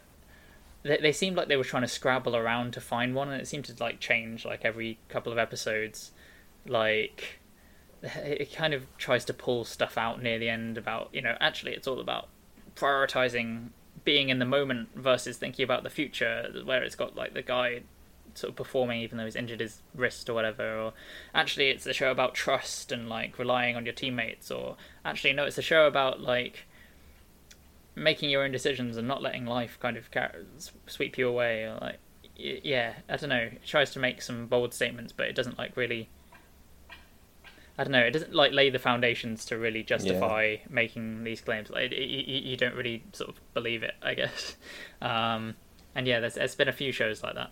they, 0.83 0.97
they 0.97 1.11
seemed 1.11 1.37
like 1.37 1.47
they 1.47 1.57
were 1.57 1.63
trying 1.63 1.83
to 1.83 1.87
scrabble 1.87 2.35
around 2.35 2.73
to 2.73 2.81
find 2.81 3.15
one, 3.15 3.29
and 3.29 3.41
it 3.41 3.47
seemed 3.47 3.65
to 3.65 3.75
like 3.79 3.99
change 3.99 4.45
like 4.45 4.65
every 4.65 4.99
couple 5.09 5.31
of 5.31 5.37
episodes. 5.37 6.11
Like, 6.67 7.39
it 8.01 8.09
it 8.41 8.53
kind 8.53 8.73
of 8.73 8.85
tries 8.97 9.25
to 9.25 9.33
pull 9.33 9.65
stuff 9.65 9.97
out 9.97 10.21
near 10.21 10.39
the 10.39 10.49
end 10.49 10.77
about 10.77 11.09
you 11.13 11.21
know 11.21 11.37
actually 11.39 11.73
it's 11.73 11.87
all 11.87 11.99
about 11.99 12.27
prioritizing 12.75 13.69
being 14.03 14.29
in 14.29 14.39
the 14.39 14.45
moment 14.45 14.89
versus 14.95 15.37
thinking 15.37 15.63
about 15.63 15.83
the 15.83 15.89
future 15.89 16.49
where 16.65 16.83
it's 16.83 16.95
got 16.95 17.15
like 17.15 17.33
the 17.33 17.41
guy 17.41 17.81
sort 18.33 18.49
of 18.49 18.55
performing 18.55 19.01
even 19.01 19.17
though 19.17 19.25
he's 19.25 19.35
injured 19.35 19.59
his 19.59 19.81
wrist 19.95 20.29
or 20.29 20.33
whatever 20.33 20.77
or 20.77 20.93
actually 21.33 21.69
it's 21.69 21.85
a 21.85 21.93
show 21.93 22.11
about 22.11 22.33
trust 22.33 22.91
and 22.91 23.09
like 23.09 23.37
relying 23.37 23.75
on 23.75 23.85
your 23.85 23.93
teammates 23.93 24.51
or 24.51 24.75
actually 25.05 25.33
no 25.33 25.45
it's 25.45 25.57
a 25.57 25.61
show 25.61 25.87
about 25.87 26.21
like 26.21 26.65
making 27.95 28.29
your 28.29 28.43
own 28.43 28.51
decisions 28.51 28.97
and 28.97 29.07
not 29.07 29.21
letting 29.21 29.45
life 29.45 29.77
kind 29.81 29.97
of 29.97 30.09
sweep 30.87 31.17
you 31.17 31.27
away 31.27 31.63
or 31.63 31.77
like 31.81 31.99
y- 32.37 32.61
yeah 32.63 32.93
i 33.09 33.17
don't 33.17 33.29
know 33.29 33.35
it 33.35 33.61
tries 33.65 33.91
to 33.91 33.99
make 33.99 34.21
some 34.21 34.47
bold 34.47 34.73
statements 34.73 35.11
but 35.11 35.27
it 35.27 35.35
doesn't 35.35 35.57
like 35.57 35.75
really 35.75 36.09
I 37.77 37.83
don't 37.83 37.93
know. 37.93 37.99
It 38.01 38.11
doesn't 38.11 38.35
like 38.35 38.51
lay 38.51 38.69
the 38.69 38.77
foundations 38.79 39.45
to 39.45 39.57
really 39.57 39.81
justify 39.81 40.57
making 40.69 41.23
these 41.23 41.41
claims. 41.41 41.69
Like, 41.69 41.91
it, 41.91 41.97
you, 41.99 42.51
you 42.51 42.57
don't 42.57 42.75
really 42.75 43.03
sort 43.13 43.29
of 43.29 43.39
believe 43.55 43.81
it, 43.81 43.95
I 44.03 44.13
guess. 44.13 44.55
Um, 45.01 45.55
and 45.95 46.05
yeah, 46.05 46.19
there's, 46.19 46.35
there's 46.35 46.53
been 46.53 46.67
a 46.67 46.73
few 46.73 46.91
shows 46.91 47.23
like 47.23 47.33
that. 47.33 47.49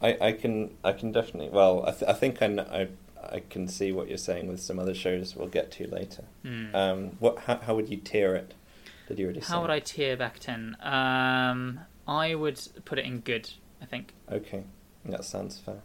I, 0.00 0.16
I 0.20 0.32
can 0.32 0.76
I 0.84 0.92
can 0.92 1.12
definitely 1.12 1.50
well 1.50 1.84
I, 1.86 1.92
th- 1.92 2.10
I 2.10 2.14
think 2.14 2.40
I, 2.42 2.46
I 2.46 2.88
I 3.30 3.40
can 3.40 3.68
see 3.68 3.92
what 3.92 4.08
you're 4.08 4.16
saying 4.16 4.46
with 4.46 4.60
some 4.60 4.78
other 4.78 4.94
shows 4.94 5.34
we'll 5.36 5.48
get 5.48 5.70
to 5.72 5.86
later. 5.88 6.24
Mm. 6.44 6.74
Um, 6.74 7.16
what 7.18 7.38
how, 7.40 7.56
how 7.58 7.74
would 7.74 7.88
you 7.88 7.96
tier 7.96 8.34
it? 8.34 8.54
Did 9.08 9.18
you 9.18 9.24
already 9.26 9.40
say? 9.40 9.52
How 9.52 9.60
would 9.62 9.70
I 9.70 9.80
tier 9.80 10.16
Bakuten? 10.16 10.74
Um, 10.84 11.80
I 12.06 12.34
would 12.34 12.60
put 12.84 12.98
it 12.98 13.04
in 13.04 13.20
good. 13.20 13.50
I 13.80 13.86
think. 13.86 14.12
Okay, 14.30 14.64
that 15.04 15.24
sounds 15.24 15.58
fair. 15.58 15.82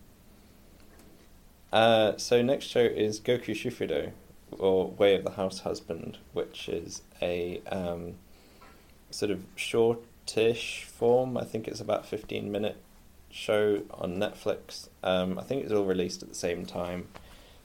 Uh, 1.71 2.17
so 2.17 2.41
next 2.41 2.65
show 2.65 2.81
is 2.81 3.19
Goku 3.19 3.51
Shufudo, 3.51 4.11
or 4.51 4.89
Way 4.91 5.15
of 5.15 5.23
the 5.23 5.31
House 5.31 5.59
Husband, 5.59 6.17
which 6.33 6.69
is 6.69 7.01
a 7.21 7.61
um, 7.71 8.15
sort 9.09 9.31
of 9.31 9.43
shortish 9.55 10.83
form. 10.83 11.37
I 11.37 11.43
think 11.43 11.67
it's 11.67 11.81
about 11.81 12.05
fifteen 12.05 12.51
minute 12.51 12.77
show 13.33 13.81
on 13.91 14.17
Netflix. 14.17 14.87
Um, 15.03 15.39
I 15.39 15.43
think 15.43 15.63
it's 15.63 15.73
all 15.73 15.85
released 15.85 16.21
at 16.21 16.29
the 16.29 16.35
same 16.35 16.65
time, 16.65 17.07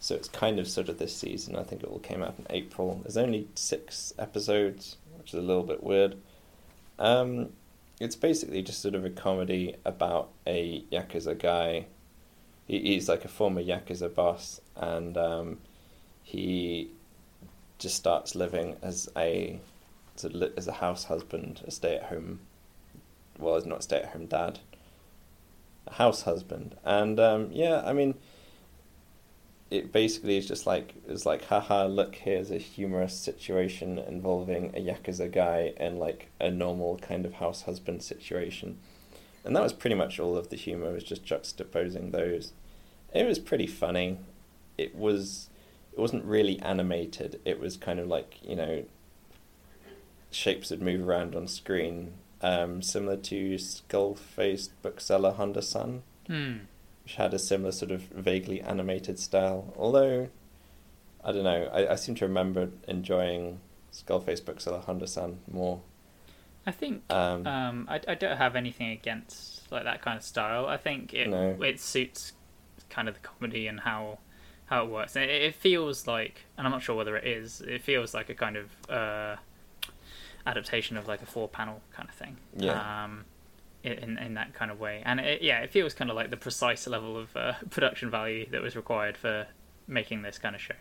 so 0.00 0.14
it's 0.14 0.28
kind 0.28 0.58
of 0.58 0.66
sort 0.66 0.88
of 0.88 0.98
this 0.98 1.14
season. 1.14 1.56
I 1.56 1.62
think 1.62 1.82
it 1.82 1.88
all 1.88 1.98
came 1.98 2.22
out 2.22 2.34
in 2.38 2.46
April. 2.50 3.00
There's 3.02 3.18
only 3.18 3.48
six 3.54 4.12
episodes, 4.18 4.96
which 5.18 5.28
is 5.28 5.38
a 5.38 5.42
little 5.42 5.62
bit 5.62 5.84
weird. 5.84 6.16
Um, 6.98 7.50
it's 8.00 8.16
basically 8.16 8.62
just 8.62 8.80
sort 8.80 8.94
of 8.94 9.04
a 9.04 9.10
comedy 9.10 9.76
about 9.84 10.30
a 10.46 10.82
yakuza 10.90 11.38
guy. 11.38 11.86
He, 12.66 12.80
he's 12.80 13.08
like 13.08 13.24
a 13.24 13.28
former 13.28 13.62
yakuza 13.62 14.12
boss, 14.12 14.60
and 14.74 15.18
um, 15.18 15.58
he 16.22 16.90
just 17.78 17.96
starts 17.96 18.34
living 18.34 18.76
as 18.82 19.08
a 19.16 19.60
as 20.16 20.24
a, 20.24 20.52
as 20.56 20.66
a 20.66 20.72
house 20.72 21.04
husband, 21.04 21.62
a 21.66 21.70
stay 21.70 21.96
at 21.96 22.04
home. 22.04 22.40
Well, 23.38 23.56
he's 23.56 23.66
not 23.66 23.80
a 23.80 23.82
stay 23.82 23.98
at 23.98 24.06
home 24.06 24.26
dad. 24.26 24.58
House 25.92 26.22
husband, 26.22 26.76
and 26.84 27.18
um, 27.18 27.48
yeah, 27.52 27.82
I 27.84 27.92
mean, 27.92 28.14
it 29.70 29.92
basically 29.92 30.36
is 30.36 30.48
just 30.48 30.66
like 30.66 30.94
it's 31.06 31.26
like 31.26 31.44
haha 31.44 31.86
look 31.86 32.14
here's 32.14 32.50
a 32.50 32.58
humorous 32.58 33.14
situation 33.14 33.98
involving 33.98 34.72
a 34.74 34.80
yakuza 34.80 35.30
guy 35.30 35.74
and 35.76 35.98
like 35.98 36.28
a 36.40 36.50
normal 36.50 36.98
kind 36.98 37.26
of 37.26 37.34
house 37.34 37.62
husband 37.62 38.02
situation. 38.02 38.78
And 39.44 39.54
that 39.54 39.62
was 39.62 39.72
pretty 39.72 39.96
much 39.96 40.18
all 40.18 40.36
of 40.36 40.48
the 40.48 40.56
humor 40.56 40.92
was 40.92 41.04
just 41.04 41.24
juxtaposing 41.24 42.12
those. 42.12 42.52
It 43.14 43.26
was 43.26 43.38
pretty 43.38 43.66
funny. 43.66 44.18
It 44.76 44.94
was 44.94 45.50
it 45.92 46.00
wasn't 46.00 46.24
really 46.24 46.58
animated. 46.60 47.40
It 47.44 47.60
was 47.60 47.76
kind 47.76 47.98
of 47.98 48.08
like 48.08 48.38
you 48.42 48.56
know 48.56 48.84
shapes 50.30 50.70
would 50.70 50.82
move 50.82 51.06
around 51.06 51.34
on 51.34 51.46
screen 51.46 52.12
um, 52.42 52.82
similar 52.82 53.16
to 53.16 53.58
skull 53.58 54.14
faced 54.14 54.80
bookseller 54.82 55.32
honda 55.32 55.62
san 55.62 56.02
Hmm. 56.26 56.56
which 57.02 57.14
had 57.16 57.32
a 57.34 57.38
similar 57.38 57.72
sort 57.72 57.90
of 57.90 58.02
vaguely 58.02 58.60
animated 58.60 59.18
style. 59.18 59.72
Although, 59.78 60.28
I 61.24 61.32
don't 61.32 61.44
know, 61.44 61.70
I, 61.72 61.92
I 61.92 61.94
seem 61.96 62.14
to 62.16 62.26
remember 62.26 62.68
enjoying 62.86 63.60
Skullface 63.92 64.44
Bookseller 64.44 64.80
Honda 64.80 65.06
San 65.06 65.38
more. 65.50 65.80
I 66.66 66.70
think 66.70 67.02
Um, 67.10 67.46
um, 67.46 67.86
I, 67.88 67.98
I 68.06 68.14
don't 68.14 68.36
have 68.36 68.54
anything 68.56 68.90
against 68.90 69.72
like 69.72 69.84
that 69.84 70.02
kind 70.02 70.18
of 70.18 70.22
style. 70.22 70.66
I 70.66 70.76
think 70.76 71.14
it 71.14 71.28
No. 71.30 71.56
it 71.62 71.80
suits 71.80 72.34
kind 72.90 73.08
of 73.08 73.14
the 73.14 73.20
comedy 73.20 73.66
and 73.66 73.80
how 73.80 74.18
how 74.66 74.84
it 74.84 74.90
works. 74.90 75.16
It, 75.16 75.30
it 75.30 75.54
feels 75.54 76.06
like, 76.06 76.44
and 76.58 76.66
I'm 76.66 76.70
not 76.70 76.82
sure 76.82 76.94
whether 76.94 77.16
it 77.16 77.26
is. 77.26 77.62
It 77.62 77.80
feels 77.82 78.12
like 78.12 78.28
a 78.28 78.34
kind 78.34 78.56
of 78.58 78.90
uh, 78.90 79.36
adaptation 80.48 80.96
of 80.96 81.06
like 81.06 81.22
a 81.22 81.26
four 81.26 81.48
panel 81.48 81.80
kind 81.92 82.08
of 82.08 82.14
thing. 82.14 82.36
Yeah. 82.56 83.04
Um, 83.04 83.24
in 83.84 84.18
in 84.18 84.34
that 84.34 84.54
kind 84.54 84.70
of 84.70 84.80
way, 84.80 85.02
and 85.04 85.20
it, 85.20 85.40
yeah, 85.40 85.60
it 85.60 85.70
feels 85.70 85.94
kind 85.94 86.10
of 86.10 86.16
like 86.16 86.30
the 86.30 86.36
precise 86.36 86.86
level 86.86 87.16
of 87.16 87.34
uh, 87.36 87.52
production 87.70 88.10
value 88.10 88.46
that 88.50 88.60
was 88.60 88.74
required 88.76 89.16
for 89.16 89.46
making 89.86 90.22
this 90.22 90.36
kind 90.36 90.54
of 90.54 90.60
show. 90.60 90.74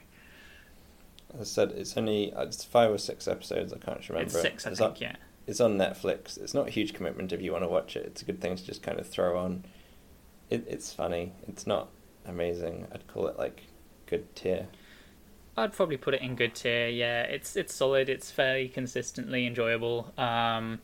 as 1.36 1.42
I 1.42 1.44
said, 1.44 1.72
it's 1.72 1.96
only 1.96 2.34
uh, 2.34 2.44
it's 2.44 2.64
five 2.64 2.90
or 2.92 2.98
six 2.98 3.28
episodes. 3.28 3.72
I 3.72 3.78
can't 3.78 4.08
remember. 4.10 4.26
It's 4.26 4.42
six, 4.42 4.66
I 4.66 4.72
it's 4.72 4.80
think. 4.80 4.92
On, 4.92 4.98
yeah. 5.00 5.16
It's 5.46 5.62
on 5.62 5.78
Netflix. 5.78 6.38
It's 6.38 6.54
not 6.54 6.68
a 6.68 6.72
huge 6.72 6.94
commitment 6.94 7.32
if 7.32 7.42
you 7.42 7.52
want 7.52 7.64
to 7.64 7.70
watch 7.70 7.96
it. 7.96 8.06
It's 8.06 8.22
a 8.22 8.26
good 8.26 8.42
thing 8.42 8.56
to 8.58 8.66
just 8.66 8.82
kind 8.84 9.00
of 9.00 9.08
throw 9.08 9.38
on. 9.38 9.64
It, 10.50 10.66
it's 10.68 10.92
funny. 10.92 11.34
It's 11.48 11.66
not 11.68 11.90
amazing. 12.26 12.88
I'd 12.92 13.08
call 13.08 13.28
it 13.28 13.38
like 13.38 13.64
good 14.08 14.36
tier. 14.36 14.68
I'd 15.58 15.74
probably 15.74 15.98
put 15.98 16.14
it 16.14 16.22
in 16.22 16.36
good 16.36 16.54
tier. 16.56 16.88
Yeah, 16.88 17.24
it's 17.24 17.56
it's 17.56 17.74
solid. 17.74 18.10
It's 18.10 18.30
fairly 18.32 18.68
consistently 18.70 19.48
enjoyable. 19.48 20.14
Um, 20.18 20.80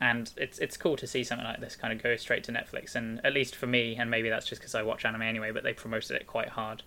and 0.00 0.30
it's 0.36 0.58
it's 0.58 0.76
cool 0.76 0.96
to 0.96 1.06
see 1.06 1.22
something 1.24 1.46
like 1.46 1.60
this 1.60 1.76
kind 1.76 1.92
of 1.92 2.02
go 2.02 2.16
straight 2.16 2.44
to 2.44 2.52
Netflix. 2.52 2.94
And 2.94 3.20
at 3.24 3.32
least 3.34 3.54
for 3.54 3.66
me, 3.66 3.96
and 3.96 4.10
maybe 4.10 4.28
that's 4.30 4.46
just 4.46 4.60
because 4.60 4.74
I 4.74 4.82
watch 4.82 5.04
anime 5.04 5.22
anyway, 5.22 5.50
but 5.52 5.62
they 5.64 5.72
promoted 5.72 6.12
it 6.12 6.26
quite 6.26 6.48
hard 6.50 6.82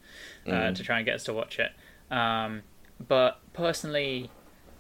uh, 0.48 0.50
Mm. 0.52 0.76
to 0.76 0.84
try 0.84 0.98
and 0.98 1.06
get 1.06 1.16
us 1.16 1.24
to 1.26 1.34
watch 1.34 1.60
it. 1.60 1.72
Um, 2.12 2.64
but 3.08 3.40
personally, 3.54 4.32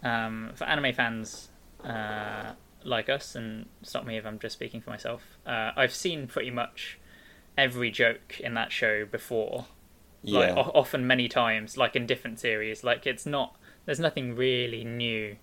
um, 0.03 0.51
for 0.55 0.63
anime 0.65 0.93
fans 0.93 1.49
uh, 1.83 2.53
like 2.83 3.09
us, 3.09 3.35
and 3.35 3.67
stop 3.83 4.05
me 4.05 4.17
if 4.17 4.25
I'm 4.25 4.39
just 4.39 4.53
speaking 4.53 4.81
for 4.81 4.89
myself, 4.89 5.21
uh, 5.45 5.71
I've 5.75 5.93
seen 5.93 6.27
pretty 6.27 6.51
much 6.51 6.99
every 7.57 7.91
joke 7.91 8.39
in 8.39 8.53
that 8.55 8.71
show 8.71 9.05
before 9.05 9.65
like 10.23 10.49
o- 10.55 10.71
often 10.73 11.07
many 11.07 11.27
times 11.27 11.77
like 11.77 11.95
in 11.95 12.05
different 12.05 12.39
series 12.39 12.83
like 12.83 13.07
it's 13.07 13.25
not 13.25 13.55
there's 13.85 13.99
nothing 13.99 14.35
really 14.35 14.83
new. 14.83 15.35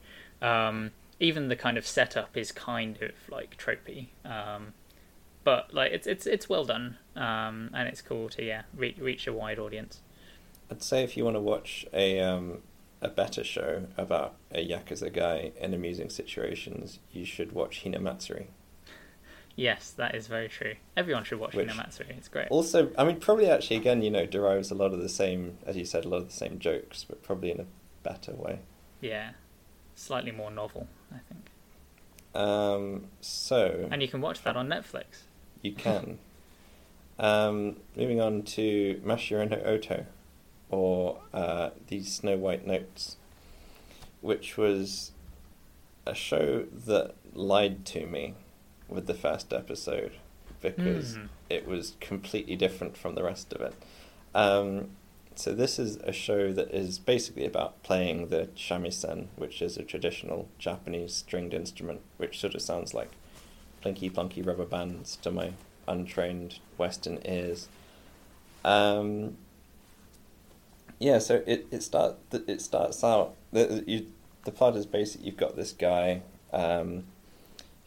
Um 0.43 0.93
even 1.19 1.49
the 1.49 1.57
kind 1.57 1.79
of 1.79 1.87
setup 1.87 2.37
is 2.37 2.53
kind 2.53 2.99
of 3.03 3.13
like 3.31 3.57
tropey. 3.57 4.09
Um 4.25 4.75
but 5.45 5.73
like 5.73 5.93
it's 5.93 6.07
it's 6.07 6.27
it's 6.27 6.49
well 6.49 6.65
done. 6.65 6.99
Um 7.15 7.71
and 7.73 7.89
it's 7.89 8.03
cool 8.03 8.29
to 8.31 8.45
yeah 8.45 8.63
reach 8.75 8.99
reach 8.99 9.27
a 9.27 9.33
wide 9.33 9.59
audience. 9.59 10.03
I'd 10.71 10.83
say 10.83 11.05
if 11.05 11.17
you 11.17 11.25
want 11.25 11.37
to 11.37 11.41
watch 11.41 11.87
a 11.93 12.21
um, 12.21 12.59
a 13.01 13.09
better 13.09 13.45
show 13.45 13.87
about 13.97 14.35
a 14.53 14.67
yakuza 14.67 15.13
guy 15.13 15.53
in 15.61 15.75
amusing 15.75 16.11
situations, 16.11 16.99
you 17.13 17.25
should 17.25 17.53
watch 17.53 17.85
Hinamatsuri. 17.85 18.47
Yes 19.57 19.91
that 19.93 20.15
is 20.15 20.27
very 20.27 20.49
true. 20.49 20.75
Everyone 20.97 21.25
should 21.25 21.41
watch 21.41 21.55
Which- 21.55 21.69
Hinamatsuri 21.69 22.11
it's 22.17 22.29
great. 22.29 22.49
Also, 22.51 22.91
I 22.97 23.05
mean, 23.05 23.19
probably 23.21 23.51
actually 23.51 23.77
again, 23.77 24.03
you 24.03 24.11
know, 24.11 24.27
derives 24.27 24.71
a 24.71 24.75
lot 24.75 24.93
of 24.93 25.01
the 25.01 25.09
same, 25.09 25.59
as 25.67 25.77
you 25.77 25.85
said, 25.85 26.05
a 26.05 26.09
lot 26.09 26.19
of 26.19 26.27
the 26.29 26.35
same 26.35 26.59
jokes, 26.59 27.05
but 27.05 27.23
probably 27.23 27.51
in 27.51 27.61
a 27.61 27.67
better 28.03 28.33
way. 28.33 28.61
yeah. 29.01 29.31
Slightly 29.99 30.31
more 30.31 30.51
novel 30.51 30.89
i 31.11 31.17
think. 31.29 31.47
Um, 32.35 33.07
so. 33.23 33.89
And 33.91 34.03
you 34.03 34.09
can 34.09 34.21
watch 34.21 34.43
that 34.45 34.57
on 34.57 34.69
netflix. 34.69 35.23
You 35.63 35.73
can. 35.73 36.19
um, 37.19 37.77
moving 37.97 38.21
on 38.21 38.43
to 38.43 39.01
Mashiro 39.03 39.49
no 39.49 39.57
Oto, 39.65 40.05
or 40.69 41.21
uh, 41.33 41.71
the 41.87 42.03
Snow 42.03 42.37
White 42.37 42.67
Notes, 42.67 43.17
which 44.21 44.59
was 44.59 45.13
a 46.05 46.15
show 46.15 46.67
that 46.87 47.15
lied 47.33 47.87
to 47.87 48.07
me 48.07 48.35
with 48.89 49.07
the 49.07 49.15
first 49.15 49.53
episode 49.53 50.13
because 50.63 51.17
Mm. 51.17 51.29
it 51.51 51.67
was 51.67 51.95
completely 52.01 52.57
different 52.57 52.97
from 52.97 53.15
the 53.15 53.23
rest 53.23 53.53
of 53.53 53.61
it. 53.61 53.75
Um, 54.35 54.91
so 55.35 55.53
this 55.55 55.79
is 55.79 55.97
a 55.99 56.13
show 56.13 56.53
that 56.53 56.71
is 56.71 56.99
basically 56.99 57.45
about 57.45 57.83
playing 57.83 58.29
the 58.29 58.49
shamisen, 58.57 59.27
which 59.37 59.61
is 59.61 59.77
a 59.77 59.83
traditional 59.83 60.49
Japanese 60.59 61.15
stringed 61.15 61.53
instrument, 61.53 62.01
which 62.17 62.41
sort 62.41 62.55
of 62.55 62.63
sounds 62.63 62.95
like 62.95 63.11
plinky 63.83 64.11
plunky 64.11 64.45
rubber 64.45 64.65
bands 64.65 65.17
to 65.17 65.31
my 65.31 65.53
untrained 65.87 66.59
Western 66.79 67.19
ears. 67.27 67.69
Um, 68.65 69.37
yeah, 70.99 71.19
so 71.19 71.43
it 71.47 71.67
it 71.71 71.83
start 71.83 72.17
it 72.33 72.61
starts 72.61 73.05
out 73.05 73.35
the 73.53 73.85
you, 73.87 74.07
the 74.45 74.51
plot 74.51 74.75
is 74.77 74.87
basically 74.87 75.27
you've 75.27 75.37
got 75.37 75.55
this 75.57 75.73
guy 75.73 76.23
um, 76.53 77.05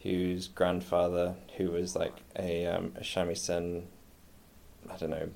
whose 0.03 0.47
grandfather 0.47 1.35
who 1.57 1.71
was 1.71 1.95
like 1.95 2.15
a 2.37 2.65
um, 2.65 2.93
a 2.95 3.01
shamisen, 3.01 3.83
I 4.89 4.97
don't 4.97 5.09
know, 5.09 5.29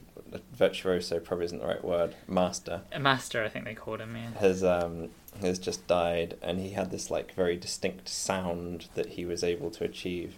virtuoso 0.54 1.20
probably 1.20 1.46
isn't 1.46 1.60
the 1.60 1.68
right 1.68 1.84
word, 1.84 2.16
master. 2.28 2.82
A 2.92 3.00
master, 3.00 3.44
I 3.44 3.50
think 3.50 3.66
they 3.66 3.76
called 3.76 4.00
him. 4.00 4.16
Yeah. 4.16 4.32
Has 4.40 4.64
um 4.64 5.10
has 5.42 5.60
just 5.60 5.88
died, 5.88 6.38
and 6.42 6.60
he 6.60 6.72
had 6.72 6.92
this 6.92 7.10
like 7.12 7.34
very 7.34 7.58
distinct 7.58 8.08
sound 8.08 8.88
that 8.96 9.10
he 9.10 9.26
was 9.26 9.44
able 9.44 9.72
to 9.72 9.84
achieve. 9.84 10.36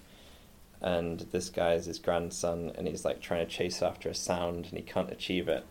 And 0.81 1.21
this 1.31 1.49
guy 1.49 1.73
is 1.73 1.85
his 1.85 1.99
grandson, 1.99 2.71
and 2.75 2.87
he's 2.87 3.05
like 3.05 3.21
trying 3.21 3.45
to 3.45 3.51
chase 3.51 3.81
after 3.81 4.09
a 4.09 4.15
sound, 4.15 4.65
and 4.65 4.77
he 4.77 4.83
can't 4.83 5.11
achieve 5.11 5.47
it. 5.47 5.65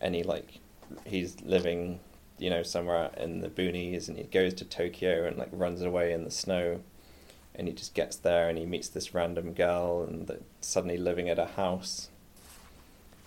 And 0.00 0.14
he 0.14 0.22
like 0.22 0.60
he's 1.04 1.40
living, 1.42 2.00
you 2.38 2.50
know, 2.50 2.62
somewhere 2.62 3.10
in 3.16 3.40
the 3.40 3.48
boonies, 3.48 4.08
and 4.08 4.16
he 4.16 4.24
goes 4.24 4.54
to 4.54 4.64
Tokyo 4.64 5.26
and 5.26 5.36
like 5.36 5.48
runs 5.52 5.82
away 5.82 6.12
in 6.12 6.24
the 6.24 6.30
snow. 6.30 6.80
And 7.56 7.68
he 7.68 7.74
just 7.74 7.94
gets 7.94 8.16
there, 8.16 8.48
and 8.48 8.58
he 8.58 8.66
meets 8.66 8.88
this 8.88 9.14
random 9.14 9.54
girl, 9.54 10.04
and 10.06 10.30
suddenly 10.60 10.98
living 10.98 11.28
at 11.28 11.38
a 11.38 11.46
house. 11.46 12.10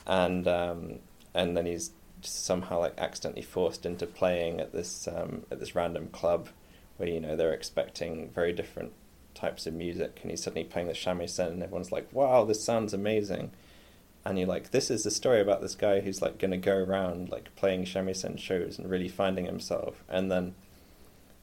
And 0.06 0.48
um, 0.48 1.00
and 1.34 1.58
then 1.58 1.66
he's 1.66 1.92
somehow 2.22 2.80
like 2.80 2.94
accidentally 2.98 3.42
forced 3.42 3.86
into 3.86 4.06
playing 4.06 4.60
at 4.60 4.72
this 4.72 5.08
um, 5.08 5.46
at 5.52 5.60
this 5.60 5.76
random 5.76 6.10
club, 6.10 6.50
where 6.98 7.10
you 7.10 7.20
know 7.20 7.36
they're 7.36 7.54
expecting 7.54 8.30
very 8.30 8.54
different 8.54 8.94
types 9.34 9.66
of 9.66 9.74
music, 9.74 10.20
and 10.22 10.32
he's 10.32 10.44
suddenly 10.44 10.64
playing 10.64 10.88
the 10.88 10.94
shamisen, 10.94 11.48
and 11.48 11.64
everyone's 11.64 11.92
like, 11.92 12.08
"Wow, 12.14 12.46
this 12.46 12.64
sounds 12.64 12.94
amazing." 12.94 13.52
and 14.26 14.38
you're 14.38 14.48
like, 14.48 14.72
this 14.72 14.92
is 14.92 15.04
the 15.04 15.12
story 15.12 15.42
about 15.42 15.62
this 15.62 15.76
guy 15.76 16.02
who's 16.02 16.22
like 16.22 16.38
going 16.38 16.52
to 16.52 16.58
go 16.58 16.76
around 16.76 17.30
like 17.30 17.56
playing 17.56 17.86
shamisen 17.86 18.38
shows 18.38 18.78
and 18.78 18.90
really 18.90 19.08
finding 19.08 19.46
himself. 19.46 20.04
And 20.10 20.32
then 20.32 20.56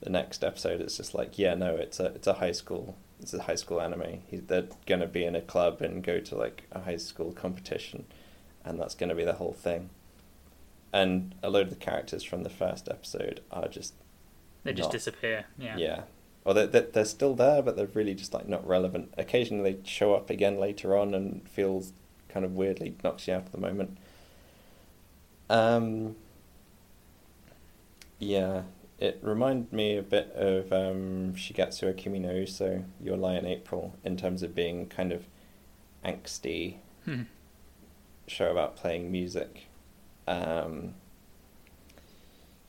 the 0.01 0.11
next 0.11 0.45
episode 0.45 0.81
is 0.81 0.97
just 0.97 1.15
like, 1.15 1.39
yeah, 1.39 1.55
no, 1.55 1.77
it's 1.77 1.99
a 2.01 2.07
it's 2.07 2.27
a 2.27 2.35
high 2.35 2.53
school 2.53 2.97
it's 3.21 3.33
a 3.33 3.43
high 3.43 3.55
school 3.55 3.81
anime. 3.81 4.21
He, 4.29 4.37
they're 4.39 4.69
going 4.85 5.01
to 5.01 5.07
be 5.07 5.25
in 5.25 5.35
a 5.35 5.41
club 5.41 5.81
and 5.81 6.03
go 6.03 6.21
to 6.21 6.37
like 6.37 6.65
a 6.73 6.81
high 6.81 6.99
school 6.99 7.33
competition, 7.33 8.05
and 8.65 8.79
that's 8.79 8.95
going 8.95 9.09
to 9.09 9.15
be 9.15 9.25
the 9.25 9.35
whole 9.35 9.55
thing. 9.55 9.91
And 10.93 11.35
a 11.43 11.51
load 11.51 11.69
of 11.69 11.71
the 11.71 11.77
characters 11.77 12.23
from 12.23 12.43
the 12.43 12.51
first 12.51 12.89
episode 12.89 13.41
are 13.51 13.69
just 13.69 13.95
They 14.65 14.73
just 14.73 14.89
not- 14.89 14.93
disappear. 14.93 15.47
Yeah. 15.59 15.77
yeah. 15.77 16.03
Or 16.45 16.55
they're, 16.55 16.67
they're, 16.69 16.83
they're 16.93 17.05
still 17.05 17.35
there, 17.35 17.61
but 17.61 17.77
they're 17.77 17.89
really 17.93 18.15
just 18.15 18.33
like 18.33 18.49
not 18.49 18.67
relevant. 18.67 19.13
Occasionally 19.19 19.73
they 19.73 19.79
show 19.89 20.15
up 20.15 20.31
again 20.31 20.59
later 20.61 20.97
on 20.97 21.13
and 21.13 21.47
feels 21.49 21.93
kind 22.29 22.45
of 22.47 22.53
weirdly 22.53 22.95
knocks 23.03 23.27
you 23.27 23.35
out 23.35 23.47
of 23.47 23.53
the 23.53 23.59
moment. 23.59 23.99
Um, 25.51 26.17
yeah, 28.19 28.63
it 28.99 29.19
reminded 29.23 29.73
me 29.73 29.97
a 29.97 30.03
bit 30.03 30.33
of 30.35 30.73
um, 30.73 31.35
Shigatsu 31.35 31.85
wa 31.87 31.93
Kimi 31.97 32.19
no 32.19 32.33
Uso, 32.33 32.85
Your 33.01 33.17
Lie 33.17 33.37
in 33.37 33.47
April, 33.47 33.95
in 34.05 34.17
terms 34.17 34.43
of 34.43 34.55
being 34.55 34.87
kind 34.89 35.13
of 35.13 35.27
angsty 36.05 36.77
Hmm. 37.05 37.23
show 38.27 38.51
about 38.51 38.75
playing 38.77 39.13
music. 39.13 39.67
Um, 40.27 40.95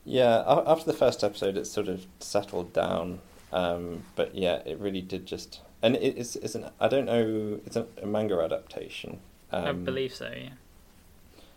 yeah, 0.04 0.44
after 0.46 0.84
the 0.84 0.96
first 0.96 1.22
episode, 1.24 1.56
it 1.56 1.66
sort 1.66 1.88
of 1.88 2.06
settled 2.20 2.72
down. 2.72 3.20
Um, 3.52 4.04
but 4.16 4.34
yeah, 4.34 4.62
it 4.64 4.78
really 4.78 5.00
did 5.00 5.26
just, 5.26 5.60
and 5.82 5.96
it, 5.96 6.16
it's 6.18 6.36
it's 6.36 6.54
an 6.54 6.70
I 6.80 6.88
don't 6.88 7.06
know, 7.06 7.60
it's 7.66 7.76
a, 7.76 7.86
a 8.02 8.06
manga 8.06 8.38
adaptation. 8.40 9.20
Um, 9.50 9.64
I 9.64 9.72
believe 9.72 10.14
so. 10.14 10.30
Yeah. 10.34 10.50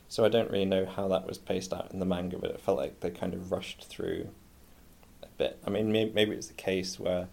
so 0.07 0.23
I 0.25 0.29
don't 0.29 0.49
really 0.49 0.65
know 0.65 0.85
how 0.85 1.07
that 1.09 1.27
was 1.27 1.37
paced 1.37 1.73
out 1.73 1.91
in 1.91 1.99
the 1.99 2.05
manga, 2.05 2.37
but 2.37 2.49
it 2.51 2.59
felt 2.61 2.77
like 2.77 3.01
they 3.01 3.09
kind 3.11 3.33
of 3.33 3.51
rushed 3.51 3.83
through 3.85 4.29
bit. 5.41 5.59
I 5.65 5.69
mean, 5.69 5.91
maybe, 5.91 6.11
maybe 6.13 6.31
it 6.33 6.37
was 6.37 6.47
the 6.47 6.53
case 6.53 6.99
where, 6.99 7.27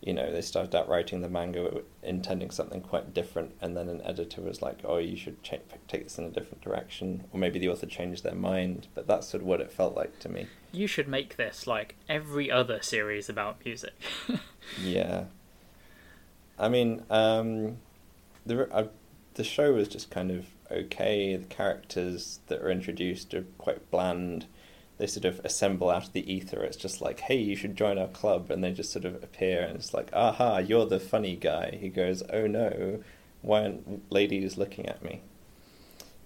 you 0.00 0.12
know, 0.12 0.30
they 0.32 0.42
started 0.42 0.74
out 0.74 0.88
writing 0.88 1.20
the 1.20 1.28
manga 1.28 1.82
intending 2.02 2.50
something 2.50 2.80
quite 2.80 3.14
different, 3.14 3.52
and 3.60 3.76
then 3.76 3.88
an 3.88 4.02
editor 4.02 4.40
was 4.42 4.60
like, 4.60 4.78
"Oh, 4.84 4.98
you 4.98 5.16
should 5.16 5.42
take 5.44 6.04
this 6.04 6.18
in 6.18 6.24
a 6.24 6.30
different 6.30 6.62
direction," 6.62 7.24
or 7.32 7.38
maybe 7.38 7.58
the 7.58 7.68
author 7.68 7.86
changed 7.86 8.22
their 8.24 8.34
mind. 8.34 8.88
But 8.94 9.06
that's 9.06 9.28
sort 9.28 9.42
of 9.42 9.46
what 9.46 9.60
it 9.60 9.72
felt 9.72 9.94
like 9.94 10.18
to 10.20 10.28
me. 10.28 10.46
You 10.72 10.86
should 10.86 11.08
make 11.08 11.36
this 11.36 11.66
like 11.66 11.96
every 12.08 12.50
other 12.50 12.82
series 12.82 13.28
about 13.28 13.64
music. 13.64 13.94
Yeah. 14.82 15.24
I 16.58 16.68
mean, 16.68 17.02
um, 17.10 17.78
the 18.46 18.72
uh, 18.72 18.88
the 19.34 19.44
show 19.44 19.72
was 19.74 19.88
just 19.88 20.10
kind 20.10 20.30
of 20.30 20.46
okay. 20.70 21.36
The 21.36 21.46
characters 21.46 22.40
that 22.46 22.60
are 22.62 22.70
introduced 22.70 23.34
are 23.34 23.44
quite 23.58 23.90
bland. 23.90 24.46
They 25.04 25.08
sort 25.08 25.26
of 25.26 25.38
assemble 25.44 25.90
out 25.90 26.06
of 26.06 26.14
the 26.14 26.32
ether. 26.32 26.64
It's 26.64 26.78
just 26.78 27.02
like, 27.02 27.20
hey, 27.20 27.36
you 27.36 27.56
should 27.56 27.76
join 27.76 27.98
our 27.98 28.08
club, 28.08 28.50
and 28.50 28.64
they 28.64 28.72
just 28.72 28.90
sort 28.90 29.04
of 29.04 29.22
appear, 29.22 29.60
and 29.60 29.76
it's 29.76 29.92
like, 29.92 30.08
aha, 30.14 30.56
you're 30.56 30.86
the 30.86 30.98
funny 30.98 31.36
guy. 31.36 31.76
He 31.78 31.90
goes, 31.90 32.22
oh 32.32 32.46
no, 32.46 33.02
why 33.42 33.64
aren't 33.64 34.10
ladies 34.10 34.56
looking 34.56 34.86
at 34.86 35.04
me? 35.04 35.20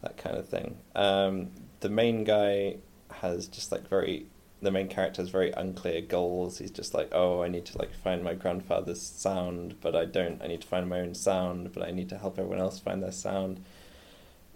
That 0.02 0.16
kind 0.16 0.36
of 0.36 0.48
thing. 0.48 0.76
Um, 0.94 1.50
the 1.80 1.88
main 1.88 2.22
guy 2.22 2.76
has 3.10 3.48
just 3.48 3.72
like 3.72 3.88
very 3.88 4.26
the 4.62 4.70
main 4.70 4.86
character 4.86 5.22
has 5.22 5.28
very 5.28 5.50
unclear 5.50 6.00
goals. 6.00 6.58
He's 6.58 6.70
just 6.70 6.94
like, 6.94 7.08
oh, 7.10 7.42
I 7.42 7.48
need 7.48 7.66
to 7.66 7.78
like 7.78 7.92
find 7.92 8.22
my 8.22 8.34
grandfather's 8.34 9.02
sound, 9.02 9.74
but 9.80 9.96
I 9.96 10.04
don't. 10.04 10.40
I 10.40 10.46
need 10.46 10.60
to 10.60 10.68
find 10.68 10.88
my 10.88 11.00
own 11.00 11.16
sound, 11.16 11.72
but 11.72 11.82
I 11.82 11.90
need 11.90 12.10
to 12.10 12.18
help 12.18 12.38
everyone 12.38 12.60
else 12.60 12.78
find 12.78 13.02
their 13.02 13.10
sound. 13.10 13.64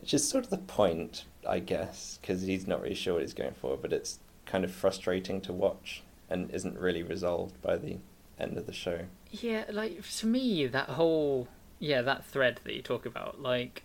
Which 0.00 0.14
is 0.14 0.28
sort 0.28 0.44
of 0.44 0.50
the 0.50 0.58
point, 0.58 1.24
I 1.48 1.58
guess, 1.58 2.18
because 2.20 2.42
he's 2.42 2.66
not 2.66 2.82
really 2.82 2.94
sure 2.94 3.14
what 3.14 3.22
he's 3.22 3.34
going 3.34 3.54
for, 3.60 3.76
but 3.76 3.92
it's 3.92 4.18
kind 4.46 4.64
of 4.64 4.72
frustrating 4.72 5.40
to 5.42 5.52
watch 5.52 6.02
and 6.28 6.50
isn't 6.50 6.78
really 6.78 7.02
resolved 7.02 7.60
by 7.62 7.76
the 7.76 7.98
end 8.38 8.56
of 8.56 8.66
the 8.66 8.72
show. 8.72 9.00
Yeah, 9.30 9.64
like 9.70 10.02
to 10.18 10.26
me, 10.26 10.66
that 10.66 10.90
whole 10.90 11.48
yeah 11.78 12.02
that 12.02 12.24
thread 12.24 12.60
that 12.64 12.74
you 12.74 12.82
talk 12.82 13.06
about, 13.06 13.40
like, 13.40 13.82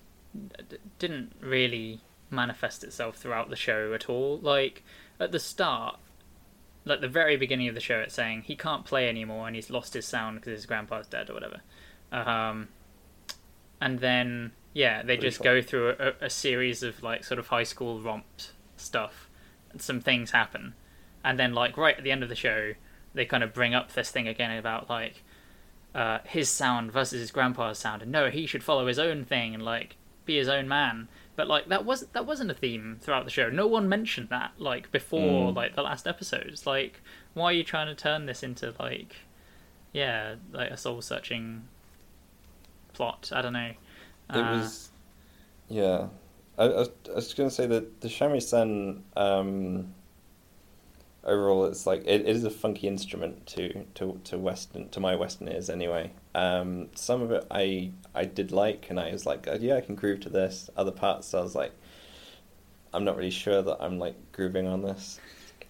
d- 0.69 0.77
didn't 0.99 1.33
really 1.41 2.01
manifest 2.29 2.83
itself 2.83 3.17
throughout 3.17 3.49
the 3.49 3.55
show 3.55 3.93
at 3.93 4.09
all. 4.09 4.37
Like 4.37 4.83
at 5.19 5.31
the 5.31 5.39
start, 5.39 5.97
like 6.85 7.01
the 7.01 7.07
very 7.07 7.37
beginning 7.37 7.67
of 7.67 7.75
the 7.75 7.81
show, 7.81 7.99
it's 7.99 8.15
saying 8.15 8.43
he 8.43 8.55
can't 8.55 8.85
play 8.85 9.09
anymore 9.09 9.47
and 9.47 9.55
he's 9.55 9.69
lost 9.69 9.93
his 9.93 10.05
sound 10.05 10.39
because 10.39 10.51
his 10.51 10.65
grandpa's 10.65 11.07
dead 11.07 11.29
or 11.29 11.33
whatever. 11.33 11.61
Um, 12.11 12.69
and 13.81 13.99
then 13.99 14.51
yeah, 14.73 15.01
they 15.03 15.17
just 15.17 15.41
go 15.41 15.61
through 15.61 15.95
a, 15.99 16.13
a 16.25 16.29
series 16.29 16.83
of 16.83 17.01
like 17.03 17.23
sort 17.23 17.39
of 17.39 17.47
high 17.47 17.63
school 17.63 17.99
romp 18.01 18.25
stuff. 18.75 19.27
And 19.71 19.81
some 19.81 19.99
things 19.99 20.31
happen, 20.31 20.73
and 21.23 21.37
then 21.37 21.53
like 21.53 21.75
right 21.77 21.97
at 21.97 22.03
the 22.03 22.11
end 22.11 22.23
of 22.23 22.29
the 22.29 22.35
show, 22.35 22.73
they 23.13 23.25
kind 23.25 23.43
of 23.43 23.53
bring 23.53 23.75
up 23.75 23.91
this 23.93 24.09
thing 24.11 24.27
again 24.27 24.57
about 24.57 24.89
like 24.89 25.23
uh, 25.93 26.19
his 26.25 26.49
sound 26.49 26.91
versus 26.91 27.19
his 27.19 27.31
grandpa's 27.31 27.77
sound, 27.77 28.01
and 28.01 28.11
no, 28.11 28.29
he 28.29 28.45
should 28.45 28.63
follow 28.63 28.87
his 28.87 28.97
own 28.99 29.25
thing 29.25 29.53
and 29.53 29.63
like 29.63 29.97
be 30.25 30.37
his 30.37 30.47
own 30.47 30.67
man. 30.67 31.09
But 31.35 31.47
like 31.47 31.67
that 31.67 31.83
wasn't 31.85 32.13
that 32.13 32.25
wasn't 32.25 32.49
a 32.49 32.53
theme 32.53 32.97
throughout 33.01 33.25
the 33.25 33.29
show. 33.31 33.49
No 33.49 33.67
one 33.67 33.89
mentioned 33.89 34.29
that 34.29 34.53
like 34.57 34.89
before 34.91 35.51
Mm. 35.51 35.55
like 35.55 35.75
the 35.75 35.83
last 35.83 36.07
episodes. 36.07 36.65
Like, 36.65 37.01
why 37.33 37.45
are 37.45 37.53
you 37.53 37.63
trying 37.63 37.87
to 37.87 37.95
turn 37.95 38.25
this 38.25 38.41
into 38.41 38.73
like, 38.79 39.17
yeah, 39.91 40.35
like 40.53 40.71
a 40.71 40.77
soul 40.77 41.01
searching 41.01 41.67
plot? 42.93 43.31
I 43.33 43.41
don't 43.41 43.53
know. 43.53 43.71
It 44.33 44.37
Uh, 44.37 44.49
was, 44.49 44.89
yeah. 45.69 46.07
I, 46.57 46.65
I 46.65 46.67
was, 46.79 46.89
I 47.11 47.15
was 47.15 47.33
going 47.33 47.49
to 47.49 47.55
say 47.55 47.67
that 47.67 48.01
the 48.01 48.07
shamisen 48.09 49.01
um, 49.15 49.93
overall, 51.23 51.65
it's 51.65 51.85
like 51.85 52.01
it, 52.05 52.21
it 52.21 52.27
is 52.27 52.43
a 52.43 52.49
funky 52.49 52.87
instrument 52.87 53.45
to 53.47 53.85
to 53.95 54.19
to 54.23 54.37
Western 54.37 54.89
to 54.89 54.99
my 54.99 55.15
Western 55.15 55.47
ears 55.49 55.69
anyway. 55.69 56.11
Um, 56.35 56.89
some 56.95 57.21
of 57.21 57.31
it 57.31 57.45
I 57.51 57.91
I 58.15 58.25
did 58.25 58.51
like, 58.51 58.87
and 58.89 58.99
I 58.99 59.11
was 59.11 59.25
like, 59.25 59.47
"Oh, 59.47 59.55
yeah, 59.59 59.75
I 59.75 59.81
can 59.81 59.95
groove 59.95 60.21
to 60.21 60.29
this. 60.29 60.69
Other 60.77 60.91
parts, 60.91 61.33
I 61.33 61.41
was 61.41 61.55
like, 61.55 61.71
I'm 62.93 63.03
not 63.05 63.15
really 63.17 63.29
sure 63.31 63.61
that 63.61 63.77
I'm 63.81 63.97
like 63.99 64.15
grooving 64.33 64.67
on 64.67 64.81
this. 64.81 65.21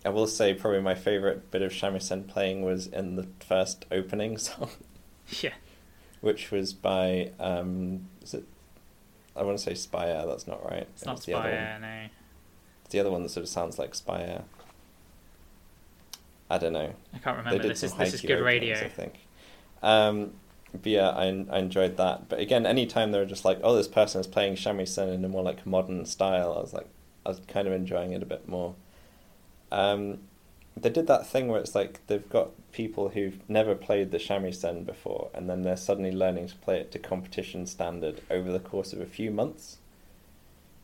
I 0.06 0.10
will 0.10 0.28
say 0.28 0.54
probably 0.54 0.82
my 0.82 0.96
favorite 0.96 1.52
bit 1.52 1.62
of 1.62 1.72
shamisen 1.72 2.28
playing 2.28 2.64
was 2.64 2.88
in 2.88 3.16
the 3.16 3.28
first 3.40 3.86
opening 3.92 4.38
song 4.40 4.70
yeah, 5.42 5.54
which 6.22 6.52
was 6.52 6.74
by 6.74 7.32
um 7.40 8.08
is 8.28 8.34
it 8.34 8.44
I 9.36 9.44
want 9.44 9.58
to 9.58 9.64
say 9.64 9.76
Spire, 9.76 10.26
that's 10.26 10.48
not 10.48 10.64
right. 10.68 10.88
it's 10.94 11.06
not 11.06 11.22
other 11.22 11.34
one. 11.34 11.42
Spire. 11.44 11.78
No, 11.80 12.10
It's 12.84 12.92
the 12.92 13.00
other 13.00 13.12
one 13.12 13.24
that 13.24 13.30
sort 13.30 13.44
of 13.44 13.50
sounds 13.50 13.78
like 13.78 13.94
Spire. 13.94 14.44
I 16.50 16.58
don't 16.58 16.74
know. 16.74 16.94
I 17.14 17.18
can't 17.20 17.38
remember. 17.38 17.68
This 17.68 17.84
is 17.84 17.94
this 17.94 18.14
is 18.14 18.22
good 18.22 18.42
radio. 18.42 18.78
I 18.78 18.90
think. 18.90 19.14
Um, 19.84 20.32
but 20.72 20.88
yeah, 20.88 21.10
I, 21.10 21.26
I 21.52 21.60
enjoyed 21.60 21.98
that. 21.98 22.30
But 22.30 22.40
again, 22.40 22.66
anytime 22.66 23.12
they 23.12 23.20
were 23.20 23.26
just 23.26 23.46
like, 23.46 23.60
oh, 23.64 23.76
this 23.76 23.88
person 23.88 24.22
is 24.22 24.28
playing 24.28 24.56
shamisen 24.56 25.14
in 25.14 25.24
a 25.24 25.30
more 25.30 25.44
like 25.44 25.66
modern 25.66 26.06
style, 26.06 26.54
I 26.58 26.62
was 26.62 26.74
like, 26.74 26.88
I 27.26 27.30
was 27.30 27.42
kind 27.48 27.68
of 27.68 27.74
enjoying 27.74 28.14
it 28.14 28.24
a 28.24 28.26
bit 28.26 28.48
more. 28.48 28.76
Um, 29.72 30.20
they 30.82 30.90
did 30.90 31.08
that 31.08 31.28
thing 31.28 31.48
where 31.48 31.60
it's 31.60 31.76
like 31.76 32.06
they've 32.08 32.30
got 32.30 32.50
people 32.72 33.10
who've 33.10 33.40
never 33.50 33.76
played 33.76 34.12
the 34.12 34.18
shamisen 34.18 34.86
before, 34.86 35.30
and 35.34 35.50
then 35.50 35.64
they're 35.64 35.78
suddenly 35.78 36.12
learning 36.12 36.48
to 36.48 36.56
play 36.58 36.80
it 36.80 36.92
to 36.92 37.00
competition 37.00 37.66
standard 37.66 38.22
over 38.30 38.52
the 38.52 38.60
course 38.60 38.94
of 38.94 39.02
a 39.02 39.06
few 39.06 39.32
months, 39.32 39.78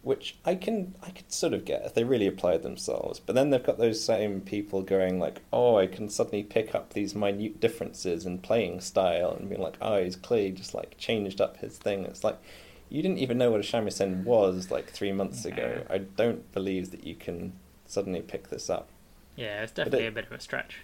which 0.02 0.36
I 0.46 0.56
can 0.56 0.96
I 1.04 1.12
could 1.12 1.32
sort 1.32 1.54
of 1.54 1.66
get 1.66 1.86
if 1.86 1.94
they 1.94 2.04
really 2.04 2.28
applied 2.28 2.64
themselves. 2.64 3.20
But 3.20 3.36
then 3.36 3.50
they've 3.50 3.64
got 3.64 3.78
those 3.78 4.04
same 4.04 4.42
people 4.42 4.82
going 4.82 5.20
like, 5.20 5.42
"Oh, 5.52 5.78
I 5.78 5.88
can 5.88 6.10
suddenly 6.10 6.44
pick 6.44 6.74
up 6.74 6.94
these 6.94 7.16
minute 7.16 7.60
differences 7.60 8.26
in 8.26 8.40
playing 8.40 8.82
style," 8.82 9.32
and 9.32 9.50
being 9.50 9.62
like, 9.62 9.78
"Oh, 9.82 10.04
he's 10.04 10.16
clearly 10.16 10.52
just 10.52 10.74
like 10.74 10.98
changed 10.98 11.40
up 11.40 11.58
his 11.58 11.78
thing." 11.78 12.06
It's 12.06 12.24
like 12.24 12.40
you 12.90 13.02
didn't 13.02 13.20
even 13.20 13.38
know 13.38 13.52
what 13.52 13.60
a 13.60 13.64
shamisen 13.64 14.24
was 14.24 14.72
like 14.72 14.90
three 14.90 15.12
months 15.12 15.46
ago. 15.46 15.84
I 15.90 16.00
don't 16.00 16.52
believe 16.54 16.92
that 16.92 17.06
you 17.06 17.16
can 17.16 17.54
suddenly 17.86 18.22
pick 18.22 18.50
this 18.50 18.70
up. 18.70 18.90
Yeah, 19.36 19.64
it's 19.64 19.72
definitely 19.72 20.06
it, 20.06 20.10
a 20.10 20.12
bit 20.12 20.26
of 20.26 20.32
a 20.32 20.40
stretch. 20.40 20.80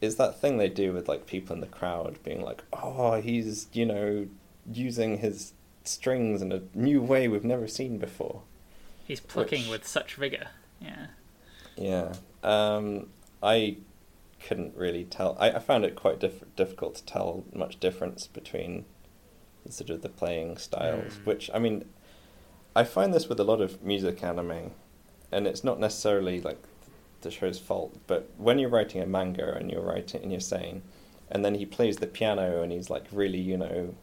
Is 0.00 0.16
that 0.16 0.40
thing 0.40 0.58
they 0.58 0.68
do 0.68 0.92
with 0.92 1.08
like 1.08 1.26
people 1.26 1.54
in 1.54 1.60
the 1.60 1.66
crowd 1.66 2.18
being 2.24 2.42
like, 2.42 2.62
"Oh, 2.72 3.20
he's 3.20 3.68
you 3.72 3.86
know 3.86 4.26
using 4.70 5.18
his 5.18 5.52
strings 5.84 6.42
in 6.42 6.52
a 6.52 6.62
new 6.74 7.00
way 7.00 7.28
we've 7.28 7.44
never 7.44 7.68
seen 7.68 7.98
before." 7.98 8.42
He's 9.04 9.20
plucking 9.20 9.62
Which, 9.62 9.70
with 9.70 9.86
such 9.86 10.14
vigor. 10.14 10.48
Yeah. 10.80 11.06
Yeah. 11.76 12.14
Um, 12.42 13.08
I 13.42 13.78
couldn't 14.40 14.76
really 14.76 15.04
tell. 15.04 15.36
I, 15.38 15.52
I 15.52 15.58
found 15.58 15.84
it 15.84 15.94
quite 15.94 16.20
diff- 16.20 16.44
difficult 16.56 16.96
to 16.96 17.04
tell 17.04 17.44
much 17.52 17.78
difference 17.78 18.26
between 18.26 18.84
sort 19.68 19.90
of 19.90 20.02
the 20.02 20.08
playing 20.08 20.56
styles. 20.56 21.14
Mm. 21.14 21.26
Which 21.26 21.50
I 21.54 21.58
mean, 21.58 21.84
I 22.74 22.84
find 22.84 23.14
this 23.14 23.28
with 23.28 23.38
a 23.38 23.44
lot 23.44 23.60
of 23.60 23.82
music 23.82 24.22
anime, 24.22 24.72
and 25.30 25.46
it's 25.46 25.62
not 25.62 25.78
necessarily 25.78 26.40
like 26.40 26.62
the 27.22 27.30
show's 27.30 27.58
fault. 27.58 27.96
But 28.06 28.30
when 28.36 28.58
you're 28.58 28.68
writing 28.68 29.02
a 29.02 29.06
manga 29.06 29.54
and 29.54 29.70
you're 29.70 29.82
writing 29.82 30.22
and 30.22 30.30
you're 30.30 30.40
saying, 30.40 30.82
and 31.32 31.44
then 31.44 31.54
he 31.54 31.66
plays 31.66 31.96
the 31.96 32.06
piano 32.06 32.62
and 32.62 32.70
he's 32.70 32.90
like 32.90 33.06
really 33.10 33.40
you 33.40 33.56
know 33.56 33.94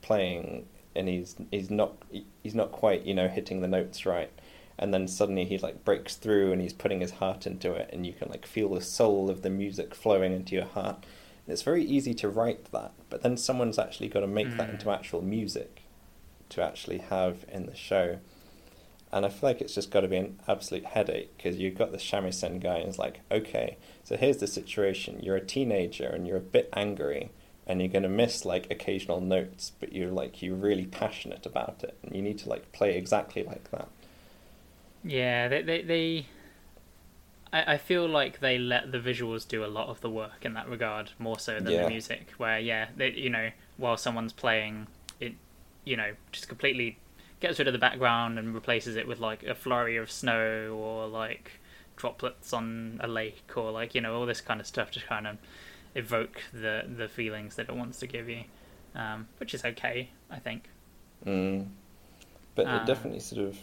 playing 0.00 0.66
and 0.94 1.08
he's 1.08 1.36
he's 1.50 1.68
not 1.68 1.96
he's 2.42 2.54
not 2.54 2.72
quite 2.72 3.04
you 3.04 3.12
know 3.12 3.28
hitting 3.28 3.60
the 3.60 3.68
notes 3.68 4.06
right 4.06 4.30
and 4.78 4.94
then 4.94 5.08
suddenly 5.08 5.44
he 5.44 5.58
like 5.58 5.84
breaks 5.84 6.14
through 6.14 6.52
and 6.52 6.62
he's 6.62 6.72
putting 6.72 7.00
his 7.00 7.12
heart 7.12 7.46
into 7.46 7.72
it 7.72 7.90
and 7.92 8.06
you 8.06 8.12
can 8.12 8.28
like 8.30 8.46
feel 8.46 8.72
the 8.72 8.80
soul 8.80 9.28
of 9.28 9.42
the 9.42 9.50
music 9.50 9.94
flowing 9.94 10.32
into 10.32 10.54
your 10.54 10.64
heart 10.64 11.04
and 11.44 11.52
it's 11.52 11.62
very 11.62 11.84
easy 11.84 12.14
to 12.14 12.28
write 12.28 12.70
that 12.72 12.92
but 13.10 13.22
then 13.22 13.36
someone's 13.36 13.78
actually 13.78 14.08
got 14.08 14.20
to 14.20 14.26
make 14.26 14.46
mm. 14.46 14.56
that 14.56 14.70
into 14.70 14.90
actual 14.90 15.20
music 15.20 15.82
to 16.48 16.62
actually 16.62 16.98
have 16.98 17.44
in 17.50 17.66
the 17.66 17.74
show 17.74 18.18
and 19.12 19.24
I 19.24 19.28
feel 19.28 19.50
like 19.50 19.60
it's 19.60 19.74
just 19.74 19.90
got 19.90 20.00
to 20.00 20.08
be 20.08 20.16
an 20.16 20.38
absolute 20.48 20.84
headache 20.84 21.36
because 21.36 21.56
you've 21.56 21.78
got 21.78 21.92
the 21.92 21.98
shamisen 21.98 22.60
guy 22.60 22.78
and 22.78 22.88
it's 22.88 22.98
like, 22.98 23.20
okay, 23.30 23.76
so 24.04 24.16
here's 24.16 24.38
the 24.38 24.46
situation. 24.46 25.20
You're 25.22 25.36
a 25.36 25.44
teenager 25.44 26.08
and 26.08 26.26
you're 26.26 26.36
a 26.36 26.40
bit 26.40 26.68
angry 26.74 27.30
and 27.66 27.80
you're 27.80 27.90
going 27.90 28.02
to 28.02 28.08
miss 28.08 28.44
like 28.44 28.70
occasional 28.70 29.20
notes, 29.20 29.72
but 29.78 29.92
you're 29.92 30.10
like, 30.10 30.42
you're 30.42 30.56
really 30.56 30.86
passionate 30.86 31.46
about 31.46 31.82
it 31.82 31.96
and 32.02 32.14
you 32.14 32.22
need 32.22 32.38
to 32.38 32.48
like 32.48 32.72
play 32.72 32.96
exactly 32.96 33.44
like 33.44 33.70
that. 33.70 33.88
Yeah, 35.04 35.48
they, 35.48 35.62
they, 35.62 35.82
they 35.82 36.26
I, 37.52 37.74
I 37.74 37.78
feel 37.78 38.08
like 38.08 38.40
they 38.40 38.58
let 38.58 38.92
the 38.92 38.98
visuals 38.98 39.46
do 39.46 39.64
a 39.64 39.68
lot 39.68 39.88
of 39.88 40.00
the 40.00 40.10
work 40.10 40.44
in 40.44 40.54
that 40.54 40.68
regard 40.68 41.12
more 41.18 41.38
so 41.38 41.60
than 41.60 41.72
yeah. 41.72 41.84
the 41.84 41.88
music 41.88 42.32
where, 42.38 42.58
yeah, 42.58 42.88
they, 42.96 43.12
you 43.12 43.30
know, 43.30 43.50
while 43.76 43.96
someone's 43.96 44.32
playing 44.32 44.88
it, 45.20 45.34
you 45.84 45.96
know, 45.96 46.12
just 46.32 46.48
completely 46.48 46.98
gets 47.40 47.58
rid 47.58 47.68
of 47.68 47.72
the 47.72 47.78
background 47.78 48.38
and 48.38 48.54
replaces 48.54 48.96
it 48.96 49.06
with 49.06 49.20
like 49.20 49.42
a 49.42 49.54
flurry 49.54 49.96
of 49.96 50.10
snow 50.10 50.74
or 50.78 51.06
like 51.06 51.60
droplets 51.96 52.52
on 52.52 53.00
a 53.02 53.08
lake 53.08 53.56
or 53.56 53.70
like 53.70 53.94
you 53.94 54.00
know 54.00 54.14
all 54.14 54.26
this 54.26 54.40
kind 54.40 54.60
of 54.60 54.66
stuff 54.66 54.90
to 54.90 55.00
kind 55.00 55.26
of 55.26 55.38
evoke 55.94 56.42
the 56.52 56.84
the 56.96 57.08
feelings 57.08 57.56
that 57.56 57.68
it 57.68 57.74
wants 57.74 57.98
to 57.98 58.06
give 58.06 58.28
you, 58.28 58.44
um, 58.94 59.26
which 59.38 59.54
is 59.54 59.64
okay, 59.64 60.10
I 60.30 60.38
think. 60.38 60.68
Mm. 61.24 61.68
But 62.54 62.66
uh, 62.66 62.80
it 62.82 62.86
definitely 62.86 63.20
sort 63.20 63.42
of, 63.42 63.58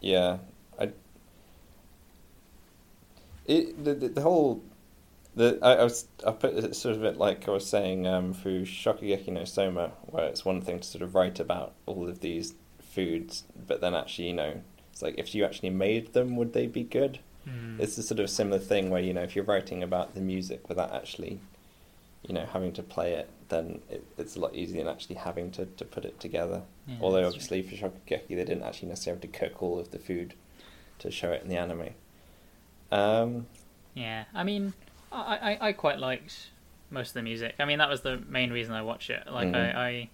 yeah, 0.00 0.38
I. 0.78 0.92
It 3.46 3.84
the 3.84 3.94
the, 3.94 4.08
the 4.08 4.20
whole. 4.22 4.62
The, 5.36 5.58
I, 5.62 5.74
I 5.74 5.82
was 5.82 6.06
I 6.24 6.30
put 6.30 6.54
it 6.54 6.76
sort 6.76 6.94
of 6.94 7.02
it 7.02 7.16
like 7.18 7.48
I 7.48 7.50
was 7.50 7.68
saying 7.68 8.06
um, 8.06 8.32
through 8.32 8.66
Shokugeki 8.66 9.28
no 9.28 9.44
Soma, 9.44 9.90
where 10.06 10.26
it's 10.26 10.44
one 10.44 10.60
thing 10.60 10.78
to 10.78 10.86
sort 10.86 11.02
of 11.02 11.16
write 11.16 11.40
about 11.40 11.74
all 11.86 12.08
of 12.08 12.20
these 12.20 12.54
foods, 12.94 13.44
but 13.66 13.80
then 13.80 13.94
actually, 13.94 14.28
you 14.28 14.34
know, 14.34 14.60
it's 14.92 15.02
like 15.02 15.14
if 15.18 15.34
you 15.34 15.44
actually 15.44 15.70
made 15.70 16.12
them, 16.12 16.36
would 16.36 16.52
they 16.52 16.66
be 16.66 16.84
good? 16.84 17.18
Mm. 17.48 17.80
It's 17.80 17.98
a 17.98 18.02
sort 18.02 18.20
of 18.20 18.30
similar 18.30 18.58
thing 18.58 18.90
where 18.90 19.02
you 19.02 19.12
know 19.12 19.22
if 19.22 19.34
you're 19.34 19.44
writing 19.44 19.82
about 19.82 20.14
the 20.14 20.20
music 20.20 20.68
without 20.68 20.94
actually, 20.94 21.40
you 22.26 22.34
know, 22.34 22.46
having 22.46 22.72
to 22.74 22.82
play 22.82 23.14
it, 23.14 23.28
then 23.48 23.80
it, 23.90 24.04
it's 24.16 24.36
a 24.36 24.40
lot 24.40 24.54
easier 24.54 24.82
than 24.82 24.92
actually 24.92 25.16
having 25.16 25.50
to, 25.52 25.66
to 25.66 25.84
put 25.84 26.04
it 26.04 26.18
together. 26.20 26.62
Yeah, 26.86 26.96
Although 27.00 27.26
obviously 27.26 27.62
true. 27.62 27.76
for 27.76 27.90
Shokugeki 27.90 28.28
they 28.28 28.36
didn't 28.36 28.62
actually 28.62 28.88
necessarily 28.88 29.20
have 29.20 29.32
to 29.32 29.38
cook 29.38 29.62
all 29.62 29.78
of 29.78 29.90
the 29.90 29.98
food 29.98 30.34
to 31.00 31.10
show 31.10 31.32
it 31.32 31.42
in 31.42 31.48
the 31.48 31.56
anime. 31.56 31.90
Um, 32.90 33.46
yeah, 33.94 34.24
I 34.32 34.44
mean, 34.44 34.74
I, 35.10 35.58
I, 35.60 35.68
I 35.68 35.72
quite 35.72 35.98
liked 35.98 36.50
most 36.90 37.08
of 37.08 37.14
the 37.14 37.22
music. 37.22 37.56
I 37.58 37.64
mean, 37.64 37.78
that 37.78 37.88
was 37.88 38.02
the 38.02 38.18
main 38.28 38.50
reason 38.50 38.72
I 38.72 38.82
watched 38.82 39.10
it. 39.10 39.24
Like, 39.30 39.48
mm-hmm. 39.48 39.76
I, 39.76 39.86
I 39.86 40.10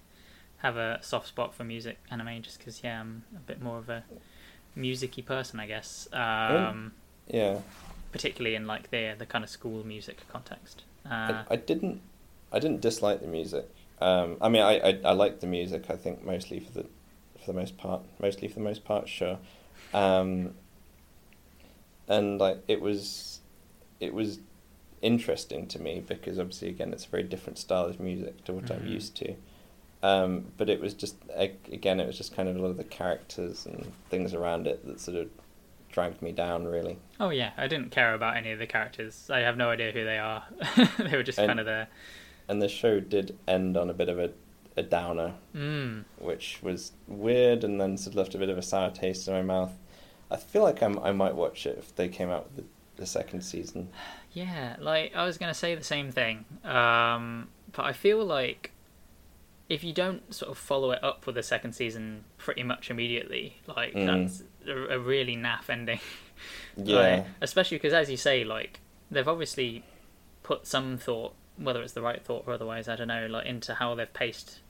have 0.62 0.76
a 0.76 0.98
soft 1.02 1.28
spot 1.28 1.54
for 1.54 1.64
music 1.64 1.98
anime 2.10 2.42
just 2.42 2.58
because 2.58 2.82
yeah 2.84 3.00
I'm 3.00 3.24
a 3.34 3.40
bit 3.40 3.62
more 3.62 3.78
of 3.78 3.88
a 3.88 4.04
musicy 4.74 5.22
person 5.22 5.58
I 5.60 5.66
guess. 5.66 6.08
Um, 6.12 6.92
yeah. 7.26 7.58
particularly 8.12 8.56
in 8.56 8.66
like 8.66 8.90
the 8.90 9.14
the 9.18 9.26
kind 9.26 9.44
of 9.44 9.50
school 9.50 9.86
music 9.86 10.18
context. 10.30 10.84
Uh, 11.04 11.44
I, 11.50 11.54
I, 11.54 11.56
didn't 11.56 12.00
I 12.52 12.58
didn't 12.58 12.80
dislike 12.80 13.20
the 13.20 13.26
music. 13.26 13.68
Um, 14.00 14.36
I 14.40 14.48
mean 14.48 14.62
I, 14.62 14.78
I 14.78 15.00
I 15.04 15.12
like 15.12 15.40
the 15.40 15.46
music 15.46 15.86
I 15.88 15.96
think 15.96 16.24
mostly 16.24 16.60
for 16.60 16.72
the 16.72 16.86
for 17.38 17.52
the 17.52 17.58
most 17.58 17.76
part 17.76 18.02
mostly 18.20 18.48
for 18.48 18.54
the 18.54 18.64
most 18.64 18.84
part 18.84 19.08
sure. 19.08 19.38
Um, 19.94 20.54
and 22.06 22.38
like 22.38 22.58
it 22.68 22.80
was 22.80 23.40
it 23.98 24.12
was 24.12 24.40
interesting 25.00 25.66
to 25.66 25.80
me 25.80 26.02
because 26.06 26.38
obviously 26.38 26.68
again 26.68 26.92
it's 26.92 27.06
a 27.06 27.08
very 27.08 27.22
different 27.22 27.56
style 27.56 27.86
of 27.86 27.98
music 27.98 28.44
to 28.44 28.52
what 28.52 28.66
mm-hmm. 28.66 28.84
I'm 28.84 28.86
used 28.86 29.16
to 29.16 29.34
um, 30.02 30.46
but 30.56 30.70
it 30.70 30.80
was 30.80 30.94
just 30.94 31.16
again, 31.34 32.00
it 32.00 32.06
was 32.06 32.16
just 32.16 32.34
kind 32.34 32.48
of 32.48 32.56
a 32.56 32.58
lot 32.58 32.68
of 32.68 32.76
the 32.76 32.84
characters 32.84 33.66
and 33.66 33.92
things 34.08 34.32
around 34.34 34.66
it 34.66 34.86
that 34.86 35.00
sort 35.00 35.16
of 35.16 35.28
dragged 35.90 36.22
me 36.22 36.32
down. 36.32 36.64
Really. 36.64 36.98
Oh 37.18 37.30
yeah, 37.30 37.50
I 37.56 37.66
didn't 37.66 37.90
care 37.90 38.14
about 38.14 38.36
any 38.36 38.50
of 38.52 38.58
the 38.58 38.66
characters. 38.66 39.28
I 39.30 39.40
have 39.40 39.56
no 39.56 39.68
idea 39.70 39.92
who 39.92 40.04
they 40.04 40.18
are. 40.18 40.44
they 40.98 41.16
were 41.16 41.22
just 41.22 41.38
and, 41.38 41.48
kind 41.48 41.60
of 41.60 41.66
there. 41.66 41.88
And 42.48 42.62
the 42.62 42.68
show 42.68 42.98
did 43.00 43.38
end 43.46 43.76
on 43.76 43.90
a 43.90 43.94
bit 43.94 44.08
of 44.08 44.18
a, 44.18 44.30
a 44.76 44.82
downer, 44.82 45.34
mm. 45.54 46.04
which 46.18 46.60
was 46.62 46.92
weird, 47.06 47.62
and 47.62 47.80
then 47.80 47.96
sort 47.96 48.14
of 48.14 48.16
left 48.16 48.34
a 48.34 48.38
bit 48.38 48.48
of 48.48 48.58
a 48.58 48.62
sour 48.62 48.90
taste 48.90 49.28
in 49.28 49.34
my 49.34 49.42
mouth. 49.42 49.72
I 50.30 50.36
feel 50.36 50.62
like 50.62 50.82
I'm, 50.82 50.98
I 51.00 51.12
might 51.12 51.34
watch 51.34 51.66
it 51.66 51.76
if 51.78 51.94
they 51.94 52.08
came 52.08 52.30
out 52.30 52.44
with 52.44 52.56
the, 52.56 52.64
the 52.96 53.06
second 53.06 53.42
season. 53.42 53.88
Yeah, 54.32 54.76
like 54.78 55.12
I 55.16 55.24
was 55.24 55.38
gonna 55.38 55.52
say 55.52 55.74
the 55.74 55.82
same 55.82 56.12
thing, 56.12 56.44
um, 56.62 57.48
but 57.72 57.84
I 57.84 57.92
feel 57.92 58.24
like 58.24 58.70
if 59.70 59.84
you 59.84 59.92
don't 59.92 60.34
sort 60.34 60.50
of 60.50 60.58
follow 60.58 60.90
it 60.90 61.02
up 61.02 61.26
with 61.26 61.38
a 61.38 61.44
second 61.44 61.74
season 61.74 62.24
pretty 62.36 62.64
much 62.64 62.90
immediately, 62.90 63.56
like 63.68 63.94
mm. 63.94 64.04
that's 64.04 64.42
a, 64.66 64.96
a, 64.96 64.98
really 64.98 65.36
naff 65.36 65.70
ending. 65.70 66.00
Yeah. 66.74 66.96
like, 66.96 67.26
especially 67.42 67.76
because, 67.76 67.92
as 67.92 68.08
you 68.08 68.16
say, 68.16 68.44
like 68.44 68.80
they've 69.10 69.28
obviously 69.28 69.84
put 70.42 70.66
some 70.66 70.96
thought, 70.96 71.34
whether 71.58 71.82
it's 71.82 71.92
the 71.92 72.00
right 72.00 72.24
thought 72.24 72.44
or 72.46 72.54
otherwise, 72.54 72.88
I 72.88 72.96
don't 72.96 73.08
know, 73.08 73.26
like 73.26 73.44
into 73.44 73.74
how 73.74 73.94
they've 73.94 74.10
paced 74.10 74.60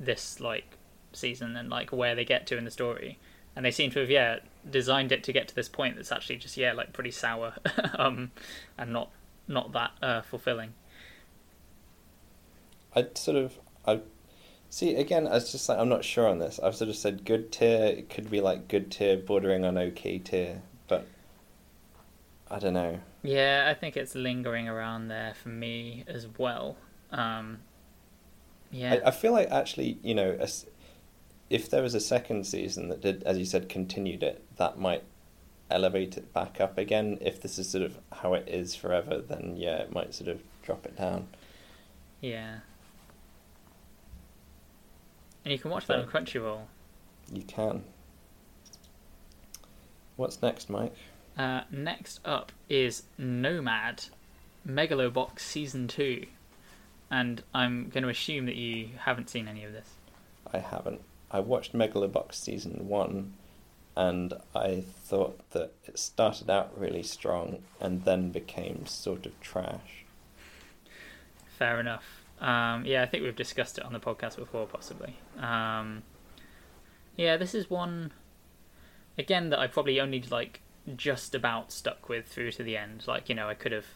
this 0.00 0.40
like 0.40 0.76
season 1.12 1.56
and 1.56 1.70
like 1.70 1.92
where 1.92 2.16
they 2.16 2.24
get 2.24 2.48
to 2.48 2.56
in 2.56 2.64
the 2.64 2.70
story, 2.72 3.20
and 3.54 3.64
they 3.64 3.70
seem 3.70 3.92
to 3.92 4.00
have 4.00 4.10
yeah 4.10 4.40
designed 4.68 5.12
it 5.12 5.22
to 5.22 5.32
get 5.32 5.46
to 5.48 5.54
this 5.54 5.68
point 5.68 5.94
that's 5.94 6.10
actually 6.10 6.36
just 6.36 6.56
yeah 6.56 6.72
like 6.72 6.92
pretty 6.92 7.12
sour, 7.12 7.54
um, 7.94 8.32
and 8.76 8.92
not 8.92 9.10
not 9.46 9.72
that 9.72 9.92
uh, 10.02 10.22
fulfilling. 10.22 10.74
I 12.96 13.06
sort 13.14 13.36
of 13.36 13.56
I 13.86 14.00
See, 14.72 14.94
again, 14.94 15.26
I 15.26 15.32
was 15.32 15.50
just 15.50 15.68
like, 15.68 15.78
I'm 15.78 15.88
not 15.88 16.04
sure 16.04 16.28
on 16.28 16.38
this. 16.38 16.60
I've 16.60 16.76
sort 16.76 16.90
of 16.90 16.96
said 16.96 17.24
good 17.24 17.50
tier. 17.50 17.86
It 17.86 18.08
could 18.08 18.30
be 18.30 18.40
like 18.40 18.68
good 18.68 18.90
tier, 18.92 19.16
bordering 19.16 19.64
on 19.64 19.76
okay 19.76 20.18
tier, 20.18 20.62
but 20.86 21.08
I 22.48 22.60
don't 22.60 22.74
know. 22.74 23.00
Yeah, 23.24 23.66
I 23.68 23.74
think 23.74 23.96
it's 23.96 24.14
lingering 24.14 24.68
around 24.68 25.08
there 25.08 25.34
for 25.34 25.48
me 25.48 26.04
as 26.06 26.28
well. 26.38 26.76
Um, 27.10 27.58
yeah, 28.70 29.00
I, 29.04 29.08
I, 29.08 29.10
feel 29.10 29.32
like 29.32 29.50
actually, 29.50 29.98
you 30.04 30.14
know, 30.14 30.38
a, 30.40 30.48
if 31.50 31.68
there 31.68 31.82
was 31.82 31.96
a 31.96 32.00
second 32.00 32.46
season 32.46 32.88
that 32.90 33.00
did, 33.00 33.24
as 33.24 33.38
you 33.38 33.44
said, 33.44 33.68
continued 33.68 34.22
it, 34.22 34.44
that 34.56 34.78
might 34.78 35.02
elevate 35.68 36.16
it 36.16 36.32
back 36.32 36.60
up 36.60 36.78
again. 36.78 37.18
If 37.20 37.42
this 37.42 37.58
is 37.58 37.68
sort 37.68 37.82
of 37.82 37.98
how 38.12 38.34
it 38.34 38.48
is 38.48 38.76
forever, 38.76 39.18
then 39.18 39.54
yeah, 39.56 39.78
it 39.78 39.92
might 39.92 40.14
sort 40.14 40.28
of 40.28 40.42
drop 40.62 40.86
it 40.86 40.96
down. 40.96 41.26
Yeah. 42.20 42.58
And 45.44 45.52
you 45.52 45.58
can 45.58 45.70
watch 45.70 45.86
that 45.86 45.98
on 45.98 46.06
Crunchyroll. 46.06 46.62
You 47.32 47.42
can. 47.42 47.84
What's 50.16 50.42
next, 50.42 50.68
Mike? 50.68 50.94
Uh, 51.38 51.62
next 51.70 52.20
up 52.24 52.52
is 52.68 53.04
Nomad, 53.16 54.04
Megalobox 54.68 55.40
Season 55.40 55.88
2. 55.88 56.26
And 57.10 57.42
I'm 57.54 57.88
going 57.88 58.02
to 58.02 58.10
assume 58.10 58.46
that 58.46 58.56
you 58.56 58.90
haven't 58.98 59.30
seen 59.30 59.48
any 59.48 59.64
of 59.64 59.72
this. 59.72 59.88
I 60.52 60.58
haven't. 60.58 61.00
I 61.30 61.40
watched 61.40 61.72
Megalobox 61.72 62.34
season 62.34 62.88
one, 62.88 63.34
and 63.96 64.34
I 64.54 64.84
thought 65.04 65.38
that 65.50 65.72
it 65.84 65.98
started 65.98 66.50
out 66.50 66.78
really 66.78 67.02
strong 67.02 67.62
and 67.80 68.04
then 68.04 68.30
became 68.30 68.86
sort 68.86 69.26
of 69.26 69.40
trash. 69.40 70.04
Fair 71.58 71.78
enough. 71.78 72.19
Um, 72.40 72.84
yeah, 72.86 73.02
I 73.02 73.06
think 73.06 73.22
we've 73.22 73.36
discussed 73.36 73.78
it 73.78 73.84
on 73.84 73.92
the 73.92 74.00
podcast 74.00 74.36
before, 74.36 74.66
possibly. 74.66 75.16
Um, 75.38 76.02
yeah, 77.16 77.36
this 77.36 77.54
is 77.54 77.68
one 77.68 78.12
again 79.18 79.50
that 79.50 79.58
I 79.58 79.66
probably 79.66 80.00
only 80.00 80.22
like 80.22 80.60
just 80.96 81.34
about 81.34 81.70
stuck 81.70 82.08
with 82.08 82.26
through 82.26 82.52
to 82.52 82.62
the 82.62 82.76
end. 82.76 83.04
Like 83.06 83.28
you 83.28 83.34
know, 83.34 83.48
I 83.48 83.54
could 83.54 83.72
have 83.72 83.86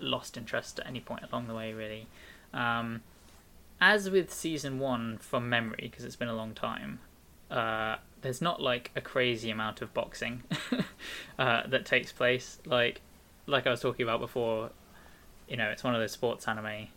lost 0.00 0.36
interest 0.36 0.78
at 0.78 0.86
any 0.86 1.00
point 1.00 1.24
along 1.30 1.48
the 1.48 1.54
way, 1.54 1.72
really. 1.72 2.06
Um, 2.52 3.02
as 3.80 4.08
with 4.08 4.32
season 4.32 4.78
one 4.78 5.18
from 5.18 5.48
memory, 5.48 5.88
because 5.90 6.04
it's 6.04 6.16
been 6.16 6.28
a 6.28 6.34
long 6.34 6.54
time, 6.54 7.00
uh, 7.50 7.96
there's 8.22 8.40
not 8.40 8.60
like 8.60 8.90
a 8.96 9.00
crazy 9.00 9.50
amount 9.50 9.82
of 9.82 9.92
boxing 9.92 10.42
uh, 11.38 11.66
that 11.66 11.84
takes 11.84 12.12
place. 12.12 12.58
Like, 12.64 13.02
like 13.46 13.66
I 13.66 13.70
was 13.70 13.80
talking 13.80 14.04
about 14.04 14.20
before, 14.20 14.70
you 15.48 15.56
know, 15.56 15.68
it's 15.68 15.84
one 15.84 15.94
of 15.94 16.00
those 16.00 16.12
sports 16.12 16.48
anime, 16.48 16.88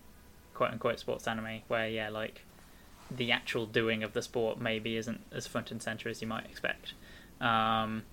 quote 0.59 0.71
unquote 0.71 0.99
sports 0.99 1.25
anime, 1.25 1.61
where 1.69 1.87
yeah, 1.87 2.09
like 2.09 2.41
the 3.09 3.31
actual 3.31 3.65
doing 3.65 4.03
of 4.03 4.11
the 4.11 4.21
sport 4.21 4.59
maybe 4.59 4.97
isn't 4.97 5.21
as 5.31 5.47
front 5.47 5.71
and 5.71 5.81
center 5.81 6.09
as 6.09 6.21
you 6.21 6.27
might 6.27 6.45
expect. 6.45 6.95
Um, 7.39 8.03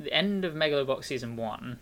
the 0.00 0.12
end 0.12 0.44
of 0.44 0.54
Megalobox 0.54 1.04
season 1.04 1.36
one 1.36 1.78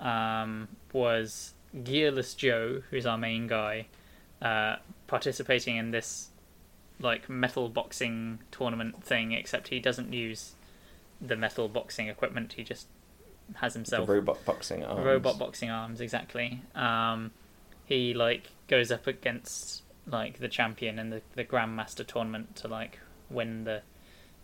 um, 0.00 0.66
was 0.92 1.54
Gearless 1.76 2.36
Joe, 2.36 2.82
who's 2.90 3.06
our 3.06 3.16
main 3.16 3.46
guy, 3.46 3.86
uh, 4.42 4.76
participating 5.06 5.76
in 5.76 5.92
this 5.92 6.30
like 6.98 7.28
metal 7.28 7.68
boxing 7.68 8.40
tournament 8.50 9.04
thing, 9.04 9.30
except 9.30 9.68
he 9.68 9.78
doesn't 9.78 10.12
use 10.12 10.54
the 11.20 11.36
metal 11.36 11.68
boxing 11.68 12.08
equipment. 12.08 12.54
He 12.54 12.64
just 12.64 12.88
has 13.54 13.74
himself 13.74 14.08
the 14.08 14.14
robot 14.14 14.44
boxing 14.44 14.82
arms. 14.82 15.06
Robot 15.06 15.38
boxing 15.38 15.70
arms, 15.70 16.00
exactly. 16.00 16.62
Um, 16.74 17.30
he 17.84 18.14
like 18.14 18.50
goes 18.68 18.90
up 18.90 19.06
against 19.06 19.82
like 20.06 20.38
the 20.38 20.48
champion 20.48 20.98
in 20.98 21.10
the 21.10 21.22
the 21.34 21.44
Grandmaster 21.44 22.06
tournament 22.06 22.56
to 22.56 22.68
like 22.68 22.98
win 23.30 23.64
the 23.64 23.82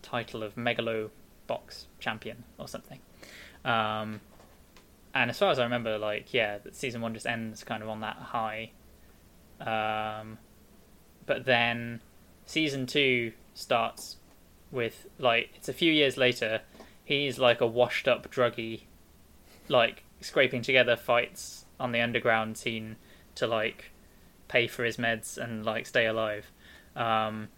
title 0.02 0.42
of 0.42 0.54
Megalo 0.54 1.10
Box 1.46 1.86
champion 1.98 2.44
or 2.58 2.68
something. 2.68 3.00
Um, 3.64 4.20
and 5.14 5.30
as 5.30 5.38
far 5.38 5.50
as 5.50 5.58
I 5.58 5.64
remember, 5.64 5.98
like 5.98 6.32
yeah, 6.32 6.58
season 6.72 7.00
one 7.00 7.14
just 7.14 7.26
ends 7.26 7.64
kind 7.64 7.82
of 7.82 7.88
on 7.88 8.00
that 8.00 8.16
high. 8.16 8.70
Um, 9.60 10.38
but 11.26 11.44
then 11.44 12.00
season 12.46 12.86
two 12.86 13.32
starts 13.54 14.16
with 14.70 15.06
like 15.18 15.50
it's 15.56 15.68
a 15.68 15.72
few 15.72 15.92
years 15.92 16.16
later. 16.16 16.62
He's 17.04 17.38
like 17.38 17.60
a 17.60 17.66
washed 17.66 18.06
up 18.06 18.30
druggie, 18.30 18.82
like 19.68 20.04
scraping 20.20 20.62
together 20.62 20.94
fights 20.96 21.64
on 21.80 21.92
the 21.92 22.00
underground 22.00 22.58
scene 22.58 22.96
to 23.38 23.46
like 23.46 23.90
pay 24.48 24.66
for 24.66 24.84
his 24.84 24.96
meds 24.96 25.36
and 25.38 25.64
like 25.64 25.86
stay 25.86 26.06
alive. 26.06 26.50
Um, 26.96 27.48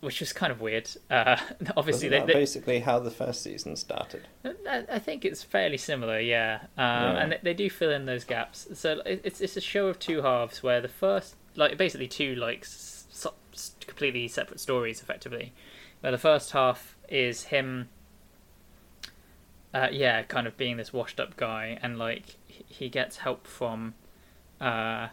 which 0.00 0.20
was 0.20 0.32
kind 0.32 0.50
of 0.50 0.62
weird. 0.62 0.88
Uh, 1.10 1.36
obviously, 1.76 2.08
they, 2.08 2.20
they, 2.20 2.32
basically 2.32 2.80
how 2.80 2.98
the 2.98 3.10
first 3.10 3.42
season 3.42 3.76
started. 3.76 4.26
I, 4.66 4.84
I 4.92 4.98
think 4.98 5.26
it's 5.26 5.42
fairly 5.42 5.76
similar, 5.76 6.18
yeah. 6.18 6.60
Um, 6.78 6.84
Yeah. 6.86 7.12
And 7.22 7.32
they, 7.32 7.38
they 7.42 7.54
do 7.54 7.68
fill 7.68 7.90
in 7.90 8.06
those 8.06 8.24
gaps. 8.24 8.66
So 8.72 9.02
it- 9.04 9.20
it's 9.24 9.40
it's 9.42 9.58
a 9.58 9.60
show 9.60 9.88
of 9.88 9.98
two 9.98 10.22
halves 10.22 10.62
where 10.62 10.80
the 10.80 10.88
first, 10.88 11.36
like 11.54 11.76
basically 11.76 12.08
two 12.08 12.34
like 12.34 12.60
s- 12.64 13.06
s- 13.52 13.74
completely 13.86 14.26
separate 14.28 14.58
stories, 14.60 15.02
effectively. 15.02 15.52
Where 16.00 16.12
the 16.12 16.18
first 16.18 16.52
half 16.52 16.96
is 17.10 17.44
him, 17.44 17.90
uh, 19.74 19.88
yeah, 19.92 20.22
kind 20.22 20.46
of 20.46 20.56
being 20.56 20.78
this 20.78 20.94
washed 20.94 21.20
up 21.20 21.36
guy, 21.36 21.78
and 21.82 21.98
like 21.98 22.36
he 22.48 22.88
gets 22.88 23.18
help 23.18 23.46
from 23.46 23.92
uh, 24.60 25.08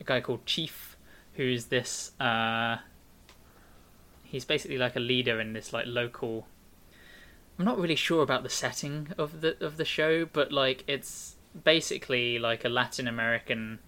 a 0.00 0.04
guy 0.04 0.20
called 0.20 0.46
Chief, 0.46 0.96
who's 1.34 1.66
this. 1.66 2.12
Uh, 2.20 2.78
he's 4.24 4.44
basically 4.44 4.78
like 4.78 4.96
a 4.96 5.00
leader 5.00 5.40
in 5.40 5.52
this 5.52 5.72
like 5.72 5.86
local 5.86 6.46
I'm 7.58 7.64
not 7.64 7.78
really 7.78 7.96
sure 7.96 8.22
about 8.22 8.44
the 8.44 8.48
setting 8.48 9.08
of 9.18 9.40
the 9.40 9.56
of 9.64 9.78
the 9.78 9.84
show, 9.84 10.26
but 10.26 10.52
like 10.52 10.84
it's 10.86 11.34
basically 11.64 12.38
like 12.38 12.64
a 12.64 12.68
Latin 12.68 13.08
American 13.08 13.80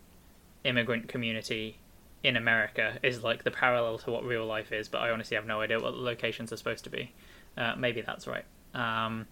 immigrant 0.64 1.08
community 1.08 1.78
in 2.22 2.36
America 2.36 2.98
is 3.02 3.22
like 3.22 3.44
the 3.44 3.50
parallel 3.50 3.96
to 3.98 4.10
what 4.10 4.24
real 4.24 4.44
life 4.44 4.72
is, 4.72 4.88
but 4.88 4.98
I 4.98 5.10
honestly 5.10 5.36
have 5.36 5.46
no 5.46 5.60
idea 5.60 5.78
what 5.78 5.92
the 5.92 6.00
locations 6.00 6.52
are 6.52 6.56
supposed 6.56 6.84
to 6.84 6.90
be. 6.90 7.14
Uh, 7.56 7.74
maybe 7.78 8.00
that's 8.00 8.26
right. 8.26 8.44
Um, 8.74 9.26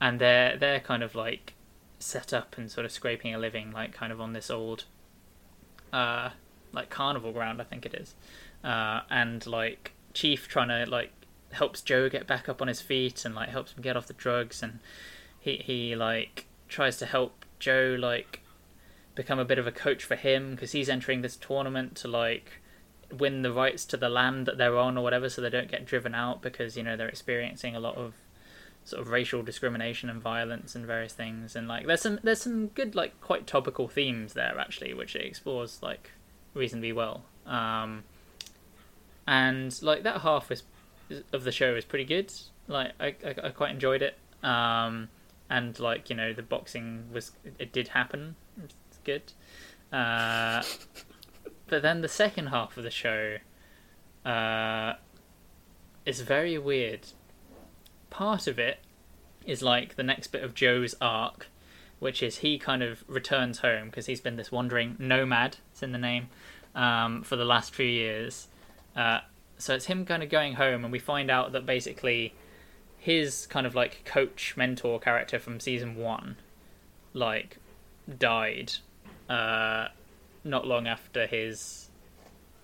and 0.00 0.20
they're 0.20 0.56
they're 0.56 0.80
kind 0.80 1.02
of 1.02 1.16
like 1.16 1.54
set 1.98 2.32
up 2.32 2.56
and 2.58 2.70
sort 2.70 2.84
of 2.84 2.92
scraping 2.92 3.34
a 3.34 3.38
living, 3.38 3.72
like 3.72 3.92
kind 3.92 4.12
of 4.12 4.20
on 4.20 4.32
this 4.32 4.50
old, 4.50 4.84
uh, 5.92 6.30
like 6.72 6.90
carnival 6.90 7.32
ground, 7.32 7.60
I 7.60 7.64
think 7.64 7.86
it 7.86 7.94
is, 7.94 8.14
uh, 8.64 9.00
and 9.10 9.46
like 9.46 9.92
Chief 10.12 10.48
trying 10.48 10.68
to 10.68 10.90
like 10.90 11.12
helps 11.52 11.80
Joe 11.80 12.08
get 12.08 12.26
back 12.26 12.48
up 12.48 12.60
on 12.60 12.68
his 12.68 12.80
feet 12.80 13.24
and 13.24 13.34
like 13.34 13.48
helps 13.48 13.72
him 13.72 13.82
get 13.82 13.96
off 13.96 14.06
the 14.06 14.12
drugs. 14.12 14.62
And 14.62 14.80
he 15.38 15.56
he 15.56 15.96
like 15.96 16.46
tries 16.68 16.96
to 16.98 17.06
help 17.06 17.44
Joe 17.58 17.96
like 17.98 18.40
become 19.14 19.38
a 19.38 19.44
bit 19.44 19.58
of 19.58 19.66
a 19.66 19.72
coach 19.72 20.04
for 20.04 20.16
him 20.16 20.52
because 20.52 20.72
he's 20.72 20.88
entering 20.88 21.22
this 21.22 21.36
tournament 21.36 21.96
to 21.96 22.08
like 22.08 22.60
win 23.10 23.42
the 23.42 23.52
rights 23.52 23.84
to 23.86 23.96
the 23.96 24.08
land 24.08 24.46
that 24.46 24.58
they're 24.58 24.76
on 24.76 24.98
or 24.98 25.02
whatever 25.02 25.28
so 25.28 25.40
they 25.40 25.50
don't 25.50 25.70
get 25.70 25.86
driven 25.86 26.14
out 26.14 26.42
because 26.42 26.76
you 26.76 26.82
know 26.82 26.96
they're 26.96 27.08
experiencing 27.08 27.74
a 27.74 27.80
lot 27.80 27.96
of 27.96 28.14
sort 28.86 29.02
of 29.02 29.08
racial 29.08 29.42
discrimination 29.42 30.08
and 30.08 30.22
violence 30.22 30.74
and 30.74 30.86
various 30.86 31.12
things 31.12 31.54
and 31.54 31.68
like 31.68 31.86
there's 31.86 32.00
some 32.00 32.18
there's 32.22 32.40
some 32.40 32.68
good 32.68 32.94
like 32.94 33.20
quite 33.20 33.46
topical 33.46 33.88
themes 33.88 34.32
there 34.32 34.58
actually 34.58 34.94
which 34.94 35.14
it 35.14 35.24
explores 35.24 35.82
like 35.82 36.12
reasonably 36.54 36.92
well 36.92 37.24
um 37.46 38.04
and 39.26 39.82
like 39.82 40.04
that 40.04 40.20
half 40.20 40.50
is 40.50 40.62
of 41.32 41.44
the 41.44 41.52
show 41.52 41.74
is 41.74 41.84
pretty 41.84 42.04
good. 42.04 42.32
Like 42.68 42.92
I, 42.98 43.14
I, 43.24 43.34
I 43.44 43.50
quite 43.50 43.70
enjoyed 43.70 44.02
it. 44.02 44.16
Um, 44.42 45.08
and 45.48 45.78
like 45.78 46.10
you 46.10 46.16
know 46.16 46.32
the 46.32 46.42
boxing 46.42 47.04
was 47.12 47.32
it 47.58 47.72
did 47.72 47.88
happen. 47.88 48.36
It's 48.62 48.98
good. 49.04 49.32
Uh, 49.92 50.62
but 51.66 51.82
then 51.82 52.00
the 52.00 52.08
second 52.08 52.48
half 52.48 52.76
of 52.76 52.82
the 52.82 52.90
show 52.90 53.36
uh, 54.24 54.94
is 56.04 56.20
very 56.20 56.58
weird. 56.58 57.08
Part 58.10 58.46
of 58.46 58.58
it 58.58 58.78
is 59.44 59.62
like 59.62 59.96
the 59.96 60.02
next 60.02 60.28
bit 60.28 60.42
of 60.42 60.54
Joe's 60.54 60.94
arc, 61.00 61.48
which 61.98 62.22
is 62.22 62.38
he 62.38 62.58
kind 62.58 62.82
of 62.82 63.04
returns 63.06 63.58
home 63.58 63.86
because 63.86 64.06
he's 64.06 64.20
been 64.20 64.36
this 64.36 64.52
wandering 64.52 64.96
nomad. 64.98 65.58
It's 65.72 65.82
in 65.82 65.92
the 65.92 65.98
name 65.98 66.28
um, 66.74 67.22
for 67.22 67.36
the 67.36 67.44
last 67.44 67.74
few 67.74 67.86
years. 67.86 68.48
Uh, 68.94 69.20
so 69.58 69.74
it's 69.74 69.86
him 69.86 70.04
kind 70.04 70.22
of 70.22 70.28
going 70.28 70.54
home, 70.54 70.84
and 70.84 70.92
we 70.92 70.98
find 70.98 71.30
out 71.30 71.52
that 71.52 71.64
basically 71.64 72.34
his 72.98 73.46
kind 73.46 73.66
of 73.66 73.74
like 73.74 74.04
coach 74.04 74.54
mentor 74.56 74.98
character 74.98 75.38
from 75.38 75.60
season 75.60 75.96
one, 75.96 76.36
like, 77.12 77.58
died, 78.18 78.72
uh, 79.28 79.88
not 80.44 80.66
long 80.66 80.86
after 80.86 81.26
his 81.26 81.88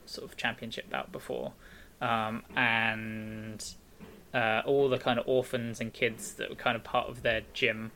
sort 0.05 0.29
of 0.29 0.37
championship 0.37 0.91
bout 0.91 1.11
before, 1.13 1.53
um, 2.01 2.43
and 2.57 3.75
uh, 4.35 4.63
all 4.65 4.89
the 4.89 4.99
kind 4.99 5.19
of 5.19 5.29
orphans 5.29 5.81
and 5.81 5.93
kids 5.93 6.35
that 6.35 6.49
were 6.49 6.57
kind 6.57 6.77
of 6.77 6.85
part 6.85 7.09
of 7.09 7.23
their 7.23 7.43
gym. 7.53 7.93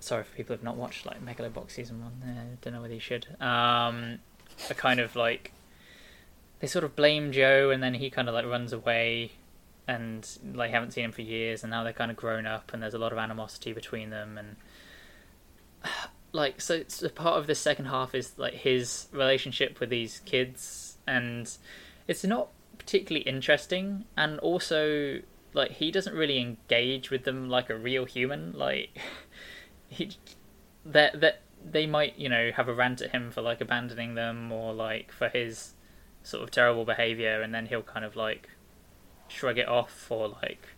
Sorry 0.00 0.24
for 0.24 0.34
people 0.34 0.56
who've 0.56 0.64
not 0.64 0.76
watched 0.76 1.04
like 1.04 1.24
Megalobox 1.24 1.72
season 1.72 2.02
one. 2.02 2.22
I 2.24 2.56
don't 2.62 2.72
know 2.72 2.80
whether 2.80 2.94
you 2.94 3.00
should. 3.00 3.26
Um, 3.40 4.20
are 4.70 4.74
kind 4.74 5.00
of 5.00 5.16
like 5.16 5.52
they 6.60 6.66
sort 6.66 6.84
of 6.84 6.96
blame 6.96 7.32
Joe, 7.32 7.70
and 7.70 7.82
then 7.82 7.94
he 7.94 8.10
kind 8.10 8.28
of 8.28 8.34
like 8.34 8.46
runs 8.46 8.72
away, 8.72 9.32
and 9.86 10.26
like 10.54 10.70
haven't 10.70 10.92
seen 10.92 11.04
him 11.04 11.12
for 11.12 11.22
years, 11.22 11.62
and 11.62 11.70
now 11.70 11.84
they're 11.84 11.92
kind 11.92 12.10
of 12.10 12.16
grown 12.16 12.46
up, 12.46 12.72
and 12.72 12.82
there's 12.82 12.94
a 12.94 12.98
lot 12.98 13.12
of 13.12 13.18
animosity 13.18 13.72
between 13.72 14.10
them, 14.10 14.38
and 14.38 14.56
like 16.32 16.60
so, 16.60 16.84
so 16.88 17.08
part 17.08 17.38
of 17.38 17.46
the 17.46 17.54
second 17.54 17.86
half 17.86 18.14
is 18.14 18.32
like 18.38 18.54
his 18.54 19.08
relationship 19.12 19.80
with 19.80 19.90
these 19.90 20.20
kids, 20.24 20.96
and 21.06 21.50
it's 22.06 22.24
not 22.24 22.48
particularly 22.80 23.26
interesting, 23.28 24.04
and 24.16 24.38
also 24.40 25.20
like 25.52 25.72
he 25.72 25.90
doesn't 25.90 26.14
really 26.14 26.38
engage 26.38 27.10
with 27.10 27.24
them 27.24 27.48
like 27.48 27.70
a 27.70 27.76
real 27.76 28.04
human, 28.04 28.52
like 28.52 28.98
he 29.88 30.10
that 30.84 31.20
that 31.20 31.42
they 31.62 31.86
might 31.86 32.18
you 32.18 32.28
know 32.28 32.50
have 32.56 32.68
a 32.68 32.74
rant 32.74 33.02
at 33.02 33.10
him 33.10 33.30
for 33.30 33.42
like 33.42 33.60
abandoning 33.60 34.14
them 34.14 34.50
or 34.50 34.72
like 34.72 35.12
for 35.12 35.28
his 35.28 35.74
sort 36.22 36.42
of 36.42 36.50
terrible 36.50 36.84
behavior 36.84 37.40
and 37.40 37.54
then 37.54 37.66
he'll 37.66 37.82
kind 37.82 38.04
of 38.04 38.14
like 38.14 38.48
shrug 39.30 39.58
it 39.58 39.68
off 39.68 40.06
or 40.10 40.28
like, 40.42 40.68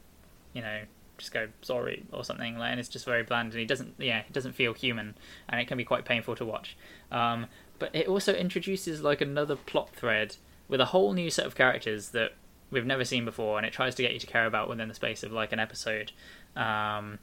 you 0.53 0.63
know, 0.63 0.83
just 1.19 1.33
go 1.33 1.49
sorry 1.63 2.05
or 2.13 2.25
something. 2.25 2.59
Like, 2.59 2.71
and 2.71 2.81
it's 2.81 2.89
just 2.89 3.05
very 3.05 3.23
bland, 3.23 3.53
and 3.53 3.61
he 3.61 3.67
doesn't, 3.67 3.95
yeah, 3.99 4.23
he 4.27 4.33
doesn't 4.33 4.53
feel 4.53 4.75
human, 4.75 5.15
and 5.49 5.61
it 5.61 5.67
can 5.67 5.79
be 5.79 5.85
quite 5.85 6.05
painful 6.05 6.37
to 6.37 6.45
watch. 6.45 6.77
Um, 7.11 7.47
but 7.79 7.95
it 7.95 8.07
also 8.07 8.33
introduces 8.35 9.03
like 9.03 9.21
another 9.21 9.57
plot 9.57 9.91
thread 9.95 10.37
with 10.69 10.81
a 10.81 10.87
whole 10.87 11.13
new 11.13 11.31
set 11.31 11.47
of 11.47 11.55
characters 11.55 12.11
that 12.11 12.33
we've 12.71 12.87
never 12.87 13.05
seen 13.05 13.25
before, 13.25 13.59
and 13.59 13.67
it 13.67 13.73
tries 13.73 13.95
to 13.97 14.03
get 14.03 14.13
you 14.13 14.19
to 14.19 14.27
care 14.27 14.47
about 14.47 14.69
within 14.69 14.89
the 14.89 14.95
space 14.95 15.23
of 15.23 15.33
like 15.33 15.53
an 15.53 15.61
episode. 15.61 16.13
Um, 16.57 17.19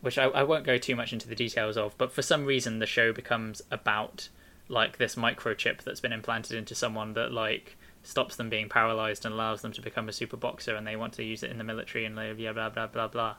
which 0.00 0.18
I, 0.18 0.24
I 0.24 0.42
won't 0.42 0.66
go 0.66 0.76
too 0.76 0.94
much 0.94 1.14
into 1.14 1.26
the 1.26 1.34
details 1.34 1.78
of, 1.78 1.96
but 1.96 2.12
for 2.12 2.20
some 2.20 2.44
reason 2.44 2.78
the 2.78 2.86
show 2.86 3.10
becomes 3.10 3.62
about 3.70 4.28
like 4.68 4.98
this 4.98 5.14
microchip 5.14 5.82
that's 5.82 6.00
been 6.00 6.12
implanted 6.12 6.58
into 6.58 6.74
someone 6.74 7.14
that 7.14 7.32
like 7.32 7.76
stops 8.02 8.36
them 8.36 8.50
being 8.50 8.68
paralyzed 8.68 9.24
and 9.24 9.34
allows 9.34 9.62
them 9.62 9.72
to 9.72 9.80
become 9.80 10.08
a 10.08 10.12
super 10.12 10.36
boxer 10.36 10.74
and 10.74 10.86
they 10.86 10.96
want 10.96 11.14
to 11.14 11.24
use 11.24 11.42
it 11.42 11.50
in 11.50 11.58
the 11.58 11.64
military 11.64 12.04
and 12.04 12.14
blah 12.14 12.52
blah 12.52 12.68
blah 12.68 12.86
blah 12.86 13.08
blah 13.08 13.34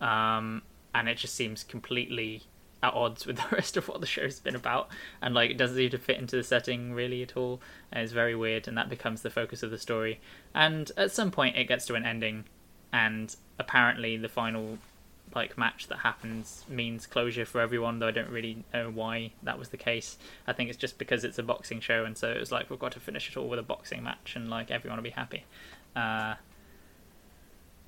um, 0.00 0.62
and 0.94 1.08
it 1.08 1.16
just 1.16 1.34
seems 1.34 1.62
completely 1.64 2.42
at 2.86 2.94
odds 2.94 3.26
with 3.26 3.36
the 3.50 3.56
rest 3.56 3.76
of 3.76 3.88
what 3.88 4.00
the 4.00 4.06
show's 4.06 4.40
been 4.40 4.56
about. 4.56 4.88
And 5.20 5.34
like 5.34 5.50
it 5.50 5.58
doesn't 5.58 5.76
seem 5.76 5.90
to 5.90 5.98
fit 5.98 6.18
into 6.18 6.36
the 6.36 6.44
setting 6.44 6.92
really 6.92 7.22
at 7.22 7.36
all. 7.36 7.60
And 7.92 8.02
it's 8.02 8.12
very 8.12 8.34
weird 8.34 8.68
and 8.68 8.76
that 8.78 8.88
becomes 8.88 9.22
the 9.22 9.30
focus 9.30 9.62
of 9.62 9.70
the 9.70 9.78
story. 9.78 10.20
And 10.54 10.90
at 10.96 11.10
some 11.12 11.30
point 11.30 11.56
it 11.56 11.64
gets 11.68 11.86
to 11.86 11.94
an 11.94 12.04
ending. 12.04 12.44
And 12.92 13.34
apparently 13.58 14.16
the 14.16 14.28
final 14.28 14.78
like 15.34 15.58
match 15.58 15.88
that 15.88 15.98
happens 15.98 16.64
means 16.68 17.04
closure 17.04 17.44
for 17.44 17.60
everyone 17.60 17.98
though 17.98 18.06
i 18.06 18.10
don't 18.12 18.30
really 18.30 18.62
know 18.72 18.88
why 18.88 19.32
that 19.42 19.58
was 19.58 19.70
the 19.70 19.76
case. 19.76 20.16
I 20.46 20.52
think 20.52 20.70
it's 20.70 20.78
just 20.78 20.98
because 20.98 21.24
it's 21.24 21.38
a 21.38 21.42
boxing 21.42 21.80
show 21.80 22.04
and 22.04 22.16
so 22.16 22.30
it 22.30 22.38
was 22.38 22.52
like 22.52 22.70
we've 22.70 22.78
got 22.78 22.92
to 22.92 23.00
finish 23.00 23.28
it 23.28 23.36
all 23.36 23.48
with 23.48 23.58
a 23.58 23.62
boxing 23.62 24.02
match 24.04 24.34
and 24.36 24.48
like 24.48 24.70
everyone 24.70 24.98
will 24.98 25.04
be 25.04 25.10
happy. 25.10 25.44
Uh, 25.96 26.36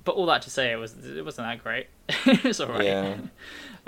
but 0.03 0.15
all 0.15 0.25
that 0.27 0.41
to 0.43 0.49
say 0.49 0.71
it 0.71 0.75
was 0.75 0.93
it 1.05 1.23
wasn't 1.23 1.47
that 1.47 1.63
great. 1.63 1.87
It 2.25 2.43
was 2.43 2.59
alright 2.61 2.85
Yeah. 2.85 3.13
um, 3.13 3.29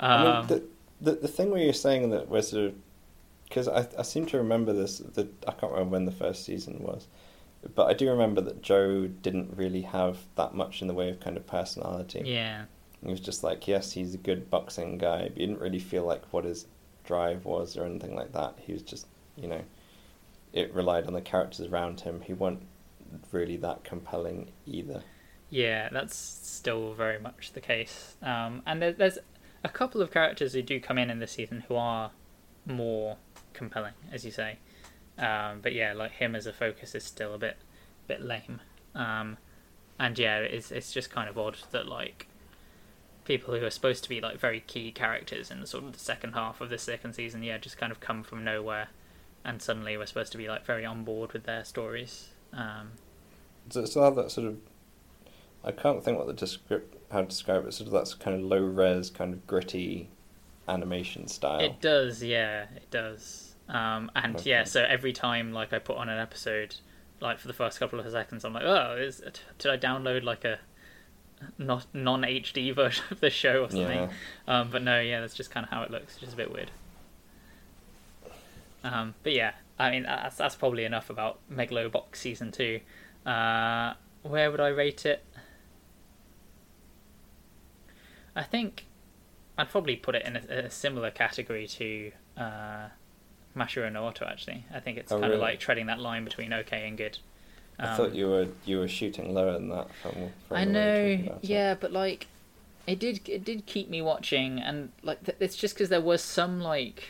I 0.00 0.38
mean, 0.40 0.46
the, 0.48 0.62
the 1.02 1.12
the 1.12 1.28
thing 1.28 1.50
where 1.50 1.62
you're 1.62 1.72
saying 1.72 2.10
that 2.10 2.28
we're 2.28 2.42
sort 2.42 2.66
of 2.66 2.74
because 3.48 3.68
I 3.68 3.86
I 3.98 4.02
seem 4.02 4.26
to 4.26 4.38
remember 4.38 4.72
this. 4.72 4.98
The, 4.98 5.28
I 5.46 5.52
can't 5.52 5.72
remember 5.72 5.92
when 5.92 6.04
the 6.04 6.12
first 6.12 6.44
season 6.44 6.78
was, 6.80 7.06
but 7.74 7.86
I 7.86 7.92
do 7.92 8.08
remember 8.08 8.40
that 8.42 8.62
Joe 8.62 9.06
didn't 9.06 9.56
really 9.56 9.82
have 9.82 10.18
that 10.36 10.54
much 10.54 10.80
in 10.80 10.88
the 10.88 10.94
way 10.94 11.10
of 11.10 11.20
kind 11.20 11.36
of 11.36 11.46
personality. 11.46 12.22
yeah 12.24 12.64
He 13.04 13.10
was 13.10 13.20
just 13.20 13.42
like, 13.42 13.68
yes, 13.68 13.92
he's 13.92 14.14
a 14.14 14.18
good 14.18 14.48
boxing 14.48 14.98
guy, 14.98 15.28
but 15.28 15.38
you 15.38 15.46
didn't 15.46 15.60
really 15.60 15.78
feel 15.80 16.04
like 16.04 16.24
what 16.32 16.44
his 16.44 16.66
drive 17.04 17.44
was 17.44 17.76
or 17.76 17.84
anything 17.84 18.14
like 18.14 18.32
that. 18.32 18.54
He 18.58 18.72
was 18.72 18.82
just, 18.82 19.06
you 19.36 19.48
know, 19.48 19.62
it 20.52 20.72
relied 20.72 21.06
on 21.06 21.12
the 21.12 21.20
characters 21.20 21.66
around 21.66 22.00
him. 22.00 22.20
He 22.20 22.32
wasn't 22.32 22.62
really 23.32 23.56
that 23.58 23.84
compelling 23.84 24.52
either. 24.66 25.02
Yeah, 25.50 25.88
that's 25.92 26.16
still 26.16 26.94
very 26.94 27.18
much 27.18 27.52
the 27.52 27.60
case. 27.60 28.16
Um, 28.22 28.62
and 28.66 28.80
there, 28.80 28.92
there's 28.92 29.18
a 29.64 29.68
couple 29.68 30.02
of 30.02 30.10
characters 30.10 30.52
who 30.52 30.62
do 30.62 30.80
come 30.80 30.98
in 30.98 31.10
in 31.10 31.18
this 31.18 31.32
season 31.32 31.64
who 31.68 31.76
are 31.76 32.10
more 32.66 33.16
compelling, 33.52 33.94
as 34.10 34.24
you 34.24 34.30
say. 34.30 34.58
Um, 35.18 35.60
but 35.62 35.72
yeah, 35.72 35.92
like 35.92 36.12
him 36.12 36.34
as 36.34 36.46
a 36.46 36.52
focus 36.52 36.94
is 36.94 37.04
still 37.04 37.34
a 37.34 37.38
bit, 37.38 37.56
bit 38.08 38.22
lame. 38.22 38.60
Um, 38.94 39.38
and 39.98 40.18
yeah, 40.18 40.38
it's 40.38 40.70
it's 40.72 40.92
just 40.92 41.10
kind 41.10 41.28
of 41.28 41.38
odd 41.38 41.58
that 41.70 41.86
like 41.86 42.26
people 43.24 43.54
who 43.54 43.64
are 43.64 43.70
supposed 43.70 44.02
to 44.02 44.08
be 44.08 44.20
like 44.20 44.38
very 44.38 44.60
key 44.60 44.90
characters 44.90 45.50
in 45.50 45.60
the 45.60 45.66
sort 45.66 45.84
of 45.84 45.92
the 45.92 45.98
second 45.98 46.32
half 46.32 46.60
of 46.60 46.70
the 46.70 46.78
second 46.78 47.12
season, 47.14 47.42
yeah, 47.42 47.58
just 47.58 47.78
kind 47.78 47.92
of 47.92 48.00
come 48.00 48.22
from 48.22 48.42
nowhere, 48.42 48.88
and 49.44 49.62
suddenly 49.62 49.96
we're 49.96 50.06
supposed 50.06 50.32
to 50.32 50.38
be 50.38 50.48
like 50.48 50.64
very 50.64 50.84
on 50.84 51.04
board 51.04 51.32
with 51.32 51.44
their 51.44 51.64
stories. 51.64 52.30
Um, 52.52 52.92
So, 53.70 53.84
so 53.84 54.02
have 54.02 54.16
that 54.16 54.30
sort 54.30 54.48
of, 54.48 54.56
I 55.64 55.70
can't 55.70 56.02
think 56.02 56.18
what 56.18 56.26
the 56.26 56.34
descrip 56.34 56.82
how 57.12 57.20
to 57.20 57.26
describe 57.26 57.66
it. 57.66 57.72
Sort 57.74 57.86
of 57.86 57.92
that's 57.92 58.14
kind 58.14 58.36
of 58.36 58.42
low 58.42 58.58
res, 58.60 59.10
kind 59.10 59.32
of 59.32 59.46
gritty 59.46 60.08
animation 60.68 61.28
style. 61.28 61.60
It 61.60 61.80
does, 61.80 62.22
yeah, 62.22 62.66
it 62.76 62.90
does. 62.90 63.54
Um, 63.68 64.10
and 64.14 64.36
Okay. 64.36 64.50
yeah, 64.50 64.64
so 64.64 64.82
every 64.82 65.12
time 65.12 65.52
like 65.52 65.72
I 65.72 65.78
put 65.78 65.96
on 65.96 66.08
an 66.08 66.18
episode, 66.18 66.76
like 67.20 67.38
for 67.38 67.46
the 67.48 67.54
first 67.54 67.78
couple 67.78 68.00
of 68.00 68.10
seconds, 68.10 68.44
I'm 68.44 68.52
like, 68.52 68.64
oh, 68.64 68.96
is 68.98 69.22
did 69.58 69.70
I 69.70 69.76
download 69.76 70.24
like 70.24 70.44
a 70.44 70.58
not 71.58 71.86
non 71.94 72.22
HD 72.22 72.74
version 72.74 73.04
of 73.10 73.20
the 73.20 73.30
show 73.30 73.64
or 73.64 73.70
something? 73.70 74.10
Yeah. 74.48 74.60
Um, 74.60 74.70
but 74.70 74.82
no, 74.82 75.00
yeah, 75.00 75.20
that's 75.20 75.34
just 75.34 75.50
kind 75.50 75.64
of 75.64 75.70
how 75.70 75.82
it 75.82 75.90
looks. 75.90 76.14
It's 76.14 76.20
just 76.20 76.32
a 76.34 76.36
bit 76.36 76.52
weird. 76.52 76.70
Um, 78.84 79.14
but 79.22 79.32
yeah, 79.32 79.52
I 79.78 79.90
mean 79.90 80.02
that's 80.04 80.36
that's 80.36 80.54
probably 80.56 80.84
enough 80.84 81.08
about 81.10 81.38
Megalobox 81.50 82.16
season 82.16 82.50
two. 82.52 82.80
Uh, 83.24 83.94
where 84.22 84.50
would 84.50 84.60
I 84.60 84.68
rate 84.68 85.06
it? 85.06 85.24
I 88.34 88.42
think 88.42 88.86
I'd 89.58 89.68
probably 89.70 89.96
put 89.96 90.14
it 90.14 90.24
in 90.26 90.36
a, 90.36 90.66
a 90.66 90.70
similar 90.70 91.10
category 91.10 91.66
to 91.66 92.12
uh, 92.36 92.88
Mashiro 93.56 93.92
no 93.92 94.06
Oto. 94.08 94.24
Actually, 94.26 94.64
I 94.72 94.80
think 94.80 94.98
it's 94.98 95.12
Oh, 95.12 95.20
kind 95.20 95.32
of 95.32 95.40
like 95.40 95.60
treading 95.60 95.86
that 95.86 95.98
line 96.00 96.24
between 96.24 96.52
okay 96.52 96.88
and 96.88 96.96
good. 96.96 97.18
I 97.78 97.86
Um, 97.88 97.96
thought 97.96 98.14
you 98.14 98.28
were 98.28 98.48
you 98.64 98.78
were 98.78 98.88
shooting 98.88 99.34
lower 99.34 99.52
than 99.54 99.68
that 99.70 99.88
from. 99.94 100.12
from 100.48 100.56
I 100.56 100.64
the 100.64 100.70
way 100.72 101.08
you're 101.08 101.18
know, 101.18 101.24
about 101.32 101.44
it. 101.44 101.50
yeah, 101.50 101.74
but 101.74 101.92
like, 101.92 102.26
it 102.86 102.98
did 102.98 103.28
it 103.28 103.44
did 103.44 103.66
keep 103.66 103.88
me 103.90 104.00
watching, 104.02 104.58
and 104.60 104.90
like 105.02 105.24
th- 105.24 105.36
it's 105.40 105.56
just 105.56 105.74
because 105.74 105.88
there 105.88 106.00
was 106.00 106.22
some 106.22 106.60
like 106.60 107.04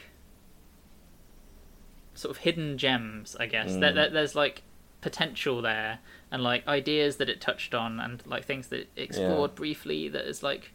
sort 2.14 2.30
of 2.36 2.42
hidden 2.42 2.78
gems, 2.78 3.36
I 3.38 3.46
guess. 3.46 3.72
Mm. 3.72 3.80
there, 3.94 4.10
there's 4.10 4.34
like 4.34 4.62
potential 5.00 5.62
there, 5.62 5.98
and 6.30 6.42
like 6.42 6.66
ideas 6.68 7.16
that 7.16 7.28
it 7.28 7.40
touched 7.40 7.74
on, 7.74 7.98
and 8.00 8.22
like 8.26 8.44
things 8.44 8.68
that 8.68 8.80
it 8.80 8.88
explored 8.96 9.54
briefly 9.54 10.08
that 10.08 10.24
is 10.26 10.42
like 10.42 10.70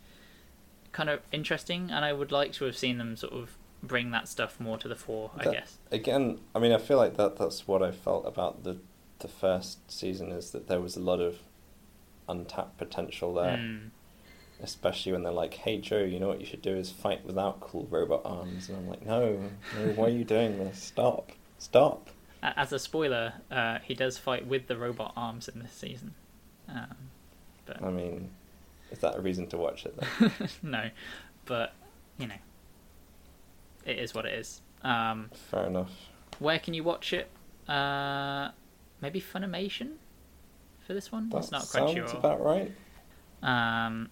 kind 0.98 1.10
of 1.10 1.20
interesting, 1.32 1.92
and 1.92 2.04
I 2.04 2.12
would 2.12 2.32
like 2.32 2.52
to 2.54 2.66
have 2.66 2.76
seen 2.76 2.98
them 2.98 3.16
sort 3.16 3.34
of 3.34 3.56
bring 3.84 4.10
that 4.12 4.28
stuff 4.28 4.60
more 4.60 4.78
to 4.80 4.88
the 4.88 4.96
fore. 4.96 5.30
I 5.38 5.44
That- 5.46 5.54
guess. 5.54 5.78
Again, 5.92 6.40
I 6.56 6.60
mean, 6.60 6.72
I 6.72 6.80
feel 6.80 6.98
like 6.98 7.16
that 7.18 7.38
that's 7.38 7.68
what 7.68 7.82
I 7.84 7.92
felt 7.92 8.26
about 8.26 8.64
the 8.64 8.78
the 9.20 9.28
first 9.28 9.90
season 9.92 10.32
is 10.32 10.52
that 10.52 10.68
there 10.68 10.80
was 10.82 10.96
a 10.96 11.00
lot 11.00 11.20
of 11.20 11.40
untapped 12.30 12.78
potential 12.78 13.34
there. 13.34 13.58
Mm. 13.58 13.90
Especially 14.62 15.12
when 15.12 15.22
they're 15.24 15.32
like, 15.44 15.54
"Hey 15.54 15.78
Joe, 15.80 16.04
you 16.04 16.20
know 16.20 16.28
what 16.28 16.40
you 16.40 16.46
should 16.46 16.62
do 16.64 16.76
is 16.76 16.90
fight 16.92 17.24
without 17.26 17.60
cool 17.60 17.88
robot 17.92 18.22
arms," 18.26 18.70
and 18.70 18.78
I'm 18.78 18.88
like, 18.90 19.06
"No, 19.06 19.50
no, 19.76 19.92
why 19.94 20.06
are 20.06 20.10
you 20.10 20.24
doing 20.24 20.58
this? 20.58 20.82
Stop, 20.82 21.32
stop." 21.60 22.10
As 22.42 22.72
a 22.74 22.80
spoiler, 22.80 23.34
uh, 23.52 23.78
he 23.84 23.94
does 23.94 24.18
fight 24.18 24.48
with 24.48 24.66
the 24.68 24.78
robot 24.78 25.14
arms 25.16 25.48
in 25.48 25.60
this 25.60 25.74
season. 25.74 26.14
Um, 26.68 26.96
but 27.68 27.84
I 27.84 27.90
mean, 27.92 28.30
is 28.92 29.00
that 29.00 29.16
a 29.18 29.22
reason 29.22 29.48
to 29.48 29.58
watch 29.58 29.86
it? 29.86 29.98
Then? 30.20 30.32
no, 30.64 30.90
but 31.46 31.74
you 32.18 32.28
know, 32.28 32.36
it 33.86 33.98
is 34.00 34.14
what 34.14 34.26
it 34.26 34.34
is. 34.34 34.62
Um, 34.84 35.30
Fair 35.50 35.66
enough. 35.66 35.92
where 36.40 36.60
can 36.60 36.74
you 36.74 36.84
watch 36.84 37.14
it? 37.14 37.30
Uh, 37.68 38.50
maybe 39.02 39.20
Funimation 39.22 39.94
for 40.86 40.94
this 40.94 41.12
one. 41.12 41.30
That 41.30 41.38
it's 41.40 41.52
not 41.52 41.64
sounds 41.64 41.94
Crunchyroll. 41.94 42.20
about 42.20 42.44
right. 42.44 42.72
Um, 43.44 44.10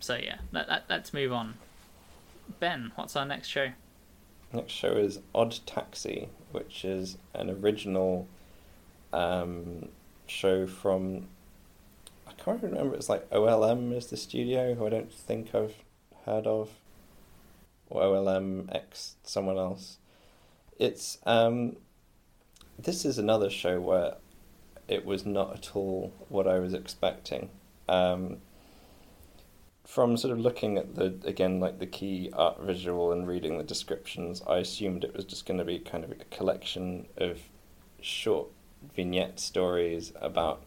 so 0.00 0.16
yeah, 0.16 0.38
let, 0.52 0.68
let, 0.68 0.84
let's 0.88 1.14
move 1.14 1.32
on. 1.32 1.54
Ben, 2.60 2.92
what's 2.96 3.16
our 3.16 3.24
next 3.24 3.48
show? 3.48 3.70
Next 4.52 4.72
show 4.72 4.92
is 4.92 5.18
Odd 5.34 5.56
Taxi, 5.66 6.28
which 6.52 6.84
is 6.84 7.16
an 7.34 7.50
original 7.50 8.26
um, 9.12 9.88
show 10.26 10.66
from. 10.66 11.28
I 12.38 12.42
can't 12.42 12.62
remember. 12.62 12.94
It's 12.94 13.08
like 13.08 13.28
OLM 13.30 13.96
is 13.96 14.06
the 14.06 14.16
studio, 14.16 14.74
who 14.74 14.86
I 14.86 14.90
don't 14.90 15.12
think 15.12 15.54
I've 15.54 15.74
heard 16.24 16.46
of, 16.46 16.70
or 17.88 18.02
OLM 18.02 18.74
X 18.74 19.16
someone 19.22 19.56
else. 19.56 19.98
It's 20.78 21.18
um, 21.24 21.76
this 22.78 23.04
is 23.04 23.18
another 23.18 23.50
show 23.50 23.80
where 23.80 24.16
it 24.88 25.04
was 25.04 25.24
not 25.24 25.54
at 25.54 25.76
all 25.76 26.12
what 26.28 26.46
I 26.46 26.58
was 26.58 26.74
expecting. 26.74 27.50
Um, 27.88 28.38
from 29.84 30.16
sort 30.16 30.32
of 30.32 30.40
looking 30.40 30.76
at 30.76 30.96
the 30.96 31.16
again 31.24 31.60
like 31.60 31.78
the 31.78 31.86
key 31.86 32.30
art 32.32 32.60
visual 32.60 33.12
and 33.12 33.26
reading 33.26 33.56
the 33.56 33.64
descriptions, 33.64 34.42
I 34.46 34.58
assumed 34.58 35.04
it 35.04 35.14
was 35.14 35.24
just 35.24 35.46
going 35.46 35.58
to 35.58 35.64
be 35.64 35.78
kind 35.78 36.04
of 36.04 36.10
a 36.10 36.16
collection 36.16 37.06
of 37.16 37.40
short 38.00 38.48
vignette 38.94 39.40
stories 39.40 40.12
about. 40.20 40.62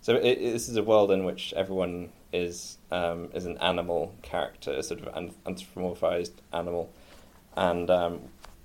So 0.00 0.14
it, 0.16 0.24
it- 0.38 0.52
this 0.52 0.68
is 0.68 0.76
a 0.76 0.82
world 0.82 1.10
in 1.10 1.24
which 1.24 1.52
everyone 1.54 2.10
is 2.32 2.78
um, 2.92 3.28
is 3.34 3.44
an 3.46 3.58
animal 3.58 4.14
character, 4.22 4.72
a 4.72 4.82
sort 4.82 5.00
of 5.00 5.16
an- 5.16 5.34
anthropomorphized 5.46 6.32
animal, 6.52 6.92
and 7.56 7.90
um, 7.90 8.20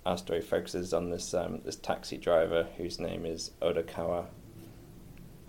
our 0.05 0.17
story 0.17 0.41
focuses 0.41 0.93
on 0.93 1.09
this 1.09 1.33
um, 1.33 1.61
this 1.65 1.75
taxi 1.75 2.17
driver 2.17 2.67
whose 2.77 2.99
name 2.99 3.25
is 3.25 3.51
Odokawa. 3.61 4.25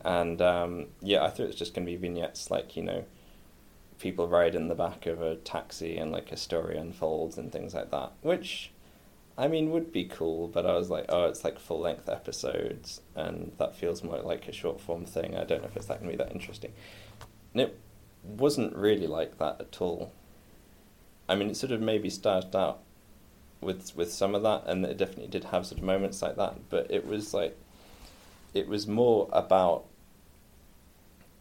And 0.05 0.41
um, 0.41 0.87
yeah, 1.03 1.24
I 1.24 1.30
thought 1.30 1.41
it 1.41 1.47
was 1.49 1.57
just 1.57 1.74
going 1.74 1.84
to 1.87 1.93
be 1.93 1.97
vignettes 1.97 2.51
like 2.51 2.76
you 2.76 2.82
know 2.82 3.05
people 3.99 4.28
ride 4.28 4.55
in 4.55 4.68
the 4.68 4.74
back 4.74 5.07
of 5.07 5.22
a 5.22 5.37
taxi 5.37 5.97
and 5.97 6.12
like 6.12 6.30
a 6.30 6.37
story 6.37 6.76
unfolds 6.76 7.39
and 7.39 7.51
things 7.53 7.74
like 7.74 7.91
that, 7.91 8.12
which 8.22 8.70
I 9.39 9.49
mean, 9.49 9.70
would 9.70 9.93
be 9.93 10.05
cool, 10.05 10.49
but 10.49 10.64
I 10.64 10.74
was 10.74 10.89
like, 10.89 11.07
oh, 11.11 11.26
it's 11.26 11.45
like 11.45 11.59
full 11.59 11.80
length 11.80 12.09
episodes, 12.09 13.03
and 13.14 13.53
that 13.59 13.76
feels 13.76 14.03
more 14.03 14.18
like 14.20 14.49
a 14.49 14.53
short 14.53 14.80
form 14.80 15.05
thing. 15.05 15.37
I 15.37 15.45
don't 15.45 15.61
know 15.61 15.68
if 15.68 15.76
it's 15.76 15.87
that 15.87 16.03
to 16.03 16.09
be 16.09 16.16
that 16.16 16.32
interesting. 16.32 16.72
And 17.53 17.61
it 17.62 17.78
wasn't 18.22 18.74
really 18.74 19.07
like 19.07 19.39
that 19.39 19.61
at 19.61 19.80
all. 19.80 20.12
I 21.28 21.34
mean, 21.34 21.51
it 21.51 21.57
sort 21.57 21.72
of 21.72 21.82
maybe 21.82 22.09
started 22.09 22.57
out 22.57 22.80
with 23.61 23.95
with 23.95 24.11
some 24.12 24.34
of 24.34 24.43
that, 24.43 24.64
and 24.66 24.84
it 24.87 24.97
definitely 24.97 25.28
did 25.28 25.45
have 25.45 25.66
sort 25.66 25.78
of 25.78 25.84
moments 25.84 26.22
like 26.22 26.37
that. 26.37 26.70
But 26.70 26.91
it 26.91 27.07
was 27.07 27.34
like, 27.34 27.59
it 28.55 28.68
was 28.68 28.87
more 28.87 29.28
about 29.32 29.84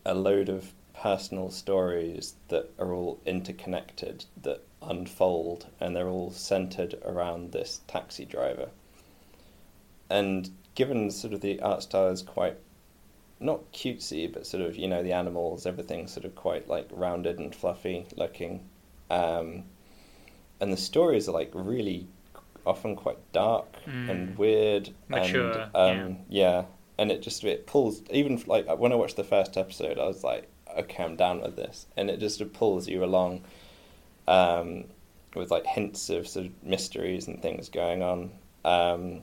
a 0.05 0.13
load 0.13 0.49
of 0.49 0.73
personal 0.93 1.49
stories 1.49 2.35
that 2.49 2.71
are 2.77 2.93
all 2.93 3.19
interconnected 3.25 4.25
that 4.41 4.61
unfold, 4.87 5.67
and 5.79 5.95
they're 5.95 6.09
all 6.09 6.31
centered 6.31 6.95
around 7.03 7.51
this 7.51 7.81
taxi 7.87 8.25
driver. 8.25 8.69
And 10.09 10.49
given 10.75 11.09
sort 11.11 11.33
of 11.33 11.41
the 11.41 11.59
art 11.61 11.83
style 11.83 12.07
is 12.09 12.21
quite 12.21 12.57
not 13.39 13.71
cutesy, 13.73 14.31
but 14.31 14.45
sort 14.47 14.63
of 14.63 14.75
you 14.75 14.87
know 14.87 15.03
the 15.03 15.13
animals, 15.13 15.65
everything 15.65 16.07
sort 16.07 16.25
of 16.25 16.35
quite 16.35 16.67
like 16.67 16.87
rounded 16.91 17.39
and 17.39 17.53
fluffy 17.53 18.05
looking, 18.15 18.61
um, 19.09 19.63
and 20.59 20.71
the 20.71 20.77
stories 20.77 21.27
are 21.27 21.33
like 21.33 21.51
really 21.53 22.07
often 22.65 22.95
quite 22.95 23.17
dark 23.31 23.67
Mm. 23.85 24.09
and 24.09 24.37
weird 24.37 24.89
Mature, 25.07 25.69
and 25.75 26.01
um, 26.01 26.17
yeah. 26.29 26.65
and 26.97 27.11
it 27.11 27.21
just 27.21 27.43
it 27.43 27.67
pulls 27.67 28.01
even 28.09 28.41
like 28.47 28.67
when 28.79 28.91
I 28.91 28.95
watched 28.95 29.17
the 29.17 29.23
first 29.23 29.57
episode, 29.57 29.99
I 29.99 30.07
was 30.07 30.23
like, 30.23 30.47
okay, 30.77 31.03
I'm 31.03 31.15
down 31.15 31.41
with 31.41 31.55
this, 31.55 31.87
and 31.97 32.09
it 32.09 32.19
just 32.19 32.41
pulls 32.53 32.87
you 32.87 33.03
along, 33.03 33.43
um, 34.27 34.85
with 35.35 35.51
like 35.51 35.65
hints 35.65 36.09
of 36.09 36.27
sort 36.27 36.47
of 36.47 36.63
mysteries 36.63 37.27
and 37.27 37.41
things 37.41 37.69
going 37.69 38.01
on. 38.01 38.31
Um, 38.63 39.21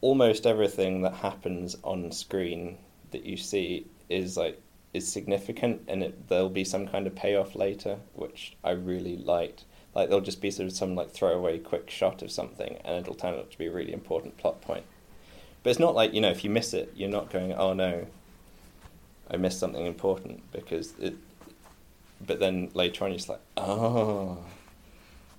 almost 0.00 0.46
everything 0.46 1.02
that 1.02 1.14
happens 1.14 1.76
on 1.82 2.12
screen 2.12 2.78
that 3.10 3.24
you 3.24 3.36
see 3.36 3.86
is 4.08 4.36
like 4.36 4.60
is 4.92 5.10
significant 5.10 5.82
and 5.88 6.02
it 6.02 6.28
there'll 6.28 6.48
be 6.48 6.64
some 6.64 6.86
kind 6.86 7.06
of 7.06 7.14
payoff 7.14 7.54
later 7.54 7.98
which 8.14 8.56
I 8.62 8.70
really 8.70 9.16
liked 9.16 9.64
like 9.94 10.08
there'll 10.08 10.24
just 10.24 10.40
be 10.40 10.50
sort 10.50 10.68
of 10.68 10.72
some 10.72 10.94
like 10.94 11.10
throwaway 11.10 11.58
quick 11.58 11.90
shot 11.90 12.22
of 12.22 12.30
something 12.30 12.78
and 12.84 12.96
it'll 12.96 13.14
turn 13.14 13.34
out 13.34 13.50
to 13.50 13.58
be 13.58 13.66
a 13.66 13.70
really 13.70 13.92
important 13.92 14.36
plot 14.36 14.60
point 14.60 14.84
but 15.62 15.70
it's 15.70 15.80
not 15.80 15.94
like 15.94 16.14
you 16.14 16.20
know 16.20 16.30
if 16.30 16.44
you 16.44 16.50
miss 16.50 16.72
it 16.72 16.92
you're 16.94 17.10
not 17.10 17.30
going 17.30 17.52
oh 17.52 17.72
no 17.72 18.06
I 19.28 19.36
missed 19.36 19.58
something 19.58 19.84
important 19.84 20.40
because 20.52 20.94
it 21.00 21.16
but 22.24 22.38
then 22.40 22.70
later 22.74 23.04
on 23.04 23.10
you're 23.10 23.18
just 23.18 23.28
like 23.28 23.40
oh 23.56 24.38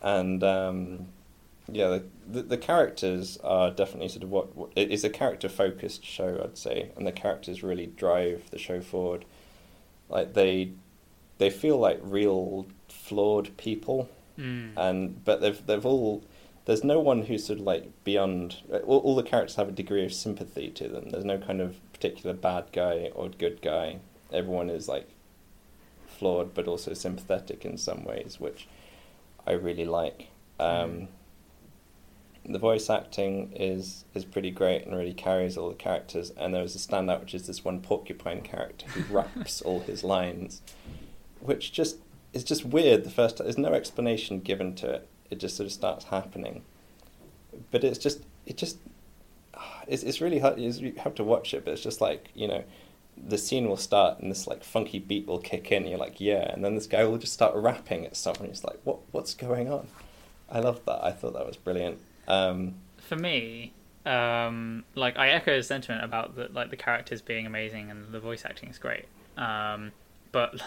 and 0.02 0.44
um 0.44 1.08
yeah, 1.70 1.90
the, 1.90 2.04
the 2.32 2.42
the 2.44 2.58
characters 2.58 3.38
are 3.44 3.70
definitely 3.72 4.08
sort 4.08 4.24
of 4.24 4.30
what, 4.32 4.56
what 4.56 4.70
it 4.78 4.90
is 4.90 5.04
a 5.04 5.10
character 5.10 5.50
focused 5.50 6.06
show, 6.06 6.40
I'd 6.42 6.58
say, 6.58 6.92
and 6.96 7.06
the 7.06 7.12
characters 7.12 7.62
really 7.62 7.88
drive 7.88 8.50
the 8.52 8.58
show 8.58 8.80
forward. 8.80 9.26
Like 10.08 10.34
they 10.34 10.72
they 11.40 11.50
feel 11.50 11.78
like 11.78 12.00
real 12.02 12.68
flawed 12.88 13.56
people, 13.58 14.10
Mm. 14.40 14.74
and 14.78 15.26
but 15.26 15.42
they've 15.42 15.66
they've 15.66 15.86
all 15.86 16.24
there's 16.66 16.84
no 16.86 17.00
one 17.02 17.24
who's 17.24 17.46
sort 17.46 17.60
of 17.60 17.66
like 17.66 17.92
beyond 18.06 18.58
all, 18.86 19.00
all 19.00 19.16
the 19.16 19.24
characters 19.24 19.56
have 19.56 19.68
a 19.68 19.72
degree 19.74 20.06
of 20.06 20.14
sympathy 20.14 20.70
to 20.70 20.88
them. 20.88 21.10
There's 21.10 21.26
no 21.26 21.38
kind 21.38 21.60
of 21.60 21.76
particular 21.92 22.34
bad 22.36 22.66
guy 22.72 23.10
or 23.14 23.28
good 23.30 23.62
guy. 23.62 23.98
Everyone 24.32 24.70
is 24.70 24.88
like 24.88 25.10
flawed 26.18 26.54
but 26.54 26.68
also 26.68 26.94
sympathetic 26.94 27.66
in 27.66 27.78
some 27.78 28.04
ways, 28.04 28.40
which 28.40 28.68
I 29.46 29.52
really 29.52 29.86
like. 29.86 30.28
Um, 30.60 31.10
the 32.48 32.60
voice 32.60 32.90
acting 32.90 33.52
is 33.54 34.06
is 34.14 34.24
pretty 34.24 34.52
great 34.52 34.86
and 34.86 34.96
really 34.96 35.14
carries 35.14 35.58
all 35.58 35.70
the 35.70 35.76
characters. 35.76 36.32
And 36.38 36.54
there 36.54 36.62
was 36.62 36.76
a 36.76 36.80
standout, 36.80 37.20
which 37.20 37.34
is 37.34 37.48
this 37.48 37.64
one 37.64 37.82
porcupine 37.82 38.42
character 38.42 38.88
who 38.88 39.14
raps 39.14 39.62
all 39.62 39.82
his 39.82 40.04
lines, 40.04 40.62
which 41.40 41.72
just 41.72 41.98
is 42.34 42.44
just 42.44 42.66
weird. 42.66 43.04
The 43.04 43.10
first 43.10 43.38
there's 43.38 43.58
no 43.58 43.74
explanation 43.74 44.40
given 44.40 44.76
to 44.76 44.90
it. 44.90 45.08
It 45.30 45.40
just 45.40 45.58
sort 45.58 45.66
of 45.66 45.74
starts 45.74 46.06
happening, 46.06 46.64
but 47.72 47.84
it's 47.84 48.00
just 48.00 48.24
it 48.46 48.58
just 48.58 48.78
it's 49.88 50.04
it's 50.04 50.22
really 50.22 50.40
hard. 50.40 50.58
You 50.60 50.94
have 51.00 51.16
to 51.16 51.24
watch 51.24 51.54
it, 51.54 51.66
but 51.66 51.72
it's 51.72 51.84
just 51.84 52.02
like 52.02 52.30
you 52.34 52.48
know. 52.48 52.64
The 53.26 53.38
scene 53.38 53.68
will 53.68 53.78
start 53.78 54.20
and 54.20 54.32
this 54.32 54.48
like 54.48 54.64
funky 54.64 55.00
beat 55.00 55.28
will 55.28 55.40
kick 55.40 55.72
in. 55.72 55.86
You're 55.86 56.00
like, 56.00 56.20
yeah, 56.20 56.52
and 56.54 56.64
then 56.64 56.76
this 56.76 56.88
guy 56.88 57.04
will 57.04 57.18
just 57.18 57.34
start 57.34 57.56
rapping 57.56 58.06
at 58.06 58.16
someone. 58.16 58.50
It's 58.50 58.64
like, 58.64 58.80
what 58.84 59.00
what's 59.12 59.34
going 59.34 59.72
on? 59.72 59.88
I 60.50 60.60
love 60.60 60.82
that. 60.86 61.04
I 61.04 61.12
thought 61.12 61.34
that 61.34 61.46
was 61.46 61.58
brilliant. 61.58 62.00
Um, 62.28 62.76
for 62.98 63.16
me, 63.16 63.74
um, 64.06 64.86
like 64.96 65.18
I 65.18 65.30
echo 65.30 65.58
the 65.58 65.64
sentiment 65.64 66.04
about 66.04 66.36
the 66.36 66.50
like 66.54 66.70
the 66.70 66.78
characters 66.78 67.22
being 67.22 67.46
amazing 67.46 67.92
and 67.92 68.12
the 68.12 68.20
voice 68.20 68.46
acting 68.46 68.70
is 68.70 68.78
great. 68.78 69.06
Um, 69.38 69.92
but 70.32 70.62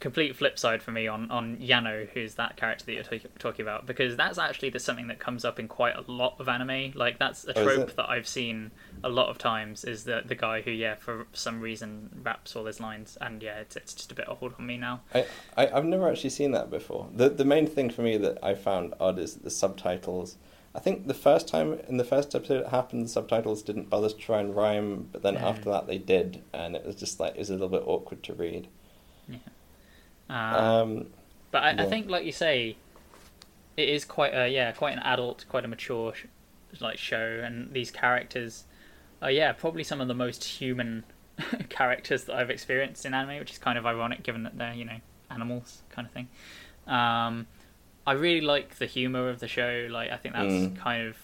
complete 0.00 0.34
flip 0.34 0.58
side 0.58 0.82
for 0.82 0.90
me 0.90 1.06
on 1.06 1.30
on 1.30 1.58
Yano, 1.58 2.08
who's 2.08 2.34
that 2.34 2.56
character 2.56 2.84
that 2.86 2.92
you're 2.94 3.02
talk- 3.04 3.38
talking 3.38 3.62
about, 3.62 3.86
because 3.86 4.16
that's 4.16 4.38
actually 4.38 4.70
the 4.70 4.78
something 4.80 5.06
that 5.08 5.18
comes 5.18 5.44
up 5.44 5.58
in 5.60 5.68
quite 5.68 5.94
a 5.96 6.10
lot 6.10 6.34
of 6.40 6.48
anime. 6.48 6.92
Like 6.94 7.18
that's 7.18 7.44
a 7.44 7.58
Oh, 7.58 7.64
trope 7.64 7.90
it? 7.90 7.96
that 7.96 8.08
I've 8.10 8.26
seen 8.26 8.70
a 9.04 9.08
lot 9.08 9.28
of 9.28 9.38
times. 9.38 9.84
Is 9.84 10.04
the 10.04 10.22
the 10.24 10.34
guy 10.34 10.62
who 10.62 10.70
yeah 10.70 10.94
for 10.96 11.26
some 11.32 11.60
reason 11.60 12.20
raps 12.24 12.56
all 12.56 12.64
his 12.64 12.80
lines, 12.80 13.16
and 13.20 13.42
yeah 13.42 13.56
it's 13.58 13.76
it's 13.76 13.94
just 13.94 14.10
a 14.10 14.14
bit 14.14 14.26
old 14.28 14.54
on 14.58 14.66
me 14.66 14.76
now. 14.76 15.02
I, 15.14 15.26
I 15.56 15.68
I've 15.70 15.84
never 15.84 16.08
actually 16.08 16.30
seen 16.30 16.50
that 16.52 16.70
before. 16.70 17.08
The 17.14 17.28
the 17.28 17.44
main 17.44 17.66
thing 17.66 17.90
for 17.90 18.02
me 18.02 18.16
that 18.16 18.38
I 18.42 18.54
found 18.54 18.94
odd 18.98 19.18
is 19.18 19.36
the 19.36 19.50
subtitles. 19.50 20.36
I 20.72 20.78
think 20.78 21.08
the 21.08 21.14
first 21.14 21.48
time 21.48 21.80
in 21.88 21.96
the 21.96 22.04
first 22.04 22.32
episode 22.32 22.60
it 22.64 22.68
happened, 22.68 23.04
the 23.04 23.08
subtitles 23.08 23.60
didn't 23.62 23.90
bother 23.90 24.08
to 24.08 24.14
try 24.16 24.38
and 24.38 24.54
rhyme, 24.54 25.08
but 25.10 25.22
then 25.22 25.34
Mm. 25.34 25.42
after 25.42 25.68
that 25.70 25.88
they 25.88 25.98
did, 25.98 26.42
and 26.52 26.76
it 26.76 26.86
was 26.86 26.94
just 26.94 27.18
like 27.18 27.32
it 27.34 27.38
was 27.38 27.50
a 27.50 27.54
little 27.54 27.68
bit 27.68 27.82
awkward 27.86 28.22
to 28.22 28.34
read. 28.34 28.68
Um, 29.28 29.40
Um, 30.30 31.06
But 31.50 31.62
I, 31.64 31.70
I 31.82 31.86
think, 31.86 32.08
like 32.08 32.24
you 32.24 32.32
say, 32.32 32.76
it 33.76 33.88
is 33.88 34.04
quite 34.04 34.32
a 34.34 34.48
yeah, 34.48 34.72
quite 34.72 34.92
an 34.92 35.00
adult, 35.00 35.44
quite 35.48 35.64
a 35.64 35.68
mature 35.68 36.14
sh- 36.14 36.26
like 36.80 36.98
show, 36.98 37.40
and 37.44 37.72
these 37.72 37.90
characters 37.90 38.64
are 39.22 39.30
yeah 39.30 39.52
probably 39.52 39.84
some 39.84 40.00
of 40.00 40.08
the 40.08 40.14
most 40.14 40.44
human 40.44 41.04
characters 41.68 42.24
that 42.24 42.36
I've 42.36 42.50
experienced 42.50 43.04
in 43.04 43.14
anime, 43.14 43.38
which 43.38 43.52
is 43.52 43.58
kind 43.58 43.78
of 43.78 43.86
ironic 43.86 44.22
given 44.22 44.42
that 44.44 44.56
they're 44.58 44.74
you 44.74 44.84
know 44.84 44.98
animals 45.30 45.82
kind 45.90 46.06
of 46.06 46.12
thing. 46.12 46.28
Um, 46.86 47.46
I 48.06 48.12
really 48.12 48.40
like 48.40 48.76
the 48.76 48.86
humor 48.86 49.28
of 49.28 49.40
the 49.40 49.48
show. 49.48 49.88
Like 49.90 50.10
I 50.10 50.16
think 50.16 50.34
that's 50.34 50.54
Mm. 50.54 50.76
kind 50.76 51.06
of, 51.08 51.16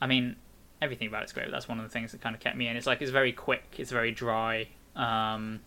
I 0.00 0.06
mean, 0.06 0.36
everything 0.82 1.08
about 1.08 1.22
it's 1.22 1.32
great. 1.32 1.46
But 1.46 1.52
that's 1.52 1.68
one 1.68 1.78
of 1.78 1.84
the 1.84 1.90
things 1.90 2.12
that 2.12 2.20
kind 2.20 2.34
of 2.34 2.40
kept 2.40 2.56
me 2.56 2.68
in. 2.68 2.76
It's 2.76 2.86
like 2.86 3.00
it's 3.02 3.10
very 3.10 3.32
quick. 3.32 3.64
It's 3.78 3.90
very 3.90 4.10
dry. 4.12 4.68
Um, 4.96 5.60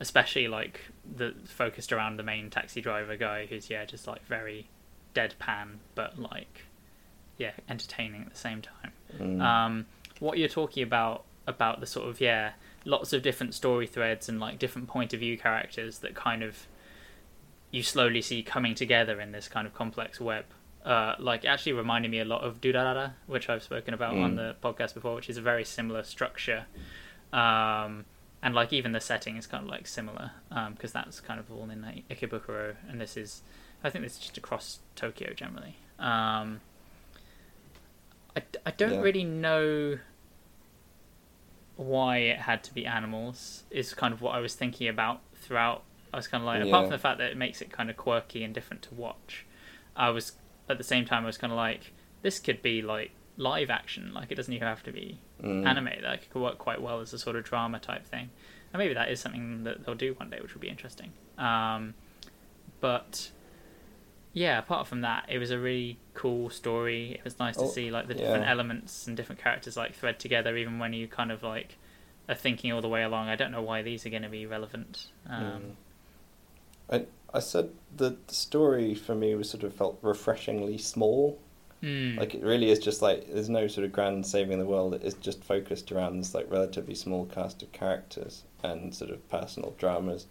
especially 0.00 0.46
like 0.48 0.80
the 1.16 1.34
focused 1.44 1.92
around 1.92 2.16
the 2.16 2.22
main 2.22 2.50
taxi 2.50 2.80
driver 2.80 3.16
guy 3.16 3.46
who's 3.46 3.68
yeah 3.70 3.84
just 3.84 4.06
like 4.06 4.24
very 4.26 4.68
deadpan 5.14 5.76
but 5.94 6.18
like 6.18 6.64
yeah 7.36 7.52
entertaining 7.68 8.22
at 8.22 8.30
the 8.30 8.38
same 8.38 8.62
time 8.62 8.92
mm, 9.18 9.40
um 9.42 9.86
what 10.20 10.38
you're 10.38 10.48
talking 10.48 10.82
about 10.82 11.24
about 11.46 11.80
the 11.80 11.86
sort 11.86 12.08
of 12.08 12.20
yeah 12.20 12.52
lots 12.84 13.12
of 13.12 13.22
different 13.22 13.54
story 13.54 13.86
threads 13.86 14.28
and 14.28 14.38
like 14.38 14.58
different 14.58 14.86
point 14.88 15.12
of 15.12 15.20
view 15.20 15.36
characters 15.38 15.98
that 15.98 16.14
kind 16.14 16.42
of 16.42 16.66
you 17.70 17.82
slowly 17.82 18.22
see 18.22 18.42
coming 18.42 18.74
together 18.74 19.20
in 19.20 19.32
this 19.32 19.48
kind 19.48 19.66
of 19.66 19.74
complex 19.74 20.20
web 20.20 20.44
uh, 20.84 21.14
like 21.18 21.44
actually 21.44 21.72
reminded 21.72 22.10
me 22.10 22.18
a 22.18 22.24
lot 22.24 22.42
of 22.42 22.62
Durarara, 22.62 23.12
which 23.26 23.50
I've 23.50 23.62
spoken 23.62 23.92
about 23.92 24.16
on 24.16 24.34
Mm. 24.34 24.36
the 24.36 24.56
podcast 24.66 24.94
before, 24.94 25.16
which 25.16 25.28
is 25.28 25.36
a 25.36 25.42
very 25.42 25.64
similar 25.64 26.02
structure. 26.02 26.64
Um, 27.30 28.06
and 28.42 28.54
like 28.54 28.72
even 28.72 28.92
the 28.92 29.00
setting 29.00 29.36
is 29.36 29.46
kind 29.46 29.64
of 29.64 29.70
like 29.70 29.86
similar 29.86 30.32
because 30.70 30.92
that's 30.92 31.20
kind 31.20 31.40
of 31.40 31.50
all 31.50 31.68
in 31.70 31.82
like, 31.82 32.08
Ikebukuro, 32.08 32.76
and 32.88 33.00
this 33.00 33.16
is, 33.16 33.42
I 33.82 33.90
think 33.90 34.04
this 34.04 34.14
is 34.14 34.18
just 34.20 34.38
across 34.38 34.78
Tokyo 34.96 35.32
generally. 35.32 35.76
Um, 35.98 36.60
I, 38.36 38.42
I 38.64 38.70
don't 38.70 38.92
Yeah. 38.94 39.00
really 39.00 39.24
know 39.24 39.98
why 41.76 42.18
it 42.18 42.38
had 42.40 42.62
to 42.64 42.74
be 42.74 42.86
animals. 42.86 43.64
Is 43.70 43.94
kind 43.94 44.12
of 44.14 44.20
what 44.20 44.34
I 44.34 44.40
was 44.40 44.54
thinking 44.54 44.88
about 44.88 45.20
throughout. 45.34 45.82
I 46.12 46.16
was 46.16 46.26
kind 46.28 46.42
of 46.42 46.46
like, 46.46 46.62
apart 46.62 46.86
from 46.86 46.92
the 46.92 46.98
fact 46.98 47.18
that 47.18 47.30
it 47.30 47.36
makes 47.36 47.60
it 47.60 47.70
kind 47.70 47.90
of 47.90 47.96
quirky 47.96 48.42
and 48.42 48.54
different 48.54 48.82
to 48.84 48.94
watch, 48.94 49.44
I 49.94 50.10
was 50.10 50.32
at 50.68 50.78
the 50.78 50.84
same 50.84 51.04
time 51.04 51.24
I 51.24 51.26
was 51.26 51.38
kind 51.38 51.52
of 51.52 51.56
like, 51.56 51.92
this 52.22 52.38
could 52.38 52.62
be 52.62 52.80
like 52.82 53.10
live 53.36 53.70
action. 53.70 54.12
Like 54.14 54.30
it 54.32 54.34
doesn't 54.36 54.52
even 54.52 54.66
have 54.66 54.82
to 54.84 54.92
be 54.92 55.18
mm. 55.42 55.66
anime. 55.66 55.90
Like 56.02 56.30
could 56.30 56.42
work 56.42 56.58
quite 56.58 56.80
well 56.82 57.00
as 57.00 57.12
a 57.12 57.18
sort 57.18 57.36
of 57.36 57.44
drama 57.44 57.78
type 57.80 58.06
thing. 58.06 58.30
And 58.72 58.78
maybe 58.80 58.94
that 58.94 59.10
is 59.10 59.20
something 59.20 59.64
that 59.64 59.84
they'll 59.84 59.94
do 59.94 60.14
one 60.14 60.30
day, 60.30 60.38
which 60.40 60.54
would 60.54 60.60
be 60.60 60.68
interesting. 60.68 61.12
Um, 61.38 61.94
but 62.80 63.32
yeah, 64.32 64.58
apart 64.58 64.86
from 64.86 65.00
that, 65.02 65.26
it 65.28 65.38
was 65.38 65.50
a 65.50 65.58
really 65.58 66.00
cool 66.14 66.50
story. 66.50 67.12
It 67.12 67.24
was 67.24 67.38
nice 67.38 67.56
to 67.58 67.64
Oh, 67.64 67.66
see 67.66 67.90
like 67.90 68.08
the 68.08 68.14
different 68.14 68.44
yeah. 68.44 68.50
elements 68.50 69.06
and 69.06 69.16
different 69.16 69.40
characters 69.42 69.76
like 69.76 69.94
thread 69.94 70.18
together, 70.20 70.56
even 70.56 70.78
when 70.78 70.92
you 70.92 71.08
kind 71.08 71.32
of 71.32 71.42
like 71.42 71.78
are 72.28 72.34
thinking 72.34 72.72
all 72.72 72.82
the 72.82 72.88
way 72.88 73.02
along. 73.02 73.28
I 73.28 73.36
don't 73.36 73.52
know 73.52 73.62
why 73.62 73.82
these 73.82 74.06
are 74.06 74.10
going 74.10 74.22
to 74.22 74.28
be 74.28 74.46
relevant. 74.46 75.08
Um, 75.28 75.62
Mm. 75.62 75.76
I 76.90 77.06
I 77.32 77.40
said 77.40 77.70
the 77.94 78.18
story 78.28 78.94
for 78.94 79.14
me 79.14 79.34
was 79.34 79.50
sort 79.50 79.62
of 79.64 79.74
felt 79.74 79.98
refreshingly 80.02 80.76
small. 80.78 81.38
Mm. 81.82 82.18
Like 82.18 82.34
it 82.34 82.42
really 82.42 82.70
is 82.70 82.78
just 82.78 83.02
like 83.02 83.32
there's 83.32 83.48
no 83.48 83.68
sort 83.68 83.84
of 83.84 83.92
grand 83.92 84.26
saving 84.26 84.58
the 84.58 84.66
world. 84.66 84.94
It's 84.94 85.14
just 85.14 85.44
focused 85.44 85.92
around 85.92 86.18
this 86.18 86.34
like 86.34 86.50
relatively 86.50 86.94
small 86.94 87.26
cast 87.26 87.62
of 87.62 87.70
characters 87.72 88.42
and 88.62 88.94
sort 88.94 89.10
of 89.10 89.28
personal 89.28 89.74
dramas. 89.78 90.26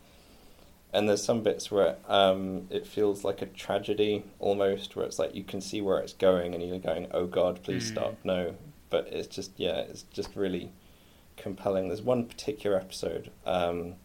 And 0.93 1.07
there's 1.07 1.23
some 1.23 1.43
bits 1.43 1.69
where 1.69 1.97
um, 2.07 2.67
it 2.69 2.87
feels 2.87 3.23
like 3.23 3.41
a 3.41 3.45
tragedy 3.45 4.23
almost, 4.39 4.95
where 4.95 5.05
it's 5.05 5.19
like 5.19 5.35
you 5.35 5.43
can 5.43 5.61
see 5.61 5.81
where 5.81 5.99
it's 5.99 6.13
going, 6.13 6.53
and 6.53 6.63
you're 6.63 6.79
going, 6.79 7.07
"Oh 7.11 7.27
God, 7.27 7.61
please 7.63 7.85
Mm. 7.85 7.87
stop!" 7.89 8.17
No, 8.23 8.55
but 8.89 9.07
it's 9.11 9.27
just 9.27 9.51
yeah, 9.57 9.79
it's 9.79 10.03
just 10.03 10.35
really 10.35 10.71
compelling. 11.35 11.87
There's 11.89 12.01
one 12.01 12.25
particular 12.25 12.77
episode 12.77 13.31
um, 13.45 13.95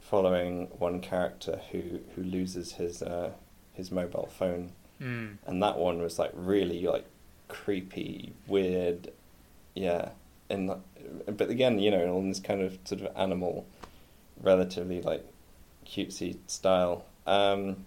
following 0.00 0.68
one 0.78 1.00
character 1.00 1.60
who 1.70 2.00
who 2.16 2.22
loses 2.22 2.72
his 2.72 3.02
uh, 3.02 3.32
his 3.72 3.90
mobile 3.90 4.26
phone 4.26 4.72
Mm. 5.02 5.38
and 5.46 5.62
that 5.62 5.78
one 5.78 6.00
was 6.00 6.18
like 6.18 6.30
really 6.34 6.82
like 6.86 7.04
creepy, 7.48 8.32
weird, 8.46 9.10
yeah. 9.74 10.10
And 10.48 10.70
but 11.26 11.50
again, 11.50 11.78
you 11.78 11.90
know, 11.90 12.18
in 12.18 12.28
this 12.28 12.40
kind 12.40 12.60
of 12.62 12.78
sort 12.84 13.00
of 13.00 13.16
animal, 13.16 13.66
relatively 14.40 15.00
like 15.02 15.24
cutesy 15.86 16.36
style. 16.46 17.04
Um, 17.26 17.84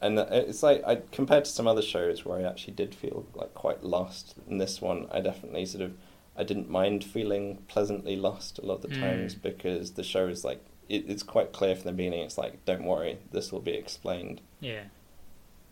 and 0.00 0.18
it's 0.18 0.62
like 0.62 0.82
I 0.86 0.96
compared 1.12 1.44
to 1.44 1.50
some 1.50 1.66
other 1.66 1.82
shows 1.82 2.24
where 2.24 2.38
I 2.38 2.42
actually 2.48 2.74
did 2.74 2.94
feel 2.94 3.26
like 3.34 3.54
quite 3.54 3.82
lost. 3.84 4.34
In 4.48 4.58
this 4.58 4.80
one, 4.80 5.06
I 5.10 5.20
definitely 5.20 5.66
sort 5.66 5.82
of 5.84 5.92
I 6.36 6.44
didn't 6.44 6.70
mind 6.70 7.02
feeling 7.04 7.58
pleasantly 7.68 8.16
lost 8.16 8.58
a 8.58 8.64
lot 8.64 8.76
of 8.76 8.82
the 8.82 8.88
Mm. 8.88 9.00
times 9.00 9.34
because 9.34 9.92
the 9.92 10.04
show 10.04 10.28
is 10.28 10.44
like 10.44 10.64
it, 10.88 11.04
it's 11.08 11.22
quite 11.24 11.52
clear 11.52 11.74
from 11.74 11.84
the 11.84 11.92
beginning. 11.92 12.20
It's 12.20 12.38
like 12.38 12.64
don't 12.64 12.84
worry, 12.84 13.18
this 13.32 13.52
will 13.52 13.60
be 13.60 13.72
explained. 13.72 14.40
Yeah. 14.60 14.84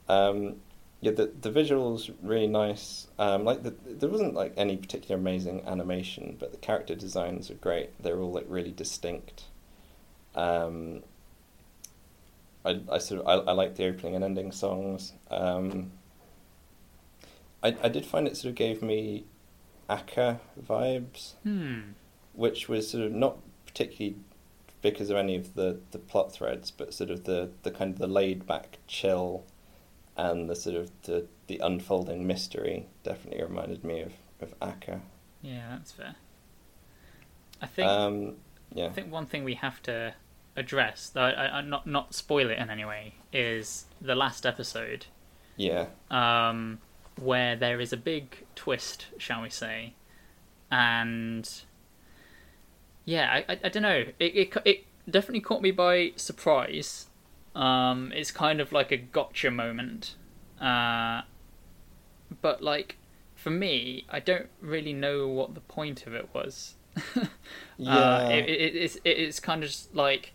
Um, 0.08 0.56
yeah, 1.00 1.12
the 1.12 1.30
the 1.40 1.50
visuals 1.50 2.12
really 2.22 2.46
nice. 2.46 3.06
Um, 3.18 3.44
like 3.44 3.62
the, 3.62 3.74
there 3.86 4.08
wasn't 4.08 4.34
like 4.34 4.54
any 4.56 4.76
particular 4.76 5.16
amazing 5.20 5.62
animation, 5.66 6.36
but 6.38 6.52
the 6.52 6.58
character 6.58 6.94
designs 6.94 7.50
are 7.50 7.54
great. 7.54 7.90
They're 8.02 8.18
all 8.20 8.32
like 8.32 8.46
really 8.48 8.72
distinct. 8.72 9.44
Um, 10.34 11.02
I 12.64 12.80
I 12.90 12.98
sort 12.98 13.20
of 13.20 13.26
I, 13.26 13.50
I 13.50 13.54
like 13.54 13.76
the 13.76 13.86
opening 13.86 14.14
and 14.14 14.24
ending 14.24 14.52
songs. 14.52 15.12
Um, 15.30 15.92
I 17.62 17.76
I 17.82 17.88
did 17.88 18.06
find 18.06 18.26
it 18.26 18.36
sort 18.36 18.50
of 18.50 18.54
gave 18.56 18.82
me 18.82 19.24
ACCA 19.88 20.38
vibes 20.60 21.34
Hmm. 21.44 21.80
which 22.32 22.68
was 22.68 22.90
sort 22.90 23.04
of 23.04 23.12
not 23.12 23.38
particularly 23.66 24.16
because 24.82 25.10
of 25.10 25.16
any 25.16 25.36
of 25.36 25.54
the, 25.54 25.78
the 25.92 25.98
plot 25.98 26.32
threads, 26.32 26.70
but 26.70 26.92
sort 26.94 27.10
of 27.10 27.24
the, 27.24 27.50
the 27.62 27.70
kind 27.70 27.92
of 27.92 27.98
the 27.98 28.06
laid 28.06 28.46
back 28.46 28.78
chill 28.86 29.44
and 30.16 30.48
the 30.48 30.56
sort 30.56 30.76
of 30.76 30.90
the, 31.02 31.26
the 31.46 31.58
unfolding 31.58 32.26
mystery 32.26 32.86
definitely 33.02 33.42
reminded 33.42 33.84
me 33.84 34.00
of, 34.00 34.14
of 34.40 34.58
ACCA. 34.60 35.00
Yeah, 35.42 35.68
that's 35.70 35.92
fair. 35.92 36.16
I 37.60 37.66
think 37.66 37.86
Um, 37.88 38.36
yeah. 38.74 38.86
I 38.86 38.90
think 38.90 39.10
one 39.12 39.26
thing 39.26 39.44
we 39.44 39.54
have 39.54 39.82
to 39.84 40.14
address, 40.56 41.10
though 41.10 41.22
I, 41.22 41.58
I 41.58 41.60
not 41.62 41.86
not 41.86 42.14
spoil 42.14 42.50
it 42.50 42.58
in 42.58 42.70
any 42.70 42.84
way, 42.84 43.14
is 43.32 43.86
the 44.00 44.14
last 44.14 44.44
episode, 44.46 45.06
Yeah. 45.56 45.86
um, 46.10 46.80
where 47.16 47.56
there 47.56 47.80
is 47.80 47.92
a 47.92 47.96
big 47.96 48.44
twist, 48.54 49.06
shall 49.18 49.42
we 49.42 49.50
say, 49.50 49.94
and 50.70 51.48
yeah, 53.04 53.30
I 53.48 53.52
I, 53.52 53.60
I 53.64 53.68
don't 53.68 53.82
know, 53.82 54.04
it, 54.18 54.24
it 54.36 54.56
it 54.64 54.84
definitely 55.08 55.40
caught 55.40 55.62
me 55.62 55.70
by 55.70 56.12
surprise. 56.16 57.05
Um, 57.56 58.12
it's 58.14 58.30
kind 58.30 58.60
of 58.60 58.70
like 58.70 58.92
a 58.92 58.98
gotcha 58.98 59.50
moment, 59.50 60.14
uh, 60.60 61.22
but 62.42 62.62
like 62.62 62.96
for 63.34 63.48
me, 63.50 64.04
I 64.10 64.20
don't 64.20 64.48
really 64.60 64.92
know 64.92 65.26
what 65.26 65.54
the 65.54 65.60
point 65.60 66.06
of 66.06 66.14
it 66.14 66.28
was. 66.34 66.74
Yeah. 67.78 67.94
Uh, 67.94 68.28
it, 68.30 68.48
it, 68.48 68.74
it's 68.74 68.98
it's 69.04 69.38
kind 69.38 69.62
of 69.62 69.68
just 69.68 69.94
like, 69.94 70.32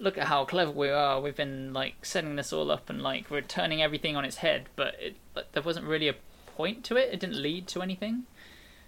look 0.00 0.18
at 0.18 0.26
how 0.26 0.44
clever 0.44 0.72
we 0.72 0.88
are. 0.88 1.20
We've 1.20 1.36
been 1.36 1.72
like 1.72 2.04
setting 2.04 2.34
this 2.34 2.52
all 2.52 2.68
up 2.72 2.90
and 2.90 3.00
like 3.00 3.30
we're 3.30 3.42
turning 3.42 3.80
everything 3.80 4.16
on 4.16 4.24
its 4.24 4.38
head, 4.38 4.68
but 4.74 4.96
it 5.00 5.14
but 5.32 5.52
there 5.52 5.62
wasn't 5.62 5.86
really 5.86 6.08
a 6.08 6.16
point 6.56 6.82
to 6.86 6.96
it. 6.96 7.10
It 7.12 7.20
didn't 7.20 7.40
lead 7.40 7.68
to 7.68 7.82
anything. 7.82 8.24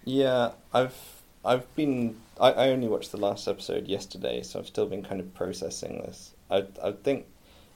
Yeah, 0.03 0.51
I've 0.73 1.21
I've 1.45 1.73
been 1.75 2.17
I, 2.39 2.51
I 2.51 2.69
only 2.71 2.89
watched 2.89 3.11
the 3.13 3.17
last 3.17 3.47
episode 3.47 3.87
yesterday, 3.87 4.43
so 4.43 4.59
I've 4.59 4.67
still 4.67 4.85
been 4.85 5.03
kind 5.03 5.21
of 5.21 5.33
processing 5.33 5.99
this. 5.99 6.33
I 6.51 6.65
I 6.83 6.91
think 6.91 7.25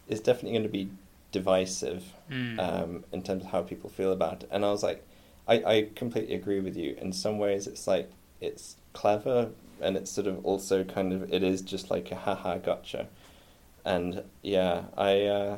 it's 0.07 0.21
definitely 0.21 0.51
going 0.51 0.63
to 0.63 0.69
be 0.69 0.89
divisive 1.31 2.03
Mm. 2.31 2.59
um, 2.59 3.05
in 3.13 3.21
terms 3.23 3.43
of 3.45 3.51
how 3.51 3.61
people 3.61 3.89
feel 3.89 4.11
about 4.11 4.43
it. 4.43 4.49
And 4.51 4.65
I 4.65 4.71
was 4.71 4.83
like, 4.83 5.05
I, 5.47 5.55
I 5.63 5.87
completely 5.95 6.35
agree 6.35 6.59
with 6.59 6.75
you. 6.75 6.97
In 6.99 7.13
some 7.13 7.37
ways, 7.37 7.67
it's 7.67 7.87
like 7.87 8.09
it's 8.41 8.75
clever, 8.93 9.49
and 9.81 9.95
it's 9.95 10.11
sort 10.11 10.27
of 10.27 10.43
also 10.45 10.83
kind 10.83 11.13
of 11.13 11.31
it 11.33 11.43
is 11.43 11.61
just 11.61 11.89
like 11.89 12.11
a 12.11 12.15
haha 12.15 12.57
gotcha. 12.57 13.07
And 13.85 14.23
yeah, 14.41 14.83
I 14.97 15.23
uh, 15.23 15.57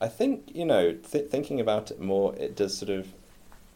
I 0.00 0.08
think 0.08 0.50
you 0.54 0.64
know 0.64 0.92
th- 0.92 1.28
thinking 1.30 1.60
about 1.60 1.90
it 1.90 2.00
more, 2.00 2.34
it 2.36 2.56
does 2.56 2.76
sort 2.76 2.90
of 2.90 3.12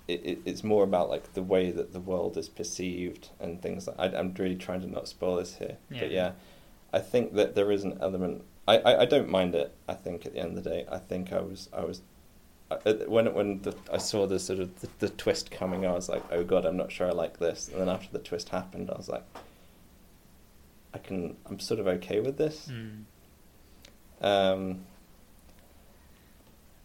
it, 0.06 0.24
it, 0.24 0.38
it's 0.46 0.64
more 0.64 0.84
about 0.84 1.10
like 1.10 1.34
the 1.34 1.42
way 1.42 1.70
that 1.70 1.92
the 1.92 2.00
world 2.00 2.36
is 2.38 2.48
perceived 2.48 3.28
and 3.38 3.60
things 3.60 3.86
like 3.86 3.98
I, 3.98 4.06
I'm 4.16 4.32
really 4.38 4.56
trying 4.56 4.80
to 4.80 4.86
not 4.90 5.06
spoil 5.08 5.36
this 5.36 5.56
here, 5.56 5.76
Yeah. 5.90 6.00
but 6.00 6.10
yeah, 6.10 6.32
I 6.92 7.00
think 7.00 7.34
that 7.34 7.54
there 7.54 7.70
is 7.70 7.84
an 7.84 7.98
element. 8.00 8.42
I, 8.68 8.76
I, 8.78 9.00
I 9.00 9.04
don't 9.06 9.28
mind 9.28 9.54
it. 9.54 9.74
I 9.88 9.94
think 9.94 10.26
at 10.26 10.32
the 10.34 10.38
end 10.40 10.56
of 10.56 10.62
the 10.62 10.70
day, 10.70 10.86
I 10.90 10.98
think 10.98 11.32
I 11.32 11.40
was 11.40 11.68
I 11.72 11.80
was 11.84 12.02
I- 12.70 12.76
when 13.08 13.32
when 13.34 13.62
the, 13.62 13.74
I 13.92 13.96
saw 13.98 14.26
the 14.26 14.38
sort 14.38 14.60
of 14.60 14.80
the, 14.80 14.88
the 14.98 15.08
twist 15.08 15.50
coming, 15.50 15.86
I 15.86 15.92
was 15.92 16.08
like, 16.08 16.22
oh 16.30 16.44
god, 16.44 16.66
I'm 16.66 16.76
not 16.76 16.92
sure 16.92 17.08
I 17.08 17.12
like 17.12 17.38
this. 17.38 17.68
And 17.68 17.80
then 17.80 17.88
after 17.88 18.10
the 18.12 18.18
twist 18.22 18.50
happened, 18.50 18.90
I 18.90 18.96
was 18.96 19.08
like, 19.08 19.24
I 20.94 20.98
can 20.98 21.36
I'm 21.46 21.58
sort 21.58 21.80
of 21.80 21.86
okay 21.86 22.20
with 22.20 22.36
this. 22.36 22.70
Mm. 22.70 23.04
Um, 24.20 24.80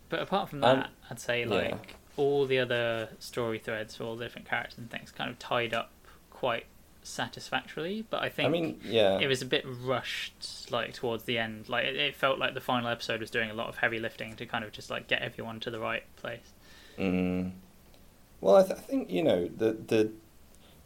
But 0.10 0.22
apart 0.22 0.50
from 0.50 0.64
Um, 0.64 0.80
that, 0.80 0.90
I'd 1.10 1.20
say 1.20 1.42
yeah. 1.42 1.50
like 1.50 1.96
all 2.16 2.46
the 2.46 2.60
other 2.60 3.10
story 3.20 3.58
threads 3.60 3.96
for 3.96 4.04
all 4.04 4.16
the 4.16 4.24
different 4.26 4.48
characters 4.48 4.78
and 4.78 4.90
things 4.90 5.12
kind 5.12 5.30
of 5.32 5.40
tied 5.40 5.74
up 5.74 5.90
quite 6.30 6.66
satisfactorily. 7.04 8.06
But 8.10 8.24
I 8.24 8.30
think 8.30 8.48
I 8.48 8.52
mean, 8.52 8.80
yeah, 8.84 9.20
it 9.20 9.28
was 9.28 9.42
a 9.42 9.46
bit 9.46 9.66
rushed 9.68 10.72
like 10.72 10.94
towards 10.94 11.24
the 11.26 11.38
end 11.38 11.70
like 11.70 11.86
it, 11.86 11.96
it 11.96 12.16
felt 12.16 12.40
like 12.40 12.54
the 12.54 12.62
final 12.62 12.90
episode 12.90 13.20
was 13.20 13.30
doing 13.30 13.50
a 13.50 13.54
lot 13.54 13.68
of 13.70 13.78
heavy 13.78 14.00
lifting 14.00 14.36
to 14.36 14.46
kind 14.46 14.64
of 14.64 14.72
just 14.72 14.90
like 14.90 15.08
get 15.08 15.22
everyone 15.22 15.60
to 15.60 15.70
the 15.70 15.80
right 15.80 16.04
place 16.16 16.54
Mm. 16.98 17.52
Well, 18.42 18.56
I, 18.58 18.64
th- 18.64 18.78
I 18.78 18.82
think 18.82 19.10
you 19.10 19.24
know 19.24 19.48
the 19.48 19.74
the 19.74 20.12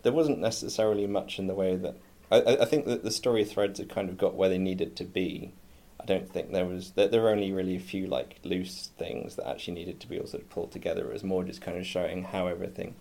there 0.04 0.14
wasn't 0.14 0.40
necessarily 0.40 1.08
much 1.08 1.40
in 1.40 1.48
the 1.48 1.56
way 1.56 1.76
that 1.76 1.98
I, 2.32 2.58
I 2.62 2.66
think 2.66 2.86
that 2.86 3.04
the 3.04 3.12
story 3.12 3.44
threads 3.46 3.80
had 3.80 3.90
kind 3.90 4.10
of 4.10 4.18
got 4.18 4.36
where 4.36 4.50
they 4.50 4.58
needed 4.58 4.96
to 4.98 5.04
be. 5.04 5.54
I 6.00 6.06
don't 6.06 6.32
think 6.32 6.52
there 6.52 6.66
was 6.66 6.92
there, 6.92 7.08
there 7.08 7.22
were 7.22 7.30
only 7.30 7.52
really 7.52 7.76
a 7.76 7.80
few 7.80 8.08
like 8.08 8.40
loose 8.44 8.92
things 8.98 9.36
that 9.36 9.48
actually 9.48 9.74
needed 9.76 10.00
to 10.02 10.08
be 10.08 10.18
sort 10.18 10.44
of 10.44 10.50
pulled 10.50 10.72
together. 10.72 11.08
It 11.08 11.14
was 11.14 11.24
more 11.24 11.44
just 11.44 11.62
kind 11.62 11.78
of 11.78 11.86
showing 11.86 12.24
how 12.26 12.48
everything 12.48 12.96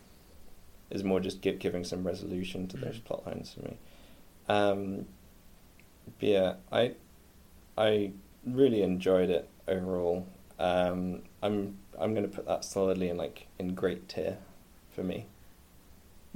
is 0.90 1.02
more 1.04 1.20
just 1.20 1.40
give, 1.40 1.58
giving 1.58 1.84
some 1.84 2.04
resolution 2.06 2.66
to 2.68 2.76
those 2.76 2.96
Mm. 2.98 3.04
plot 3.04 3.26
lines 3.26 3.52
for 3.54 3.62
me. 3.62 3.76
Um, 4.48 5.06
but 6.18 6.28
yeah, 6.28 6.54
I 6.70 6.94
I 7.76 8.12
really 8.46 8.82
enjoyed 8.82 9.28
it 9.30 9.48
overall. 9.66 10.26
Um, 10.58 11.22
I'm 11.42 11.76
I'm 11.98 12.14
going 12.14 12.28
to 12.28 12.34
put 12.34 12.46
that 12.46 12.64
solidly 12.64 13.08
in 13.08 13.16
like 13.16 13.46
in 13.58 13.74
great 13.74 14.08
tier 14.08 14.38
for 14.90 15.02
me. 15.02 15.26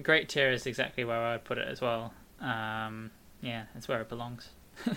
great 0.02 0.28
tier 0.28 0.50
is 0.50 0.66
exactly 0.66 1.04
where 1.04 1.20
i'd 1.26 1.44
put 1.44 1.58
it 1.58 1.68
as 1.68 1.80
well 1.82 2.14
um, 2.40 3.10
yeah 3.42 3.64
it's 3.76 3.86
where 3.86 4.00
it 4.00 4.08
belongs 4.08 4.48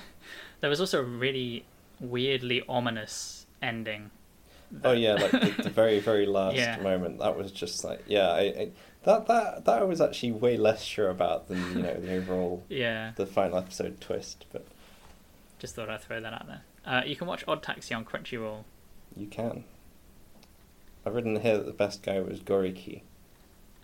there 0.61 0.69
was 0.69 0.80
also 0.80 0.99
a 1.01 1.03
really 1.03 1.65
weirdly 1.99 2.63
ominous 2.69 3.45
ending 3.61 4.09
Oh 4.84 4.93
yeah, 4.93 5.13
like 5.15 5.31
the, 5.31 5.51
the 5.63 5.69
very 5.81 5.99
very 5.99 6.25
last 6.25 6.55
Yeah. 6.55 6.77
moment. 6.81 7.19
That 7.19 7.38
was 7.38 7.51
just 7.51 7.84
like 7.84 8.01
yeah, 8.07 8.30
I, 8.30 8.41
I 8.41 8.71
that 9.03 9.27
that 9.27 9.65
that 9.65 9.81
I 9.81 9.84
was 9.84 10.01
actually 10.01 10.31
way 10.31 10.57
less 10.57 10.84
sure 10.84 11.09
about 11.09 11.47
than 11.47 11.59
you 11.77 11.84
know 11.84 11.93
the 11.95 12.13
overall 12.15 12.63
yeah 12.69 13.11
the 13.15 13.25
final 13.25 13.57
episode 13.57 13.99
twist. 14.01 14.45
But 14.51 14.65
just 15.59 15.75
thought 15.75 15.89
i'd 15.89 16.01
throw 16.01 16.19
that 16.19 16.34
out 16.34 16.45
there 16.45 16.61
uh, 16.85 17.01
you 17.05 17.15
can 17.15 17.25
watch 17.25 17.43
odd 17.47 17.63
taxi 17.63 17.93
on 17.93 18.03
crunchyroll 18.03 18.65
you 19.15 19.27
can. 19.27 19.63
I've 21.05 21.13
written 21.15 21.39
here 21.39 21.57
that 21.57 21.65
the 21.65 21.71
best 21.73 22.01
guy 22.01 22.19
was 22.19 22.39
Goriki. 22.39 23.01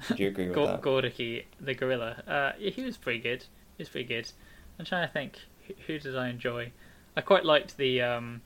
Do 0.07 0.23
you 0.23 0.29
agree 0.29 0.47
with 0.47 0.55
that? 0.55 0.81
Goriki, 0.81 1.43
the 1.59 1.73
gorilla. 1.73 2.23
Uh, 2.27 2.51
yeah, 2.57 2.71
he 2.71 2.81
was 2.83 2.97
pretty 2.97 3.19
good. 3.19 3.43
He 3.77 3.81
was 3.81 3.89
pretty 3.89 4.07
good. 4.07 4.31
I'm 4.79 4.85
trying 4.85 5.07
to 5.07 5.13
think. 5.13 5.39
Who, 5.85 5.99
did 5.99 6.17
I 6.17 6.29
enjoy? 6.29 6.71
I 7.15 7.21
quite 7.21 7.45
liked 7.45 7.77
the 7.77 8.01
um, 8.01 8.41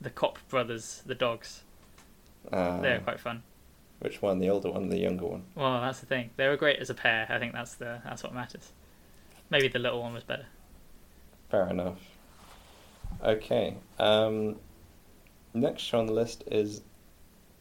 the 0.00 0.10
cop 0.10 0.38
brothers, 0.48 1.02
the 1.04 1.14
dogs. 1.14 1.62
Uh, 2.50 2.80
They 2.80 2.92
were 2.92 3.00
quite 3.00 3.20
fun. 3.20 3.42
Which 4.04 4.20
one? 4.20 4.38
The 4.38 4.50
older 4.50 4.70
one, 4.70 4.84
or 4.84 4.88
the 4.90 4.98
younger 4.98 5.24
one? 5.24 5.44
Well, 5.54 5.80
that's 5.80 6.00
the 6.00 6.04
thing. 6.04 6.28
They 6.36 6.46
were 6.46 6.58
great 6.58 6.78
as 6.78 6.90
a 6.90 6.94
pair. 6.94 7.26
I 7.30 7.38
think 7.38 7.54
that's 7.54 7.76
the 7.76 8.02
that's 8.04 8.22
what 8.22 8.34
matters. 8.34 8.70
Maybe 9.48 9.68
the 9.68 9.78
little 9.78 10.02
one 10.02 10.12
was 10.12 10.22
better. 10.24 10.44
Fair 11.50 11.70
enough. 11.70 11.96
Okay. 13.24 13.78
Um, 13.98 14.56
next 15.54 15.94
on 15.94 16.04
the 16.04 16.12
list 16.12 16.44
is 16.50 16.82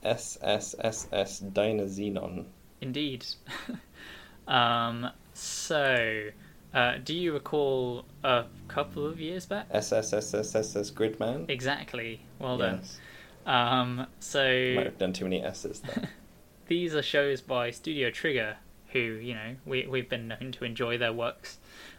SSSS 0.04 1.54
Dynazenon. 1.54 2.44
Indeed. 2.82 3.26
um, 4.50 5.12
so, 5.34 6.26
uh, 6.74 6.96
do 7.06 7.16
you 7.16 7.32
recall 7.32 8.04
a 8.26 8.48
couple 8.68 9.06
of 9.06 9.22
years 9.22 9.46
back? 9.46 9.72
SSSSS 9.72 10.92
Gridman. 10.92 11.50
Exactly. 11.50 12.20
Well 12.38 12.60
Yes. 12.60 13.00
done. 13.46 13.56
Um, 13.56 14.08
so 14.20 14.44
Might 14.76 14.88
have 14.88 14.98
done 14.98 15.14
too 15.14 15.24
many 15.24 15.42
S's 15.42 15.80
there. 15.80 16.10
these 16.68 16.96
are 16.96 17.02
shows 17.02 17.42
by 17.42 17.72
Studio 17.72 18.10
Trigger, 18.10 18.58
who 18.90 19.00
you 19.00 19.34
know 19.34 19.56
we 19.66 19.88
we've 19.88 20.10
been 20.10 20.28
known 20.28 20.52
to 20.54 20.66
enjoy 20.66 20.98
their 20.98 21.14
works 21.14 21.58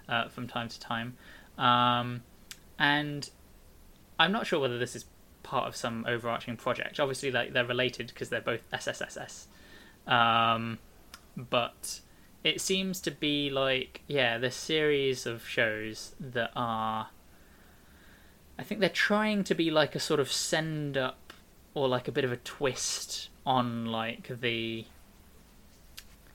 uh, 0.09 0.29
from 0.29 0.47
time 0.47 0.69
to 0.69 0.81
time, 0.81 1.17
um, 1.59 2.23
and 2.79 3.31
I'm 4.19 4.33
not 4.33 4.47
sure 4.47 4.61
whether 4.61 4.79
this 4.79 4.97
is 4.97 5.05
part 5.43 5.69
of 5.69 5.77
some 5.77 6.05
overarching 6.09 6.57
project. 6.57 6.99
Obviously, 7.01 7.31
like 7.31 7.53
they're 7.53 7.65
related 7.65 8.09
because 8.09 8.29
they're 8.29 8.41
both 8.41 8.69
SSSS, 8.73 9.47
um, 10.07 10.79
but 11.37 12.01
it 12.43 12.61
seems 12.61 13.01
to 13.03 13.11
be 13.11 13.51
like 13.51 14.03
yeah, 14.07 14.39
this 14.39 14.57
series 14.57 15.27
of 15.27 15.47
shows 15.47 16.15
that 16.21 16.51
are. 16.57 17.09
I 18.57 18.63
think 18.63 18.81
they're 18.81 18.89
trying 18.89 19.43
to 19.45 19.55
be 19.55 19.73
like 19.73 19.97
a 19.97 20.01
sort 20.01 20.21
of 20.21 20.31
send 20.31 20.97
up 20.97 21.33
or 21.75 21.89
like 21.89 22.07
a 22.07 22.13
bit 22.13 22.25
of 22.25 22.31
a 22.31 22.37
twist 22.37 23.29
on 23.47 23.87
like 23.87 24.41
the 24.41 24.85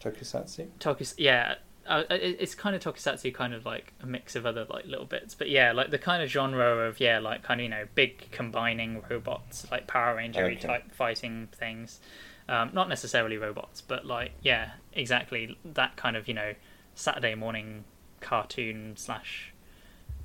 Tokusatsu? 0.01 0.67
tokus 0.79 1.13
yeah 1.17 1.55
uh, 1.87 2.03
it- 2.09 2.37
it's 2.39 2.55
kind 2.55 2.75
of 2.75 2.81
tokusatsu 2.81 3.33
kind 3.33 3.53
of 3.53 3.65
like 3.65 3.93
a 4.01 4.05
mix 4.05 4.35
of 4.35 4.45
other 4.45 4.65
like 4.69 4.85
little 4.85 5.05
bits 5.05 5.33
but 5.35 5.49
yeah 5.49 5.71
like 5.71 5.89
the 5.89 5.97
kind 5.97 6.21
of 6.23 6.29
genre 6.29 6.87
of 6.87 6.99
yeah 6.99 7.19
like 7.19 7.43
kind 7.43 7.59
of 7.59 7.63
you 7.63 7.69
know 7.69 7.85
big 7.95 8.29
combining 8.31 9.01
robots 9.09 9.65
like 9.71 9.87
power 9.87 10.15
ranger 10.15 10.45
Okay. 10.45 10.55
type 10.55 10.91
fighting 10.93 11.49
things 11.51 11.99
um, 12.47 12.69
not 12.73 12.87
necessarily 12.89 13.37
robots 13.37 13.81
but 13.81 14.05
like 14.05 14.31
yeah 14.41 14.71
exactly 14.93 15.57
that 15.65 15.95
kind 15.97 16.15
of 16.15 16.27
you 16.27 16.33
know 16.33 16.53
saturday 16.95 17.35
morning 17.35 17.83
cartoon 18.21 18.93
slash 18.95 19.51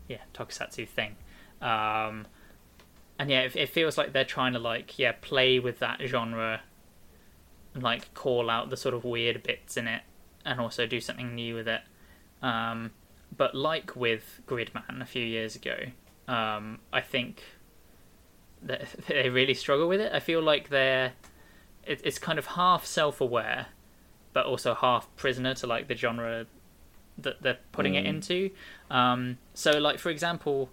yeah 0.08 0.18
tokusatsu 0.34 0.86
thing 0.88 1.16
um, 1.60 2.26
and 3.18 3.30
yeah 3.30 3.40
it, 3.40 3.56
it 3.56 3.68
feels 3.70 3.98
like 3.98 4.12
they're 4.12 4.24
trying 4.24 4.52
to 4.52 4.58
like 4.58 4.98
yeah 4.98 5.12
play 5.20 5.58
with 5.58 5.78
that 5.80 6.00
genre 6.06 6.60
like 7.74 8.12
call 8.14 8.48
out 8.50 8.70
the 8.70 8.76
sort 8.76 8.94
of 8.94 9.04
weird 9.04 9.42
bits 9.42 9.76
in 9.76 9.88
it 9.88 10.02
and 10.44 10.60
also 10.60 10.86
do 10.86 11.00
something 11.00 11.34
new 11.34 11.54
with 11.54 11.68
it. 11.68 11.80
Um, 12.42 12.90
but 13.36 13.54
like 13.54 13.96
with 13.96 14.40
gridman 14.46 15.00
a 15.00 15.06
few 15.06 15.24
years 15.24 15.56
ago 15.56 15.76
um, 16.28 16.78
i 16.92 17.00
think 17.00 17.42
that 18.62 18.86
they 19.08 19.28
really 19.28 19.54
struggle 19.54 19.88
with 19.88 20.00
it. 20.00 20.12
I 20.12 20.20
feel 20.20 20.40
like 20.42 20.68
they're 20.68 21.12
it, 21.84 22.00
it's 22.04 22.18
kind 22.18 22.38
of 22.38 22.46
half 22.46 22.86
self-aware 22.86 23.66
but 24.32 24.46
also 24.46 24.74
half 24.74 25.08
prisoner 25.16 25.54
to 25.54 25.66
like 25.66 25.88
the 25.88 25.94
genre 25.94 26.46
that 27.18 27.42
they're 27.42 27.58
putting 27.72 27.94
it 27.94 28.04
Mm. 28.04 28.08
into. 28.08 28.50
Um, 28.90 29.38
so 29.54 29.72
like 29.78 29.98
for 29.98 30.10
example 30.10 30.70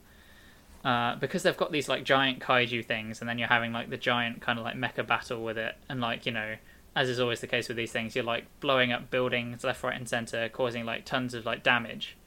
uh, 0.83 1.15
because 1.17 1.43
they've 1.43 1.57
got 1.57 1.71
these 1.71 1.87
like 1.87 2.03
giant 2.03 2.39
kaiju 2.39 2.83
things, 2.85 3.19
and 3.21 3.29
then 3.29 3.37
you're 3.37 3.47
having 3.47 3.71
like 3.71 3.89
the 3.91 3.97
giant 3.97 4.41
kind 4.41 4.57
of 4.57 4.65
like 4.65 4.75
mecha 4.75 5.05
battle 5.05 5.43
with 5.43 5.57
it, 5.57 5.75
and 5.87 6.01
like 6.01 6.25
you 6.25 6.31
know, 6.31 6.55
as 6.95 7.09
is 7.09 7.19
always 7.19 7.39
the 7.39 7.47
case 7.47 7.67
with 7.67 7.77
these 7.77 7.91
things, 7.91 8.15
you're 8.15 8.25
like 8.25 8.45
blowing 8.59 8.91
up 8.91 9.09
buildings 9.09 9.63
left, 9.63 9.83
right, 9.83 9.95
and 9.95 10.07
center, 10.07 10.49
causing 10.49 10.85
like 10.85 11.05
tons 11.05 11.33
of 11.33 11.45
like 11.45 11.63
damage. 11.63 12.17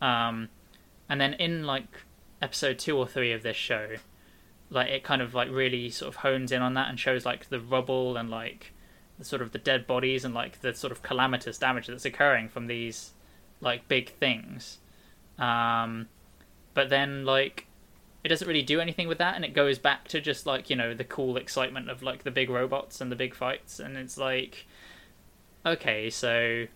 Um, 0.00 0.48
and 1.08 1.20
then 1.20 1.34
in 1.34 1.64
like 1.64 1.86
episode 2.42 2.78
two 2.78 2.96
or 2.96 3.06
three 3.06 3.32
of 3.32 3.42
this 3.42 3.56
show, 3.56 3.96
like 4.70 4.88
it 4.88 5.04
kind 5.04 5.22
of 5.22 5.34
like 5.34 5.50
really 5.50 5.88
sort 5.90 6.08
of 6.08 6.16
hones 6.16 6.52
in 6.52 6.62
on 6.62 6.74
that 6.74 6.88
and 6.88 6.98
shows 6.98 7.24
like 7.24 7.48
the 7.48 7.60
rubble 7.60 8.16
and 8.16 8.28
like 8.28 8.72
the 9.18 9.24
sort 9.24 9.40
of 9.40 9.52
the 9.52 9.58
dead 9.58 9.86
bodies 9.86 10.24
and 10.24 10.34
like 10.34 10.60
the 10.60 10.74
sort 10.74 10.92
of 10.92 11.02
calamitous 11.02 11.58
damage 11.58 11.86
that's 11.86 12.04
occurring 12.04 12.48
from 12.48 12.66
these 12.66 13.12
like 13.60 13.86
big 13.88 14.10
things. 14.14 14.78
Um, 15.38 16.08
but 16.74 16.88
then 16.90 17.24
like 17.24 17.67
it 18.28 18.30
doesn't 18.30 18.46
really 18.46 18.62
do 18.62 18.78
anything 18.78 19.08
with 19.08 19.16
that 19.16 19.36
and 19.36 19.44
it 19.44 19.54
goes 19.54 19.78
back 19.78 20.06
to 20.08 20.20
just 20.20 20.44
like 20.44 20.68
you 20.68 20.76
know 20.76 20.92
the 20.92 21.04
cool 21.04 21.38
excitement 21.38 21.88
of 21.88 22.02
like 22.02 22.24
the 22.24 22.30
big 22.30 22.50
robots 22.50 23.00
and 23.00 23.10
the 23.10 23.16
big 23.16 23.34
fights 23.34 23.80
and 23.80 23.96
it's 23.96 24.18
like 24.18 24.66
okay 25.64 26.10
so 26.10 26.66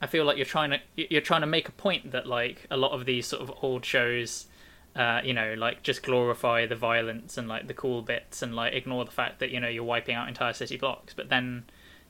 i 0.00 0.06
feel 0.06 0.24
like 0.24 0.36
you're 0.36 0.46
trying 0.46 0.70
to 0.70 0.78
you're 0.94 1.20
trying 1.20 1.40
to 1.40 1.48
make 1.48 1.68
a 1.68 1.72
point 1.72 2.12
that 2.12 2.28
like 2.28 2.64
a 2.70 2.76
lot 2.76 2.92
of 2.92 3.06
these 3.06 3.26
sort 3.26 3.42
of 3.42 3.50
old 3.60 3.84
shows 3.84 4.46
uh, 4.94 5.20
you 5.24 5.34
know 5.34 5.54
like 5.58 5.82
just 5.82 6.02
glorify 6.02 6.64
the 6.64 6.76
violence 6.76 7.36
and 7.36 7.48
like 7.48 7.66
the 7.66 7.74
cool 7.74 8.00
bits 8.00 8.40
and 8.40 8.54
like 8.54 8.72
ignore 8.72 9.04
the 9.04 9.10
fact 9.10 9.40
that 9.40 9.50
you 9.50 9.58
know 9.58 9.68
you're 9.68 9.84
wiping 9.84 10.14
out 10.14 10.28
entire 10.28 10.52
city 10.52 10.76
blocks 10.76 11.12
but 11.12 11.28
then 11.28 11.64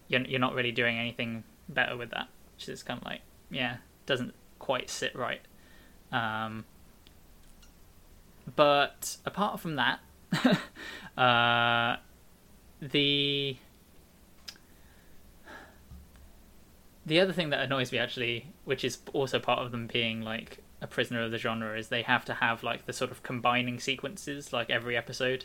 you're, 0.09 0.21
you're 0.21 0.39
not 0.39 0.55
really 0.55 0.71
doing 0.71 0.99
anything 0.99 1.43
better 1.71 1.97
with 1.97 2.11
that 2.11 2.29
which 2.55 2.69
is 2.69 2.83
kind 2.83 3.01
of 3.01 3.05
like 3.07 3.23
yeah 3.51 3.79
doesn't 4.05 4.35
quite 4.59 4.91
sit 4.91 5.15
right. 5.15 5.41
Um, 6.13 6.65
but 8.55 9.17
apart 9.25 9.61
from 9.61 9.77
that, 9.77 10.01
uh, 11.19 11.97
the 12.81 13.57
the 17.05 17.21
other 17.21 17.33
thing 17.33 17.51
that 17.51 17.61
annoys 17.61 17.93
me 17.93 17.99
actually, 17.99 18.47
which 18.65 18.85
is 18.85 18.99
also 19.13 19.39
part 19.39 19.61
of 19.61 19.71
them 19.71 19.87
being 19.87 20.23
like 20.23 20.59
a 20.81 20.87
prisoner 20.87 21.23
of 21.23 21.31
the 21.31 21.39
genre, 21.39 21.77
is 21.79 21.89
they 21.89 22.03
have 22.03 22.25
to 22.27 22.35
have 22.35 22.63
like 22.63 22.87
the 22.87 22.93
sort 22.93 23.11
of 23.11 23.23
combining 23.23 23.81
sequences 23.81 24.53
like 24.53 24.71
every 24.71 24.97
episode, 24.97 25.45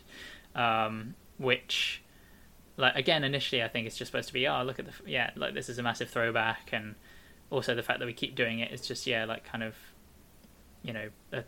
um, 0.56 1.16
which 1.38 2.04
like 2.78 2.96
again 2.96 3.24
initially 3.24 3.64
I 3.64 3.68
think 3.68 3.88
it's 3.88 3.98
just 3.98 4.12
supposed 4.12 4.28
to 4.28 4.34
be 4.34 4.48
oh 4.48 4.64
look 4.64 4.80
at 4.80 4.86
the 4.86 4.92
yeah 5.06 5.32
like 5.36 5.54
this 5.54 5.70
is 5.70 5.78
a 5.78 5.84
massive 5.84 6.10
throwback 6.10 6.70
and 6.72 6.96
also 7.50 7.76
the 7.76 7.84
fact 7.84 8.00
that 8.00 8.06
we 8.06 8.14
keep 8.14 8.34
doing 8.34 8.60
it 8.60 8.72
is 8.72 8.82
just 8.82 9.06
yeah 9.06 9.26
like 9.26 9.44
kind 9.44 9.64
of 9.64 9.76
you 10.82 10.94
know 10.94 11.10
a 11.34 11.44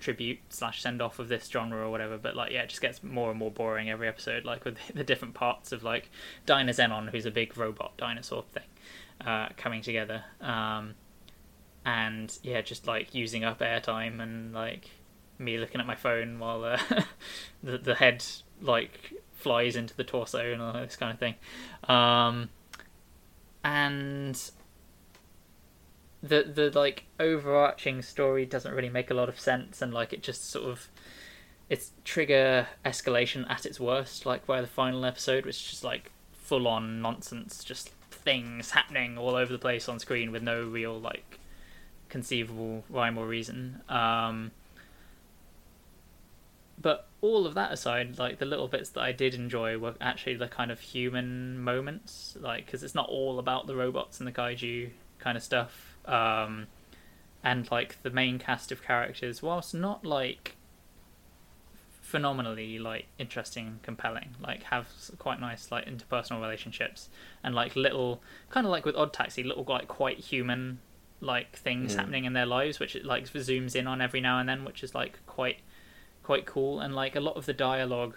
tribute 0.00 0.38
slash 0.48 0.82
send 0.82 1.00
off 1.00 1.18
of 1.18 1.28
this 1.28 1.48
genre 1.48 1.86
or 1.86 1.90
whatever 1.90 2.16
but 2.18 2.34
like 2.34 2.50
yeah 2.52 2.62
it 2.62 2.68
just 2.68 2.80
gets 2.80 3.02
more 3.02 3.30
and 3.30 3.38
more 3.38 3.50
boring 3.50 3.90
every 3.90 4.08
episode 4.08 4.44
like 4.44 4.64
with 4.64 4.76
the 4.94 5.04
different 5.04 5.34
parts 5.34 5.72
of 5.72 5.82
like 5.82 6.10
Dynazenon 6.46 7.10
who's 7.10 7.26
a 7.26 7.30
big 7.30 7.56
robot 7.56 7.96
dinosaur 7.96 8.44
thing 8.52 8.64
uh, 9.24 9.48
coming 9.56 9.82
together. 9.82 10.24
Um, 10.40 10.94
and 11.84 12.38
yeah 12.42 12.60
just 12.60 12.86
like 12.86 13.14
using 13.14 13.42
up 13.42 13.60
airtime 13.60 14.20
and 14.20 14.52
like 14.52 14.90
me 15.38 15.56
looking 15.56 15.80
at 15.80 15.86
my 15.86 15.94
phone 15.94 16.38
while 16.38 16.62
uh, 16.62 16.78
the, 17.62 17.78
the 17.78 17.94
head 17.94 18.22
like 18.60 19.14
flies 19.32 19.76
into 19.76 19.96
the 19.96 20.04
torso 20.04 20.52
and 20.52 20.60
all 20.60 20.72
this 20.74 20.96
kind 20.96 21.12
of 21.12 21.18
thing. 21.18 21.34
Um, 21.84 22.50
and 23.64 24.40
the 26.22 26.42
the 26.42 26.70
like 26.78 27.04
overarching 27.18 28.02
story 28.02 28.44
doesn't 28.44 28.74
really 28.74 28.90
make 28.90 29.10
a 29.10 29.14
lot 29.14 29.28
of 29.28 29.40
sense 29.40 29.80
and 29.80 29.94
like 29.94 30.12
it 30.12 30.22
just 30.22 30.50
sort 30.50 30.66
of 30.66 30.88
it's 31.68 31.92
trigger 32.04 32.66
escalation 32.84 33.48
at 33.48 33.64
its 33.64 33.80
worst 33.80 34.26
like 34.26 34.46
where 34.46 34.60
the 34.60 34.68
final 34.68 35.04
episode 35.04 35.46
is 35.46 35.60
just 35.60 35.82
like 35.82 36.10
full 36.32 36.68
on 36.68 37.00
nonsense 37.00 37.64
just 37.64 37.90
things 38.10 38.72
happening 38.72 39.16
all 39.16 39.34
over 39.34 39.52
the 39.52 39.58
place 39.58 39.88
on 39.88 39.98
screen 39.98 40.30
with 40.30 40.42
no 40.42 40.62
real 40.62 40.98
like 41.00 41.38
conceivable 42.08 42.84
rhyme 42.90 43.16
or 43.16 43.26
reason 43.26 43.80
um 43.88 44.50
but 46.78 47.08
all 47.20 47.46
of 47.46 47.54
that 47.54 47.72
aside 47.72 48.18
like 48.18 48.38
the 48.38 48.44
little 48.44 48.68
bits 48.68 48.90
that 48.90 49.00
i 49.00 49.12
did 49.12 49.34
enjoy 49.34 49.78
were 49.78 49.94
actually 50.00 50.34
the 50.34 50.48
kind 50.48 50.70
of 50.70 50.80
human 50.80 51.58
moments 51.58 52.36
like 52.40 52.66
because 52.66 52.82
it's 52.82 52.94
not 52.94 53.08
all 53.08 53.38
about 53.38 53.66
the 53.66 53.76
robots 53.76 54.18
and 54.18 54.26
the 54.26 54.32
kaiju 54.32 54.90
kind 55.18 55.36
of 55.36 55.42
stuff 55.42 55.89
um 56.10 56.66
and 57.42 57.70
like 57.70 58.02
the 58.02 58.10
main 58.10 58.38
cast 58.38 58.70
of 58.72 58.82
characters 58.82 59.42
whilst 59.42 59.74
not 59.74 60.04
like 60.04 60.56
phenomenally 62.02 62.78
like 62.78 63.06
interesting 63.18 63.66
and 63.68 63.82
compelling 63.82 64.30
like 64.42 64.64
have 64.64 64.88
quite 65.18 65.40
nice 65.40 65.70
like 65.70 65.86
interpersonal 65.86 66.40
relationships 66.40 67.08
and 67.44 67.54
like 67.54 67.76
little 67.76 68.20
kind 68.50 68.66
of 68.66 68.70
like 68.70 68.84
with 68.84 68.96
odd 68.96 69.12
taxi 69.12 69.44
little 69.44 69.64
like 69.68 69.86
quite 69.86 70.18
human 70.18 70.80
like 71.20 71.56
things 71.56 71.94
Mm. 71.94 71.98
happening 71.98 72.24
in 72.24 72.32
their 72.32 72.46
lives 72.46 72.80
which 72.80 72.96
it 72.96 73.04
like 73.04 73.24
zooms 73.32 73.76
in 73.76 73.86
on 73.86 74.00
every 74.00 74.20
now 74.20 74.38
and 74.40 74.48
then 74.48 74.64
which 74.64 74.82
is 74.82 74.94
like 74.94 75.24
quite 75.26 75.58
quite 76.24 76.46
cool 76.46 76.80
and 76.80 76.94
like 76.96 77.14
a 77.14 77.20
lot 77.20 77.36
of 77.36 77.46
the 77.46 77.52
dialogue 77.52 78.16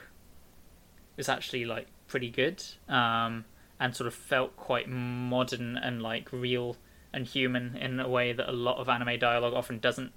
is 1.17 1.29
actually 1.29 1.63
like 1.65 1.87
pretty 2.07 2.29
good 2.29 2.63
um 2.89 3.45
and 3.79 3.95
sort 3.95 4.07
of 4.07 4.13
felt 4.13 4.55
quite 4.55 4.89
modern 4.89 5.77
and 5.77 6.01
like 6.01 6.31
real 6.31 6.77
and 7.13 7.27
human 7.27 7.75
in 7.77 7.99
a 7.99 8.09
way 8.09 8.33
that 8.33 8.49
a 8.49 8.51
lot 8.51 8.77
of 8.77 8.89
anime 8.89 9.19
dialogue 9.19 9.53
often 9.53 9.79
doesn't 9.79 10.11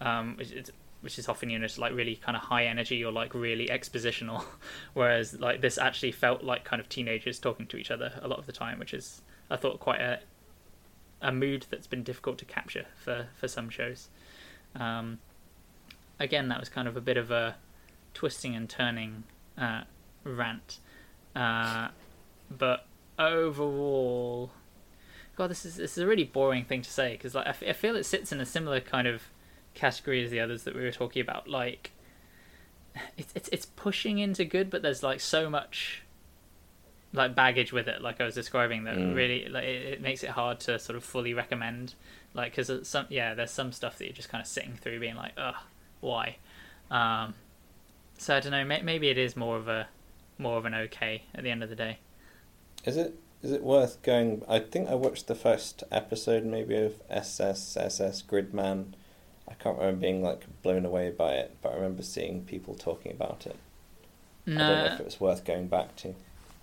um 0.00 0.36
which 0.36 0.52
which 1.00 1.18
is 1.18 1.28
often 1.28 1.50
you 1.50 1.58
know 1.58 1.66
just 1.66 1.78
like 1.78 1.94
really 1.94 2.16
kind 2.16 2.36
of 2.36 2.42
high 2.42 2.64
energy 2.66 3.04
or 3.04 3.12
like 3.12 3.32
really 3.34 3.68
expositional. 3.68 4.44
Whereas 4.94 5.38
like 5.38 5.60
this 5.60 5.78
actually 5.78 6.12
felt 6.12 6.42
like 6.42 6.64
kind 6.64 6.80
of 6.80 6.88
teenagers 6.88 7.38
talking 7.38 7.66
to 7.68 7.76
each 7.76 7.90
other 7.90 8.12
a 8.20 8.28
lot 8.28 8.38
of 8.38 8.46
the 8.46 8.52
time 8.52 8.78
which 8.78 8.92
is 8.92 9.22
i 9.50 9.56
thought 9.56 9.78
quite 9.78 10.00
a 10.00 10.20
a 11.22 11.32
mood 11.32 11.66
that's 11.70 11.86
been 11.86 12.02
difficult 12.02 12.38
to 12.38 12.44
capture 12.44 12.86
for 12.96 13.28
for 13.34 13.48
some 13.48 13.70
shows. 13.70 14.08
Um 14.74 15.18
again 16.18 16.48
that 16.48 16.60
was 16.60 16.68
kind 16.68 16.88
of 16.88 16.96
a 16.96 17.00
bit 17.00 17.16
of 17.16 17.30
a 17.30 17.56
twisting 18.14 18.54
and 18.54 18.68
turning 18.68 19.24
uh 19.56 19.82
rant. 20.26 20.80
Uh, 21.34 21.88
but 22.50 22.86
overall, 23.18 24.50
God, 25.36 25.50
this 25.50 25.64
is 25.64 25.76
this 25.76 25.92
is 25.92 25.98
a 25.98 26.06
really 26.06 26.24
boring 26.24 26.64
thing 26.64 26.82
to 26.82 26.90
say 26.90 27.12
because 27.12 27.34
like 27.34 27.46
I, 27.46 27.50
f- 27.50 27.62
I 27.68 27.72
feel 27.72 27.94
it 27.96 28.04
sits 28.04 28.32
in 28.32 28.40
a 28.40 28.46
similar 28.46 28.80
kind 28.80 29.06
of 29.06 29.22
category 29.74 30.24
as 30.24 30.30
the 30.30 30.40
others 30.40 30.64
that 30.64 30.74
we 30.74 30.82
were 30.82 30.90
talking 30.92 31.20
about. 31.22 31.46
Like, 31.48 31.92
it's 33.18 33.32
it's 33.34 33.48
it's 33.52 33.66
pushing 33.66 34.18
into 34.18 34.44
good, 34.44 34.70
but 34.70 34.82
there's 34.82 35.02
like 35.02 35.20
so 35.20 35.50
much 35.50 36.02
like 37.12 37.34
baggage 37.34 37.72
with 37.72 37.86
it, 37.88 38.02
like 38.02 38.20
I 38.20 38.24
was 38.24 38.34
describing, 38.34 38.84
that 38.84 38.96
Mm. 38.96 39.14
really 39.14 39.48
like 39.48 39.64
it, 39.64 39.86
it 39.94 40.00
makes 40.02 40.22
it 40.24 40.30
hard 40.30 40.60
to 40.60 40.78
sort 40.78 40.96
of 40.96 41.04
fully 41.04 41.32
recommend. 41.34 41.94
Like, 42.34 42.54
because 42.54 42.88
some 42.88 43.06
yeah, 43.08 43.34
there's 43.34 43.50
some 43.50 43.72
stuff 43.72 43.98
that 43.98 44.04
you're 44.04 44.12
just 44.12 44.28
kind 44.28 44.42
of 44.42 44.48
sitting 44.48 44.74
through, 44.74 45.00
being 45.00 45.16
like, 45.16 45.32
ugh, 45.38 45.54
why? 46.00 46.36
Um, 46.90 47.34
so 48.18 48.36
I 48.36 48.40
don't 48.40 48.52
know. 48.52 48.64
May- 48.64 48.82
maybe 48.82 49.08
it 49.08 49.16
is 49.18 49.36
more 49.36 49.56
of 49.56 49.68
a 49.68 49.88
more 50.38 50.58
of 50.58 50.64
an 50.66 50.74
okay 50.74 51.22
at 51.34 51.42
the 51.44 51.50
end 51.50 51.62
of 51.62 51.68
the 51.70 51.76
day. 51.76 51.98
Is 52.84 52.96
it 52.96 53.14
is 53.46 53.52
it 53.52 53.62
worth 53.62 54.02
going? 54.02 54.42
I 54.48 54.58
think 54.58 54.88
I 54.88 54.94
watched 54.96 55.28
the 55.28 55.36
first 55.36 55.84
episode 55.92 56.44
maybe 56.44 56.76
of 56.76 56.94
SSSS 57.08 58.24
Gridman. 58.24 58.94
I 59.48 59.54
can't 59.54 59.78
remember 59.78 60.00
being 60.00 60.20
like 60.20 60.42
blown 60.62 60.84
away 60.84 61.10
by 61.10 61.34
it, 61.34 61.56
but 61.62 61.70
I 61.72 61.76
remember 61.76 62.02
seeing 62.02 62.42
people 62.42 62.74
talking 62.74 63.12
about 63.12 63.46
it. 63.46 63.56
I 64.48 64.50
don't 64.50 64.66
know 64.66 64.74
No, 64.74 64.84
if 64.94 64.98
it 65.00 65.04
was 65.04 65.20
worth 65.20 65.44
going 65.44 65.68
back 65.68 65.94
to. 65.96 66.14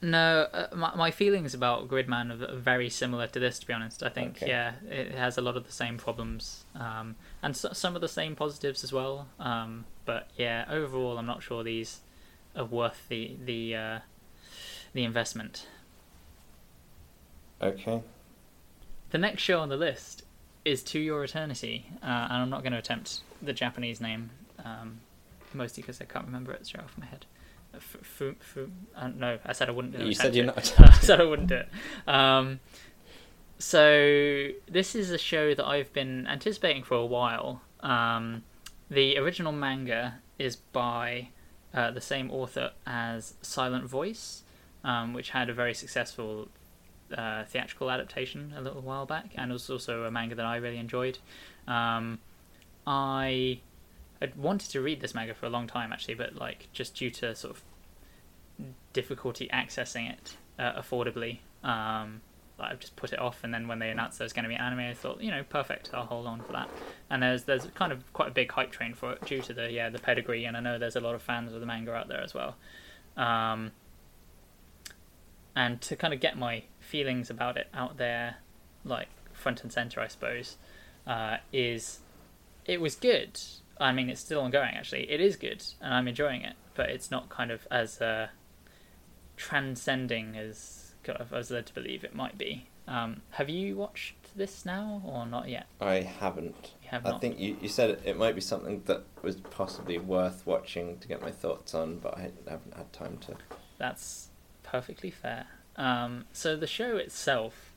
No, 0.01 0.49
uh, 0.51 0.67
my, 0.75 0.93
my 0.95 1.11
feelings 1.11 1.53
about 1.53 1.87
Gridman 1.87 2.29
are 2.31 2.55
very 2.57 2.89
similar 2.89 3.27
to 3.27 3.39
this. 3.39 3.59
To 3.59 3.65
be 3.65 3.71
honest, 3.71 4.03
I 4.03 4.09
think 4.09 4.37
Okay. 4.37 4.49
yeah, 4.49 4.73
it 4.89 5.13
has 5.13 5.37
a 5.37 5.41
lot 5.41 5.55
of 5.55 5.65
the 5.65 5.71
same 5.71 5.97
problems 5.97 6.65
um, 6.75 7.15
and 7.41 7.55
so, 7.55 7.71
some 7.71 7.95
of 7.95 8.01
the 8.01 8.09
same 8.09 8.35
positives 8.35 8.83
as 8.83 8.91
well. 8.91 9.27
Um, 9.39 9.85
but 10.03 10.29
yeah, 10.35 10.65
overall, 10.69 11.17
I'm 11.17 11.25
not 11.25 11.41
sure 11.43 11.63
these 11.63 12.01
are 12.57 12.65
worth 12.65 13.07
the 13.07 13.37
the 13.45 13.75
uh, 13.77 13.99
the 14.91 15.05
investment. 15.05 15.67
Okay. 17.63 18.01
The 19.11 19.17
next 19.17 19.41
show 19.41 19.59
on 19.59 19.69
the 19.69 19.77
list 19.77 20.23
is 20.65 20.83
To 20.83 20.99
Your 20.99 21.23
Eternity, 21.23 21.85
uh, 22.01 22.05
and 22.05 22.33
I'm 22.33 22.49
not 22.49 22.61
going 22.61 22.73
to 22.73 22.79
attempt 22.79 23.21
the 23.41 23.53
Japanese 23.53 24.01
name, 24.01 24.31
um, 24.63 24.99
mostly 25.53 25.81
because 25.81 26.01
I 26.01 26.05
can't 26.05 26.25
remember 26.25 26.51
it 26.51 26.65
straight 26.65 26.83
off 26.83 26.97
my 26.97 27.05
head. 27.05 27.25
Fu, 27.79 27.97
fu, 27.99 28.35
fu, 28.39 28.71
uh, 28.95 29.07
no, 29.07 29.39
I 29.45 29.53
said 29.53 29.67
I 29.67 29.71
wouldn't. 29.71 29.95
Do 29.95 30.03
it. 30.03 30.07
You 30.07 30.13
said 30.13 30.35
you're 30.35 30.45
not. 30.45 30.73
I 30.79 30.91
said 30.93 31.19
I 31.19 31.23
wouldn't 31.23 31.49
do 31.49 31.55
it. 31.55 31.69
Um, 32.07 32.59
so 33.57 34.49
this 34.69 34.93
is 34.93 35.09
a 35.09 35.17
show 35.17 35.55
that 35.55 35.65
I've 35.65 35.91
been 35.93 36.27
anticipating 36.27 36.83
for 36.83 36.95
a 36.95 37.05
while. 37.05 37.61
Um, 37.79 38.43
the 38.89 39.17
original 39.17 39.51
manga 39.51 40.15
is 40.37 40.55
by 40.55 41.29
uh, 41.73 41.91
the 41.91 42.01
same 42.01 42.29
author 42.29 42.71
as 42.85 43.33
Silent 43.41 43.85
Voice, 43.85 44.43
um, 44.83 45.13
which 45.13 45.31
had 45.31 45.49
a 45.49 45.53
very 45.53 45.73
successful 45.73 46.49
uh, 47.13 47.43
theatrical 47.45 47.89
adaptation 47.89 48.53
a 48.57 48.61
little 48.61 48.81
while 48.81 49.05
back, 49.05 49.31
and 49.35 49.51
it 49.51 49.53
was 49.53 49.69
also 49.69 50.03
a 50.03 50.11
manga 50.11 50.35
that 50.35 50.45
I 50.45 50.57
really 50.57 50.77
enjoyed. 50.77 51.19
Um, 51.67 52.19
I 52.85 53.59
had 54.19 54.35
wanted 54.35 54.69
to 54.71 54.81
read 54.81 55.01
this 55.01 55.13
manga 55.13 55.33
for 55.33 55.45
a 55.45 55.49
long 55.49 55.67
time, 55.67 55.93
actually, 55.93 56.15
but 56.15 56.35
like 56.35 56.67
just 56.73 56.95
due 56.95 57.09
to 57.11 57.35
sort 57.35 57.55
of 57.55 57.63
difficulty 58.93 59.49
accessing 59.53 60.11
it 60.11 60.37
uh, 60.59 60.73
affordably, 60.73 61.39
um, 61.63 62.21
I've 62.59 62.79
just 62.79 62.95
put 62.95 63.13
it 63.13 63.19
off. 63.19 63.43
And 63.43 63.53
then 63.53 63.67
when 63.67 63.79
they 63.79 63.89
announced 63.89 64.19
there 64.19 64.25
was 64.25 64.33
going 64.33 64.43
to 64.43 64.49
be 64.49 64.55
an 64.55 64.61
anime, 64.61 64.79
I 64.79 64.93
thought, 64.93 65.21
you 65.21 65.31
know, 65.31 65.43
perfect, 65.43 65.89
I'll 65.93 66.05
hold 66.05 66.27
on 66.27 66.41
for 66.41 66.53
that. 66.53 66.69
And 67.09 67.21
there's 67.21 67.43
there's 67.43 67.65
kind 67.75 67.91
of 67.91 68.11
quite 68.13 68.29
a 68.29 68.31
big 68.31 68.51
hype 68.51 68.71
train 68.71 68.93
for 68.93 69.13
it 69.13 69.25
due 69.25 69.41
to 69.41 69.53
the 69.53 69.71
yeah 69.71 69.89
the 69.89 69.99
pedigree, 69.99 70.45
and 70.45 70.55
I 70.55 70.59
know 70.59 70.77
there's 70.77 70.95
a 70.95 71.01
lot 71.01 71.15
of 71.15 71.21
fans 71.21 71.53
of 71.53 71.59
the 71.59 71.65
manga 71.65 71.93
out 71.93 72.07
there 72.07 72.21
as 72.21 72.33
well. 72.33 72.55
Um, 73.17 73.71
and 75.55 75.81
to 75.81 75.95
kind 75.95 76.13
of 76.13 76.19
get 76.19 76.37
my 76.37 76.63
feelings 76.93 77.31
about 77.31 77.57
it 77.57 77.67
out 77.73 77.97
there, 77.97 78.35
like 78.85 79.07
front 79.31 79.63
and 79.63 79.73
center, 79.73 79.99
I 79.99 80.07
suppose, 80.07 80.57
uh, 81.07 81.37
is 81.51 82.01
it 82.67 82.79
was 82.79 82.95
good. 82.95 83.39
I 83.79 83.91
mean, 83.91 84.11
it's 84.11 84.21
still 84.21 84.41
ongoing. 84.41 84.75
Actually, 84.75 85.09
it 85.09 85.19
is 85.19 85.35
good, 85.35 85.63
and 85.81 85.91
I'm 85.91 86.07
enjoying 86.07 86.43
it. 86.43 86.53
But 86.75 86.91
it's 86.91 87.09
not 87.09 87.29
kind 87.29 87.49
of 87.49 87.67
as 87.71 87.99
uh, 87.99 88.27
transcending 89.37 90.37
as 90.37 90.93
kind 91.03 91.19
of 91.19 91.33
I 91.33 91.37
was 91.37 91.49
led 91.49 91.65
to 91.65 91.73
believe 91.73 92.03
it 92.03 92.13
might 92.13 92.37
be. 92.37 92.67
Um, 92.87 93.23
have 93.31 93.49
you 93.49 93.75
watched 93.75 94.15
this 94.35 94.63
now 94.63 95.01
or 95.03 95.25
not 95.25 95.49
yet? 95.49 95.65
I 95.81 95.95
haven't. 96.01 96.73
Have 96.85 97.07
I 97.07 97.17
think 97.17 97.39
you, 97.39 97.57
you 97.59 97.69
said 97.69 97.89
it, 97.89 98.01
it 98.05 98.17
might 98.19 98.35
be 98.35 98.41
something 98.41 98.83
that 98.85 99.01
was 99.23 99.37
possibly 99.37 99.97
worth 99.97 100.45
watching 100.45 100.99
to 100.99 101.07
get 101.07 101.23
my 101.23 101.31
thoughts 101.31 101.73
on, 101.73 101.97
but 101.97 102.15
I 102.15 102.29
haven't 102.47 102.75
had 102.77 102.93
time 102.93 103.17
to. 103.25 103.33
That's 103.79 104.29
perfectly 104.61 105.09
fair. 105.09 105.47
Um, 105.75 106.25
so 106.33 106.55
the 106.55 106.67
show 106.67 106.97
itself 106.97 107.73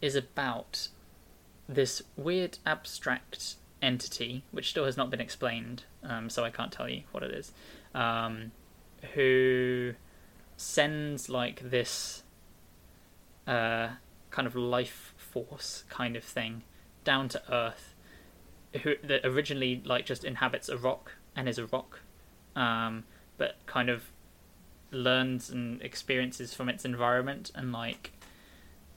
is 0.00 0.14
about 0.14 0.88
this 1.68 2.02
weird 2.16 2.58
abstract 2.66 3.54
entity, 3.82 4.44
which 4.50 4.70
still 4.70 4.84
has 4.84 4.96
not 4.96 5.10
been 5.10 5.20
explained, 5.20 5.84
um, 6.02 6.28
so 6.28 6.44
I 6.44 6.50
can't 6.50 6.72
tell 6.72 6.88
you 6.88 7.02
what 7.12 7.22
it 7.22 7.30
is, 7.30 7.52
um, 7.94 8.52
who 9.14 9.94
sends 10.56 11.28
like 11.28 11.70
this 11.70 12.22
uh, 13.46 13.90
kind 14.30 14.46
of 14.46 14.54
life 14.54 15.14
force 15.16 15.84
kind 15.88 16.16
of 16.16 16.24
thing 16.24 16.62
down 17.04 17.28
to 17.30 17.42
Earth, 17.52 17.94
who 18.82 18.94
that 19.02 19.24
originally 19.24 19.82
like 19.84 20.06
just 20.06 20.24
inhabits 20.24 20.68
a 20.68 20.76
rock 20.76 21.12
and 21.34 21.48
is 21.48 21.58
a 21.58 21.66
rock, 21.66 22.00
um, 22.54 23.04
but 23.38 23.56
kind 23.66 23.88
of 23.88 24.09
learns 24.90 25.50
and 25.50 25.80
experiences 25.82 26.54
from 26.54 26.68
its 26.68 26.84
environment 26.84 27.50
and 27.54 27.72
like 27.72 28.12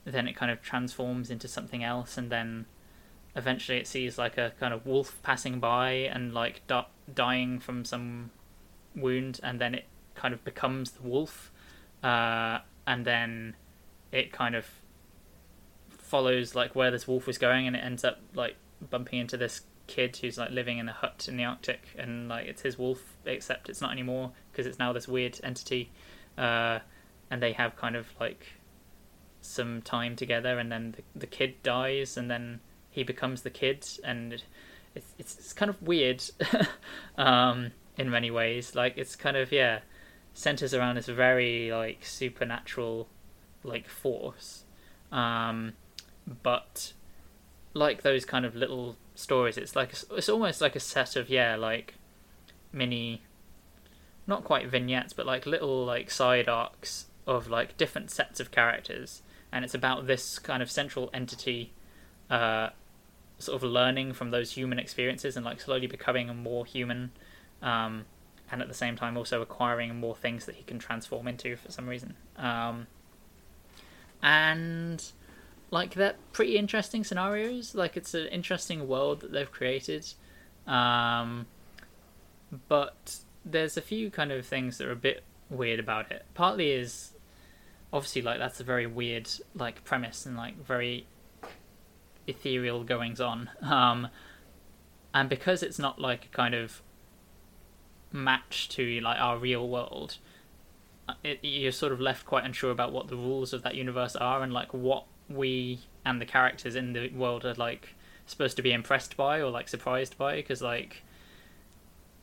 then 0.06 0.28
it 0.28 0.36
kind 0.36 0.52
of 0.52 0.62
transforms 0.62 1.30
into 1.30 1.48
something 1.48 1.84
else 1.84 2.18
and 2.18 2.30
then 2.30 2.66
eventually 3.36 3.78
it 3.78 3.88
sees 3.88 4.18
like 4.18 4.38
a 4.38 4.52
kind 4.60 4.74
of 4.74 4.86
wolf 4.86 5.18
passing 5.24 5.60
by 5.60 5.92
and 5.92 6.34
like 6.34 6.66
di- 6.68 6.86
dying 7.14 7.60
from 7.60 7.86
some 7.86 8.30
wound 8.96 9.40
and 9.44 9.60
then 9.60 9.74
it 9.74 9.86
kind 10.16 10.34
of 10.34 10.44
becomes 10.44 10.92
the 10.92 11.02
wolf 11.02 11.52
uh, 12.04 12.60
and 12.86 13.06
then 13.06 13.56
it 14.12 14.32
kind 14.32 14.56
of 14.56 14.66
follows 15.90 16.54
like 16.54 16.76
where 16.76 16.92
this 16.92 17.08
wolf 17.08 17.26
was 17.26 17.38
going 17.38 17.66
and 17.66 17.76
it 17.76 17.80
ends 17.80 18.04
up 18.04 18.20
like 18.36 18.56
bumping 18.90 19.20
into 19.20 19.38
this 19.38 19.62
kid 19.88 20.16
who's 20.18 20.38
like 20.38 20.52
living 20.52 20.78
in 20.78 20.88
a 20.88 20.94
hut 20.94 21.26
in 21.28 21.38
the 21.38 21.44
arctic 21.44 21.88
and 21.98 22.30
like 22.30 22.46
it's 22.46 22.62
his 22.62 22.78
wolf 22.78 23.18
except 23.26 23.68
it's 23.70 23.82
not 23.82 23.92
anymore 23.92 24.32
because 24.54 24.68
it's 24.68 24.80
now 24.80 24.94
this 24.94 25.08
weird 25.08 25.40
entity 25.44 25.90
uh, 26.38 26.80
and 27.30 27.42
they 27.42 27.52
have 27.52 27.76
kind 27.76 27.96
of 27.96 28.08
like 28.20 28.46
some 29.42 29.82
time 29.82 30.16
together 30.16 30.60
and 30.60 30.72
then 30.72 30.96
the, 30.96 31.20
the 31.20 31.28
kid 31.28 31.62
dies 31.64 32.16
and 32.16 32.32
then 32.32 32.62
he 32.90 33.04
becomes 33.04 33.42
the 33.42 33.50
kid 33.50 33.86
and 34.04 34.44
it's 34.96 35.14
it's, 35.18 35.38
it's 35.38 35.54
kind 35.54 35.70
of 35.70 35.82
weird 35.82 36.24
um, 37.18 37.72
in 37.98 38.10
many 38.12 38.30
ways. 38.30 38.76
Like 38.76 38.94
it's 38.98 39.16
kind 39.16 39.36
of 39.36 39.52
yeah 39.52 39.80
centers 40.34 40.74
around 40.74 40.96
this 40.96 41.08
very 41.08 41.72
like 41.72 42.06
supernatural 42.06 43.08
like 43.64 43.88
force 43.88 44.64
um, 45.12 45.74
but 46.42 46.94
like 47.74 48.02
those 48.02 48.26
kind 48.26 48.46
of 48.46 48.56
little 48.56 48.98
stories 49.16 49.58
it's 49.58 49.76
like 49.76 49.94
it's 50.12 50.30
almost 50.30 50.60
like 50.60 50.76
a 50.76 50.80
set 50.80 51.16
of 51.16 51.30
yeah 51.30 51.56
like 51.56 51.94
mini 52.72 53.22
not 54.28 54.44
quite 54.44 54.68
vignettes 54.68 55.14
but 55.14 55.26
like 55.26 55.46
little 55.46 55.86
like 55.86 56.10
side 56.10 56.48
arcs 56.48 57.08
of 57.26 57.48
like 57.50 57.78
different 57.78 58.12
sets 58.12 58.40
of 58.40 58.52
characters. 58.52 59.22
And 59.52 59.64
it's 59.64 59.74
about 59.74 60.08
this 60.08 60.40
kind 60.40 60.64
of 60.64 60.72
central 60.72 61.10
entity 61.14 61.74
uh 62.30 62.70
sort 63.40 63.62
of 63.62 63.70
learning 63.70 64.14
from 64.14 64.32
those 64.32 64.52
human 64.52 64.80
experiences 64.80 65.36
and 65.36 65.46
like 65.46 65.60
slowly 65.60 65.88
becoming 65.88 66.34
more 66.38 66.66
human 66.66 67.12
um 67.62 68.06
and 68.50 68.62
at 68.62 68.68
the 68.68 68.74
same 68.74 68.96
time 68.96 69.18
also 69.18 69.42
acquiring 69.42 69.96
more 69.96 70.16
things 70.16 70.46
that 70.46 70.56
he 70.56 70.64
can 70.64 70.80
transform 70.80 71.28
into 71.28 71.56
for 71.56 71.72
some 71.72 71.88
reason. 71.88 72.16
Um 72.38 72.88
and 74.22 75.04
like 75.72 75.96
they're 75.96 76.16
pretty 76.32 76.58
interesting 76.58 77.04
scenarios. 77.04 77.76
Like 77.76 77.98
it's 77.98 78.14
an 78.14 78.28
interesting 78.28 78.88
world 78.88 79.22
that 79.22 79.32
they've 79.32 79.52
created. 79.52 80.14
Um 80.68 81.48
but 82.68 83.18
there's 83.46 83.78
a 83.78 83.82
few 83.82 84.10
kind 84.10 84.32
of 84.32 84.46
things 84.46 84.78
that 84.78 84.88
are 84.88 84.92
a 84.92 84.96
bit 84.96 85.24
weird 85.50 85.80
about 85.80 86.12
it. 86.12 86.26
Partly 86.34 86.72
is 86.72 87.14
obviously 87.92 88.22
like 88.22 88.40
that's 88.40 88.60
a 88.60 88.64
very 88.64 88.88
weird 88.88 89.30
like 89.54 89.84
premise 89.84 90.26
and 90.26 90.36
like 90.36 90.64
very 90.66 91.08
ethereal 92.28 92.84
goings 92.84 93.22
on. 93.22 93.50
Um 93.62 94.08
and 95.14 95.30
because 95.30 95.62
it's 95.62 95.78
not 95.78 96.00
like 96.00 96.26
a 96.26 96.36
kind 96.36 96.56
of 96.56 96.82
match 98.12 98.70
to 98.70 99.00
like 99.02 99.20
our 99.20 99.38
real 99.38 99.68
world 99.68 100.18
uh, 101.10 101.14
it, 101.24 101.40
you're 101.42 101.72
sort 101.72 101.92
of 101.92 102.00
left 102.00 102.26
quite 102.26 102.46
unsure 102.46 102.72
about 102.72 102.94
what 102.94 103.08
the 103.08 103.16
rules 103.16 103.54
of 103.54 103.64
that 103.64 103.76
universe 103.76 104.16
are 104.16 104.42
and 104.42 104.54
like 104.54 104.74
what 104.74 105.06
we 105.30 105.80
and 106.06 106.22
the 106.22 106.26
characters 106.26 106.76
in 106.76 106.94
the 106.94 107.10
world 107.10 107.46
are 107.46 107.54
like 107.56 107.96
supposed 108.26 108.56
to 108.58 108.64
be 108.64 108.72
impressed 108.72 109.18
by 109.18 109.40
or 109.40 109.50
like 109.50 109.68
surprised 109.68 110.18
by. 110.18 110.36
Because 110.36 110.62
like 110.62 111.04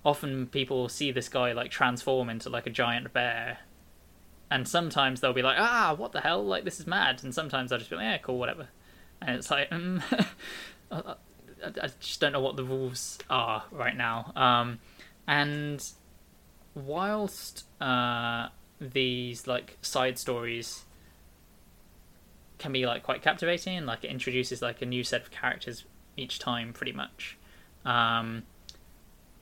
often 0.05 0.47
people 0.47 0.89
see 0.89 1.11
this 1.11 1.29
guy 1.29 1.53
like 1.53 1.71
transform 1.71 2.31
into 2.31 2.49
like 2.49 2.67
a 2.67 2.71
giant 2.71 3.13
bear 3.13 3.59
and 4.51 4.67
sometimes 4.67 5.21
they'll 5.21 5.33
be 5.33 5.43
like, 5.43 5.57
ah, 5.59 5.95
what 5.97 6.13
the 6.13 6.21
hell? 6.21 6.45
Like 6.45 6.65
this 6.65 6.81
is 6.81 6.87
mad. 6.87 7.23
And 7.23 7.33
sometimes 7.33 7.71
I'll 7.71 7.79
just 7.79 7.91
be 7.91 7.97
like, 7.97 8.05
yeah, 8.05 8.19
cool, 8.19 8.39
whatever. 8.39 8.69
And 9.23 9.37
it's 9.37 9.51
like, 9.51 9.69
um, 9.71 10.03
I, 10.91 11.15
I 11.65 11.89
just 12.01 12.21
don't 12.21 12.33
know 12.33 12.41
what 12.41 12.57
the 12.57 12.65
rules 12.65 13.19
are 13.31 13.65
right 13.71 13.97
now. 13.97 14.33
Um, 14.35 14.81
and 15.29 15.89
whilst 16.75 17.65
uh, 17.81 18.49
these 18.81 19.47
like 19.47 19.79
side 19.83 20.19
stories 20.19 20.85
can 22.59 22.73
be 22.73 22.87
like 22.87 23.03
quite 23.03 23.23
captivating 23.23 23.77
and 23.77 23.87
like 23.87 24.05
it 24.05 24.11
introduces 24.11 24.61
like 24.61 24.83
a 24.83 24.87
new 24.87 25.05
set 25.05 25.23
of 25.23 25.31
characters 25.31 25.85
each 26.17 26.39
time 26.39 26.75
pretty 26.75 26.93
much 26.93 27.39
um 27.87 28.43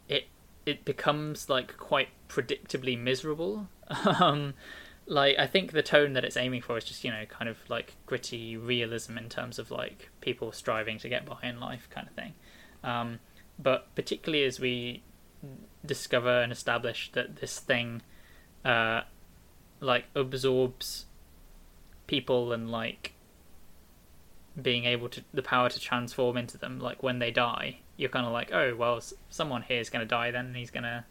it 0.09 0.29
it 0.69 0.85
becomes 0.85 1.49
like 1.49 1.77
quite 1.77 2.09
predictably 2.29 2.99
miserable. 2.99 3.69
Um 4.05 4.55
like 5.11 5.39
i 5.39 5.47
think 5.47 5.73
the 5.73 5.83
tone 5.83 6.13
that 6.13 6.23
it's 6.25 6.37
aiming 6.37 6.61
for 6.61 6.77
is 6.77 6.85
just 6.85 7.03
you 7.03 7.11
know 7.11 7.25
kind 7.27 7.49
of 7.49 7.57
like 7.71 7.97
gritty 8.05 8.57
realism 8.57 9.17
in 9.17 9.29
terms 9.29 9.59
of 9.59 9.71
like 9.71 10.11
people 10.21 10.53
striving 10.53 10.99
to 10.99 11.09
get 11.09 11.25
by 11.25 11.39
in 11.43 11.59
life 11.59 11.89
kind 11.91 12.07
of 12.07 12.13
thing. 12.15 12.35
Um 12.85 13.19
but 13.59 13.93
particularly 13.95 14.45
as 14.45 14.61
we 14.61 15.03
discover 15.85 16.43
and 16.43 16.53
establish 16.53 17.11
that 17.13 17.37
this 17.37 17.59
thing 17.59 18.03
uh 18.65 19.03
like 19.81 20.05
absorbs 20.15 21.07
people 22.07 22.53
and 22.53 22.71
like 22.71 23.15
being 24.61 24.85
able 24.85 25.09
to 25.09 25.23
the 25.33 25.43
power 25.43 25.71
to 25.71 25.81
transform 25.81 26.37
into 26.37 26.59
them 26.59 26.79
like 26.79 27.03
when 27.03 27.19
they 27.19 27.31
die 27.31 27.79
you're 27.99 28.09
kind 28.09 28.25
of 28.25 28.33
like 28.33 28.51
oh 28.55 28.75
well 28.75 28.99
someone 29.29 29.61
here 29.61 29.81
is 29.81 29.91
going 29.91 30.01
to 30.01 30.09
die 30.09 30.31
then 30.31 30.47
and 30.47 30.57
he's 30.57 30.71
going 30.71 30.83
to 30.85 31.05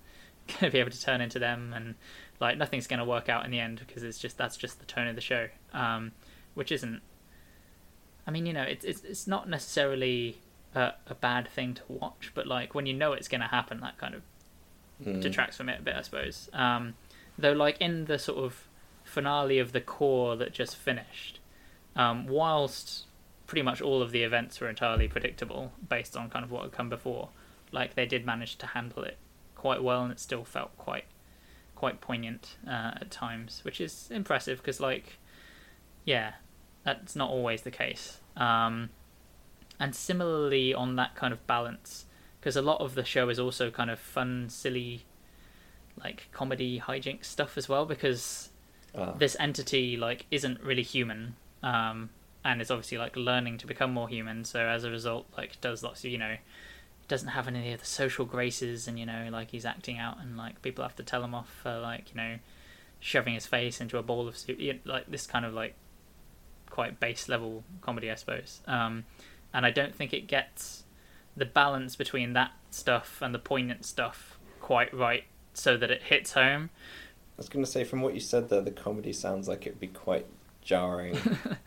going 0.47 0.59
to 0.61 0.69
be 0.71 0.79
able 0.79 0.89
to 0.89 0.99
turn 1.01 1.21
into 1.21 1.37
them 1.37 1.73
and 1.75 1.93
like 2.39 2.57
nothing's 2.57 2.87
going 2.87 2.99
to 2.99 3.05
work 3.05 3.29
out 3.29 3.45
in 3.45 3.51
the 3.51 3.59
end 3.59 3.79
because 3.85 4.01
it's 4.01 4.17
just 4.17 4.37
that's 4.37 4.57
just 4.57 4.79
the 4.79 4.85
tone 4.85 5.07
of 5.07 5.15
the 5.15 5.21
show 5.21 5.47
um, 5.73 6.11
which 6.55 6.71
isn't 6.71 7.01
i 8.25 8.31
mean 8.31 8.45
you 8.45 8.53
know 8.53 8.63
it's 8.63 8.83
it's, 8.85 9.03
it's 9.03 9.27
not 9.27 9.47
necessarily 9.49 10.37
a, 10.75 10.93
a 11.07 11.15
bad 11.15 11.47
thing 11.49 11.73
to 11.73 11.81
watch 11.87 12.31
but 12.33 12.47
like 12.47 12.73
when 12.73 12.85
you 12.85 12.93
know 12.93 13.13
it's 13.13 13.27
going 13.27 13.41
to 13.41 13.47
happen 13.47 13.79
that 13.81 13.97
kind 13.97 14.15
of 14.15 14.21
Mm. 15.05 15.21
detracts 15.21 15.55
from 15.57 15.69
it 15.69 15.79
a 15.79 15.83
bit 15.83 15.93
i 15.95 16.01
suppose 16.01 16.49
um, 16.53 16.95
though 17.37 17.51
like 17.51 17.77
in 17.79 18.05
the 18.05 18.17
sort 18.17 18.39
of 18.43 18.67
finale 19.03 19.59
of 19.59 19.71
the 19.71 19.79
core 19.79 20.35
that 20.35 20.51
just 20.53 20.75
finished 20.75 21.39
um, 21.95 22.25
whilst 22.25 23.03
pretty 23.47 23.61
much 23.63 23.81
all 23.81 24.01
of 24.01 24.11
the 24.11 24.23
events 24.23 24.59
were 24.59 24.69
entirely 24.69 25.07
predictable 25.07 25.71
based 25.89 26.15
on 26.15 26.29
kind 26.29 26.43
of 26.45 26.51
what 26.51 26.63
had 26.63 26.71
come 26.71 26.89
before. 26.89 27.29
Like 27.71 27.95
they 27.95 28.05
did 28.05 28.25
manage 28.25 28.57
to 28.57 28.67
handle 28.67 29.03
it 29.03 29.17
quite 29.55 29.81
well 29.81 30.03
and 30.03 30.11
it 30.11 30.19
still 30.19 30.43
felt 30.43 30.77
quite 30.77 31.05
quite 31.75 32.01
poignant 32.01 32.57
uh, 32.67 32.91
at 33.01 33.11
times 33.11 33.61
which 33.63 33.79
is 33.79 34.09
impressive 34.11 34.57
because 34.59 34.79
like 34.79 35.19
yeah 36.05 36.33
that's 36.83 37.15
not 37.15 37.29
always 37.29 37.61
the 37.63 37.71
case. 37.71 38.19
Um, 38.35 38.89
and 39.79 39.93
similarly 39.95 40.73
on 40.73 40.95
that 40.95 41.15
kind 41.15 41.33
of 41.33 41.45
balance 41.47 42.05
because 42.39 42.55
a 42.55 42.61
lot 42.61 42.79
of 42.81 42.95
the 42.95 43.03
show 43.03 43.29
is 43.29 43.39
also 43.39 43.69
kind 43.71 43.89
of 43.91 43.99
fun 43.99 44.49
silly 44.49 45.05
like 46.03 46.29
comedy 46.31 46.79
hijinks 46.79 47.25
stuff 47.25 47.57
as 47.57 47.67
well 47.69 47.85
because 47.85 48.49
Ah. 48.95 49.11
this 49.11 49.35
entity 49.39 49.95
like 49.97 50.25
isn't 50.31 50.59
really 50.61 50.81
human. 50.83 51.35
Um 51.61 52.09
and 52.47 52.61
is 52.61 52.71
obviously 52.71 52.97
like 52.97 53.15
learning 53.17 53.57
to 53.57 53.67
become 53.67 53.93
more 53.93 54.07
human 54.07 54.45
so 54.45 54.61
as 54.61 54.85
a 54.85 54.89
result 54.89 55.27
like 55.37 55.59
does 55.59 55.83
lots 55.83 56.05
of 56.05 56.09
you 56.09 56.17
know 56.17 56.37
doesn't 57.09 57.29
have 57.29 57.47
any 57.47 57.73
of 57.73 57.79
the 57.81 57.85
social 57.85 58.25
graces 58.25 58.87
and 58.87 58.97
you 58.97 59.05
know 59.05 59.27
like 59.29 59.51
he's 59.51 59.65
acting 59.65 59.97
out 59.97 60.17
and 60.21 60.37
like 60.37 60.61
people 60.61 60.81
have 60.81 60.95
to 60.95 61.03
tell 61.03 61.23
him 61.23 61.35
off 61.35 61.49
for 61.61 61.77
like 61.77 62.09
you 62.09 62.15
know 62.15 62.37
shoving 63.01 63.33
his 63.33 63.45
face 63.45 63.81
into 63.81 63.97
a 63.97 64.03
bowl 64.03 64.27
of 64.27 64.37
soup 64.37 64.59
you 64.59 64.73
know, 64.73 64.79
like 64.85 65.11
this 65.11 65.27
kind 65.27 65.45
of 65.45 65.53
like 65.53 65.75
quite 66.69 66.99
base 66.99 67.27
level 67.27 67.63
comedy 67.81 68.09
i 68.09 68.15
suppose 68.15 68.61
um 68.65 69.03
and 69.53 69.65
i 69.65 69.71
don't 69.71 69.93
think 69.93 70.13
it 70.13 70.25
gets 70.25 70.83
the 71.35 71.45
balance 71.45 71.95
between 71.97 72.33
that 72.33 72.51
stuff 72.71 73.21
and 73.21 73.35
the 73.35 73.39
poignant 73.39 73.85
stuff 73.85 74.39
quite 74.61 74.93
right 74.93 75.25
so 75.53 75.75
that 75.75 75.91
it 75.91 76.03
hits 76.03 76.31
home 76.31 76.69
I 77.37 77.41
was 77.41 77.49
going 77.49 77.63
to 77.63 77.69
say, 77.69 77.83
from 77.83 78.01
what 78.01 78.15
you 78.15 78.19
said 78.19 78.49
there, 78.49 78.61
the 78.61 78.71
comedy 78.71 79.13
sounds 79.13 79.47
like 79.47 79.67
it'd 79.67 79.79
be 79.79 79.85
quite 79.85 80.25
jarring. 80.63 81.15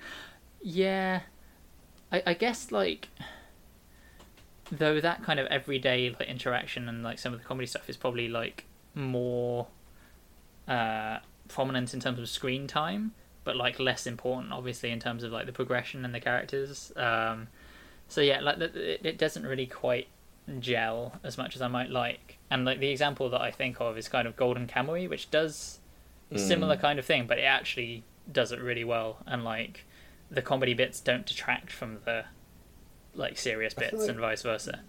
Yeah, 0.62 1.20
I 2.12 2.22
I 2.26 2.34
guess 2.34 2.70
like 2.72 3.08
though 4.70 5.00
that 5.00 5.22
kind 5.24 5.40
of 5.40 5.46
everyday 5.48 6.10
like 6.18 6.28
interaction 6.28 6.88
and 6.88 7.02
like 7.02 7.18
some 7.18 7.32
of 7.32 7.40
the 7.40 7.44
comedy 7.44 7.66
stuff 7.66 7.88
is 7.90 7.96
probably 7.96 8.28
like 8.28 8.64
more 8.94 9.66
uh 10.68 11.18
prominent 11.48 11.92
in 11.92 12.00
terms 12.00 12.18
of 12.18 12.28
screen 12.28 12.66
time, 12.66 13.12
but 13.42 13.56
like 13.56 13.80
less 13.80 14.06
important 14.06 14.52
obviously 14.52 14.90
in 14.90 15.00
terms 15.00 15.24
of 15.24 15.32
like 15.32 15.46
the 15.46 15.52
progression 15.52 16.04
and 16.04 16.14
the 16.14 16.20
characters. 16.20 16.92
Um, 16.96 17.48
so 18.06 18.20
yeah, 18.20 18.40
like 18.40 18.58
it, 18.58 19.00
it 19.04 19.18
doesn't 19.18 19.44
really 19.44 19.66
quite 19.66 20.06
gel 20.60 21.14
as 21.24 21.36
much 21.38 21.56
as 21.56 21.62
I 21.62 21.68
might 21.68 21.90
like. 21.90 22.38
And 22.50 22.64
like 22.64 22.78
the 22.80 22.88
example 22.90 23.28
that 23.30 23.40
I 23.40 23.50
think 23.50 23.80
of 23.80 23.96
is 23.98 24.08
kind 24.08 24.28
of 24.28 24.36
Golden 24.36 24.66
Kamuy, 24.66 25.08
which 25.08 25.30
does 25.30 25.78
a 26.30 26.38
similar 26.38 26.76
Mm. 26.76 26.80
kind 26.80 26.98
of 26.98 27.04
thing, 27.04 27.26
but 27.26 27.38
it 27.38 27.42
actually 27.42 28.04
does 28.30 28.52
it 28.52 28.60
really 28.60 28.84
well. 28.84 29.18
And 29.26 29.42
like 29.44 29.84
the 30.30 30.42
comedy 30.42 30.74
bits 30.74 31.00
don't 31.00 31.26
detract 31.26 31.72
from 31.72 31.98
the 32.04 32.24
like 33.14 33.36
serious 33.38 33.74
bits 33.74 33.94
like- 33.94 34.08
and 34.08 34.18
vice 34.18 34.42
versa. 34.42 34.80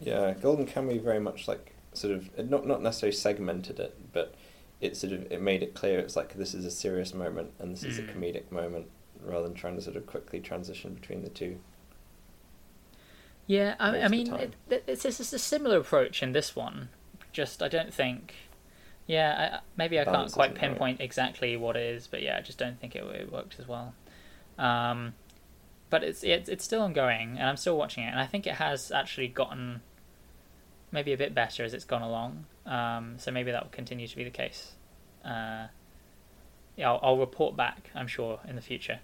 Yeah, 0.00 0.34
Golden 0.40 0.66
Kamuy 0.66 1.02
very 1.02 1.18
much 1.18 1.48
like 1.48 1.74
sort 1.92 2.14
of 2.14 2.48
not 2.48 2.66
not 2.66 2.82
necessarily 2.82 3.16
segmented 3.16 3.80
it, 3.80 3.96
but 4.12 4.34
it 4.80 4.96
sort 4.96 5.12
of 5.12 5.30
it 5.32 5.40
made 5.42 5.62
it 5.62 5.74
clear 5.74 5.98
it's 5.98 6.14
like 6.14 6.34
this 6.34 6.54
is 6.54 6.64
a 6.64 6.70
serious 6.70 7.12
moment 7.12 7.52
and 7.58 7.72
this 7.72 7.82
is 7.82 7.98
a 7.98 8.02
Mm. 8.02 8.14
comedic 8.14 8.52
moment 8.52 8.86
rather 9.20 9.42
than 9.48 9.54
trying 9.54 9.74
to 9.74 9.82
sort 9.82 9.96
of 9.96 10.06
quickly 10.06 10.38
transition 10.38 10.94
between 10.94 11.22
the 11.24 11.28
two. 11.30 11.58
Yeah, 13.48 13.74
I, 13.80 14.02
I 14.02 14.08
mean, 14.08 14.32
it, 14.34 14.54
it's, 14.86 15.04
it's 15.06 15.32
a 15.32 15.38
similar 15.38 15.78
approach 15.78 16.22
in 16.22 16.32
this 16.32 16.54
one. 16.54 16.90
Just 17.32 17.62
I 17.62 17.68
don't 17.68 17.92
think. 17.92 18.34
Yeah, 19.06 19.56
I, 19.56 19.60
maybe 19.76 19.98
I 19.98 20.04
can't 20.04 20.30
quite 20.30 20.50
isn't 20.50 20.60
right. 20.62 20.70
pinpoint 20.70 21.00
exactly 21.00 21.56
what 21.56 21.74
it 21.76 21.82
is, 21.82 22.06
but 22.06 22.20
yeah, 22.22 22.36
I 22.36 22.42
just 22.42 22.58
don't 22.58 22.78
think 22.78 22.94
it, 22.94 23.02
it 23.04 23.32
worked 23.32 23.56
as 23.58 23.66
well. 23.66 23.94
Um, 24.58 25.14
but 25.90 26.02
it's 26.04 26.22
it's 26.22 26.48
it's 26.48 26.64
still 26.64 26.82
ongoing, 26.82 27.36
and 27.38 27.48
I'm 27.48 27.56
still 27.56 27.76
watching 27.78 28.04
it, 28.04 28.08
and 28.08 28.20
I 28.20 28.26
think 28.26 28.46
it 28.46 28.54
has 28.54 28.90
actually 28.92 29.28
gotten 29.28 29.80
maybe 30.92 31.12
a 31.12 31.16
bit 31.16 31.34
better 31.34 31.64
as 31.64 31.74
it's 31.74 31.84
gone 31.84 32.02
along. 32.02 32.44
Um, 32.66 33.14
so 33.18 33.30
maybe 33.30 33.50
that 33.50 33.62
will 33.62 33.70
continue 33.70 34.06
to 34.06 34.16
be 34.16 34.24
the 34.24 34.30
case. 34.30 34.72
Uh, 35.24 35.68
yeah, 36.76 36.90
I'll, 36.90 37.00
I'll 37.02 37.18
report 37.18 37.56
back. 37.56 37.90
I'm 37.94 38.06
sure 38.06 38.40
in 38.46 38.56
the 38.56 38.62
future. 38.62 39.00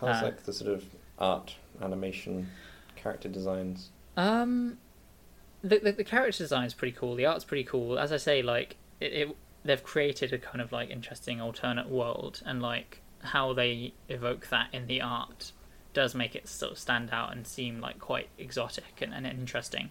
How's 0.00 0.22
Uh, 0.22 0.26
like 0.26 0.44
the 0.44 0.52
sort 0.52 0.72
of 0.72 0.84
art, 1.18 1.56
animation, 1.82 2.48
character 2.96 3.28
designs? 3.28 3.90
Um, 4.16 4.78
the, 5.62 5.78
the 5.78 5.92
the 5.92 6.04
character 6.04 6.44
design 6.44 6.64
is 6.64 6.74
pretty 6.74 6.96
cool. 6.96 7.14
The 7.14 7.26
art's 7.26 7.44
pretty 7.44 7.64
cool. 7.64 7.98
As 7.98 8.12
I 8.12 8.16
say, 8.16 8.42
like 8.42 8.76
it, 9.00 9.12
it 9.12 9.36
they've 9.64 9.82
created 9.82 10.32
a 10.32 10.38
kind 10.38 10.60
of 10.60 10.72
like 10.72 10.88
interesting 10.90 11.40
alternate 11.40 11.88
world, 11.88 12.42
and 12.46 12.62
like 12.62 13.02
how 13.22 13.52
they 13.52 13.92
evoke 14.08 14.48
that 14.48 14.68
in 14.72 14.86
the 14.86 15.00
art 15.00 15.52
does 15.92 16.14
make 16.14 16.34
it 16.34 16.48
sort 16.48 16.72
of 16.72 16.78
stand 16.78 17.10
out 17.10 17.32
and 17.32 17.46
seem 17.46 17.80
like 17.80 17.98
quite 17.98 18.28
exotic 18.38 19.00
and, 19.00 19.12
and 19.12 19.26
interesting. 19.26 19.90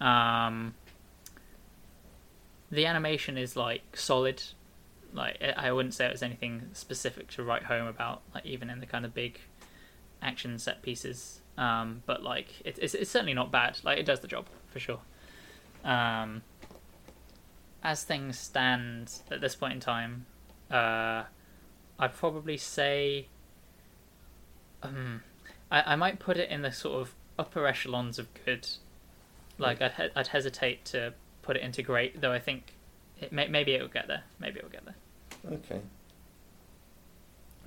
Um, 0.00 0.74
the 2.70 2.86
animation 2.86 3.38
is 3.38 3.56
like 3.56 3.96
solid. 3.96 4.42
Like 5.12 5.42
I 5.56 5.72
wouldn't 5.72 5.94
say 5.94 6.06
it 6.06 6.12
was 6.12 6.22
anything 6.22 6.68
specific 6.72 7.28
to 7.32 7.42
write 7.42 7.64
home 7.64 7.86
about. 7.86 8.22
Like 8.34 8.44
even 8.44 8.68
in 8.70 8.80
the 8.80 8.86
kind 8.86 9.04
of 9.04 9.14
big 9.14 9.40
action 10.20 10.58
set 10.58 10.82
pieces. 10.82 11.40
Um, 11.56 12.02
but 12.06 12.22
like 12.22 12.48
it, 12.64 12.78
it's 12.80 12.94
it's 12.94 13.10
certainly 13.10 13.34
not 13.34 13.50
bad. 13.50 13.78
Like 13.82 13.98
it 13.98 14.06
does 14.06 14.20
the 14.20 14.28
job 14.28 14.46
for 14.66 14.78
sure. 14.78 15.00
Um, 15.84 16.42
as 17.82 18.04
things 18.04 18.38
stand 18.38 19.12
at 19.30 19.40
this 19.40 19.54
point 19.56 19.74
in 19.74 19.80
time, 19.80 20.26
uh, 20.70 21.24
I'd 21.98 22.14
probably 22.14 22.56
say, 22.56 23.26
um, 24.82 25.22
I 25.70 25.92
I 25.94 25.96
might 25.96 26.18
put 26.18 26.36
it 26.36 26.50
in 26.50 26.62
the 26.62 26.72
sort 26.72 27.00
of 27.00 27.14
upper 27.38 27.66
echelons 27.66 28.18
of 28.18 28.28
good. 28.44 28.68
Like 29.58 29.82
I'd 29.82 29.92
he- 29.92 30.10
I'd 30.14 30.28
hesitate 30.28 30.84
to 30.86 31.14
put 31.42 31.56
it 31.56 31.62
into 31.62 31.82
great, 31.82 32.20
though 32.20 32.32
I 32.32 32.38
think 32.38 32.74
it 33.20 33.32
may, 33.32 33.48
maybe 33.48 33.72
it 33.74 33.80
will 33.82 33.88
get 33.88 34.06
there. 34.06 34.22
Maybe 34.38 34.58
it 34.60 34.62
will 34.64 34.70
get 34.70 34.84
there. 34.84 34.94
Okay. 35.52 35.80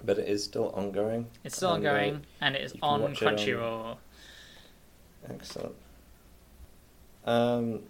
But 0.04 0.18
it 0.18 0.28
is 0.28 0.44
still 0.44 0.70
ongoing. 0.72 1.28
It's 1.44 1.58
still 1.58 1.74
and, 1.74 1.86
uh, 1.86 1.90
ongoing, 1.90 2.26
and 2.40 2.56
it 2.56 2.62
is 2.64 2.74
you 2.74 2.80
can 2.80 2.90
on 2.90 3.02
watch 3.02 3.22
it 3.22 3.28
on- 3.28 3.36
Crunchyroll. 3.36 3.98
Excellent. 5.30 5.76
Um, 7.26 7.84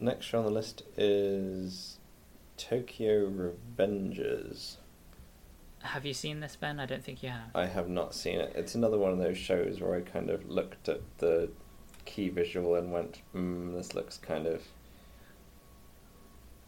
next 0.00 0.32
on 0.32 0.44
the 0.44 0.50
list 0.50 0.82
is 0.96 1.98
Tokyo 2.56 3.28
Revengers. 3.28 4.76
Have 5.82 6.04
you 6.04 6.14
seen 6.14 6.40
this, 6.40 6.56
Ben? 6.56 6.80
I 6.80 6.86
don't 6.86 7.04
think 7.04 7.22
you 7.22 7.28
have. 7.30 7.50
I 7.54 7.66
have 7.66 7.88
not 7.88 8.14
seen 8.14 8.40
it. 8.40 8.52
It's 8.56 8.74
another 8.74 8.98
one 8.98 9.12
of 9.12 9.18
those 9.18 9.38
shows 9.38 9.80
where 9.80 9.94
I 9.94 10.00
kind 10.00 10.28
of 10.30 10.48
looked 10.48 10.88
at 10.88 11.00
the 11.18 11.50
key 12.04 12.28
visual 12.28 12.74
and 12.74 12.92
went, 12.92 13.22
mm, 13.34 13.74
this 13.74 13.94
looks 13.94 14.18
kind 14.18 14.46
of 14.46 14.62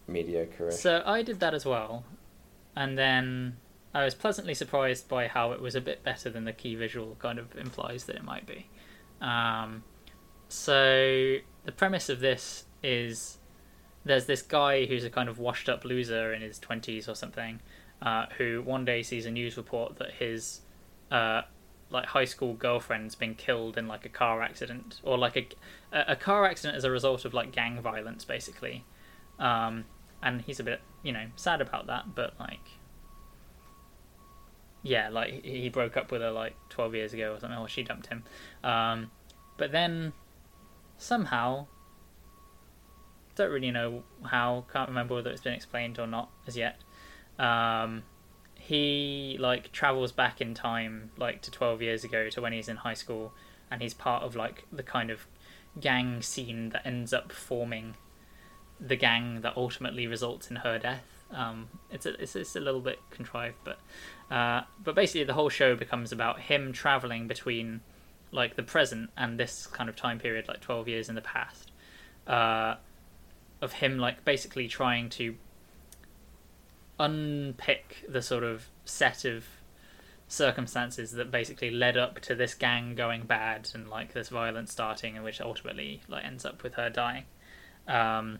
mediocre. 0.06 0.70
So 0.70 1.02
I 1.04 1.22
did 1.22 1.40
that 1.40 1.54
as 1.54 1.64
well. 1.64 2.04
and 2.76 2.96
then 2.96 3.56
I 3.92 4.04
was 4.04 4.14
pleasantly 4.14 4.54
surprised 4.54 5.08
by 5.08 5.26
how 5.26 5.50
it 5.52 5.60
was 5.60 5.74
a 5.74 5.80
bit 5.80 6.04
better 6.04 6.30
than 6.30 6.44
the 6.44 6.52
key 6.52 6.76
visual 6.76 7.16
kind 7.18 7.38
of 7.38 7.56
implies 7.56 8.04
that 8.04 8.16
it 8.16 8.22
might 8.24 8.46
be. 8.46 8.68
Um, 9.20 9.82
so 10.48 11.36
the 11.64 11.72
premise 11.72 12.08
of 12.08 12.20
this 12.20 12.64
is 12.82 13.38
there's 14.04 14.26
this 14.26 14.42
guy 14.42 14.86
who's 14.86 15.04
a 15.04 15.10
kind 15.10 15.28
of 15.28 15.38
washed 15.38 15.68
up 15.68 15.84
loser 15.84 16.32
in 16.32 16.40
his 16.42 16.58
20s 16.60 17.08
or 17.08 17.14
something 17.14 17.60
uh, 18.02 18.26
who 18.38 18.62
one 18.62 18.84
day 18.84 19.02
sees 19.02 19.26
a 19.26 19.30
news 19.30 19.56
report 19.56 19.98
that 19.98 20.12
his 20.12 20.60
uh, 21.10 21.42
like 21.90 22.06
high 22.06 22.24
school 22.24 22.54
girlfriend's 22.54 23.14
been 23.14 23.34
killed 23.34 23.76
in 23.76 23.88
like 23.88 24.04
a 24.04 24.08
car 24.08 24.42
accident 24.42 25.00
or 25.02 25.18
like 25.18 25.36
a 25.36 25.46
a 25.92 26.16
car 26.16 26.46
accident 26.46 26.76
as 26.76 26.84
a 26.84 26.90
result 26.90 27.24
of 27.24 27.34
like 27.34 27.52
gang 27.52 27.80
violence 27.80 28.24
basically. 28.24 28.84
Um, 29.38 29.84
and 30.22 30.42
he's 30.42 30.60
a 30.60 30.64
bit 30.64 30.80
you 31.02 31.12
know 31.12 31.26
sad 31.36 31.60
about 31.62 31.86
that 31.86 32.14
but 32.14 32.34
like 32.38 32.60
yeah 34.82 35.08
like 35.08 35.44
he 35.44 35.68
broke 35.70 35.96
up 35.96 36.12
with 36.12 36.20
her 36.20 36.30
like 36.30 36.54
12 36.68 36.94
years 36.94 37.12
ago 37.14 37.32
or 37.34 37.40
something 37.40 37.58
or 37.58 37.68
she 37.68 37.82
dumped 37.82 38.06
him. 38.06 38.22
Um, 38.62 39.10
but 39.56 39.72
then 39.72 40.12
somehow 40.96 41.66
don't 43.34 43.50
really 43.50 43.70
know 43.70 44.02
how 44.24 44.64
can't 44.72 44.88
remember 44.88 45.14
whether 45.14 45.30
it's 45.30 45.40
been 45.40 45.54
explained 45.54 45.98
or 45.98 46.06
not 46.06 46.30
as 46.46 46.56
yet 46.56 46.78
um, 47.40 48.02
he 48.54 49.36
like 49.40 49.72
travels 49.72 50.12
back 50.12 50.40
in 50.40 50.54
time 50.54 51.10
like 51.16 51.40
to 51.42 51.50
12 51.50 51.82
years 51.82 52.04
ago 52.04 52.28
to 52.28 52.40
when 52.40 52.52
he's 52.52 52.68
in 52.68 52.76
high 52.76 52.94
school 52.94 53.32
and 53.70 53.80
he's 53.80 53.94
part 53.94 54.22
of 54.22 54.36
like 54.36 54.66
the 54.70 54.82
kind 54.82 55.10
of 55.10 55.26
gang 55.80 56.20
scene 56.20 56.68
that 56.68 56.86
ends 56.86 57.12
up 57.12 57.32
forming 57.32 57.94
the 58.78 58.96
gang 58.96 59.40
that 59.40 59.56
ultimately 59.56 60.06
results 60.06 60.50
in 60.50 60.56
her 60.56 60.78
death. 60.78 61.04
Um, 61.30 61.68
it's, 61.90 62.06
a, 62.06 62.20
it's, 62.20 62.36
it's 62.36 62.56
a 62.56 62.60
little 62.60 62.80
bit 62.80 62.98
contrived 63.10 63.56
but 63.64 63.78
uh, 64.30 64.62
but 64.82 64.94
basically 64.94 65.24
the 65.24 65.34
whole 65.34 65.48
show 65.48 65.74
becomes 65.74 66.12
about 66.12 66.40
him 66.40 66.72
traveling 66.72 67.26
between 67.26 67.80
like 68.32 68.56
the 68.56 68.62
present 68.62 69.10
and 69.16 69.38
this 69.38 69.66
kind 69.66 69.88
of 69.88 69.96
time 69.96 70.18
period 70.18 70.46
like 70.48 70.60
12 70.60 70.88
years 70.88 71.08
in 71.08 71.14
the 71.14 71.22
past. 71.22 71.72
Uh, 72.26 72.76
of 73.62 73.72
him 73.72 73.98
like 73.98 74.24
basically 74.24 74.68
trying 74.68 75.08
to 75.10 75.34
unpick 77.00 78.04
the 78.08 78.22
sort 78.22 78.44
of 78.44 78.68
set 78.84 79.24
of 79.24 79.44
circumstances 80.28 81.12
that 81.12 81.30
basically 81.30 81.70
led 81.70 81.96
up 81.96 82.20
to 82.20 82.34
this 82.36 82.54
gang 82.54 82.94
going 82.94 83.22
bad 83.22 83.68
and 83.74 83.88
like 83.88 84.12
this 84.12 84.28
violence 84.28 84.70
starting 84.70 85.16
and 85.16 85.24
which 85.24 85.40
ultimately 85.40 86.02
like 86.06 86.24
ends 86.24 86.44
up 86.44 86.62
with 86.62 86.74
her 86.74 86.88
dying. 86.88 87.24
Um, 87.88 88.38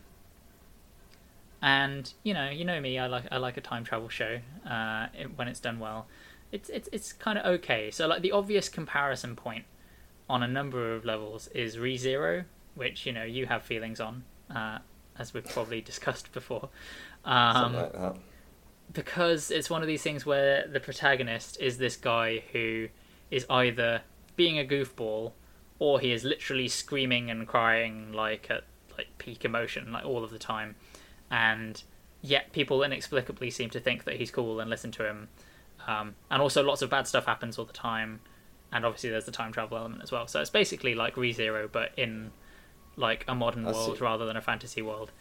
and 1.63 2.13
you 2.23 2.33
know 2.33 2.49
you 2.49 2.65
know 2.65 2.81
me 2.81 2.99
i 2.99 3.07
like 3.07 3.25
i 3.31 3.37
like 3.37 3.59
a 3.59 3.61
time 3.61 3.85
travel 3.85 4.09
show 4.09 4.39
uh, 4.67 5.09
it, 5.19 5.37
when 5.37 5.49
it's 5.49 5.61
done 5.61 5.79
well. 5.79 6.07
It's 6.53 6.69
it's 6.69 6.89
it's 6.93 7.13
kind 7.13 7.39
of 7.39 7.47
okay. 7.47 7.91
So 7.91 8.07
like 8.07 8.23
the 8.23 8.33
obvious 8.33 8.69
comparison 8.69 9.37
point 9.37 9.65
on 10.29 10.43
a 10.43 10.49
number 10.49 10.95
of 10.95 11.05
levels 11.05 11.49
is 11.49 11.79
Re:Zero 11.79 12.45
which 12.75 13.05
you 13.05 13.13
know 13.13 13.25
you 13.25 13.47
have 13.47 13.63
feelings 13.63 14.01
on 14.01 14.25
uh, 14.55 14.79
as 15.19 15.35
we've 15.35 15.45
probably 15.45 15.81
discussed 15.93 16.33
before. 16.33 16.69
Um, 17.25 17.55
Something 17.55 17.81
like 17.81 17.93
that. 17.93 18.17
Because 18.93 19.51
it's 19.51 19.71
one 19.71 19.83
of 19.83 19.89
these 19.89 20.03
things 20.03 20.27
where 20.27 20.67
the 20.67 20.81
protagonist 20.81 21.61
is 21.61 21.79
this 21.79 21.97
guy 21.97 22.43
who 22.53 22.89
is 23.31 23.47
either 23.49 24.03
being 24.37 24.59
a 24.59 24.65
goofball 24.65 25.33
or 25.79 26.01
he 26.01 26.13
is 26.13 26.25
literally 26.25 26.69
screaming 26.69 27.31
and 27.31 27.47
crying 27.47 28.13
like 28.13 28.51
at 28.51 28.65
like 28.97 29.07
peak 29.19 29.45
emotion 29.45 29.93
like 29.93 30.05
all 30.05 30.25
of 30.25 30.31
the 30.31 30.39
time. 30.39 30.75
And 31.31 31.83
yet 32.21 32.53
people 32.53 32.83
inexplicably 32.83 33.51
seem 33.51 33.71
to 33.71 33.81
think 33.81 34.05
that 34.05 34.17
he's 34.17 34.31
cool 34.31 34.61
and 34.61 34.69
listen 34.69 34.91
to 34.93 35.07
him. 35.09 35.29
Um, 35.87 36.15
and 36.31 36.43
also 36.43 36.63
lots 36.63 36.83
of 36.83 36.91
bad 36.91 37.07
stuff 37.07 37.27
happens 37.27 37.59
all 37.59 37.65
the 37.65 37.73
time. 37.73 38.21
And 38.73 38.85
obviously 38.85 39.11
there's 39.11 39.25
the 39.25 39.33
time 39.33 39.53
travel 39.53 39.79
element 39.79 40.03
as 40.03 40.13
well. 40.13 40.27
So 40.27 40.41
it's 40.41 40.51
basically 40.51 40.95
like 40.95 41.17
Re:Zero 41.17 41.69
but 41.71 41.93
in 41.97 42.33
like 42.97 43.25
a 43.29 43.35
modern 43.35 43.67
I 43.67 43.73
world 43.73 43.99
see. 43.99 44.05
rather 44.05 44.27
than 44.27 44.37
a 44.37 44.43
fantasy 44.43 44.83
world 44.83 45.13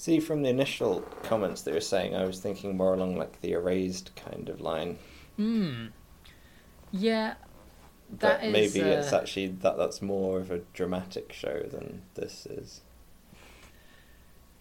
See, 0.00 0.20
from 0.20 0.42
the 0.42 0.48
initial 0.48 1.00
comments 1.22 1.62
that 1.62 1.72
you 1.72 1.74
were 1.74 1.80
saying, 1.80 2.14
I 2.14 2.24
was 2.24 2.40
thinking 2.40 2.76
more 2.76 2.94
along 2.94 3.16
like 3.16 3.40
the 3.40 3.52
erased 3.52 4.14
kind 4.16 4.48
of 4.48 4.60
line. 4.60 4.98
hmm 5.36 5.88
yeah 6.90 7.34
But 8.20 8.42
that 8.42 8.44
is 8.44 8.48
maybe 8.52 8.90
it's 8.90 9.12
uh, 9.12 9.14
actually 9.14 9.48
that 9.48 9.76
that's 9.78 10.02
more 10.02 10.38
of 10.40 10.50
a 10.50 10.58
dramatic 10.74 11.32
show 11.32 11.62
than 11.62 12.02
this 12.14 12.44
is. 12.46 12.82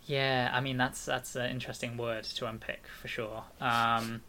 Yeah, 0.05 0.49
I 0.53 0.61
mean 0.61 0.77
that's 0.77 1.05
that's 1.05 1.35
an 1.35 1.49
interesting 1.51 1.97
word 1.97 2.23
to 2.23 2.47
unpick 2.47 2.85
for 2.88 3.07
sure. 3.07 3.43
Um, 3.59 4.22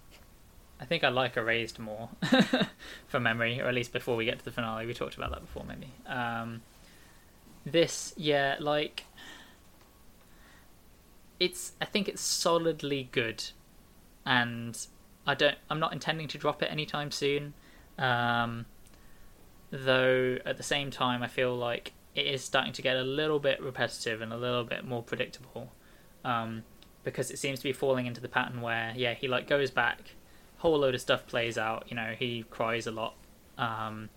I 0.80 0.84
think 0.86 1.04
I 1.04 1.08
like 1.08 1.36
erased 1.36 1.78
more 1.78 2.10
for 3.08 3.20
memory, 3.20 3.60
or 3.60 3.66
at 3.66 3.74
least 3.74 3.92
before 3.92 4.16
we 4.16 4.24
get 4.24 4.38
to 4.40 4.44
the 4.44 4.52
finale. 4.52 4.86
We 4.86 4.94
talked 4.94 5.16
about 5.16 5.30
that 5.32 5.40
before, 5.42 5.64
maybe. 5.64 5.88
Um, 6.06 6.62
this, 7.64 8.14
yeah, 8.16 8.56
like 8.60 9.04
it's. 11.40 11.72
I 11.80 11.84
think 11.84 12.08
it's 12.08 12.22
solidly 12.22 13.08
good, 13.12 13.44
and 14.24 14.78
I 15.26 15.34
don't. 15.34 15.56
I'm 15.70 15.80
not 15.80 15.92
intending 15.92 16.28
to 16.28 16.38
drop 16.38 16.62
it 16.62 16.70
anytime 16.70 17.10
soon. 17.10 17.54
Um, 17.98 18.66
though 19.70 20.38
at 20.46 20.56
the 20.56 20.62
same 20.62 20.90
time, 20.90 21.22
I 21.22 21.28
feel 21.28 21.54
like 21.54 21.92
it 22.14 22.26
is 22.26 22.42
starting 22.42 22.72
to 22.72 22.82
get 22.82 22.96
a 22.96 23.02
little 23.02 23.38
bit 23.38 23.60
repetitive 23.62 24.20
and 24.20 24.32
a 24.32 24.36
little 24.36 24.64
bit 24.64 24.84
more 24.84 25.02
predictable, 25.02 25.72
um, 26.24 26.64
because 27.04 27.30
it 27.30 27.38
seems 27.38 27.60
to 27.60 27.64
be 27.64 27.72
falling 27.72 28.06
into 28.06 28.20
the 28.20 28.28
pattern 28.28 28.60
where 28.60 28.92
yeah 28.96 29.14
he 29.14 29.28
like 29.28 29.46
goes 29.46 29.70
back, 29.70 30.14
whole 30.58 30.78
load 30.78 30.94
of 30.94 31.00
stuff 31.00 31.26
plays 31.26 31.58
out. 31.58 31.84
You 31.88 31.96
know 31.96 32.14
he 32.18 32.44
cries 32.50 32.86
a 32.86 32.90
lot. 32.90 33.14
Um, 33.56 34.08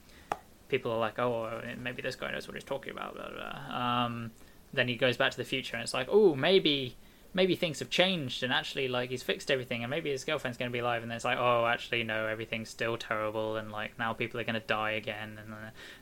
people 0.71 0.91
are 0.91 0.97
like, 0.97 1.19
oh, 1.19 1.61
maybe 1.77 2.01
this 2.01 2.15
guy 2.15 2.31
knows 2.31 2.47
what 2.47 2.55
he's 2.55 2.63
talking 2.63 2.91
about. 2.91 3.13
Blah, 3.13 3.29
blah. 3.29 3.77
Um, 3.77 4.31
then 4.73 4.87
he 4.87 4.95
goes 4.95 5.17
back 5.17 5.31
to 5.31 5.37
the 5.37 5.43
future 5.43 5.75
and 5.75 5.83
it's 5.83 5.93
like, 5.93 6.07
oh, 6.09 6.33
maybe 6.33 6.95
maybe 7.33 7.55
things 7.55 7.79
have 7.79 7.89
changed 7.89 8.43
and 8.43 8.51
actually 8.51 8.87
like 8.87 9.09
he's 9.09 9.23
fixed 9.23 9.49
everything 9.49 9.83
and 9.83 9.89
maybe 9.89 10.09
his 10.11 10.23
girlfriend's 10.23 10.57
going 10.57 10.69
to 10.69 10.73
be 10.73 10.79
alive 10.79 11.01
and 11.01 11.09
then 11.09 11.15
it's 11.15 11.25
like 11.25 11.37
oh 11.37 11.65
actually 11.65 12.03
no 12.03 12.27
everything's 12.27 12.69
still 12.69 12.97
terrible 12.97 13.55
and 13.55 13.71
like 13.71 13.97
now 13.97 14.11
people 14.13 14.39
are 14.39 14.43
going 14.43 14.53
to 14.53 14.67
die 14.67 14.91
again 14.91 15.39
and 15.41 15.53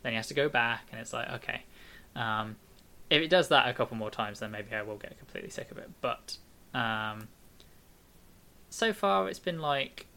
then, 0.03 0.11
he 0.11 0.15
has 0.15 0.27
to 0.27 0.33
go 0.33 0.49
back 0.49 0.87
and 0.91 0.99
it's 0.99 1.13
like 1.13 1.29
okay. 1.29 1.61
Um, 2.15 2.55
if 3.09 3.21
it 3.21 3.29
does 3.29 3.47
that 3.49 3.67
a 3.67 3.73
couple 3.73 3.95
more 3.97 4.11
times 4.11 4.39
then 4.39 4.51
maybe 4.51 4.73
i 4.73 4.81
will 4.81 4.97
get 4.97 5.17
completely 5.17 5.49
sick 5.49 5.71
of 5.71 5.77
it 5.77 5.89
but 6.01 6.37
um, 6.73 7.27
so 8.69 8.93
far 8.93 9.27
it's 9.29 9.39
been 9.39 9.59
like 9.59 10.07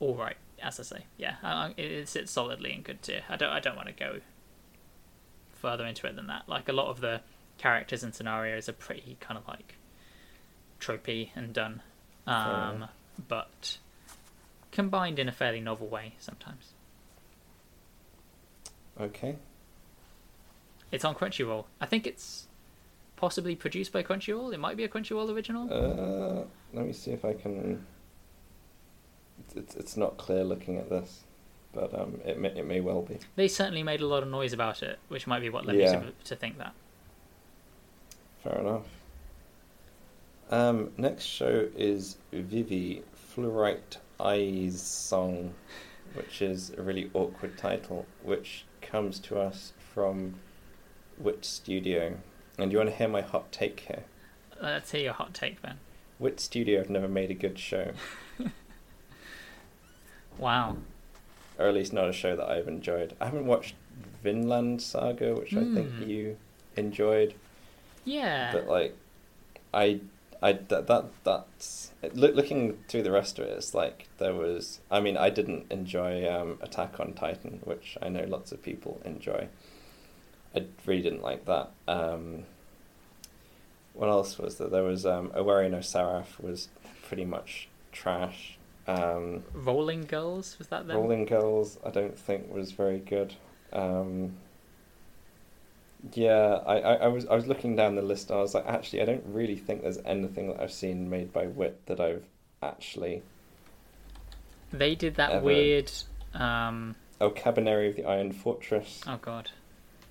all 0.00 0.14
right 0.14 0.36
as 0.62 0.78
i 0.80 0.82
say 0.82 1.04
yeah 1.16 1.36
I- 1.42 1.74
it 1.76 2.08
sits 2.08 2.30
solidly 2.32 2.72
in 2.72 2.82
good 2.82 3.02
tier. 3.02 3.22
I 3.28 3.36
don't 3.36 3.50
i 3.50 3.60
don't 3.60 3.76
want 3.76 3.88
to 3.88 3.94
go 3.94 4.20
further 5.64 5.86
into 5.86 6.06
it 6.06 6.14
than 6.14 6.26
that. 6.26 6.46
Like 6.46 6.68
a 6.68 6.74
lot 6.74 6.88
of 6.88 7.00
the 7.00 7.22
characters 7.58 8.02
and 8.02 8.14
scenarios 8.14 8.68
are 8.68 8.72
pretty 8.74 9.16
kind 9.20 9.38
of 9.38 9.46
like 9.48 9.76
tropey 10.80 11.30
and 11.36 11.52
done 11.52 11.82
um, 12.26 12.86
but 13.28 13.78
combined 14.72 15.18
in 15.18 15.28
a 15.28 15.32
fairly 15.32 15.60
novel 15.60 15.86
way 15.86 16.14
sometimes 16.18 16.72
Okay. 19.00 19.36
it's 20.92 21.04
on 21.04 21.14
crunchyroll 21.14 21.64
i 21.80 21.86
think 21.86 22.06
it's 22.06 22.46
possibly 23.16 23.54
produced 23.56 23.92
by 23.92 24.02
crunchyroll 24.02 24.52
it 24.52 24.60
might 24.60 24.76
be 24.76 24.84
a 24.84 24.88
crunchyroll 24.88 25.30
original 25.34 25.72
Uh, 25.72 26.44
let 26.72 26.86
me 26.86 26.92
see 26.92 27.12
if 27.12 27.24
I 27.24 27.32
can. 27.34 27.84
It's, 29.40 29.54
it's 29.56 29.74
it's 29.76 29.96
not 29.96 30.16
clear 30.16 30.42
looking 30.44 30.76
at 30.78 30.88
this, 30.90 31.22
but 31.72 31.92
um, 31.98 32.20
it 32.24 32.38
may, 32.38 32.48
it 32.48 32.66
may 32.66 32.80
well 32.80 33.02
be. 33.02 33.18
they 33.36 33.46
certainly 33.48 33.82
made 33.84 34.00
a 34.00 34.06
lot 34.06 34.22
of 34.24 34.28
noise 34.28 34.52
about 34.52 34.82
it 34.82 34.98
which 35.08 35.26
might 35.26 35.40
be 35.40 35.50
what 35.50 35.64
led 35.66 35.76
Yeah. 35.76 36.00
me 36.00 36.06
to, 36.06 36.12
to 36.30 36.36
think 36.36 36.58
that 36.58 36.72
Fair 38.44 38.58
enough. 38.60 38.86
Um, 40.50 40.90
next 40.98 41.24
show 41.24 41.68
is 41.76 42.18
Vivy 42.32 43.02
Fluorite 43.34 43.96
Eye's 44.20 44.80
Song, 44.80 45.54
which 46.12 46.42
is 46.42 46.70
a 46.76 46.82
really 46.82 47.10
awkward 47.14 47.56
title, 47.58 48.06
which 48.22 48.64
comes 48.82 49.18
to 49.20 49.40
us 49.40 49.72
from 49.94 50.34
Wit 51.18 51.44
Studio. 51.44 52.18
And 52.58 52.70
you 52.70 52.78
want 52.78 52.90
to 52.90 52.96
hear 52.96 53.08
my 53.08 53.22
hot 53.22 53.50
take 53.50 53.80
here? 53.80 54.04
let's 54.62 54.92
hear 54.92 55.02
your 55.02 55.12
hot 55.12 55.34
take 55.34 55.60
ben 55.60 55.78
Wit 56.20 56.38
Studio 56.38 56.78
have 56.78 56.88
never 56.88 57.08
made 57.08 57.28
a 57.30 57.34
good 57.34 57.58
show, 57.58 57.90
wow 60.38 60.76
or 61.58 61.66
at 61.66 61.74
least 61.74 61.92
not 61.92 62.08
a 62.08 62.12
show 62.12 62.36
that 62.36 62.48
I've 62.48 62.68
enjoyed. 62.68 63.14
I 63.20 63.24
haven't 63.26 63.46
watched 63.46 63.74
Vinland 64.22 64.80
Saga, 64.82 65.34
which 65.34 65.54
I 65.54 65.60
think 65.60 65.90
Mm. 65.92 66.08
you 66.08 66.36
enjoyed. 66.76 67.34
Yeah 68.04 68.52
but 68.52 68.66
like 68.66 68.96
i 69.72 70.00
i 70.42 70.52
that, 70.52 70.86
that 70.86 71.04
that's 71.24 71.92
look, 72.12 72.34
looking 72.34 72.78
through 72.88 73.02
the 73.02 73.10
rest 73.10 73.38
of 73.38 73.46
it 73.46 73.56
it's 73.56 73.74
like 73.74 74.08
there 74.18 74.34
was 74.34 74.80
i 74.90 75.00
mean 75.00 75.16
i 75.16 75.30
didn't 75.30 75.66
enjoy 75.70 76.28
um 76.28 76.58
attack 76.60 77.00
on 77.00 77.12
titan 77.12 77.60
which 77.64 77.96
i 78.02 78.08
know 78.08 78.24
lots 78.28 78.52
of 78.52 78.62
people 78.62 79.00
enjoy 79.04 79.48
i 80.54 80.64
really 80.86 81.02
didn't 81.02 81.22
like 81.22 81.44
that 81.46 81.70
um 81.88 82.44
what 83.94 84.08
else 84.08 84.38
was 84.38 84.58
there 84.58 84.68
there 84.68 84.82
was 84.82 85.06
um 85.06 85.30
Owari 85.30 85.70
no 85.70 85.80
Seraph 85.80 86.38
was 86.40 86.68
pretty 87.04 87.24
much 87.24 87.68
trash. 87.94 88.58
Um, 88.86 89.44
Rolling 89.54 90.04
Girls 90.04 90.58
was 90.58 90.68
that 90.68 90.86
them? 90.86 90.96
Rolling 90.96 91.24
Girls, 91.24 91.78
I 91.84 91.90
don't 91.90 92.18
think 92.18 92.52
was 92.52 92.72
very 92.72 92.98
good. 92.98 93.34
Um, 93.72 94.34
yeah, 96.12 96.60
I, 96.66 96.78
I, 96.78 96.94
I 96.94 97.08
was 97.08 97.26
I 97.26 97.34
was 97.34 97.46
looking 97.46 97.76
down 97.76 97.94
the 97.94 98.02
list. 98.02 98.30
and 98.30 98.38
I 98.38 98.42
was 98.42 98.54
like, 98.54 98.66
actually, 98.66 99.02
I 99.02 99.04
don't 99.04 99.24
really 99.26 99.56
think 99.56 99.82
there's 99.82 99.98
anything 100.04 100.48
that 100.48 100.60
I've 100.60 100.72
seen 100.72 101.08
made 101.08 101.32
by 101.32 101.46
Wit 101.46 101.86
that 101.86 102.00
I've 102.00 102.24
actually. 102.62 103.22
They 104.72 104.94
did 104.94 105.14
that 105.16 105.30
Ever. 105.30 105.44
weird. 105.44 105.92
Um, 106.34 106.96
Oh, 107.20 107.30
Kabaneri 107.30 107.90
of 107.90 107.96
the 107.96 108.04
Iron 108.04 108.32
Fortress, 108.32 109.00
oh 109.06 109.18
god, 109.22 109.50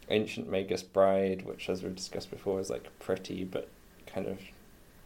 Ancient 0.10 0.50
Magus 0.50 0.84
Bride, 0.84 1.46
which, 1.46 1.70
as 1.70 1.84
we've 1.84 1.96
discussed 1.96 2.32
before, 2.32 2.60
is 2.62 2.70
like 2.70 2.88
pretty 3.00 3.44
but 3.44 3.68
kind 4.08 4.28
of 4.28 4.40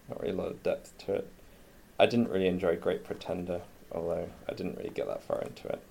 not 0.08 0.22
really 0.22 0.34
a 0.34 0.38
lot 0.38 0.52
of 0.52 0.64
depth 0.64 0.96
to 1.00 1.16
it. 1.16 1.28
I 2.00 2.06
didn't 2.06 2.30
really 2.30 2.48
enjoy 2.48 2.76
Great 2.76 3.04
Pretender, 3.04 3.62
although 3.92 4.30
I 4.48 4.54
didn't 4.54 4.78
really 4.78 4.92
get 4.92 5.08
that 5.08 5.24
far 5.24 5.42
into 5.42 5.68
it. 5.70 5.82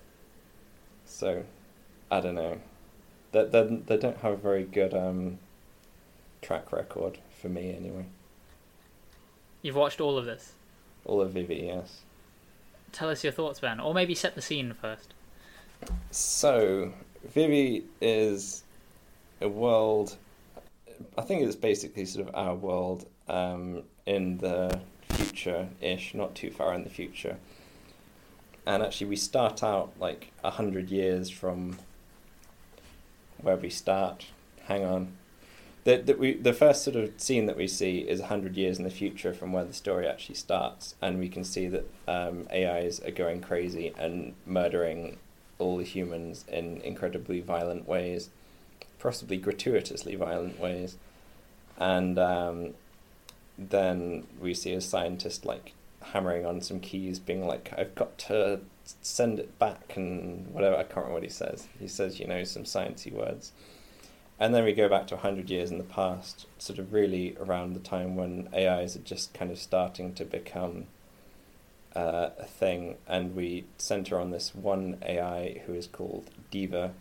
So, 1.05 1.43
I 2.09 2.21
don't 2.21 2.35
know. 2.35 2.57
They, 3.31 3.45
they, 3.45 3.81
they 3.85 3.97
don't 3.97 4.17
have 4.17 4.33
a 4.33 4.37
very 4.37 4.63
good 4.63 4.93
um, 4.93 5.39
track 6.41 6.71
record 6.71 7.19
for 7.41 7.49
me, 7.49 7.75
anyway. 7.75 8.05
you've 9.61 9.75
watched 9.75 10.01
all 10.01 10.17
of 10.17 10.25
this. 10.25 10.53
All 11.05 11.21
of 11.21 11.31
Vivy, 11.31 11.65
yes. 11.65 12.01
Tell 12.91 13.09
us 13.09 13.23
your 13.23 13.33
thoughts, 13.33 13.59
Ben, 13.59 13.79
or 13.79 13.93
maybe 13.93 14.15
set 14.15 14.35
the 14.35 14.41
scene 14.41 14.73
first. 14.73 15.13
So, 16.11 16.93
Vivy 17.33 17.83
is 18.01 18.63
a 19.41 19.47
world. 19.47 20.17
I 21.17 21.21
think 21.21 21.43
it's 21.43 21.55
basically 21.55 22.05
sort 22.05 22.27
of 22.27 22.35
our 22.35 22.55
world 22.55 23.07
um, 23.27 23.83
in 24.05 24.37
the 24.37 24.79
future 25.11 25.67
ish, 25.81 26.13
not 26.13 26.33
too 26.33 26.49
far 26.49 26.73
in 26.73 26.83
the 26.83 26.89
future. 26.89 27.37
And 28.65 28.83
actually, 28.83 29.07
we 29.07 29.15
start 29.15 29.63
out 29.63 29.93
like 29.99 30.31
a 30.43 30.49
hundred 30.49 30.89
years 30.89 31.29
from 31.29 31.77
where 33.41 33.55
we 33.55 33.69
start. 33.69 34.27
Hang 34.65 34.85
on. 34.85 35.13
The, 35.83 35.97
the, 35.97 36.13
we, 36.15 36.33
the 36.33 36.53
first 36.53 36.83
sort 36.83 36.97
of 36.97 37.13
scene 37.15 37.45
that 37.45 37.55
we 37.55 37.67
see 37.67 37.99
is 37.99 38.19
100 38.19 38.57
years 38.57 38.77
in 38.77 38.83
the 38.83 38.89
future 38.89 39.33
from 39.33 39.53
where 39.53 39.63
the 39.63 39.73
story 39.73 40.05
actually 40.05 40.35
starts, 40.35 40.95
and 41.01 41.17
we 41.17 41.29
can 41.29 41.45
see 41.45 41.67
that 41.67 41.89
um, 42.07 42.45
AIs 42.51 42.99
are 42.99 43.11
going 43.11 43.39
crazy 43.39 43.93
and 43.97 44.33
murdering 44.45 45.17
all 45.59 45.77
the 45.77 45.85
humans 45.85 46.43
in 46.49 46.81
incredibly 46.81 47.39
violent 47.39 47.87
ways, 47.87 48.29
possibly 48.99 49.37
gratuitously 49.37 50.15
violent 50.15 50.59
ways. 50.59 50.97
And 51.77 52.19
um, 52.19 52.73
then 53.57 54.27
we 54.41 54.53
see 54.53 54.73
a 54.73 54.81
scientist 54.81 55.45
like 55.45 55.73
hammering 56.13 56.45
on 56.45 56.61
some 56.61 56.79
keys, 56.79 57.19
being 57.19 57.45
like, 57.45 57.73
I've 57.77 57.95
got 57.95 58.17
to 58.19 58.61
send 59.01 59.39
it 59.39 59.57
back 59.59 59.93
and 59.95 60.47
whatever. 60.53 60.75
I 60.75 60.83
can't 60.83 60.97
remember 60.97 61.13
what 61.15 61.23
he 61.23 61.29
says. 61.29 61.67
He 61.79 61.87
says, 61.87 62.19
you 62.19 62.27
know, 62.27 62.43
some 62.43 62.63
sciencey 62.63 63.11
words. 63.11 63.51
And 64.39 64.53
then 64.53 64.63
we 64.63 64.73
go 64.73 64.87
back 64.87 65.07
to 65.07 65.15
100 65.15 65.49
years 65.49 65.71
in 65.71 65.79
the 65.79 65.83
past, 65.83 66.45
sort 66.59 66.77
of 66.77 66.93
really 66.93 67.35
around 67.39 67.73
the 67.73 67.79
time 67.79 68.15
when 68.15 68.49
AIs 68.53 68.95
are 68.95 68.99
just 68.99 69.33
kind 69.33 69.51
of 69.51 69.57
starting 69.57 70.13
to 70.13 70.25
become 70.25 70.85
uh, 71.95 72.29
a 72.37 72.45
thing, 72.45 72.97
and 73.07 73.35
we 73.35 73.65
center 73.79 74.19
on 74.19 74.29
this 74.29 74.53
one 74.53 74.97
AI 75.01 75.63
who 75.65 75.73
is 75.73 75.87
called 75.87 76.29
Diva, 76.51 76.93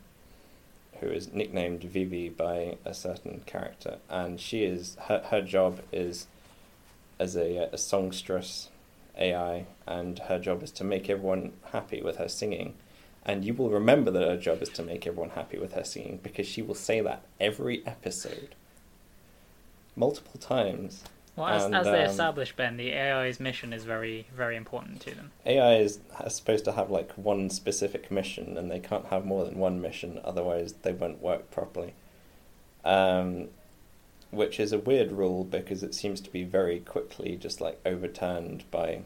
who 1.00 1.08
is 1.08 1.34
nicknamed 1.34 1.82
Vivy 1.82 2.30
by 2.30 2.78
a 2.86 2.94
certain 2.94 3.42
character, 3.44 3.98
and 4.08 4.40
she 4.40 4.64
is 4.64 4.96
her 5.08 5.22
her 5.30 5.42
job 5.42 5.80
is 5.92 6.26
as 7.18 7.36
a, 7.36 7.68
a 7.72 7.76
songstress 7.76 8.70
AI, 9.16 9.66
and 9.86 10.18
her 10.20 10.38
job 10.38 10.62
is 10.62 10.70
to 10.72 10.84
make 10.84 11.08
everyone 11.08 11.52
happy 11.72 12.02
with 12.02 12.16
her 12.16 12.28
singing. 12.28 12.74
And 13.24 13.44
you 13.44 13.54
will 13.54 13.70
remember 13.70 14.10
that 14.12 14.22
her 14.22 14.36
job 14.36 14.62
is 14.62 14.68
to 14.70 14.82
make 14.82 15.06
everyone 15.06 15.30
happy 15.30 15.58
with 15.58 15.72
her 15.72 15.84
singing 15.84 16.20
because 16.22 16.46
she 16.46 16.62
will 16.62 16.76
say 16.76 17.00
that 17.00 17.22
every 17.40 17.84
episode, 17.86 18.54
multiple 19.96 20.38
times. 20.38 21.02
Well, 21.34 21.48
as, 21.48 21.64
And, 21.64 21.74
as 21.74 21.84
they 21.84 22.04
um, 22.04 22.10
establish, 22.10 22.54
Ben, 22.54 22.76
the 22.76 22.94
AI's 22.94 23.40
mission 23.40 23.72
is 23.72 23.84
very, 23.84 24.26
very 24.34 24.56
important 24.56 25.00
to 25.02 25.14
them. 25.14 25.32
AI 25.44 25.76
is 25.76 25.98
is 26.24 26.34
supposed 26.34 26.64
to 26.66 26.72
have 26.72 26.90
like 26.90 27.12
one 27.12 27.50
specific 27.50 28.10
mission, 28.10 28.56
and 28.56 28.70
they 28.70 28.80
can't 28.80 29.06
have 29.06 29.26
more 29.26 29.44
than 29.44 29.58
one 29.58 29.80
mission, 29.80 30.20
otherwise 30.24 30.74
they 30.82 30.92
won't 30.92 31.20
work 31.20 31.50
properly. 31.50 31.94
Um, 32.84 33.48
which 34.30 34.58
is 34.60 34.72
a 34.72 34.78
weird 34.78 35.12
rule 35.12 35.44
because 35.44 35.82
it 35.82 35.94
seems 35.94 36.20
to 36.20 36.30
be 36.30 36.44
very 36.44 36.80
quickly 36.80 37.36
just 37.36 37.60
like 37.60 37.80
overturned 37.86 38.64
by 38.70 39.00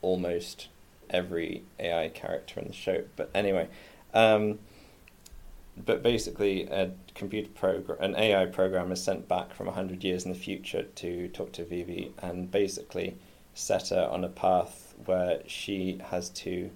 almost 0.00 0.68
every 1.10 1.62
AI 1.78 2.08
character 2.08 2.60
in 2.60 2.68
the 2.68 2.72
show. 2.72 3.04
But 3.16 3.30
anyway, 3.34 3.68
um, 4.14 4.58
but 5.76 6.02
basically, 6.02 6.64
a 6.64 6.90
computer 7.14 7.48
program, 7.48 7.98
an 8.00 8.16
AI 8.16 8.46
program, 8.46 8.92
is 8.92 9.02
sent 9.02 9.28
back 9.28 9.54
from 9.54 9.68
hundred 9.68 10.04
years 10.04 10.24
in 10.24 10.32
the 10.32 10.38
future 10.38 10.82
to 10.82 11.28
talk 11.28 11.52
to 11.52 11.64
Vivy 11.64 12.12
and 12.18 12.50
basically 12.50 13.16
set 13.54 13.88
her 13.88 14.08
on 14.10 14.24
a 14.24 14.28
path 14.28 14.94
where 15.06 15.40
she 15.46 15.98
has 16.10 16.28
to, 16.30 16.70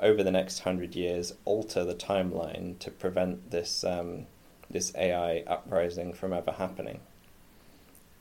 over 0.00 0.22
the 0.22 0.30
next 0.30 0.60
hundred 0.60 0.94
years, 0.94 1.34
alter 1.44 1.84
the 1.84 1.94
timeline 1.94 2.78
to 2.78 2.90
prevent 2.90 3.50
this 3.50 3.82
um, 3.82 4.26
this 4.70 4.92
AI 4.94 5.42
uprising 5.46 6.12
from 6.12 6.32
ever 6.32 6.52
happening. 6.52 7.00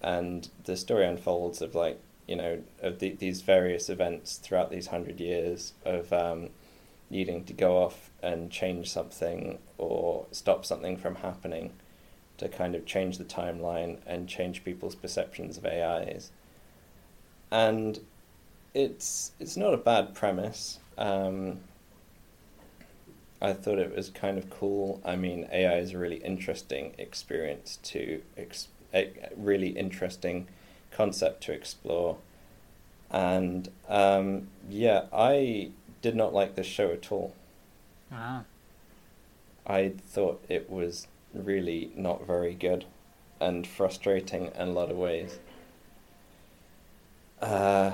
And 0.01 0.49
the 0.63 0.75
story 0.75 1.05
unfolds 1.05 1.61
of 1.61 1.75
like 1.75 1.99
you 2.27 2.35
know 2.35 2.61
of 2.81 2.99
the, 2.99 3.11
these 3.11 3.41
various 3.41 3.89
events 3.89 4.37
throughout 4.37 4.71
these 4.71 4.87
hundred 4.87 5.19
years 5.19 5.73
of 5.85 6.11
um, 6.13 6.49
needing 7.09 7.43
to 7.45 7.53
go 7.53 7.77
off 7.77 8.11
and 8.21 8.51
change 8.51 8.89
something 8.89 9.57
or 9.77 10.25
stop 10.31 10.65
something 10.65 10.97
from 10.97 11.15
happening 11.15 11.73
to 12.37 12.47
kind 12.47 12.75
of 12.75 12.85
change 12.85 13.17
the 13.17 13.23
timeline 13.23 13.97
and 14.05 14.29
change 14.29 14.63
people's 14.63 14.95
perceptions 14.95 15.57
of 15.57 15.65
AIs. 15.65 16.31
And 17.51 17.99
it's 18.73 19.31
it's 19.39 19.57
not 19.57 19.73
a 19.73 19.77
bad 19.77 20.13
premise. 20.13 20.79
Um, 20.97 21.61
I 23.41 23.53
thought 23.53 23.79
it 23.79 23.95
was 23.95 24.09
kind 24.09 24.37
of 24.37 24.49
cool. 24.49 25.01
I 25.05 25.15
mean, 25.15 25.47
AI 25.51 25.77
is 25.77 25.93
a 25.93 25.97
really 25.97 26.17
interesting 26.17 26.93
experience 26.97 27.79
to 27.83 28.21
ex- 28.37 28.67
a 28.93 29.11
really 29.37 29.69
interesting 29.69 30.47
concept 30.91 31.43
to 31.43 31.53
explore. 31.53 32.17
And 33.09 33.69
um, 33.87 34.47
yeah, 34.69 35.05
I 35.13 35.71
did 36.01 36.15
not 36.15 36.33
like 36.33 36.55
this 36.55 36.67
show 36.67 36.91
at 36.91 37.11
all. 37.11 37.33
Wow. 38.11 38.45
I 39.65 39.93
thought 40.07 40.43
it 40.49 40.69
was 40.69 41.07
really 41.33 41.91
not 41.95 42.25
very 42.25 42.55
good 42.55 42.85
and 43.39 43.65
frustrating 43.65 44.47
in 44.47 44.67
a 44.67 44.71
lot 44.71 44.91
of 44.91 44.97
ways. 44.97 45.39
Uh, 47.41 47.91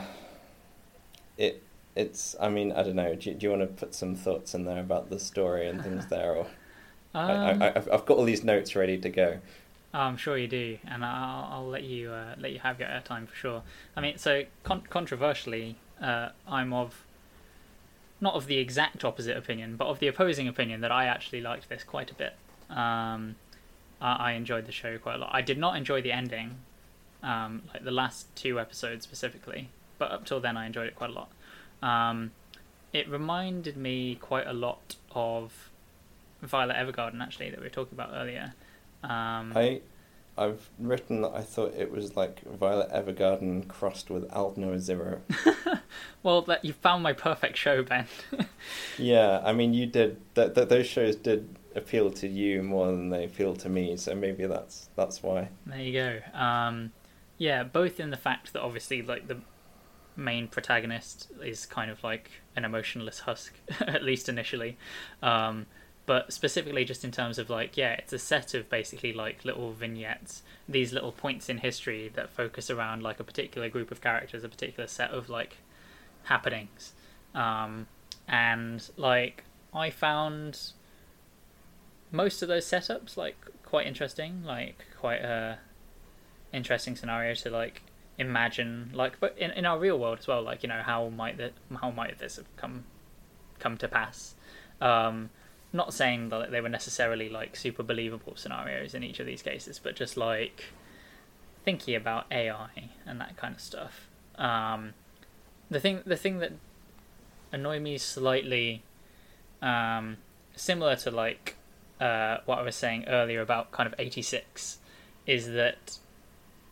it 1.38 1.61
it's 1.95 2.35
I 2.39 2.49
mean 2.49 2.72
I 2.72 2.84
don't 2.84 2.95
know. 2.95 3.15
Do, 3.15 3.30
you- 3.30 3.35
do 3.35 3.45
you 3.45 3.49
want 3.51 3.61
to 3.61 3.67
put 3.67 3.95
some 3.95 4.15
thoughts 4.15 4.53
in 4.53 4.65
there 4.65 4.80
about 4.80 5.09
the 5.09 5.19
story 5.19 5.67
and 5.67 5.81
things 5.81 6.05
there, 6.09 6.35
or 6.35 6.47
Um, 7.13 7.30
I, 7.61 7.67
I, 7.67 7.67
I've 7.76 7.89
I've 7.91 8.05
got 8.05 8.17
all 8.17 8.26
these 8.26 8.43
notes 8.43 8.76
ready 8.76 8.97
to 8.99 9.09
go. 9.09 9.39
I'm 9.93 10.17
sure 10.17 10.38
you 10.38 10.47
do, 10.49 10.77
and 10.85 11.05
I'll, 11.05 11.47
I'll 11.51 11.67
let 11.67 11.84
you 11.84 12.11
uh, 12.11 12.35
let 12.38 12.51
you 12.51 12.59
have 12.59 12.80
your 12.80 12.89
airtime 12.89 13.27
for 13.27 13.35
sure. 13.35 13.63
I 13.95 14.01
mean, 14.01 14.17
so 14.17 14.43
con- 14.63 14.84
controversially, 14.89 15.77
uh, 16.01 16.30
I'm 16.47 16.73
of 16.73 17.05
not 18.22 18.34
of 18.35 18.47
the 18.47 18.57
exact 18.57 19.03
opposite 19.03 19.38
opinion, 19.38 19.76
but 19.76 19.88
of 19.88 19.99
the 19.99 20.07
opposing 20.07 20.47
opinion 20.47 20.81
that 20.81 20.91
I 20.91 21.05
actually 21.05 21.41
liked 21.41 21.69
this 21.69 21.84
quite 21.84 22.11
a 22.11 22.13
bit. 22.13 22.34
Um, 22.69 23.35
I, 24.01 24.15
I 24.15 24.31
enjoyed 24.34 24.65
the 24.65 24.72
show 24.72 24.97
quite 24.97 25.15
a 25.15 25.17
lot. 25.19 25.30
I 25.34 25.41
did 25.41 25.57
not 25.57 25.76
enjoy 25.77 26.01
the 26.01 26.11
ending, 26.11 26.57
um, 27.23 27.63
like 27.73 27.84
the 27.84 27.91
last 27.91 28.34
two 28.35 28.59
episodes 28.59 29.03
specifically, 29.03 29.69
but 29.97 30.11
up 30.11 30.26
till 30.26 30.39
then 30.39 30.57
I 30.57 30.65
enjoyed 30.65 30.88
it 30.88 30.95
quite 30.95 31.09
a 31.09 31.13
lot. 31.13 31.30
Um, 31.81 32.31
it 32.93 33.10
reminded 33.10 33.77
me 33.77 34.15
quite 34.15 34.47
a 34.47 34.53
lot 34.53 34.95
of 35.11 35.69
Violet 36.41 36.76
Evergarden, 36.76 37.22
actually, 37.22 37.49
that 37.49 37.60
we 37.60 37.65
were 37.65 37.69
talking 37.69 37.97
about 37.97 38.11
earlier. 38.14 38.53
Um, 39.03 39.53
I 39.56 39.81
I've 40.38 40.69
written 40.80 41.22
that 41.22 41.34
I 41.34 41.41
thought 41.41 41.73
it 41.76 41.91
was 41.91 42.15
like 42.15 42.41
Violet 42.43 42.89
Evergarden 42.91 43.68
crossed 43.68 44.10
with 44.10 44.30
Aldnoah 44.31 44.80
Zero. 44.80 45.22
Well, 46.23 46.41
that 46.43 46.65
you 46.65 46.73
found 46.73 47.03
my 47.03 47.14
perfect 47.14 47.56
show, 47.56 47.84
Ben. 47.84 48.07
yeah, 48.97 49.41
I 49.45 49.53
mean 49.53 49.73
you 49.76 49.85
did 49.85 50.19
that. 50.34 50.56
That 50.56 50.69
those 50.69 50.88
shows 50.88 51.15
did 51.15 51.56
appeal 51.76 52.10
to 52.14 52.27
you 52.27 52.64
more 52.64 52.88
than 52.88 53.10
they 53.10 53.26
appeal 53.26 53.56
to 53.57 53.69
me, 53.69 53.95
so 53.95 54.15
maybe 54.15 54.47
that's 54.47 54.89
that's 54.95 55.22
why. 55.22 55.49
there 55.68 55.80
you 55.80 55.93
go. 55.93 56.39
Um, 56.39 56.93
yeah, 57.38 57.64
both 57.64 57.99
in 57.99 58.10
the 58.10 58.18
fact 58.18 58.53
that 58.53 58.61
obviously, 58.61 59.03
like 59.03 59.27
the 59.27 59.38
main 60.16 60.48
protagonist 60.48 61.32
is 61.44 61.66
kind 61.66 61.92
of 61.92 62.04
like 62.04 62.32
an 62.56 62.66
emotionless 62.66 63.20
husk, 63.20 63.54
at 63.82 64.04
least 64.04 64.30
initially, 64.30 64.78
um, 65.22 65.66
but 66.06 66.32
specifically 66.32 66.86
just 66.86 67.04
in 67.04 67.12
terms 67.12 67.40
of 67.40 67.50
like 67.50 67.78
yeah 67.78 67.94
it's 67.94 68.14
a 68.14 68.20
set 68.20 68.54
of 68.54 68.70
basically 68.70 69.12
like 69.12 69.44
little 69.44 69.72
vignettes 69.72 70.44
these 70.70 70.94
little 70.94 71.12
points 71.12 71.50
in 71.50 71.58
history 71.58 72.12
that 72.14 72.30
focus 72.30 72.70
around 72.70 73.02
like 73.02 73.20
a 73.20 73.24
particular 73.24 73.70
group 73.70 73.90
of 73.92 74.02
characters 74.02 74.44
a 74.44 74.50
particular 74.50 74.88
set 74.88 75.10
of 75.12 75.30
like 75.30 75.58
happenings. 76.24 76.94
Um, 77.34 77.88
and 78.28 78.90
like 78.98 79.44
i 79.74 79.90
found 79.90 80.72
most 82.12 82.42
of 82.42 82.48
those 82.48 82.66
setups 82.66 83.18
like 83.18 83.36
quite 83.64 83.86
interesting 83.86 84.44
like 84.44 84.86
quite 85.00 85.22
a 85.22 85.60
interesting 86.54 86.96
scenario 86.96 87.34
to 87.34 87.50
like 87.50 87.82
imagine 88.18 88.92
like 88.94 89.20
but 89.20 89.38
in, 89.38 89.52
in 89.52 89.66
our 89.66 89.78
real 89.78 90.00
world 90.00 90.20
as 90.20 90.28
well 90.28 90.42
like 90.42 90.64
you 90.64 90.70
know 90.70 90.82
how 90.82 91.10
might 91.10 91.38
that 91.38 91.52
how 91.82 91.92
might 91.92 92.18
this 92.18 92.38
have 92.38 92.56
come 92.58 92.86
come 93.60 93.78
to 93.78 93.88
pass? 93.88 94.36
Um 94.82 95.30
not 95.74 95.94
saying 95.94 96.30
that 96.30 96.52
they 96.52 96.62
were 96.62 96.70
necessarily 96.70 97.28
like 97.28 97.56
super 97.56 97.84
believable 97.84 98.34
scenarios 98.36 98.94
in 98.94 99.04
each 99.04 99.20
of 99.20 99.26
these 99.26 99.42
cases 99.42 99.80
but 99.80 99.96
just 99.96 100.16
like 100.16 100.66
thinking 101.66 101.96
about 101.96 102.26
ai 102.32 102.70
and 103.06 103.20
that 103.20 103.36
kind 103.36 103.56
of 103.56 103.62
stuff. 103.62 104.08
Um 104.38 104.94
the 105.70 105.80
thing 105.80 106.02
the 106.06 106.16
thing 106.16 106.40
that 106.40 106.54
annoyed 107.52 107.82
me 107.82 107.98
slightly 107.98 108.84
um 109.62 110.18
similar 110.56 110.96
to 110.96 111.12
like 111.12 111.56
uh 112.00 112.38
what 112.46 112.60
i 112.60 112.62
was 112.62 112.76
saying 112.76 113.06
earlier 113.08 113.42
about 113.42 113.72
kind 113.72 113.88
of 113.88 113.96
86 113.98 114.80
is 115.26 115.48
that 115.48 115.98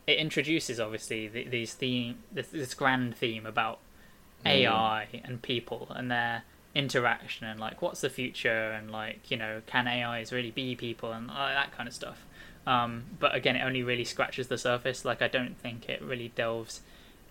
it 0.05 0.17
introduces 0.17 0.80
obviously 0.80 1.27
the, 1.27 1.45
these 1.45 1.73
theme 1.73 2.17
this, 2.31 2.47
this 2.47 2.73
grand 2.73 3.15
theme 3.15 3.45
about 3.45 3.80
Mm. 4.45 4.49
AI 4.49 5.07
and 5.23 5.41
people 5.41 5.88
and 5.91 6.11
their 6.11 6.43
interaction 6.75 7.45
and 7.47 7.59
like 7.59 7.81
what's 7.81 8.01
the 8.01 8.09
future 8.09 8.71
and 8.71 8.91
like 8.91 9.30
you 9.30 9.38
know 9.38 9.61
can 9.67 9.88
AIs 9.88 10.31
really 10.34 10.51
be 10.51 10.75
people 10.75 11.11
and 11.11 11.30
uh, 11.30 11.47
that 11.47 11.71
kind 11.71 11.88
of 11.88 11.95
stuff. 11.95 12.25
Um, 12.65 13.03
but 13.19 13.35
again, 13.35 13.55
it 13.55 13.61
only 13.61 13.84
really 13.84 14.05
scratches 14.05 14.47
the 14.47 14.57
surface. 14.57 15.03
Like 15.05 15.21
I 15.21 15.27
don't 15.27 15.57
think 15.57 15.89
it 15.89 16.01
really 16.01 16.30
delves 16.30 16.81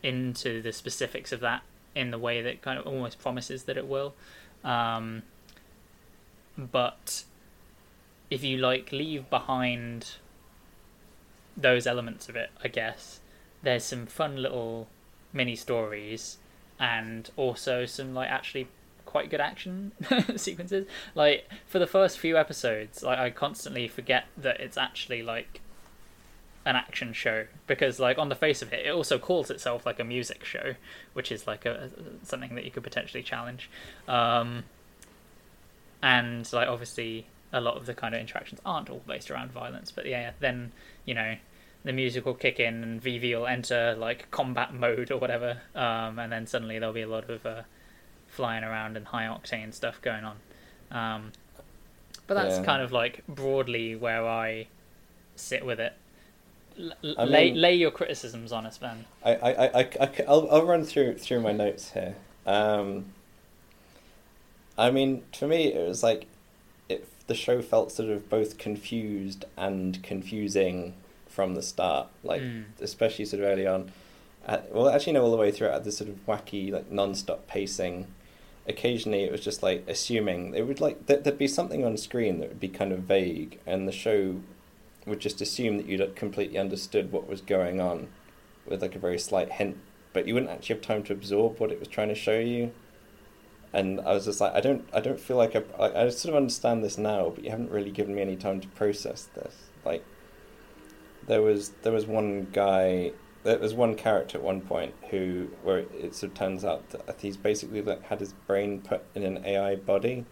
into 0.03 0.61
the 0.63 0.73
specifics 0.73 1.33
of 1.33 1.41
that 1.41 1.63
in 1.95 2.11
the 2.11 2.19
way 2.19 2.43
that 2.43 2.63
kind 2.63 2.79
of 2.79 2.87
almost 2.87 3.19
promises 3.19 3.65
that 3.65 3.77
it 3.77 3.87
will. 3.87 4.15
Um, 4.65 5.23
but 6.57 7.25
if 8.31 8.43
you 8.45 8.59
like 8.59 8.93
leave 8.93 9.29
behind 9.29 10.17
those 11.57 11.87
elements 11.87 12.29
of 12.29 12.37
it, 12.37 12.51
I 12.63 12.69
guess 12.69 13.21
there's 13.63 13.85
some 13.85 14.07
fun 14.07 14.37
little 14.37 14.89
mini 15.33 15.57
stories 15.57 16.39
and 16.79 17.31
also 17.37 17.87
some 17.87 18.15
like 18.15 18.29
actually 18.29 18.69
quite 19.07 19.31
good 19.31 19.41
action 19.41 19.93
sequences. 20.37 20.87
Like 21.15 21.49
for 21.67 21.79
the 21.79 21.87
first 21.87 22.19
few 22.19 22.37
episodes, 22.37 23.03
like 23.03 23.19
I 23.19 23.31
constantly 23.31 23.89
forget 23.89 24.25
that 24.37 24.61
it's 24.61 24.77
actually 24.77 25.23
like 25.23 25.61
an 26.65 26.77
action 26.77 27.13
show 27.13 27.47
because 27.67 27.99
like 27.99 28.19
on 28.19 28.29
the 28.29 28.35
face 28.37 28.63
of 28.63 28.73
it 28.73 28.87
it 28.87 28.91
also 28.91 29.19
calls 29.19 29.51
itself 29.51 29.85
like 29.85 29.99
a 29.99 30.05
music 30.05 30.45
show 30.45 30.75
which 31.13 31.33
is 31.33 31.47
like 31.47 31.67
a, 31.67 31.91
something 32.23 32.55
that 32.55 32.65
you 32.65 32.71
could 32.71 32.85
potentially 32.85 33.23
challenge 33.23 33.69
um 34.07 34.63
and 36.03 36.53
like 36.53 36.69
obviously 36.69 37.27
a 37.53 37.61
lot 37.61 37.77
of 37.77 37.87
the 37.87 37.95
kind 37.95 38.15
of 38.15 38.21
interactions 38.21 38.61
aren't 38.65 38.89
all 38.89 39.03
based 39.09 39.29
around 39.29 39.51
violence 39.51 39.91
but 39.91 40.07
yeah 40.07 40.31
then 40.39 40.71
you 41.05 41.15
know 41.15 41.37
the 41.85 41.93
music 41.93 42.25
will 42.25 42.35
kick 42.35 42.61
in 42.61 42.83
and 42.83 43.03
Vivy 43.03 43.35
will 43.35 43.47
enter 43.47 43.95
like 43.99 44.31
combat 44.31 44.73
mode 44.73 45.11
or 45.11 45.19
whatever, 45.19 45.59
um, 45.75 46.19
and 46.19 46.33
then 46.33 46.47
suddenly 46.47 46.79
there'll 46.79 46.95
be 46.95 47.03
a 47.03 47.09
lot 47.09 47.29
of 47.29 47.45
uh, 47.45 47.63
flying 48.29 48.63
around 48.65 48.97
and 48.97 49.07
high 49.09 49.25
octane 49.25 49.75
stuff 49.75 50.01
going 50.01 50.25
on. 50.25 50.37
Um, 50.91 51.33
but 52.27 52.35
that's 52.35 52.59
Yeah. 52.59 52.65
kind 52.65 52.83
of 52.83 52.93
like 52.93 53.27
broadly 53.27 53.97
where 53.97 54.27
I 54.27 54.69
sit 55.35 55.67
with 55.67 55.81
it. 55.81 55.95
L- 56.79 56.93
I 57.19 57.25
lay 57.25 57.51
mean- 57.51 57.61
lay 57.61 57.75
your 57.75 57.91
criticisms 57.91 58.53
on 58.53 58.65
us, 58.65 58.79
Ben. 58.79 59.05
I, 59.25 59.35
I, 59.35 59.51
I, 59.81 59.89
I, 60.01 60.11
will 60.29 60.49
I'll 60.51 60.65
run 60.67 60.85
through 60.85 61.19
through 61.19 61.41
my 61.41 61.53
notes 61.53 61.93
here. 61.93 62.15
Um, 62.47 63.07
I 64.79 64.91
mean, 64.91 65.23
for 65.37 65.47
me, 65.47 65.73
it 65.75 65.87
was 65.87 66.03
like 66.03 66.27
the 67.27 67.35
show 67.35 67.63
felt 67.63 67.93
sort 67.93 68.09
of 68.11 68.29
both 68.29 68.59
confused 68.59 69.45
and 69.57 70.03
confusing 70.03 70.95
from 71.29 71.55
the 71.55 71.63
start. 71.63 72.09
Like, 72.23 72.43
Mm. 72.43 72.65
especially 72.81 73.25
sort 73.25 73.43
of 73.43 73.49
early 73.49 73.67
on. 73.67 73.91
Uh, 74.47 74.59
well, 74.73 74.89
actually, 74.89 75.13
no, 75.15 75.23
all 75.23 75.31
the 75.31 75.37
way 75.37 75.51
through. 75.53 75.69
It 75.69 75.73
had 75.73 75.85
this 75.85 75.99
sort 75.99 76.11
of 76.11 76.25
wacky, 76.27 76.71
like 76.73 76.91
non-stop 76.91 77.47
pacing. 77.47 78.07
Occasionally, 78.69 79.25
it 79.25 79.33
was 79.33 79.41
just 79.41 79.63
like 79.63 79.85
assuming 79.89 80.55
it 80.55 80.63
would 80.67 80.81
like 80.81 81.07
there, 81.07 81.17
there'd 81.19 81.39
be 81.39 81.49
something 81.49 81.85
on 81.85 81.97
screen 81.97 82.39
that 82.41 82.49
would 82.49 82.61
be 82.61 82.69
kind 82.69 82.93
of 82.93 83.01
vague, 83.01 83.59
and 83.67 83.89
the 83.89 83.93
show 83.93 84.37
would 85.07 85.19
just 85.21 85.41
assume 85.41 85.77
that 85.79 85.87
you'd 85.87 86.15
completely 86.15 86.59
understood 86.59 87.11
what 87.11 87.29
was 87.29 87.41
going 87.41 87.81
on 87.81 88.07
with 88.67 88.81
like 88.83 88.95
a 88.95 88.99
very 89.01 89.19
slight 89.19 89.51
hint, 89.53 89.77
but 90.13 90.29
you 90.29 90.35
wouldn't 90.35 90.53
actually 90.53 90.77
have 90.77 90.83
time 90.85 91.03
to 91.05 91.13
absorb 91.13 91.59
what 91.59 91.73
it 91.73 91.81
was 91.81 91.89
trying 91.89 92.09
to 92.09 92.15
show 92.15 92.39
you. 92.39 92.71
And 93.73 94.01
I 94.01 94.13
was 94.15 94.25
just 94.27 94.41
like, 94.41 94.53
I 94.55 94.61
don't, 94.61 94.89
I 94.93 95.01
don't 95.01 95.21
feel 95.21 95.37
like 95.37 95.55
I, 95.57 95.65
I 95.79 96.09
sort 96.11 96.31
of 96.33 96.37
understand 96.37 96.85
this 96.85 96.99
now, 96.99 97.31
but 97.31 97.45
you 97.45 97.51
haven't 97.51 97.71
really 97.71 97.91
given 97.91 98.15
me 98.15 98.21
any 98.23 98.37
time 98.37 98.61
to 98.61 98.69
process 98.69 99.27
this. 99.35 99.71
Like, 99.85 100.09
there 101.23 101.43
was 101.43 101.71
there 101.83 101.93
was 101.93 102.07
one 102.07 102.47
guy, 102.51 103.13
there 103.45 103.59
was 103.59 103.75
one 103.75 103.95
character 103.97 104.39
at 104.39 104.45
one 104.45 104.61
point 104.61 104.95
who, 105.11 105.51
where 105.61 105.79
it 105.79 106.15
sort 106.15 106.31
of 106.33 106.35
turns 106.35 106.65
out 106.65 106.91
that 106.91 107.21
he's 107.21 107.37
basically 107.37 107.83
like 107.83 108.03
had 108.05 108.21
his 108.21 108.33
brain 108.33 108.83
put 108.83 109.05
in 109.15 109.23
an 109.23 109.45
AI 109.45 109.77
body, 109.77 110.27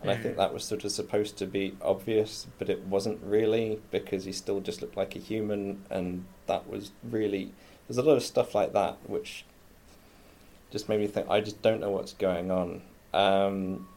and 0.00 0.10
I 0.10 0.16
think 0.16 0.36
Mm. 0.36 0.38
that 0.38 0.54
was 0.54 0.64
sort 0.64 0.84
of 0.84 0.92
supposed 0.92 1.38
to 1.38 1.46
be 1.46 1.78
obvious, 1.82 2.46
but 2.58 2.70
it 2.70 2.84
wasn't 2.84 3.22
really 3.22 3.82
because 3.90 4.24
he 4.24 4.32
still 4.32 4.60
just 4.60 4.82
looked 4.82 4.96
like 4.96 5.16
a 5.16 5.20
human, 5.20 5.86
and 5.90 6.28
that 6.46 6.68
was 6.68 6.92
really 7.02 7.54
there's 7.86 7.98
a 7.98 8.02
lot 8.02 8.16
of 8.16 8.22
stuff 8.22 8.54
like 8.54 8.72
that 8.74 8.98
which 9.08 9.46
just 10.70 10.88
made 10.88 11.00
me 11.00 11.06
think 11.06 11.28
I 11.28 11.40
just 11.40 11.62
don't 11.62 11.80
know 11.80 11.90
what's 11.90 12.12
going 12.12 12.50
on. 12.50 12.82
Um, 13.14 13.88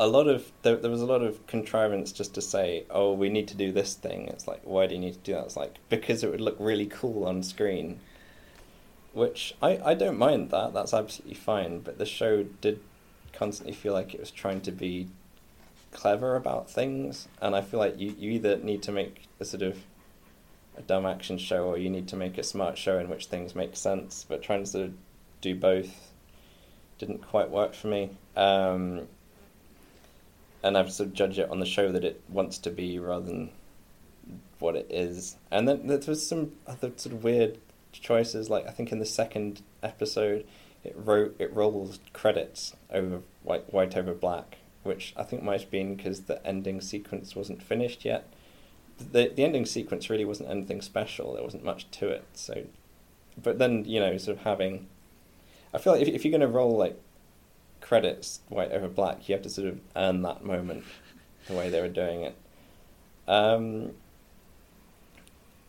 a 0.00 0.06
lot 0.06 0.28
of 0.28 0.50
there, 0.62 0.76
there 0.76 0.90
was 0.90 1.02
a 1.02 1.06
lot 1.06 1.22
of 1.22 1.44
contrivance 1.46 2.12
just 2.12 2.34
to 2.34 2.42
say, 2.42 2.84
oh, 2.90 3.12
we 3.12 3.28
need 3.28 3.48
to 3.48 3.56
do 3.56 3.72
this 3.72 3.94
thing. 3.94 4.28
It's 4.28 4.46
like, 4.46 4.60
why 4.64 4.86
do 4.86 4.94
you 4.94 5.00
need 5.00 5.14
to 5.14 5.20
do 5.20 5.32
that? 5.34 5.46
It's 5.46 5.56
like 5.56 5.76
because 5.88 6.22
it 6.22 6.30
would 6.30 6.40
look 6.40 6.56
really 6.58 6.86
cool 6.86 7.24
on 7.24 7.42
screen. 7.42 8.00
Which 9.12 9.54
I, 9.60 9.80
I 9.84 9.94
don't 9.94 10.18
mind 10.18 10.50
that. 10.50 10.74
That's 10.74 10.94
absolutely 10.94 11.34
fine. 11.34 11.80
But 11.80 11.98
the 11.98 12.06
show 12.06 12.44
did 12.60 12.80
constantly 13.32 13.74
feel 13.74 13.92
like 13.92 14.14
it 14.14 14.20
was 14.20 14.30
trying 14.30 14.60
to 14.60 14.72
be 14.72 15.08
clever 15.90 16.36
about 16.36 16.70
things, 16.70 17.26
and 17.40 17.56
I 17.56 17.62
feel 17.62 17.80
like 17.80 17.98
you, 17.98 18.14
you 18.18 18.30
either 18.32 18.58
need 18.58 18.82
to 18.84 18.92
make 18.92 19.22
a 19.40 19.44
sort 19.44 19.62
of 19.62 19.78
a 20.76 20.82
dumb 20.82 21.06
action 21.06 21.38
show 21.38 21.64
or 21.64 21.76
you 21.76 21.90
need 21.90 22.06
to 22.08 22.16
make 22.16 22.38
a 22.38 22.42
smart 22.42 22.78
show 22.78 22.98
in 22.98 23.08
which 23.08 23.26
things 23.26 23.54
make 23.54 23.76
sense. 23.76 24.24
But 24.28 24.42
trying 24.42 24.62
to 24.62 24.70
sort 24.70 24.84
of 24.86 24.92
do 25.40 25.54
both 25.54 26.12
didn't 26.98 27.26
quite 27.26 27.50
work 27.50 27.74
for 27.74 27.86
me. 27.86 28.10
Um, 28.36 29.06
and 30.62 30.76
I've 30.76 30.92
sort 30.92 31.08
of 31.08 31.14
judged 31.14 31.38
it 31.38 31.48
on 31.50 31.60
the 31.60 31.66
show 31.66 31.92
that 31.92 32.04
it 32.04 32.20
wants 32.28 32.58
to 32.58 32.70
be 32.70 32.98
rather 32.98 33.26
than 33.26 33.50
what 34.58 34.74
it 34.76 34.86
is. 34.90 35.36
And 35.50 35.68
then 35.68 35.86
there 35.86 36.00
was 36.06 36.26
some 36.26 36.52
other 36.66 36.90
sort 36.96 37.14
of 37.14 37.24
weird 37.24 37.58
choices. 37.92 38.50
Like 38.50 38.66
I 38.66 38.70
think 38.70 38.92
in 38.92 38.98
the 38.98 39.06
second 39.06 39.62
episode, 39.82 40.44
it 40.84 40.94
wrote 40.96 41.36
it 41.38 41.52
rolls 41.54 42.00
credits 42.12 42.74
over 42.90 43.20
white 43.42 43.72
white 43.72 43.96
over 43.96 44.14
black, 44.14 44.58
which 44.82 45.14
I 45.16 45.22
think 45.22 45.42
might 45.42 45.60
have 45.60 45.70
been 45.70 45.94
because 45.94 46.22
the 46.22 46.44
ending 46.46 46.80
sequence 46.80 47.36
wasn't 47.36 47.62
finished 47.62 48.04
yet. 48.04 48.26
The 48.98 49.28
the 49.34 49.44
ending 49.44 49.66
sequence 49.66 50.10
really 50.10 50.24
wasn't 50.24 50.50
anything 50.50 50.82
special. 50.82 51.34
There 51.34 51.44
wasn't 51.44 51.64
much 51.64 51.90
to 51.92 52.08
it. 52.08 52.24
So, 52.34 52.64
but 53.40 53.58
then 53.58 53.84
you 53.84 54.00
know, 54.00 54.16
sort 54.18 54.38
of 54.38 54.44
having, 54.44 54.88
I 55.74 55.78
feel 55.78 55.92
like 55.92 56.02
if 56.02 56.08
if 56.08 56.24
you're 56.24 56.32
going 56.32 56.40
to 56.40 56.48
roll 56.48 56.76
like 56.76 56.98
credits 57.80 58.40
white 58.48 58.72
over 58.72 58.88
black, 58.88 59.28
you 59.28 59.34
have 59.34 59.42
to 59.42 59.50
sort 59.50 59.68
of 59.68 59.80
earn 59.96 60.22
that 60.22 60.44
moment 60.44 60.84
the 61.46 61.54
way 61.54 61.70
they 61.70 61.80
were 61.80 61.88
doing 61.88 62.22
it. 62.22 62.36
Um, 63.26 63.92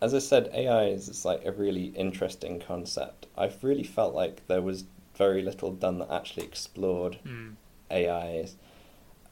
as 0.02 0.14
I 0.14 0.20
said, 0.20 0.50
AI 0.54 0.86
is 0.86 1.10
is 1.10 1.26
like 1.26 1.46
a 1.46 1.52
really 1.52 1.86
interesting 1.88 2.60
concept. 2.60 3.28
I've 3.38 3.64
really 3.64 3.84
felt 3.84 4.16
like 4.16 4.48
there 4.48 4.62
was 4.62 4.86
very 5.16 5.42
little 5.42 5.72
done 5.72 6.00
that 6.00 6.12
actually 6.12 6.46
explored 6.46 7.18
Mm. 7.26 7.56
AIs. 7.92 8.56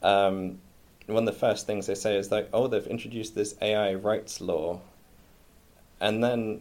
Um, 0.02 0.60
one 1.06 1.26
of 1.26 1.34
the 1.34 1.40
first 1.40 1.66
things 1.66 1.86
they 1.86 1.94
say 1.94 2.16
is 2.16 2.30
like, 2.30 2.48
oh, 2.52 2.66
they've 2.66 2.86
introduced 2.86 3.34
this 3.34 3.54
AI 3.62 3.94
rights 3.94 4.40
law, 4.42 4.80
and 6.00 6.22
then 6.22 6.60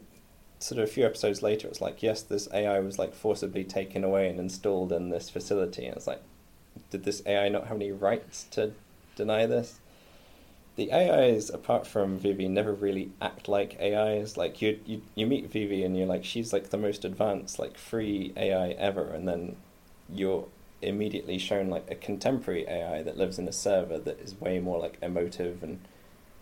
sort 0.59 0.79
of 0.79 0.89
a 0.89 0.91
few 0.91 1.05
episodes 1.05 1.41
later, 1.41 1.67
it's 1.67 1.81
like, 1.81 2.01
yes, 2.01 2.21
this 2.21 2.47
AI 2.53 2.79
was 2.79 2.97
like 2.97 3.13
forcibly 3.13 3.63
taken 3.63 4.03
away 4.03 4.29
and 4.29 4.39
installed 4.39 4.91
in 4.91 5.09
this 5.09 5.29
facility, 5.29 5.85
and 5.85 5.95
it's 5.95 6.07
like, 6.07 6.21
did 6.89 7.03
this 7.03 7.21
AI 7.25 7.49
not 7.49 7.67
have 7.67 7.77
any 7.77 7.91
rights 7.91 8.45
to 8.51 8.73
deny 9.15 9.45
this? 9.45 9.79
The 10.75 10.93
AIs, 10.93 11.49
apart 11.49 11.87
from 11.87 12.19
Vivy, 12.19 12.47
never 12.47 12.71
really 12.71 13.11
act 13.19 13.47
like 13.47 13.79
AIs. 13.81 14.37
Like 14.37 14.61
you, 14.61 14.79
you, 14.85 15.01
you 15.15 15.25
meet 15.25 15.51
Vivy 15.51 15.83
and 15.83 15.97
you're 15.97 16.05
like, 16.05 16.23
she's 16.23 16.53
like 16.53 16.69
the 16.69 16.77
most 16.77 17.03
advanced, 17.03 17.57
like 17.57 17.79
free 17.79 18.31
AI 18.37 18.69
ever, 18.69 19.09
and 19.09 19.27
then 19.27 19.55
you're 20.07 20.47
immediately 20.81 21.39
shown 21.39 21.69
like 21.69 21.89
a 21.89 21.95
contemporary 21.95 22.67
AI 22.67 23.01
that 23.01 23.17
lives 23.17 23.39
in 23.39 23.47
a 23.47 23.51
server 23.51 23.97
that 23.97 24.19
is 24.19 24.39
way 24.39 24.59
more 24.59 24.77
like 24.77 24.97
emotive 25.01 25.63
and 25.63 25.79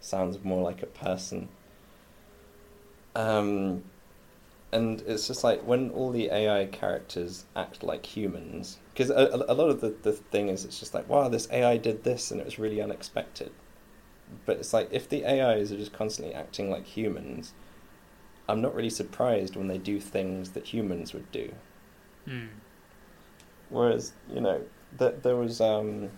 sounds 0.01 0.43
more 0.43 0.61
like 0.61 0.83
a 0.83 0.87
person. 0.87 1.47
Um, 3.15 3.83
and 4.75 5.01
it's 5.07 5.27
just 5.27 5.41
like 5.45 5.65
when 5.65 5.89
all 5.91 6.11
the 6.11 6.29
AI 6.29 6.65
characters 6.65 7.45
act 7.55 7.81
like 7.81 8.05
humans, 8.05 8.79
because 8.93 9.09
a, 9.09 9.45
a 9.47 9.53
lot 9.53 9.69
of 9.69 9.79
the, 9.79 9.95
the 10.01 10.11
thing 10.11 10.49
is 10.49 10.65
it's 10.65 10.79
just 10.79 10.93
like, 10.93 11.07
wow, 11.07 11.29
this 11.29 11.47
AI 11.49 11.77
did 11.77 12.03
this 12.03 12.29
and 12.29 12.41
it 12.41 12.45
was 12.45 12.59
really 12.59 12.81
unexpected. 12.81 13.51
But 14.45 14.57
it's 14.57 14.73
like 14.73 14.89
if 14.91 15.07
the 15.07 15.25
AIs 15.25 15.71
are 15.71 15.77
just 15.77 15.93
constantly 15.93 16.33
acting 16.33 16.69
like 16.69 16.85
humans, 16.85 17.53
I'm 18.49 18.61
not 18.61 18.75
really 18.75 18.89
surprised 18.89 19.55
when 19.55 19.69
they 19.69 19.77
do 19.77 19.97
things 19.97 20.51
that 20.51 20.65
humans 20.65 21.13
would 21.13 21.31
do. 21.31 21.53
Mm. 22.27 22.49
Whereas, 23.69 24.11
you 24.29 24.41
know, 24.41 24.61
that 24.97 25.23
there 25.23 25.37
was 25.37 25.61
um, 25.61 26.09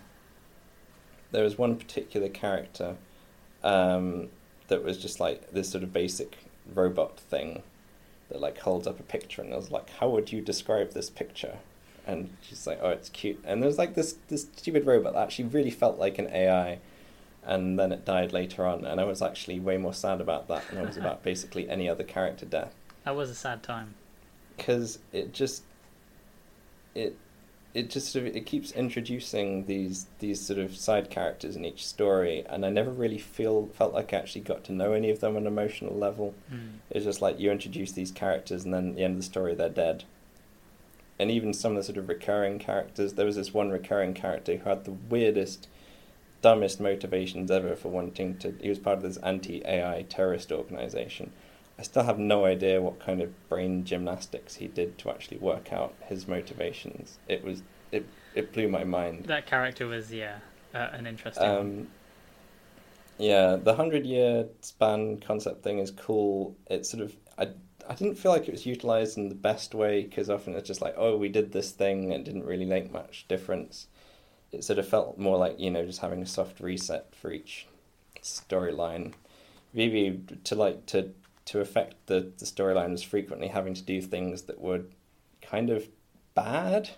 there 1.32 1.44
was 1.44 1.60
one 1.60 1.76
particular 1.76 2.28
character 2.28 2.96
um, 3.64 4.30
that 4.68 4.84
was 4.84 4.98
just 4.98 5.20
like 5.20 5.52
this 5.52 5.70
sort 5.70 5.84
of 5.84 5.94
basic 5.94 6.38
robot 6.74 7.20
thing 7.20 7.62
that 8.30 8.42
like 8.42 8.60
holds 8.60 8.88
up 8.88 9.00
a 9.00 9.04
picture 9.04 9.42
and 9.42 9.54
I 9.54 9.58
was 9.58 9.72
like, 9.72 9.90
how 10.00 10.10
would 10.10 10.32
you 10.32 10.42
describe 10.42 10.92
this 10.92 11.10
picture? 11.10 11.58
And 12.06 12.30
she's 12.42 12.66
like, 12.66 12.80
oh, 12.82 12.90
it's 12.90 13.10
cute. 13.10 13.40
And 13.44 13.62
there's 13.62 13.78
like 13.78 13.94
this 13.94 14.16
this 14.30 14.44
stupid 14.56 14.86
robot 14.86 15.14
that 15.14 15.24
actually 15.24 15.50
really 15.50 15.72
felt 15.72 16.00
like 16.00 16.18
an 16.18 16.28
AI, 16.28 16.80
and 17.46 17.78
then 17.78 17.92
it 17.92 18.06
died 18.06 18.32
later 18.32 18.66
on. 18.66 18.86
And 18.86 19.02
I 19.02 19.04
was 19.04 19.22
actually 19.22 19.60
way 19.60 19.76
more 19.78 19.94
sad 19.94 20.22
about 20.22 20.48
that 20.48 20.68
than 20.70 20.80
I 20.80 20.84
was 20.84 20.96
about 20.96 21.22
basically 21.32 21.70
any 21.70 21.90
other 21.90 22.06
character 22.06 22.46
death. 22.46 22.74
That 23.04 23.16
was 23.16 23.30
a 23.30 23.36
sad 23.36 23.62
time. 23.62 23.94
Because 24.56 25.00
it 25.12 25.34
just 25.34 25.64
it 26.96 27.18
it 27.78 27.92
just 27.92 28.12
sort 28.12 28.26
of 28.26 28.36
it 28.36 28.48
keeps 28.48 28.72
introducing 28.72 29.66
these 29.68 30.08
these 30.18 30.44
sort 30.44 30.58
of 30.58 30.76
side 30.76 31.12
characters 31.12 31.56
in 31.56 31.64
each 31.64 31.86
story, 31.86 32.44
and 32.50 32.66
I 32.66 32.72
never 32.72 32.90
really 32.90 33.20
feel 33.20 33.68
felt 33.68 33.94
like 33.94 34.14
I 34.14 34.18
actually 34.18 34.42
got 34.42 34.64
to 34.64 34.72
know 34.72 34.94
any 34.94 35.12
of 35.12 35.20
them 35.20 35.36
on 35.36 35.44
an 35.44 35.48
emotional 35.48 35.94
level. 35.96 36.34
Mm. 36.52 36.80
It's 36.90 37.06
just 37.06 37.22
like 37.22 37.40
you 37.40 37.52
introduce 37.52 37.92
these 37.92 38.12
characters, 38.12 38.66
and 38.66 38.74
then 38.74 38.90
at 38.90 38.96
the 38.96 39.04
end 39.04 39.12
of 39.12 39.18
the 39.20 39.24
story, 39.24 39.54
they're 39.54 39.70
dead. 39.70 40.06
And 41.20 41.30
even 41.30 41.54
some 41.54 41.74
of 41.74 41.78
the 41.78 41.84
sort 41.84 42.00
of 42.00 42.10
recurring 42.10 42.58
characters, 42.58 43.14
there 43.14 43.28
was 43.28 43.36
this 43.36 43.54
one 43.54 43.70
recurring 43.70 44.16
character 44.16 44.56
who 44.56 44.70
had 44.70 44.86
the 44.86 44.92
weirdest, 44.92 45.68
dumbest 46.42 46.80
motivations 46.80 47.52
ever 47.52 47.76
for 47.76 47.90
wanting 47.90 48.40
to. 48.40 48.56
He 48.60 48.70
was 48.70 48.80
part 48.80 48.98
of 48.98 49.04
this 49.04 49.18
anti 49.18 49.64
AI 49.66 50.04
terrorist 50.10 50.52
organization. 50.52 51.32
I 51.80 51.84
still 51.84 52.04
have 52.04 52.18
no 52.18 52.46
idea 52.46 52.82
what 52.82 53.00
kind 53.00 53.22
of 53.22 53.50
brain 53.50 53.84
gymnastics 53.84 54.56
he 54.56 54.68
did 54.68 54.98
to 55.00 55.12
actually 55.12 55.38
work 55.38 55.72
out 55.72 55.94
his 56.02 56.28
motivations. 56.28 57.20
It 57.28 57.44
was 57.44 57.62
it 57.92 58.06
it 58.34 58.52
blew 58.52 58.68
my 58.68 58.84
mind. 58.84 59.26
That 59.26 59.46
character 59.46 59.88
was 59.88 60.12
yeah 60.12 60.40
uh, 60.74 60.90
an 60.92 61.06
interesting. 61.06 61.44
one. 61.44 61.58
Um, 61.58 61.88
yeah, 63.20 63.56
the 63.56 63.76
hundred 63.76 64.06
year 64.06 64.48
span 64.62 65.20
concept 65.20 65.64
thing 65.64 65.80
is 65.80 65.92
cool. 65.92 66.56
It's 66.68 66.90
sort 66.90 67.04
of 67.04 67.16
I 67.38 67.50
I 67.88 67.94
didn't 67.94 68.16
feel 68.16 68.32
like 68.32 68.48
it 68.48 68.52
was 68.52 68.66
utilized 68.66 69.18
in 69.18 69.30
the 69.30 69.36
best 69.36 69.76
way 69.76 70.04
because 70.04 70.30
often 70.30 70.56
it's 70.56 70.68
just 70.68 70.82
like 70.82 70.96
oh 70.98 71.16
we 71.16 71.30
did 71.30 71.52
this 71.52 71.72
thing 71.72 72.06
and 72.06 72.14
it 72.14 72.24
didn't 72.24 72.46
really 72.46 72.66
make 72.66 72.92
much 72.92 73.28
difference. 73.28 73.88
It 74.52 74.64
sort 74.64 74.80
of 74.80 74.88
felt 74.88 75.20
more 75.20 75.38
like 75.38 75.60
you 75.60 75.70
know 75.70 75.86
just 75.86 76.00
having 76.00 76.24
a 76.24 76.26
soft 76.26 76.60
reset 76.60 77.14
for 77.14 77.32
each 77.32 77.68
storyline. 78.24 79.14
Vivy 79.76 80.22
to 80.44 80.56
like 80.56 80.88
to 80.88 81.12
to 81.48 81.62
affect 81.62 82.08
the 82.08 82.32
the 82.38 82.46
storyline 82.46 82.92
was 82.92 83.04
frequently 83.04 83.48
having 83.48 83.74
to 83.74 83.82
do 83.82 84.02
things 84.02 84.44
that 84.44 84.60
were 84.60 84.82
kind 85.42 85.70
of 85.70 85.88
bad. 86.36 86.90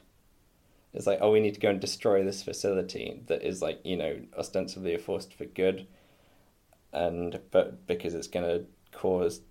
It's 0.93 1.05
like, 1.05 1.19
oh, 1.21 1.31
we 1.31 1.39
need 1.39 1.53
to 1.53 1.59
go 1.59 1.69
and 1.69 1.79
destroy 1.79 2.23
this 2.23 2.41
facility 2.41 3.21
that 3.27 3.43
is 3.43 3.61
like, 3.61 3.79
you 3.85 3.95
know, 3.95 4.19
ostensibly 4.37 4.95
a 4.95 4.99
force 4.99 5.27
for 5.27 5.45
good, 5.45 5.87
and 6.91 7.39
but 7.51 7.85
because 7.85 8.15
it's 8.15 8.27
going 8.27 8.45
to 8.45 8.65
cause 8.97 9.41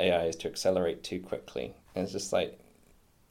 AIs 0.00 0.36
to 0.36 0.48
accelerate 0.48 1.02
too 1.04 1.20
quickly, 1.20 1.74
and 1.94 2.04
it's 2.04 2.12
just 2.12 2.32
like 2.32 2.58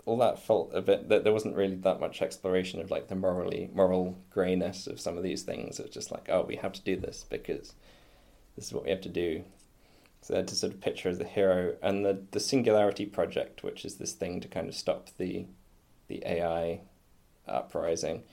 all 0.06 0.18
that 0.18 0.44
felt 0.44 0.72
a 0.74 0.82
bit 0.82 1.10
that 1.10 1.24
there 1.24 1.34
wasn't 1.34 1.56
really 1.56 1.76
that 1.76 2.00
much 2.00 2.22
exploration 2.22 2.82
of 2.82 2.92
like 2.92 3.08
the 3.08 3.16
morally 3.16 3.70
moral 3.74 4.18
grayness 4.30 4.88
of 4.88 5.00
some 5.00 5.18
of 5.18 5.24
these 5.24 5.44
things. 5.44 5.80
It's 5.80 5.94
just 5.94 6.12
like, 6.12 6.28
oh, 6.30 6.44
we 6.44 6.56
have 6.58 6.74
to 6.74 6.82
do 6.82 6.96
this 6.96 7.26
because 7.30 7.74
this 8.56 8.68
is 8.68 8.74
what 8.74 8.84
we 8.84 8.90
have 8.92 9.02
to 9.02 9.10
do. 9.10 9.44
So 10.22 10.34
they 10.34 10.40
had 10.40 10.48
to 10.50 10.56
sort 10.56 10.74
of 10.74 10.82
picture 10.82 11.10
as 11.10 11.18
the 11.18 11.26
hero 11.26 11.76
and 11.82 12.06
the 12.06 12.22
the 12.32 12.40
Singularity 12.40 13.06
Project, 13.06 13.64
which 13.64 13.84
is 13.86 13.96
this 13.96 14.14
thing 14.14 14.40
to 14.42 14.48
kind 14.48 14.70
of 14.70 14.76
stop 14.76 15.10
the 15.18 15.46
the 16.08 16.24
AI 16.26 16.82
uprising. 17.48 18.24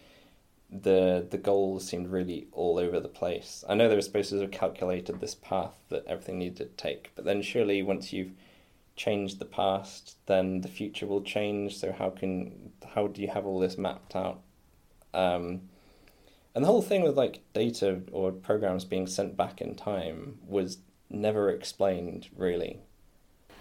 The 0.70 1.26
the 1.28 1.38
goals 1.38 1.86
seemed 1.86 2.08
really 2.08 2.48
all 2.52 2.78
over 2.78 3.00
the 3.00 3.08
place. 3.08 3.64
I 3.68 3.74
know 3.74 3.88
they 3.88 3.94
were 3.94 4.02
supposed 4.02 4.30
to 4.30 4.40
have 4.40 4.50
calculated 4.50 5.20
this 5.20 5.34
path 5.34 5.74
that 5.88 6.04
everything 6.06 6.38
needed 6.38 6.56
to 6.58 6.82
take, 6.82 7.12
but 7.14 7.24
then 7.24 7.40
surely 7.40 7.82
once 7.82 8.12
you've 8.12 8.32
changed 8.94 9.38
the 9.38 9.46
past, 9.46 10.16
then 10.26 10.60
the 10.60 10.68
future 10.68 11.06
will 11.06 11.22
change. 11.22 11.78
So 11.78 11.92
how 11.92 12.10
can 12.10 12.72
how 12.94 13.06
do 13.06 13.22
you 13.22 13.28
have 13.28 13.46
all 13.46 13.60
this 13.60 13.78
mapped 13.78 14.14
out? 14.14 14.40
Um, 15.14 15.62
and 16.54 16.64
the 16.64 16.68
whole 16.68 16.82
thing 16.82 17.02
with 17.02 17.16
like 17.16 17.40
data 17.54 18.00
or 18.12 18.32
programs 18.32 18.84
being 18.84 19.06
sent 19.06 19.36
back 19.36 19.62
in 19.62 19.74
time 19.74 20.38
was 20.46 20.78
never 21.10 21.50
explained 21.50 22.28
really. 22.36 22.80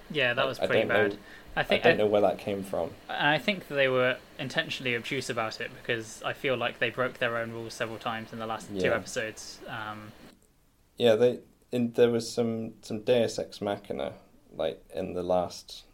yeah, 0.10 0.34
that 0.34 0.46
was 0.48 0.60
I 0.60 0.68
pretty 0.68 0.82
don't 0.82 0.90
bad. 0.90 1.12
know- 1.14 1.18
I 1.56 1.64
think 1.64 1.84
I 1.86 1.90
don't 1.90 1.98
know 1.98 2.06
where 2.06 2.22
that 2.22 2.38
came 2.38 2.62
from. 2.64 2.92
And 3.10 3.30
I 3.30 3.40
think 3.40 3.68
they 3.68 3.88
were 3.88 4.18
intentionally 4.38 4.96
obtuse 4.96 5.28
about 5.28 5.60
it 5.60 5.72
because 5.82 6.22
I 6.24 6.34
feel 6.34 6.56
like 6.56 6.78
they 6.78 6.92
broke 6.92 7.18
their 7.18 7.36
own 7.38 7.52
rules 7.52 7.74
several 7.74 7.98
times 7.98 8.32
in 8.32 8.38
the 8.38 8.46
last 8.46 8.70
two 8.80 8.94
episodes. 8.94 9.60
Um, 9.68 10.12
Yeah, 10.98 11.16
they 11.16 11.40
in 11.72 11.94
there 11.94 12.12
was 12.12 12.32
some 12.32 12.74
some 12.84 13.02
Deus 13.02 13.40
Ex 13.40 13.60
Machina 13.60 14.14
like 14.56 14.84
in 14.94 15.14
the 15.14 15.24
last 15.24 15.86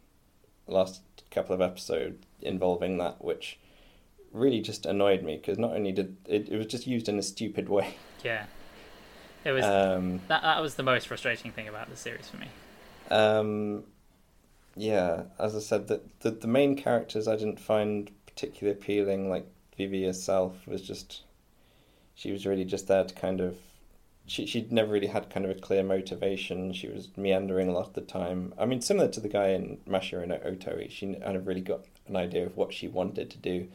last 0.66 1.00
couple 1.30 1.54
of 1.54 1.62
episodes 1.62 2.26
involving 2.42 2.98
that, 2.98 3.24
which 3.24 3.58
really 4.32 4.60
just 4.60 4.84
annoyed 4.84 5.22
me 5.22 5.36
because 5.36 5.56
not 5.58 5.72
only 5.72 5.92
did 5.92 6.16
it, 6.26 6.50
it 6.50 6.58
was 6.58 6.66
just 6.66 6.86
used 6.86 7.08
in 7.08 7.18
a 7.18 7.22
stupid 7.22 7.70
way. 7.70 7.94
yeah, 8.22 8.44
it 9.44 9.52
was 9.52 9.64
Um, 9.64 10.20
that. 10.28 10.42
That 10.42 10.60
was 10.62 10.74
the 10.76 10.82
most 10.82 11.08
frustrating 11.08 11.52
thing 11.52 11.68
about 11.68 11.90
the 11.90 11.96
series 11.96 12.28
for 12.28 12.36
me. 12.38 12.48
um, 13.10 13.84
yeah, 14.76 15.24
as 15.38 15.54
I 15.54 15.60
said, 15.60 15.86
the, 15.88 16.00
the 16.20 16.30
the 16.32 16.48
main 16.48 16.76
characters 16.76 17.28
I 17.28 17.36
didn't 17.36 17.60
find 17.60 18.10
particularly 18.26 18.78
appealing. 18.78 19.30
Like 19.30 19.46
Vivy 19.76 20.04
herself 20.04 20.66
was 20.66 20.82
just, 20.82 21.22
she 22.14 22.32
was 22.32 22.44
really 22.46 22.64
just 22.64 22.88
there 22.88 23.04
to 23.04 23.14
kind 23.14 23.40
of, 23.40 23.56
she 24.26 24.46
she'd 24.46 24.72
never 24.72 24.92
really 24.92 25.06
had 25.08 25.30
kind 25.30 25.44
of 25.46 25.56
a 25.56 25.60
clear 25.60 25.82
motivation. 25.84 26.72
She 26.72 26.88
was 26.88 27.08
meandering 27.16 27.68
a 27.68 27.72
lot 27.72 27.86
of 27.88 27.92
the 27.94 28.00
time. 28.00 28.52
I 28.58 28.64
mean, 28.66 28.80
similar 28.80 29.08
to 29.08 29.20
the 29.20 29.28
guy 29.28 29.48
in 29.50 29.78
Mashiro 29.88 30.26
no 30.26 30.38
Otori, 30.38 30.90
she 30.90 31.14
kind 31.14 31.36
of 31.36 31.46
really 31.46 31.60
got 31.60 31.84
an 32.08 32.16
idea 32.16 32.44
of 32.46 32.56
what 32.56 32.72
she 32.72 32.88
wanted 32.88 33.30
to 33.30 33.38
do. 33.38 33.68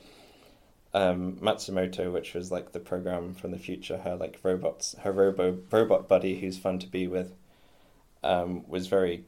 Um, 0.93 1.37
Matsumoto, 1.37 2.11
which 2.11 2.33
was 2.33 2.51
like 2.51 2.71
the 2.71 2.79
program 2.79 3.35
from 3.35 3.51
the 3.51 3.59
future, 3.59 3.97
her 3.99 4.15
like 4.15 4.39
robots, 4.41 4.95
her 5.01 5.11
robo 5.11 5.59
robot 5.71 6.07
buddy 6.07 6.39
who's 6.39 6.57
fun 6.57 6.79
to 6.79 6.87
be 6.87 7.07
with, 7.07 7.35
um, 8.23 8.67
was 8.67 8.87
very 8.87 9.23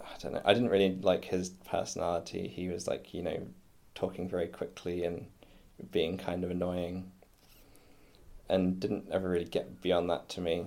I 0.00 0.18
don't 0.18 0.32
know. 0.34 0.42
I 0.44 0.54
didn't 0.54 0.70
really 0.70 0.96
like 1.00 1.26
his 1.26 1.50
personality. 1.50 2.48
He 2.48 2.68
was 2.68 2.86
like, 2.86 3.12
you 3.12 3.22
know, 3.22 3.46
talking 3.94 4.28
very 4.28 4.48
quickly 4.48 5.04
and 5.04 5.26
being 5.90 6.16
kind 6.16 6.44
of 6.44 6.50
annoying, 6.50 7.10
and 8.48 8.80
didn't 8.80 9.08
ever 9.10 9.28
really 9.28 9.44
get 9.44 9.82
beyond 9.82 10.10
that 10.10 10.28
to 10.30 10.40
me. 10.40 10.66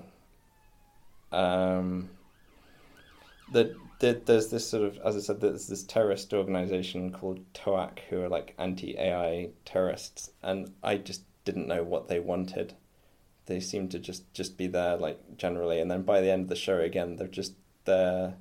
Um, 1.31 2.09
the 3.51 3.75
there's 3.99 4.47
this 4.47 4.67
sort 4.67 4.83
of, 4.83 4.97
as 4.99 5.17
I 5.17 5.19
said, 5.19 5.41
there's 5.41 5.67
this 5.67 5.83
terrorist 5.83 6.33
organization 6.33 7.11
called 7.11 7.41
Toak 7.53 7.99
who 8.09 8.21
are 8.21 8.29
like 8.29 8.55
anti-AI 8.57 9.49
terrorists, 9.65 10.31
and 10.41 10.71
I 10.81 10.97
just 10.97 11.23
didn't 11.43 11.67
know 11.67 11.83
what 11.83 12.07
they 12.07 12.19
wanted. 12.19 12.75
They 13.47 13.59
seemed 13.59 13.91
to 13.91 13.99
just 13.99 14.31
just 14.33 14.57
be 14.57 14.67
there 14.67 14.95
like 14.95 15.37
generally, 15.37 15.79
and 15.81 15.91
then 15.91 16.03
by 16.03 16.21
the 16.21 16.31
end 16.31 16.43
of 16.43 16.49
the 16.49 16.55
show, 16.55 16.79
again, 16.79 17.17
they're 17.17 17.27
just 17.27 17.53
there 17.85 18.35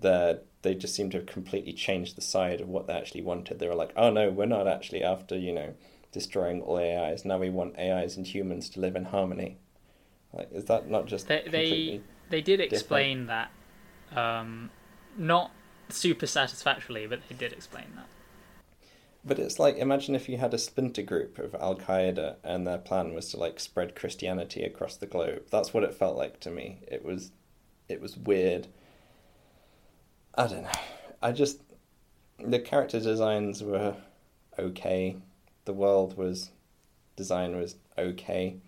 they 0.00 0.38
they 0.62 0.74
just 0.74 0.94
seem 0.94 1.10
to 1.10 1.18
have 1.18 1.26
completely 1.26 1.72
changed 1.72 2.16
the 2.16 2.22
side 2.22 2.60
of 2.60 2.68
what 2.68 2.86
they 2.86 2.92
actually 2.92 3.22
wanted. 3.22 3.58
They 3.58 3.68
were 3.68 3.74
like, 3.74 3.92
oh 3.96 4.10
no, 4.10 4.30
we're 4.30 4.46
not 4.46 4.66
actually 4.66 5.02
after 5.02 5.36
you 5.36 5.52
know 5.52 5.74
destroying 6.12 6.60
all 6.62 6.78
AIs. 6.78 7.24
Now 7.24 7.38
we 7.38 7.50
want 7.50 7.78
AIs 7.78 8.16
and 8.16 8.26
humans 8.26 8.68
to 8.70 8.80
live 8.80 8.96
in 8.96 9.04
harmony. 9.06 9.58
Like, 10.32 10.48
is 10.52 10.64
that 10.66 10.90
not 10.90 11.06
just 11.06 11.28
They 11.28 11.44
they 11.48 12.00
they 12.30 12.40
did 12.40 12.60
explain 12.60 13.26
that, 13.26 13.50
um, 14.14 14.70
not 15.16 15.50
super 15.88 16.26
satisfactorily, 16.26 17.06
but 17.06 17.20
they 17.28 17.34
did 17.34 17.52
explain 17.52 17.86
that. 17.96 18.06
But 19.24 19.40
it's 19.40 19.58
like 19.58 19.76
imagine 19.76 20.14
if 20.14 20.28
you 20.28 20.36
had 20.36 20.54
a 20.54 20.58
splinter 20.58 21.02
group 21.02 21.38
of 21.38 21.54
Al 21.56 21.74
Qaeda 21.74 22.36
and 22.44 22.64
their 22.66 22.78
plan 22.78 23.12
was 23.12 23.30
to 23.30 23.36
like 23.36 23.58
spread 23.58 23.96
Christianity 23.96 24.62
across 24.62 24.96
the 24.96 25.06
globe. 25.06 25.42
That's 25.50 25.74
what 25.74 25.82
it 25.82 25.94
felt 25.94 26.16
like 26.16 26.38
to 26.40 26.50
me. 26.50 26.78
It 26.86 27.04
was, 27.04 27.32
it 27.88 28.00
was 28.00 28.16
weird. 28.16 28.68
I 30.36 30.46
don't 30.46 30.62
know. 30.62 30.70
I 31.20 31.32
just 31.32 31.60
the 32.38 32.60
character 32.60 33.00
designs 33.00 33.62
were 33.62 33.96
okay. 34.58 35.16
The 35.64 35.72
world 35.72 36.16
was 36.16 36.50
design 37.16 37.56
was 37.56 37.76
okay. 37.98 38.58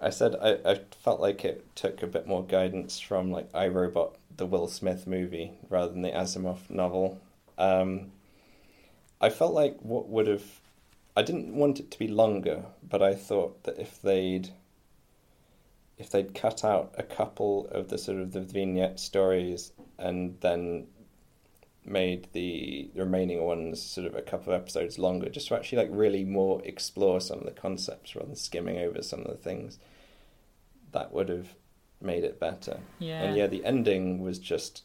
I 0.00 0.10
said 0.10 0.34
I, 0.42 0.58
I 0.68 0.80
felt 1.02 1.20
like 1.20 1.44
it 1.44 1.64
took 1.76 2.02
a 2.02 2.08
bit 2.08 2.26
more 2.26 2.44
guidance 2.44 2.98
from 2.98 3.30
like 3.30 3.48
I, 3.54 3.68
Robot, 3.68 4.16
the 4.36 4.46
Will 4.46 4.68
Smith 4.68 5.06
movie, 5.06 5.52
rather 5.68 5.92
than 5.92 6.02
the 6.02 6.10
Asimov 6.10 6.68
novel. 6.70 7.20
Um, 7.58 8.12
I 9.20 9.30
felt 9.30 9.54
like 9.54 9.78
what 9.80 10.08
would 10.08 10.26
have 10.26 10.44
I 11.16 11.22
didn't 11.22 11.54
want 11.54 11.78
it 11.78 11.90
to 11.92 11.98
be 11.98 12.08
longer, 12.08 12.64
but 12.82 13.02
I 13.02 13.14
thought 13.14 13.64
that 13.64 13.78
if 13.78 14.02
they'd 14.02 14.50
if 15.96 16.10
they'd 16.10 16.34
cut 16.34 16.64
out 16.64 16.92
a 16.98 17.04
couple 17.04 17.68
of 17.70 17.88
the 17.88 17.98
sort 17.98 18.18
of 18.18 18.32
the 18.32 18.40
vignette 18.40 18.98
stories 18.98 19.72
and 19.96 20.36
then 20.40 20.88
made 21.84 22.26
the 22.32 22.90
remaining 22.96 23.44
ones 23.44 23.80
sort 23.80 24.06
of 24.06 24.16
a 24.16 24.22
couple 24.22 24.52
of 24.52 24.60
episodes 24.60 24.98
longer, 24.98 25.28
just 25.28 25.46
to 25.48 25.54
actually 25.54 25.78
like 25.78 25.88
really 25.92 26.24
more 26.24 26.60
explore 26.64 27.20
some 27.20 27.38
of 27.38 27.44
the 27.44 27.52
concepts 27.52 28.16
rather 28.16 28.26
than 28.26 28.36
skimming 28.36 28.78
over 28.78 29.02
some 29.02 29.20
of 29.20 29.28
the 29.28 29.36
things, 29.36 29.78
that 30.90 31.12
would 31.12 31.28
have 31.28 31.54
made 32.04 32.24
it 32.24 32.38
better. 32.38 32.78
Yeah. 32.98 33.22
And 33.22 33.36
yeah, 33.36 33.46
the 33.46 33.64
ending 33.64 34.20
was 34.22 34.38
just 34.38 34.82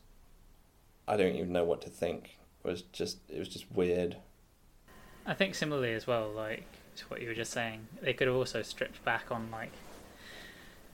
I 1.07 1.17
don't 1.17 1.35
even 1.35 1.51
know 1.51 1.63
what 1.65 1.81
to 1.83 1.89
think. 1.89 2.37
It 2.63 2.67
was 2.67 2.81
just 2.83 3.17
it 3.29 3.39
was 3.39 3.49
just 3.49 3.71
weird. 3.71 4.17
I 5.25 5.33
think 5.33 5.55
similarly 5.55 5.93
as 5.93 6.07
well, 6.07 6.29
like 6.31 6.63
to 6.97 7.05
what 7.05 7.21
you 7.21 7.27
were 7.27 7.33
just 7.35 7.51
saying, 7.51 7.87
they 8.01 8.13
could 8.13 8.27
have 8.27 8.35
also 8.35 8.61
stripped 8.61 9.03
back 9.05 9.25
on 9.31 9.49
like 9.51 9.71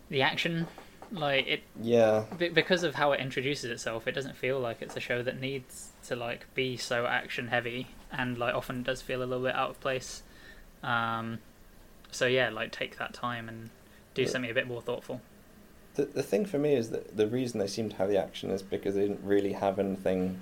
the 0.10 0.22
action. 0.22 0.68
Like 1.12 1.48
it 1.48 1.64
Yeah. 1.82 2.26
be- 2.38 2.50
because 2.50 2.84
of 2.84 2.96
how 2.96 3.12
it 3.12 3.20
introduces 3.20 3.70
itself, 3.70 4.08
it 4.08 4.14
doesn't 4.14 4.36
feel 4.36 4.60
like 4.60 4.82
it's 4.82 4.98
a 4.98 5.00
show 5.00 5.22
that 5.24 5.40
needs 5.40 5.90
to 6.08 6.16
like 6.16 6.52
be 6.56 6.78
so 6.78 7.06
action 7.06 7.48
heavy, 7.50 7.88
and 8.12 8.38
like 8.38 8.56
often 8.56 8.84
does 8.84 9.02
feel 9.02 9.22
a 9.22 9.26
little 9.26 9.44
bit 9.46 9.56
out 9.56 9.70
of 9.72 9.80
place. 9.80 10.24
Um, 10.84 11.40
so 12.12 12.26
yeah, 12.26 12.50
like 12.50 12.72
take 12.72 12.98
that 12.98 13.14
time 13.14 13.48
and 13.50 13.70
do 14.14 14.24
Yeah. 14.24 14.28
something 14.30 14.50
a 14.52 14.54
bit 14.54 14.68
more 14.68 14.82
thoughtful. 14.82 15.22
The 15.96 16.06
the 16.06 16.24
thing 16.24 16.46
for 16.46 16.60
me 16.60 16.74
is 16.74 16.90
that 16.92 17.16
the 17.18 17.28
reason 17.28 17.60
they 17.60 17.68
seem 17.68 17.90
to 17.90 17.96
have 17.96 18.10
the 18.10 18.18
action 18.18 18.52
is 18.52 18.62
because 18.62 18.96
they 18.96 19.02
didn't 19.02 19.24
really 19.24 19.54
have 19.54 19.80
anything 19.80 20.42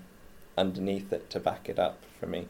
underneath 0.57 1.11
it 1.11 1.29
to 1.31 1.39
back 1.39 1.69
it 1.69 1.79
up 1.79 2.03
for 2.19 2.27
me. 2.27 2.47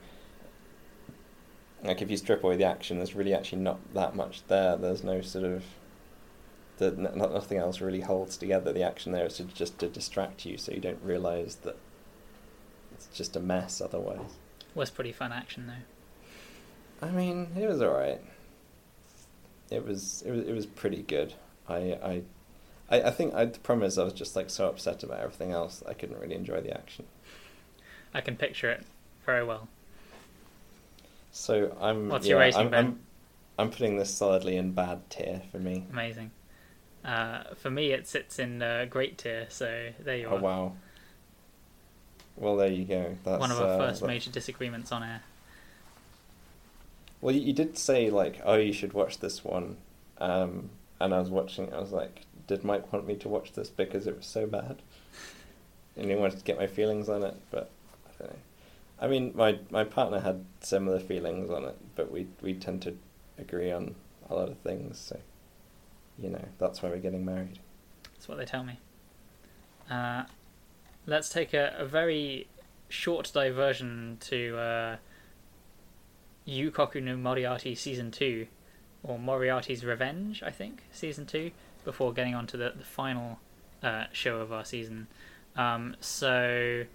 Like 1.83 2.01
if 2.01 2.09
you 2.09 2.17
strip 2.17 2.43
away 2.43 2.55
the 2.55 2.63
action, 2.63 2.97
there's 2.97 3.15
really 3.15 3.33
actually 3.33 3.61
not 3.61 3.93
that 3.93 4.15
much 4.15 4.47
there. 4.47 4.77
There's 4.77 5.03
no 5.03 5.21
sort 5.21 5.45
of 5.45 5.63
the 6.77 6.87
n- 6.87 7.17
nothing 7.17 7.57
else 7.57 7.81
really 7.81 8.01
holds 8.01 8.37
together. 8.37 8.71
The 8.71 8.83
action 8.83 9.11
there 9.11 9.25
is 9.25 9.35
to, 9.37 9.43
just 9.43 9.79
to 9.79 9.89
distract 9.89 10.45
you, 10.45 10.57
so 10.57 10.71
you 10.71 10.79
don't 10.79 11.01
realise 11.03 11.55
that 11.55 11.77
it's 12.93 13.07
just 13.07 13.35
a 13.35 13.39
mess 13.39 13.81
otherwise. 13.81 14.37
Was 14.75 14.89
pretty 14.89 15.11
fun 15.11 15.31
action 15.31 15.67
though. 15.67 17.07
I 17.07 17.11
mean, 17.11 17.49
it 17.57 17.67
was 17.67 17.81
alright. 17.81 18.21
It 19.69 19.85
was 19.85 20.23
it 20.25 20.31
was 20.31 20.47
it 20.47 20.53
was 20.53 20.65
pretty 20.65 21.01
good. 21.03 21.33
I 21.67 21.97
I 22.03 22.21
I, 22.89 23.01
I 23.03 23.11
think 23.11 23.33
I, 23.33 23.45
the 23.45 23.59
problem 23.59 23.85
is 23.87 23.97
I 23.97 24.03
was 24.03 24.13
just 24.13 24.35
like 24.35 24.49
so 24.49 24.67
upset 24.67 25.03
about 25.03 25.19
everything 25.19 25.51
else 25.51 25.83
I 25.87 25.93
couldn't 25.93 26.19
really 26.19 26.35
enjoy 26.35 26.61
the 26.61 26.73
action. 26.73 27.05
I 28.13 28.21
can 28.21 28.35
picture 28.35 28.69
it 28.69 28.83
very 29.25 29.43
well. 29.43 29.67
So 31.31 31.75
I'm 31.81 32.09
What's 32.09 32.25
yeah, 32.27 32.31
your 32.31 32.39
rating, 32.39 32.59
I'm, 32.61 32.69
Ben? 32.69 32.85
I'm 32.85 32.99
I'm 33.57 33.69
putting 33.69 33.97
this 33.97 34.13
solidly 34.13 34.57
in 34.57 34.71
bad 34.73 35.09
tier 35.09 35.41
for 35.51 35.59
me. 35.59 35.85
Amazing. 35.91 36.31
Uh, 37.05 37.43
for 37.55 37.69
me, 37.69 37.91
it 37.91 38.07
sits 38.07 38.39
in 38.39 38.61
uh, 38.61 38.85
great 38.89 39.17
tier. 39.17 39.47
So 39.49 39.89
there 39.99 40.17
you 40.17 40.27
Oh 40.27 40.35
are. 40.35 40.39
Oh 40.39 40.41
wow. 40.41 40.73
Well, 42.35 42.55
there 42.57 42.69
you 42.69 42.85
go. 42.85 43.15
That's 43.23 43.39
One 43.39 43.51
of 43.51 43.59
our 43.59 43.67
uh, 43.69 43.77
first 43.77 44.01
that- 44.01 44.07
major 44.07 44.31
disagreements 44.31 44.91
on 44.91 45.03
air. 45.03 45.21
Well, 47.21 47.33
you, 47.33 47.41
you 47.41 47.53
did 47.53 47.77
say 47.77 48.09
like, 48.09 48.41
oh, 48.43 48.55
you 48.55 48.73
should 48.73 48.93
watch 48.93 49.19
this 49.19 49.45
one, 49.45 49.77
um, 50.17 50.69
and 50.99 51.13
I 51.13 51.19
was 51.19 51.29
watching. 51.29 51.71
I 51.73 51.79
was 51.79 51.91
like, 51.91 52.21
did 52.47 52.63
Mike 52.63 52.91
want 52.91 53.07
me 53.07 53.15
to 53.15 53.29
watch 53.29 53.53
this 53.53 53.69
because 53.69 54.07
it 54.07 54.15
was 54.15 54.25
so 54.25 54.45
bad? 54.45 54.81
And 55.95 56.09
he 56.09 56.15
wanted 56.15 56.39
to 56.39 56.43
get 56.43 56.57
my 56.57 56.67
feelings 56.67 57.09
on 57.09 57.23
it, 57.23 57.35
but 57.51 57.69
I 58.07 58.11
don't 58.19 58.31
know. 58.31 58.39
I 58.99 59.07
mean, 59.07 59.31
my 59.35 59.59
my 59.69 59.83
partner 59.83 60.19
had 60.19 60.45
similar 60.61 60.99
feelings 60.99 61.49
on 61.49 61.65
it, 61.65 61.77
but 61.95 62.11
we 62.11 62.27
we 62.41 62.53
tend 62.53 62.81
to 62.83 62.95
agree 63.37 63.71
on 63.71 63.95
a 64.29 64.35
lot 64.35 64.49
of 64.49 64.57
things. 64.59 64.97
So, 64.97 65.19
you 66.17 66.29
know, 66.29 66.45
that's 66.57 66.81
why 66.81 66.89
we're 66.89 66.97
getting 66.97 67.25
married. 67.25 67.59
That's 68.13 68.27
what 68.27 68.37
they 68.37 68.45
tell 68.45 68.63
me. 68.63 68.79
Uh, 69.89 70.23
let's 71.05 71.29
take 71.29 71.53
a, 71.53 71.75
a 71.77 71.85
very 71.85 72.47
short 72.89 73.31
diversion 73.33 74.17
to 74.21 74.57
uh, 74.57 74.97
Yukoku 76.47 77.01
no 77.01 77.17
Moriarty 77.17 77.75
Season 77.75 78.11
2, 78.11 78.47
or 79.03 79.19
Moriarty's 79.19 79.83
Revenge, 79.83 80.43
I 80.43 80.51
think, 80.51 80.83
Season 80.91 81.25
2, 81.25 81.51
before 81.83 82.13
getting 82.13 82.35
on 82.35 82.47
to 82.47 82.57
the, 82.57 82.73
the 82.75 82.83
final 82.83 83.39
uh, 83.81 84.05
show 84.11 84.37
of 84.37 84.51
our 84.51 84.65
season. 84.65 85.07
Um, 85.55 85.95
so, 85.99 86.85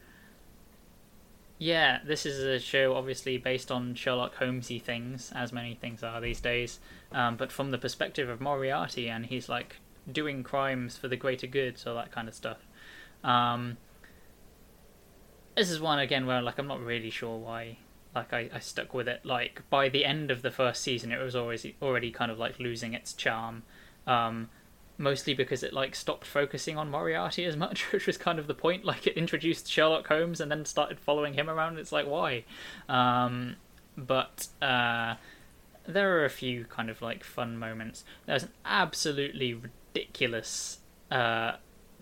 yeah, 1.59 1.99
this 2.05 2.27
is 2.27 2.39
a 2.41 2.59
show 2.59 2.95
obviously 2.95 3.39
based 3.39 3.71
on 3.71 3.95
Sherlock 3.95 4.37
Holmesy 4.37 4.79
things, 4.79 5.33
as 5.35 5.53
many 5.53 5.75
things 5.75 6.03
are 6.03 6.21
these 6.21 6.41
days, 6.41 6.81
um, 7.13 7.37
but 7.37 7.53
from 7.53 7.71
the 7.71 7.79
perspective 7.79 8.29
of 8.29 8.41
Moriarty, 8.41 9.09
and 9.09 9.27
he's 9.27 9.49
like 9.49 9.77
doing 10.11 10.43
crimes 10.43 10.97
for 10.97 11.09
the 11.09 11.17
greater 11.17 11.47
good, 11.47 11.79
so 11.79 11.95
that 11.95 12.11
kind 12.11 12.29
of 12.29 12.35
stuff. 12.35 12.59
Um, 13.23 13.77
this 15.57 15.71
is 15.71 15.81
one 15.81 15.99
again 15.99 16.27
where 16.27 16.41
like 16.41 16.59
I'm 16.59 16.69
not 16.69 16.81
really 16.81 17.11
sure 17.11 17.37
why 17.37 17.79
like 18.15 18.33
I, 18.33 18.49
I 18.55 18.59
stuck 18.61 18.95
with 18.95 19.09
it. 19.09 19.25
Like 19.25 19.63
by 19.71 19.89
the 19.89 20.05
end 20.05 20.31
of 20.31 20.43
the 20.43 20.51
first 20.51 20.83
season, 20.83 21.13
it 21.13 21.23
was 21.23 21.37
always 21.37 21.67
already 21.83 22.11
kind 22.11 22.31
of 22.31 22.39
like 22.39 22.59
losing 22.59 22.95
its 22.95 23.13
charm. 23.13 23.63
Um, 24.07 24.51
mostly 24.99 25.33
because 25.33 25.63
it 25.63 25.73
like 25.73 25.95
stopped 25.95 26.27
focusing 26.27 26.77
on 26.77 26.91
Moriarty 26.91 27.45
as 27.45 27.57
much, 27.57 27.83
which 27.93 28.07
was 28.07 28.19
kind 28.19 28.39
of 28.39 28.49
the 28.49 28.55
point. 28.55 28.85
Like 28.85 29.07
it 29.07 29.17
introduced 29.17 29.71
Sherlock 29.71 30.09
Holmes 30.09 30.41
and 30.41 30.51
then 30.51 30.65
started 30.65 30.99
following 30.99 31.35
him 31.35 31.49
around. 31.49 31.79
It's 31.79 31.93
like 31.93 32.07
why? 32.07 32.45
Um, 32.89 33.57
but 33.97 34.49
uh, 34.61 35.15
there 35.87 36.19
are 36.19 36.25
a 36.25 36.31
few 36.31 36.65
kind 36.65 36.91
of 36.91 37.01
like 37.01 37.25
fun 37.25 37.57
moments. 37.57 38.05
There's 38.27 38.43
an 38.43 38.53
absolutely 38.65 39.55
ridiculous 39.55 40.79
uh, 41.11 41.53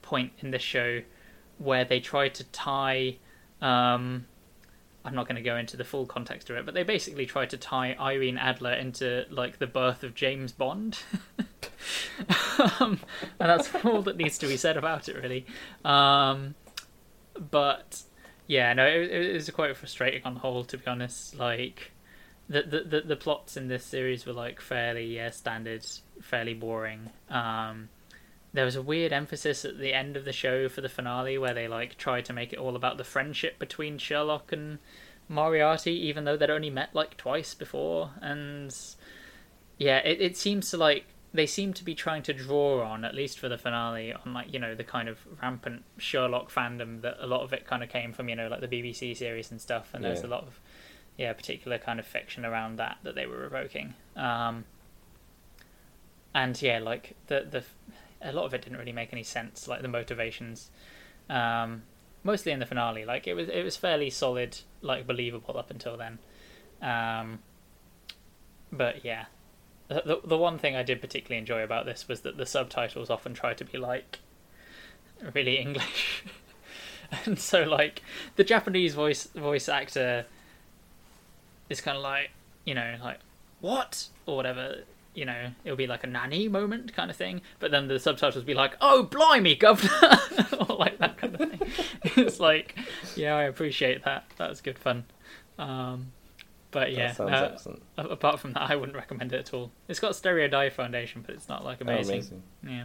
point 0.03 0.33
in 0.41 0.51
the 0.51 0.59
show 0.59 1.03
where 1.59 1.85
they 1.85 2.01
try 2.01 2.29
to 2.31 2.45
tie. 2.45 3.19
Um, 3.61 4.27
I'm 5.07 5.15
not 5.15 5.29
going 5.29 5.37
to 5.37 5.43
go 5.43 5.57
into 5.57 5.77
the 5.77 5.85
full 5.85 6.05
context 6.05 6.51
of 6.51 6.57
it, 6.57 6.67
but 6.67 6.75
they 6.75 6.83
basically 6.83 7.27
try 7.27 7.47
to 7.47 7.57
tie 7.57 7.97
Irene 7.99 8.39
Adler 8.39 8.73
into 8.73 9.25
like 9.31 9.59
the 9.59 9.67
birth 9.69 10.03
of 10.03 10.15
James 10.15 10.51
Bond. 10.51 10.99
um, 12.81 13.01
and 13.39 13.51
that's 13.51 13.73
all 13.85 14.03
that 14.03 14.17
needs 14.17 14.37
to 14.39 14.49
be 14.49 14.57
said 14.57 14.77
about 14.77 15.09
it, 15.09 15.17
really. 15.17 15.47
Um, 15.85 16.57
but 17.39 18.03
yeah, 18.49 18.73
no, 18.73 18.85
it, 18.85 19.11
it 19.11 19.35
was 19.35 19.49
quite 19.51 19.77
frustrating 19.77 20.23
on 20.25 20.35
the 20.35 20.41
whole, 20.41 20.65
to 20.65 20.77
be 20.77 20.87
honest. 20.87 21.39
Like 21.39 21.93
the, 22.49 22.63
the 22.63 22.81
the 22.81 23.01
the 23.03 23.17
plots 23.17 23.57
in 23.57 23.69
this 23.69 23.85
series 23.85 24.27
were 24.27 24.33
like 24.33 24.61
fairly 24.61 25.17
yeah 25.17 25.31
standard, 25.31 25.87
fairly 26.21 26.55
boring. 26.55 27.11
Um, 27.31 27.91
there 28.57 28.65
was 28.65 28.77
a 28.77 28.83
weird 28.83 29.13
emphasis 29.13 29.65
at 29.65 29.79
the 29.79 29.93
end 29.93 30.17
of 30.17 30.25
the 30.25 30.33
show 30.33 30.69
for 30.69 30.81
the 30.81 30.89
finale 30.89 31.37
where 31.37 31.55
they 31.55 31.69
like 31.69 31.97
tried 31.99 32.25
to 32.25 32.33
make 32.33 32.53
it 32.53 32.59
all 32.59 32.75
about 32.75 32.97
the 32.97 33.05
friendship 33.05 33.59
between 33.59 33.99
Sherlock 33.99 34.51
and 34.51 34.79
Moriarty, 35.29 35.93
even 35.93 36.25
though 36.25 36.37
they'd 36.37 36.51
only 36.51 36.71
met 36.71 36.95
like 36.95 37.17
twice 37.17 37.55
before, 37.55 38.13
and 38.21 38.75
yeah, 39.79 39.99
it 39.99 40.21
it 40.21 40.37
seems 40.37 40.71
to 40.71 40.77
like 40.77 41.05
they 41.35 41.47
seem 41.47 41.75
to 41.75 41.85
be 41.85 41.95
trying 41.95 42.23
to 42.23 42.33
draw 42.33 42.83
on 42.83 43.05
at 43.05 43.15
least 43.15 43.39
for 43.39 43.49
the 43.49 43.59
finale 43.59 44.13
on 44.13 44.33
like 44.33 44.53
you 44.53 44.59
know 44.59 44.75
the 44.75 44.85
kind 44.85 45.09
of 45.09 45.19
rampant 45.43 45.85
Sherlock 45.99 46.51
fandom 46.51 47.03
that 47.03 47.17
a 47.21 47.27
lot 47.27 47.43
of 47.43 47.53
it 47.53 47.67
kind 47.67 47.83
of 47.83 47.91
came 47.91 48.13
from 48.13 48.29
you 48.29 48.37
know 48.37 48.49
like 48.49 48.61
the 48.61 48.69
BBC 48.69 49.17
series 49.17 49.51
and 49.51 49.61
stuff, 49.61 49.91
and 49.93 50.03
there's 50.03 50.23
a 50.23 50.29
lot 50.29 50.45
of 50.45 50.61
yeah 51.19 51.33
particular 51.33 51.79
kind 51.79 51.99
of 51.99 52.07
fiction 52.07 52.45
around 52.45 52.77
that 52.77 52.99
that 53.03 53.15
they 53.15 53.27
were 53.27 53.45
evoking. 53.45 53.95
Um, 54.17 54.65
and 56.35 56.61
yeah, 56.63 56.79
like 56.79 57.17
the 57.27 57.47
the 57.51 57.65
a 58.27 58.33
lot 58.33 58.45
of 58.45 58.55
it 58.55 58.63
didn't 58.63 58.79
really 58.79 58.93
make 58.93 59.13
any 59.13 59.23
sense, 59.23 59.69
like 59.69 59.83
the 59.83 59.89
motivations. 59.89 60.71
Um, 61.31 61.83
mostly 62.23 62.53
in 62.53 62.59
the 62.59 62.67
finale, 62.67 63.05
like 63.05 63.27
it 63.27 63.35
was 63.35 63.49
it 63.49 63.63
was 63.63 63.77
fairly 63.77 64.11
solid, 64.11 64.59
like 64.83 65.07
believable 65.07 65.57
up 65.57 65.71
until 65.71 65.97
then. 65.97 66.19
Um, 66.83 67.39
but 68.73 69.05
yeah, 69.05 69.27
the, 69.89 70.21
the 70.25 70.37
one 70.37 70.59
thing 70.59 70.77
I 70.77 70.83
did 70.83 71.01
particularly 71.01 71.39
enjoy 71.39 71.63
about 71.63 71.87
this 71.87 72.09
was 72.09 72.21
that 72.23 72.37
the 72.37 72.47
subtitles 72.47 73.09
often 73.09 73.35
try 73.35 73.55
to 73.55 73.65
be 73.65 73.79
like 73.79 74.19
really 75.35 75.59
English, 75.59 76.25
and 77.25 77.39
so 77.39 77.63
like 77.63 78.03
the 78.35 78.45
Japanese 78.45 78.95
voice 78.95 79.25
voice 79.35 79.69
actor 79.69 80.27
is 81.69 81.81
kind 81.81 81.97
of 81.97 82.03
like 82.03 82.31
you 82.65 82.75
know 82.75 82.97
like 83.03 83.21
what 83.61 84.09
or 84.27 84.37
whatever 84.37 84.83
you 85.17 85.25
know 85.25 85.51
it'll 85.65 85.77
be 85.77 85.87
like 85.87 86.05
a 86.05 86.07
nani 86.07 86.47
moment 86.49 86.93
kind 86.95 87.11
of 87.11 87.17
thing 87.17 87.41
but 87.59 87.71
then 87.71 87.89
the 87.89 87.99
subtitles 87.99 88.37
will 88.37 88.43
be 88.47 88.55
like 88.55 88.77
oh 88.81 89.03
blimey 89.03 89.55
governor 89.59 90.19
or 90.69 90.77
like 90.77 90.99
that 90.99 91.17
kind 91.17 91.35
of 91.41 91.51
thing 91.51 91.61
it's 92.25 92.39
like 92.39 92.77
yeah 93.17 93.35
i 93.35 93.45
appreciate 93.45 94.05
that 94.05 94.25
that 94.37 94.49
was 94.49 94.61
good 94.61 94.79
fun 94.79 95.05
um 95.59 96.13
But 96.71 96.93
yeah, 96.93 97.15
uh, 97.19 97.57
apart 97.97 98.39
from 98.41 98.53
that, 98.53 98.69
I 98.71 98.77
wouldn't 98.77 98.97
recommend 98.97 99.33
it 99.33 99.39
at 99.39 99.55
all. 99.55 99.71
It's 99.89 99.99
got 100.01 100.15
Stereo 100.15 100.47
Dive 100.49 100.75
Foundation, 100.75 101.23
but 101.25 101.35
it's 101.35 101.49
not 101.49 101.65
like 101.65 101.79
Oh, 101.81 101.85
amazing. 101.85 102.15
amazing. 102.17 102.43
Yeah. 102.63 102.85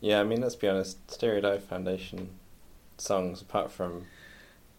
Yeah, 0.00 0.20
I 0.20 0.24
mean, 0.24 0.40
let's 0.40 0.54
be 0.56 0.66
honest. 0.68 1.10
Stereo 1.10 1.42
Dive 1.42 1.62
Foundation 1.64 2.30
songs, 2.96 3.42
apart 3.42 3.70
from 3.70 4.06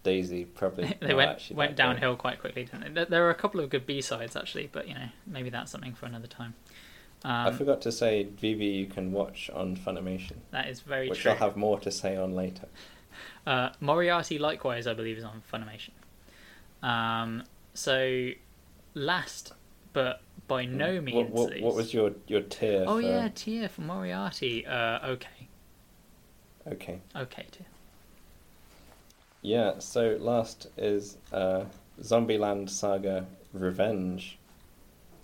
Daisy, 0.08 0.46
probably 0.46 0.96
they 1.02 1.14
went 1.14 1.52
went 1.52 1.76
downhill 1.76 2.16
quite 2.16 2.40
quickly, 2.40 2.64
didn't 2.64 2.94
they? 2.94 3.04
There- 3.04 3.26
are 3.28 3.30
a 3.30 3.36
couple 3.36 3.60
of 3.60 3.70
good 3.70 3.86
B 3.86 4.00
sides 4.02 4.36
actually, 4.38 4.70
but 4.72 4.88
you 4.88 4.94
know 4.94 5.10
maybe 5.26 5.50
that's 5.50 5.72
something 5.72 5.94
for 5.94 6.06
another 6.06 6.28
time. 6.28 6.54
I 7.26 7.48
Um, 7.48 7.58
forgot 7.58 7.82
to 7.82 7.92
say, 7.92 8.24
Vivy, 8.24 8.68
you 8.68 8.86
can 8.86 9.12
watch 9.12 9.50
on 9.50 9.76
Funimation, 9.76 10.38
that 10.52 10.68
is 10.70 10.80
very 10.82 11.10
which 11.10 11.20
true. 11.22 11.32
Which 11.32 11.42
I'll 11.42 11.48
have 11.50 11.58
more 11.58 11.80
to 11.80 11.92
say 11.92 12.16
on 12.16 12.34
later. 12.36 12.68
Uh, 13.46 13.70
Moriarty, 13.82 14.38
likewise, 14.40 14.86
I 14.88 14.94
believe, 14.94 15.18
is 15.18 15.24
on 15.24 15.42
Funimation. 15.52 15.96
Um, 16.88 17.44
so, 17.74 18.30
last 18.94 19.54
but 19.94 20.22
by 20.48 20.64
no 20.66 21.02
means 21.02 21.32
What, 21.32 21.50
what, 21.52 21.62
what 21.62 21.76
was 21.76 21.94
your 21.94 22.12
your 22.28 22.42
tier? 22.42 22.86
oh 22.88 23.02
for... 23.02 23.08
yeah, 23.08 23.28
tier 23.34 23.68
for 23.68 23.82
Moriarty. 23.82 24.66
Uh, 24.66 25.08
okay, 25.16 25.48
Okay. 26.68 27.02
okay 27.16 27.46
tier. 27.52 27.66
Yeah. 29.48 29.80
So 29.80 30.18
last 30.19 30.68
is 30.76 31.15
uh, 31.32 31.64
Zombieland 32.02 32.69
Saga 32.69 33.28
Revenge, 33.53 34.38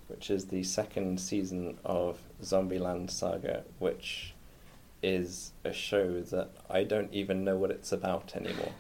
which 0.08 0.30
is 0.30 0.46
the 0.46 0.64
second 0.64 1.20
season 1.20 1.78
of 1.84 2.20
Zombieland 2.42 3.12
Saga, 3.12 3.66
which 3.80 4.34
is 5.02 5.52
a 5.66 5.74
show 5.74 6.22
that 6.22 6.52
I 6.70 6.86
don't 6.86 7.14
even 7.14 7.44
know 7.44 7.58
what 7.58 7.70
it's 7.70 7.92
about 7.92 8.34
anymore. 8.34 8.72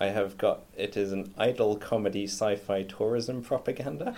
I 0.00 0.06
have 0.06 0.38
got 0.38 0.62
it 0.78 0.96
is 0.96 1.12
an 1.12 1.34
idol 1.36 1.76
comedy 1.76 2.24
sci-fi 2.24 2.84
tourism 2.84 3.42
propaganda. 3.42 4.16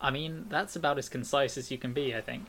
I 0.00 0.12
mean, 0.12 0.46
that's 0.48 0.76
about 0.76 0.96
as 0.96 1.08
concise 1.08 1.58
as 1.58 1.72
you 1.72 1.78
can 1.78 1.92
be, 1.92 2.14
I 2.14 2.20
think. 2.20 2.46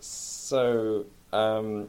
So, 0.00 1.04
um, 1.34 1.88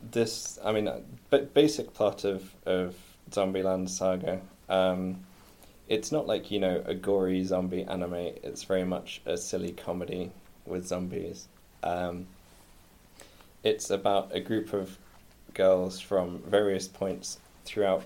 this, 0.00 0.58
I 0.64 0.72
mean, 0.72 0.90
ba- 1.30 1.48
basic 1.52 1.92
plot 1.94 2.24
of, 2.24 2.54
of 2.66 2.96
Zombieland 3.30 3.88
Saga. 3.88 4.40
Um, 4.68 5.24
it's 5.88 6.12
not 6.12 6.26
like, 6.26 6.50
you 6.50 6.60
know, 6.60 6.82
a 6.84 6.94
gory 6.94 7.42
zombie 7.44 7.84
anime. 7.84 8.14
It's 8.42 8.64
very 8.64 8.84
much 8.84 9.22
a 9.26 9.36
silly 9.36 9.72
comedy 9.72 10.30
with 10.66 10.86
zombies. 10.86 11.48
Um, 11.82 12.26
it's 13.64 13.90
about 13.90 14.34
a 14.34 14.40
group 14.40 14.72
of 14.72 14.98
girls 15.54 16.00
from 16.00 16.42
various 16.46 16.86
points 16.86 17.38
throughout 17.64 18.04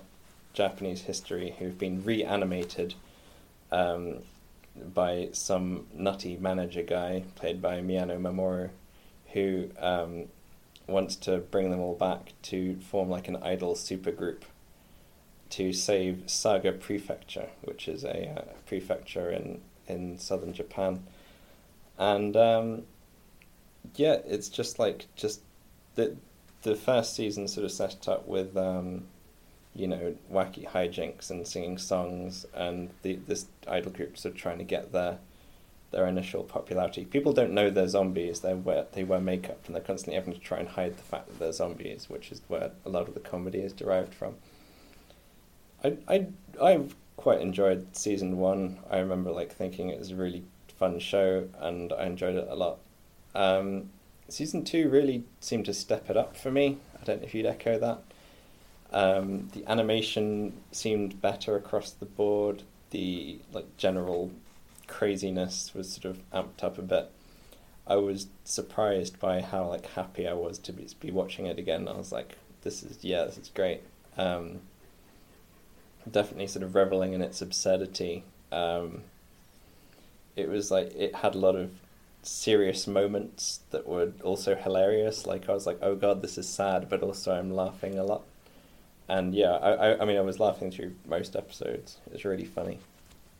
Japanese 0.53 1.01
history 1.01 1.55
who've 1.59 1.77
been 1.77 2.03
reanimated 2.03 2.95
um, 3.71 4.19
by 4.93 5.29
some 5.33 5.85
nutty 5.93 6.37
manager 6.37 6.83
guy 6.83 7.23
played 7.35 7.61
by 7.61 7.81
Miyano 7.81 8.19
Mamoru, 8.19 8.69
who 9.33 9.69
um, 9.79 10.25
wants 10.87 11.15
to 11.15 11.37
bring 11.37 11.71
them 11.71 11.79
all 11.79 11.95
back 11.95 12.33
to 12.43 12.75
form 12.77 13.09
like 13.09 13.27
an 13.27 13.37
idol 13.37 13.75
supergroup 13.75 14.41
to 15.51 15.71
save 15.71 16.23
Saga 16.25 16.71
Prefecture, 16.71 17.49
which 17.61 17.87
is 17.87 18.03
a 18.03 18.29
uh, 18.29 18.53
prefecture 18.65 19.29
in, 19.29 19.61
in 19.87 20.17
southern 20.17 20.51
Japan. 20.53 21.03
And 21.97 22.35
um, 22.35 22.83
yeah, 23.95 24.17
it's 24.25 24.49
just 24.49 24.79
like 24.79 25.05
just 25.15 25.41
the 25.95 26.15
the 26.63 26.75
first 26.75 27.15
season 27.15 27.47
sort 27.47 27.65
of 27.65 27.71
set 27.71 28.07
up 28.07 28.27
with 28.27 28.57
um, 28.57 29.05
you 29.75 29.87
know 29.87 30.15
wacky 30.31 30.67
hijinks 30.67 31.29
and 31.29 31.47
singing 31.47 31.77
songs, 31.77 32.45
and 32.53 32.89
the 33.03 33.19
this 33.27 33.45
idol 33.67 33.91
group 33.91 34.17
sort 34.17 34.33
of 34.33 34.41
trying 34.41 34.57
to 34.57 34.63
get 34.63 34.91
their 34.91 35.19
their 35.93 36.07
initial 36.07 36.43
popularity. 36.43 37.05
People 37.05 37.31
don't 37.31 37.53
know 37.53 37.69
they're 37.69 37.87
zombies. 37.87 38.41
They 38.41 38.53
wear 38.53 38.85
they 38.91 39.05
wear 39.05 39.21
makeup 39.21 39.61
and 39.65 39.75
they're 39.75 39.81
constantly 39.81 40.15
having 40.15 40.33
to 40.33 40.39
try 40.39 40.59
and 40.59 40.67
hide 40.67 40.97
the 40.97 41.03
fact 41.03 41.27
that 41.27 41.39
they're 41.39 41.53
zombies, 41.53 42.09
which 42.09 42.31
is 42.31 42.41
where 42.49 42.71
a 42.85 42.89
lot 42.89 43.07
of 43.07 43.13
the 43.13 43.21
comedy 43.21 43.59
is 43.59 43.71
derived 43.71 44.13
from. 44.13 44.35
I 45.83 45.97
I 46.09 46.27
I've 46.61 46.95
quite 47.15 47.39
enjoyed 47.39 47.95
season 47.95 48.37
one. 48.37 48.79
I 48.89 48.97
remember 48.99 49.31
like 49.31 49.53
thinking 49.53 49.89
it 49.89 49.99
was 49.99 50.11
a 50.11 50.15
really 50.15 50.43
fun 50.77 50.99
show, 50.99 51.47
and 51.59 51.93
I 51.93 52.05
enjoyed 52.05 52.35
it 52.35 52.47
a 52.49 52.55
lot. 52.55 52.79
Um, 53.35 53.89
season 54.27 54.63
two 54.63 54.89
really 54.89 55.23
seemed 55.39 55.65
to 55.65 55.73
step 55.73 56.09
it 56.09 56.17
up 56.17 56.35
for 56.35 56.51
me. 56.51 56.77
I 57.01 57.05
don't 57.05 57.21
know 57.21 57.25
if 57.25 57.33
you'd 57.33 57.45
echo 57.45 57.79
that. 57.79 58.01
Um, 58.91 59.49
the 59.53 59.63
animation 59.69 60.53
seemed 60.71 61.21
better 61.21 61.55
across 61.55 61.91
the 61.91 62.05
board. 62.05 62.63
The 62.91 63.39
like 63.51 63.77
general 63.77 64.31
craziness 64.93 65.73
was 65.73 65.91
sort 65.91 66.05
of 66.05 66.29
amped 66.31 66.63
up 66.63 66.77
a 66.77 66.81
bit. 66.83 67.09
I 67.87 67.95
was 67.95 68.27
surprised 68.43 69.19
by 69.19 69.41
how 69.41 69.67
like 69.67 69.87
happy 69.87 70.27
I 70.27 70.33
was 70.33 70.59
to 70.59 70.71
be, 70.71 70.87
be 70.99 71.11
watching 71.11 71.47
it 71.47 71.57
again. 71.57 71.87
I 71.87 71.97
was 71.97 72.11
like, 72.11 72.37
"This 72.61 72.83
is 72.83 73.03
yeah, 73.03 73.23
this 73.25 73.37
is 73.37 73.49
great." 73.49 73.81
Um, 74.17 74.61
definitely 76.09 76.47
sort 76.47 76.63
of 76.63 76.75
reveling 76.75 77.13
in 77.13 77.21
its 77.21 77.41
absurdity. 77.41 78.23
Um, 78.51 79.01
it 80.35 80.47
was 80.47 80.69
like 80.69 80.93
it 80.95 81.15
had 81.15 81.33
a 81.33 81.39
lot 81.39 81.55
of 81.55 81.71
serious 82.21 82.85
moments 82.87 83.61
that 83.71 83.87
were 83.87 84.13
also 84.23 84.55
hilarious. 84.55 85.25
Like 85.25 85.49
I 85.49 85.53
was 85.53 85.65
like, 85.65 85.79
"Oh 85.81 85.95
God, 85.95 86.21
this 86.21 86.37
is 86.37 86.47
sad," 86.47 86.87
but 86.87 87.01
also 87.01 87.33
I'm 87.33 87.51
laughing 87.51 87.97
a 87.97 88.03
lot. 88.03 88.23
And 89.09 89.33
yeah, 89.33 89.53
I 89.53 89.71
I, 89.71 90.01
I 90.01 90.05
mean 90.05 90.17
I 90.17 90.21
was 90.21 90.39
laughing 90.39 90.69
through 90.71 90.93
most 91.07 91.35
episodes. 91.35 91.97
It's 92.11 92.25
really 92.25 92.45
funny. 92.45 92.77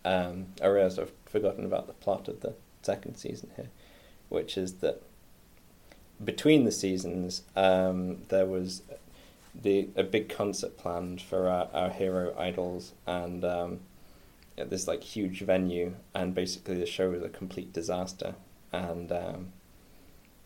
Um, 0.04 0.48
I 0.62 0.68
realized 0.68 1.00
I've 1.00 1.14
forgotten 1.34 1.66
about 1.66 1.88
the 1.88 1.94
plot 1.94 2.28
of 2.30 2.40
the 2.42 2.54
second 2.84 3.16
season 3.18 3.50
here, 3.58 3.70
which 4.30 4.56
is 4.56 4.76
that 4.76 5.02
between 6.24 6.64
the 6.64 6.72
seasons, 6.72 7.42
um, 7.56 8.20
there 8.30 8.46
was 8.46 8.84
the 9.54 9.90
a 9.96 10.04
big 10.04 10.30
concert 10.30 10.78
planned 10.78 11.22
for 11.22 11.50
our, 11.50 11.68
our 11.74 11.90
hero 11.90 12.34
idols, 12.38 12.94
and 13.08 13.44
um, 13.44 13.80
at 14.58 14.70
this 14.70 14.88
like 14.88 15.04
huge 15.04 15.42
venue, 15.42 15.96
and 16.14 16.36
basically 16.36 16.78
the 16.78 16.86
show 16.86 17.10
was 17.10 17.24
a 17.24 17.30
complete 17.30 17.74
disaster, 17.74 18.36
and 18.72 19.12
um, 19.12 19.52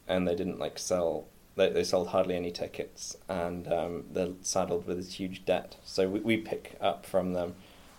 and 0.08 0.28
they 0.28 0.36
didn't 0.36 0.58
like 0.58 0.80
sell. 0.80 1.26
They, 1.58 1.70
they 1.70 1.84
sold 1.84 2.10
hardly 2.10 2.36
any 2.36 2.52
tickets, 2.52 3.18
and 3.28 3.68
um, 3.72 4.06
they're 4.12 4.36
saddled 4.42 4.88
with 4.88 4.98
this 4.98 5.16
huge 5.16 5.44
debt. 5.44 5.76
So 5.84 6.08
we, 6.08 6.20
we 6.22 6.38
pick 6.38 6.78
up 6.80 7.06
from 7.06 7.34
them 7.34 7.56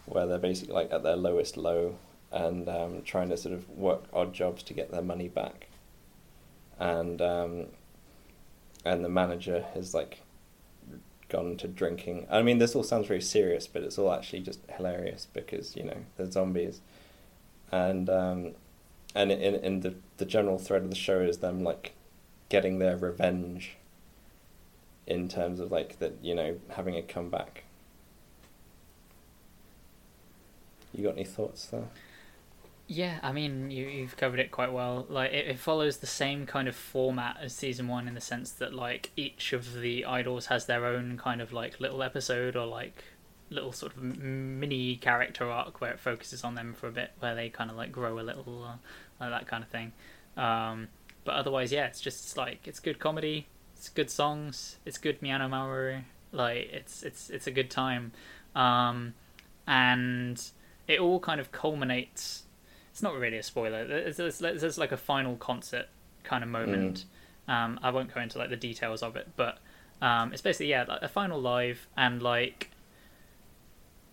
where 0.06 0.26
they're 0.26 0.38
basically 0.38 0.74
like 0.74 0.90
at 0.90 1.02
their 1.02 1.16
lowest 1.16 1.58
low 1.58 1.96
and 2.32 2.68
um, 2.68 3.02
trying 3.02 3.28
to 3.30 3.36
sort 3.36 3.54
of 3.54 3.68
work 3.70 4.04
odd 4.12 4.34
jobs 4.34 4.62
to 4.64 4.74
get 4.74 4.90
their 4.90 5.02
money 5.02 5.28
back. 5.28 5.68
And 6.78 7.20
um, 7.20 7.66
and 8.84 9.04
the 9.04 9.08
manager 9.08 9.64
has 9.74 9.94
like 9.94 10.20
gone 11.28 11.56
to 11.58 11.68
drinking. 11.68 12.26
I 12.30 12.42
mean, 12.42 12.58
this 12.58 12.74
all 12.74 12.82
sounds 12.82 13.06
very 13.06 13.20
serious, 13.20 13.66
but 13.66 13.82
it's 13.82 13.98
all 13.98 14.12
actually 14.12 14.40
just 14.40 14.60
hilarious 14.76 15.26
because 15.32 15.76
you 15.76 15.84
know 15.84 15.98
they're 16.16 16.30
zombies, 16.30 16.80
and 17.70 18.08
um, 18.08 18.52
and 19.14 19.30
in 19.32 19.54
in 19.56 19.80
the 19.80 19.94
the 20.18 20.24
general 20.24 20.58
thread 20.58 20.82
of 20.82 20.90
the 20.90 20.96
show 20.96 21.20
is 21.20 21.38
them 21.38 21.62
like 21.64 21.92
getting 22.48 22.78
their 22.78 22.96
revenge. 22.96 23.76
In 25.06 25.26
terms 25.26 25.58
of 25.58 25.72
like 25.72 26.00
that, 26.00 26.16
you 26.22 26.34
know, 26.34 26.58
having 26.68 26.94
a 26.94 27.00
comeback. 27.00 27.64
You 30.92 31.04
got 31.04 31.14
any 31.14 31.24
thoughts 31.24 31.64
there? 31.66 31.88
Yeah, 32.90 33.18
I 33.22 33.32
mean, 33.32 33.70
you, 33.70 33.86
you've 33.86 34.16
covered 34.16 34.40
it 34.40 34.50
quite 34.50 34.72
well. 34.72 35.04
Like, 35.10 35.30
it, 35.32 35.46
it 35.46 35.58
follows 35.58 35.98
the 35.98 36.06
same 36.06 36.46
kind 36.46 36.66
of 36.66 36.74
format 36.74 37.36
as 37.38 37.54
season 37.54 37.86
one 37.86 38.08
in 38.08 38.14
the 38.14 38.20
sense 38.20 38.50
that, 38.52 38.72
like, 38.72 39.10
each 39.14 39.52
of 39.52 39.74
the 39.74 40.06
idols 40.06 40.46
has 40.46 40.64
their 40.64 40.86
own 40.86 41.18
kind 41.18 41.42
of, 41.42 41.52
like, 41.52 41.80
little 41.80 42.02
episode 42.02 42.56
or, 42.56 42.64
like, 42.64 43.04
little 43.50 43.72
sort 43.72 43.94
of 43.94 44.02
mini 44.02 44.96
character 44.96 45.50
arc 45.50 45.82
where 45.82 45.92
it 45.92 46.00
focuses 46.00 46.42
on 46.44 46.54
them 46.54 46.72
for 46.72 46.88
a 46.88 46.90
bit, 46.90 47.12
where 47.20 47.34
they 47.34 47.50
kind 47.50 47.70
of, 47.70 47.76
like, 47.76 47.92
grow 47.92 48.18
a 48.18 48.22
little, 48.22 48.64
uh, 48.64 48.76
like 49.20 49.30
that 49.30 49.46
kind 49.46 49.62
of 49.62 49.68
thing. 49.68 49.92
Um, 50.38 50.88
but 51.24 51.34
otherwise, 51.34 51.70
yeah, 51.70 51.86
it's 51.86 52.00
just, 52.00 52.38
like, 52.38 52.66
it's 52.66 52.80
good 52.80 52.98
comedy, 52.98 53.48
it's 53.76 53.90
good 53.90 54.10
songs, 54.10 54.78
it's 54.86 54.96
good 54.96 55.20
Miyano 55.20 55.46
Mamoru. 55.50 56.04
Like, 56.32 56.70
it's, 56.72 57.02
it's, 57.02 57.28
it's 57.28 57.46
a 57.46 57.50
good 57.50 57.70
time. 57.70 58.12
Um, 58.54 59.12
and 59.66 60.42
it 60.86 61.00
all 61.00 61.20
kind 61.20 61.38
of 61.38 61.52
culminates 61.52 62.44
it's 62.98 63.02
not 63.04 63.14
really 63.14 63.36
a 63.38 63.42
spoiler. 63.44 63.86
There's, 63.86 64.16
there's, 64.16 64.40
there's 64.40 64.76
like 64.76 64.90
a 64.90 64.96
final 64.96 65.36
concert 65.36 65.86
kind 66.24 66.42
of 66.42 66.50
moment. 66.50 67.04
Um, 67.46 67.78
I 67.80 67.90
won't 67.90 68.12
go 68.12 68.20
into 68.20 68.38
like 68.38 68.50
the 68.50 68.56
details 68.56 69.04
of 69.04 69.14
it, 69.14 69.28
but 69.36 69.58
um, 70.02 70.32
it's 70.32 70.42
basically 70.42 70.66
yeah, 70.70 70.84
like 70.88 71.02
a 71.02 71.06
final 71.06 71.40
live 71.40 71.86
and 71.96 72.20
like 72.20 72.70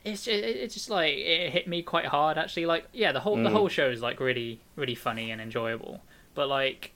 it's 0.04 0.26
just, 0.26 0.38
it's 0.44 0.76
just 0.76 0.92
like 0.92 1.16
it 1.16 1.50
hit 1.50 1.68
me 1.68 1.82
quite 1.82 2.06
hard 2.06 2.38
actually. 2.38 2.68
Like 2.68 2.86
yeah, 2.94 3.12
the 3.12 3.22
whole 3.22 3.38
the 3.38 3.50
Mm. 3.50 3.54
whole 3.54 3.70
show 3.70 3.90
is 3.90 4.04
like 4.04 4.20
really 4.20 4.60
really 4.76 4.94
funny 4.94 5.32
and 5.32 5.42
enjoyable, 5.42 6.02
but 6.36 6.48
like 6.48 6.92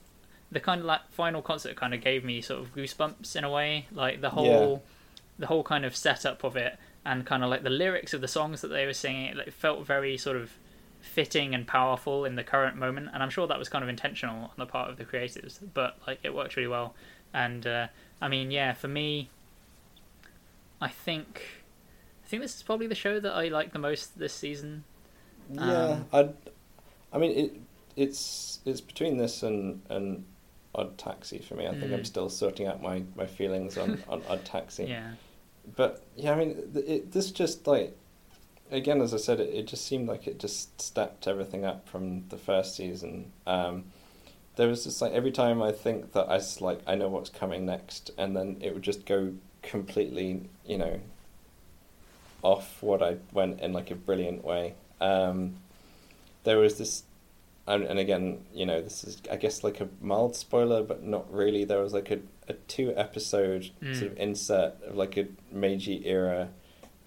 the 0.52 0.60
kind 0.60 0.82
of 0.82 0.86
like 0.86 1.02
final 1.10 1.41
concert 1.41 1.76
kind 1.76 1.95
of 1.95 2.02
gave 2.02 2.24
me 2.24 2.40
sort 2.40 2.60
of 2.61 2.76
goosebumps 2.76 3.36
in 3.36 3.44
a 3.44 3.49
way. 3.49 3.88
Like 3.91 4.22
the 4.22 4.30
whole 4.30 4.84
the 5.40 5.48
whole 5.48 5.64
kind 5.64 5.86
of 5.86 5.95
setup 5.95 6.44
of 6.44 6.56
it 6.56 6.78
and 7.03 7.26
kind 7.26 7.44
of 7.44 7.49
like 7.49 7.64
the 7.64 7.72
lyrics 7.72 8.14
of 8.14 8.22
the 8.22 8.28
songs 8.28 8.61
that 8.61 8.68
they 8.68 8.86
were 8.86 8.94
singing, 8.94 9.36
it 9.40 9.53
felt 9.53 9.88
very 9.88 10.18
sort 10.18 10.38
of 10.38 10.52
fitting 11.01 11.55
and 11.55 11.65
powerful 11.67 12.26
in 12.26 12.35
the 12.35 12.43
current 12.43 12.76
moment. 12.76 13.09
And 13.13 13.23
I'm 13.23 13.30
sure 13.30 13.47
that 13.47 13.57
was 13.59 13.69
kind 13.69 13.84
of 13.84 13.89
intentional 13.89 14.43
on 14.45 14.51
the 14.57 14.65
part 14.65 14.89
of 14.89 14.97
the 14.97 15.05
creatives, 15.05 15.59
but 15.73 15.97
like 16.07 16.19
it 16.23 16.34
worked 16.34 16.55
really 16.55 16.67
well. 16.67 16.93
And 17.34 17.65
uh, 17.65 17.88
I 18.21 18.27
mean, 18.27 18.51
yeah, 18.51 18.73
for 18.73 18.88
me, 18.88 19.30
I 20.81 20.88
think 20.88 21.63
I 22.23 22.27
think 22.27 22.41
this 22.41 22.55
is 22.55 22.63
probably 22.63 22.88
the 22.88 22.95
show 22.95 23.19
that 23.19 23.34
I 23.34 23.47
like 23.47 23.73
the 23.73 23.80
most 23.80 24.17
this 24.19 24.34
season. 24.34 24.84
Yeah, 25.51 25.99
Um, 26.01 26.05
I, 26.13 26.30
I 27.13 27.17
mean 27.17 27.31
it. 27.38 27.53
It's 27.95 28.59
it's 28.65 28.80
between 28.81 29.17
this 29.17 29.43
and 29.43 29.81
and 29.89 30.23
Odd 30.73 30.97
Taxi 30.97 31.39
for 31.39 31.55
me. 31.55 31.67
I 31.67 31.73
think 31.76 31.91
I'm 31.91 32.01
Mm. 32.01 32.05
still 32.05 32.30
sorting 32.30 32.67
out 32.67 32.81
my, 32.81 33.03
my 33.15 33.26
feelings 33.26 33.77
on, 33.77 34.01
on 34.07 34.21
Odd 34.30 34.45
Taxi. 34.45 34.84
Yeah, 34.89 35.11
But 35.76 36.03
yeah, 36.15 36.31
I 36.34 36.35
mean, 36.35 36.71
it, 36.76 37.11
this 37.11 37.31
just 37.31 37.67
like, 37.67 37.95
again, 38.72 39.02
as 39.02 39.14
I 39.14 39.18
said, 39.18 39.40
it, 39.40 39.54
it 39.54 39.68
just 39.68 39.86
seemed 39.86 40.08
like 40.08 40.28
it 40.28 40.40
just 40.40 40.82
stepped 40.82 41.28
everything 41.28 41.66
up 41.66 41.88
from 41.88 42.28
the 42.30 42.38
first 42.38 42.76
season. 42.76 43.32
Um, 43.48 43.86
there 44.56 44.68
was 44.68 44.84
just 44.84 45.02
like 45.02 45.14
every 45.14 45.32
time 45.32 45.62
I 45.62 45.72
think 45.72 46.14
that 46.14 46.30
I 46.30 46.41
like 46.60 46.82
I 46.88 46.96
know 46.96 47.08
what's 47.08 47.30
coming 47.30 47.66
next, 47.66 48.12
and 48.18 48.36
then 48.36 48.58
it 48.62 48.74
would 48.74 48.84
just 48.84 49.06
go 49.06 49.34
completely, 49.62 50.41
you 50.66 50.78
know, 50.78 51.00
off 52.41 52.82
what 52.82 53.02
I 53.02 53.18
went 53.34 53.60
in 53.62 53.74
like 53.74 53.91
a 53.91 53.96
brilliant 53.96 54.44
way. 54.44 54.76
Um, 55.02 55.56
there 56.44 56.58
was 56.58 56.78
this, 56.78 57.04
and, 57.68 57.84
and 57.84 58.00
again, 58.00 58.40
you 58.54 58.66
know, 58.66 58.82
this 58.82 59.04
is 59.04 59.22
I 59.32 59.36
guess 59.36 59.64
like 59.64 59.82
a 59.82 59.88
mild 60.02 60.36
spoiler, 60.36 60.84
but 60.84 61.04
not 61.04 61.32
really. 61.34 61.64
There 61.66 61.82
was 61.82 61.94
like 61.94 62.12
a, 62.12 62.20
a 62.48 62.54
two 62.54 62.94
episode 62.96 63.72
Mm. 63.82 63.96
sort 63.98 64.12
of 64.12 64.18
insert 64.18 64.74
of 64.84 64.96
like 64.96 65.18
a 65.18 65.28
Meiji 65.52 66.06
era 66.06 66.50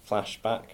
flashback, 0.09 0.65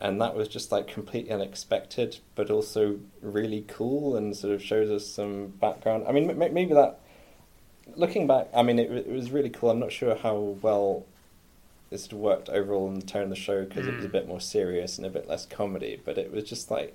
and 0.00 0.20
that 0.20 0.34
was 0.34 0.48
just 0.48 0.72
like 0.72 0.86
completely 0.88 1.30
unexpected, 1.30 2.18
but 2.34 2.50
also 2.50 2.98
really 3.20 3.64
cool 3.68 4.16
and 4.16 4.36
sort 4.36 4.54
of 4.54 4.62
shows 4.62 4.90
us 4.90 5.06
some 5.06 5.48
background. 5.48 6.04
I 6.08 6.12
mean, 6.12 6.30
m- 6.30 6.54
maybe 6.54 6.74
that. 6.74 6.98
Looking 7.96 8.26
back, 8.28 8.48
I 8.54 8.62
mean, 8.62 8.78
it, 8.78 8.90
it 8.90 9.08
was 9.08 9.30
really 9.32 9.50
cool. 9.50 9.70
I'm 9.70 9.80
not 9.80 9.90
sure 9.92 10.14
how 10.14 10.36
well 10.62 11.06
of 11.90 12.12
worked 12.12 12.48
overall 12.48 12.86
in 12.88 12.94
the 12.94 13.04
tone 13.06 13.24
of 13.24 13.30
the 13.30 13.34
show 13.36 13.64
because 13.64 13.88
it 13.88 13.96
was 13.96 14.04
a 14.04 14.08
Mm. 14.08 14.12
bit 14.12 14.28
more 14.28 14.40
serious 14.40 14.96
and 14.96 15.06
a 15.06 15.10
bit 15.10 15.28
less 15.28 15.44
comedy. 15.44 16.00
But 16.04 16.16
it 16.16 16.32
was 16.32 16.44
just 16.44 16.70
like 16.70 16.94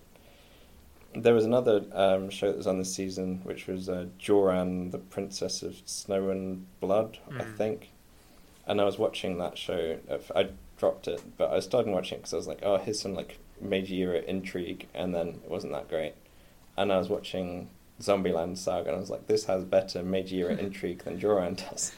there 1.14 1.34
was 1.34 1.44
another 1.45 1.84
um, 1.94 2.30
show 2.30 2.48
that 2.48 2.57
was 2.57 2.68
on 2.68 2.77
this 2.80 2.94
season, 2.94 3.41
which 3.44 3.68
was 3.68 3.90
uh, 3.90 4.06
Joran, 4.18 4.91
the 4.91 4.98
Princess 4.98 5.64
of 5.64 5.76
Snow 5.86 6.30
and 6.30 6.65
Blood, 6.80 7.18
I 7.30 7.44
Mm. 7.44 7.57
think. 7.57 7.90
And 8.68 8.80
I 8.82 8.86
was 8.86 8.98
watching 8.98 9.38
that 9.38 9.57
show. 9.57 9.98
I 10.34 10.48
dropped 10.86 11.07
it, 11.07 11.22
but 11.38 11.52
I 11.52 11.60
started 11.60 11.91
watching 11.91 12.18
it 12.18 12.22
because 12.22 12.34
I 12.34 12.38
was 12.38 12.48
like, 12.48 12.60
"Oh, 12.64 12.78
here's 12.78 12.99
some 12.99 13.16
like 13.16 13.40
Meiji 13.60 13.98
era 14.02 14.20
intrigue," 14.22 14.88
and 14.94 15.14
then 15.16 15.28
it 15.44 15.49
wasn't 15.49 15.74
that 15.74 15.90
great. 15.90 16.14
And 16.78 16.91
I 16.94 16.98
was 16.98 17.10
watching 17.10 17.70
Zombieland 18.02 18.57
Saga, 18.57 18.90
and 18.90 18.98
I 18.98 18.99
was 18.99 19.10
like, 19.10 19.26
"This 19.28 19.45
has 19.45 19.64
better 19.64 20.03
Meiji 20.03 20.38
era 20.41 20.56
intrigue 20.68 21.03
than 21.03 21.20
Joran 21.20 21.56
does." 21.56 21.94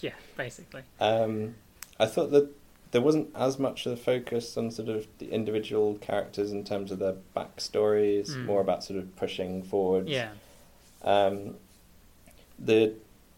yeah, 0.00 0.12
basically. 0.36 0.82
Um, 1.00 1.56
I 1.98 2.06
thought 2.06 2.30
that 2.30 2.48
there 2.92 3.00
wasn't 3.02 3.28
as 3.36 3.58
much 3.58 3.86
of 3.86 3.92
a 3.92 3.96
focus 3.96 4.56
on 4.56 4.70
sort 4.70 4.88
of 4.88 5.06
the 5.18 5.30
individual 5.30 5.96
characters 5.98 6.50
in 6.50 6.64
terms 6.64 6.90
of 6.90 6.98
their 6.98 7.16
backstories, 7.36 8.30
Mm. 8.30 8.46
more 8.46 8.60
about 8.62 8.82
sort 8.82 8.98
of 8.98 9.14
pushing 9.16 9.62
forward. 9.62 10.08
Yeah, 10.08 10.30
Um, 11.02 11.56
the 12.58 12.94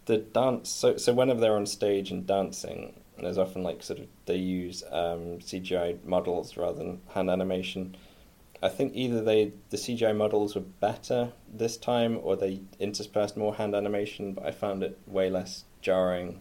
the 0.07 0.19
dance. 0.19 0.69
So 0.71 0.97
so 0.97 1.13
whenever 1.13 1.41
they're 1.41 1.57
on 1.57 1.67
stage 1.67 2.11
and 2.11 2.27
dancing, 2.27 2.95
there's 3.19 3.39
often 3.39 3.63
like 3.63 3.83
sort 3.83 4.01
of 4.01 4.07
they 4.27 4.37
use 4.37 4.83
um, 4.91 5.39
CGI 5.39 6.03
models 6.05 6.57
rather 6.57 6.79
than 6.79 7.01
hand 7.15 7.31
animation. 7.31 7.97
I 8.63 8.69
think 8.69 8.93
either 8.95 9.23
they 9.23 9.53
the 9.71 9.77
CGI 9.77 10.17
models 10.17 10.55
were 10.55 10.63
better 10.63 11.33
this 11.53 11.77
time, 11.77 12.19
or 12.23 12.37
they 12.37 12.61
interspersed 12.79 13.37
more 13.37 13.55
hand 13.55 13.75
animation. 13.75 14.33
But 14.35 14.47
I 14.47 14.51
found 14.51 14.83
it 14.83 14.99
way 15.07 15.31
less 15.31 15.65
jarring. 15.81 16.41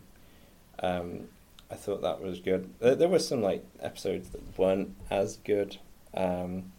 Um, 0.79 1.27
I 1.69 1.75
thought 1.75 2.01
that 2.01 2.21
was 2.21 2.39
good. 2.39 2.69
There, 2.79 2.95
there 2.95 3.09
were 3.09 3.19
some 3.19 3.41
like 3.41 3.65
episodes 3.79 4.29
that 4.29 4.57
weren't 4.57 4.95
as 5.09 5.37
good, 5.37 5.77
um, 6.13 6.71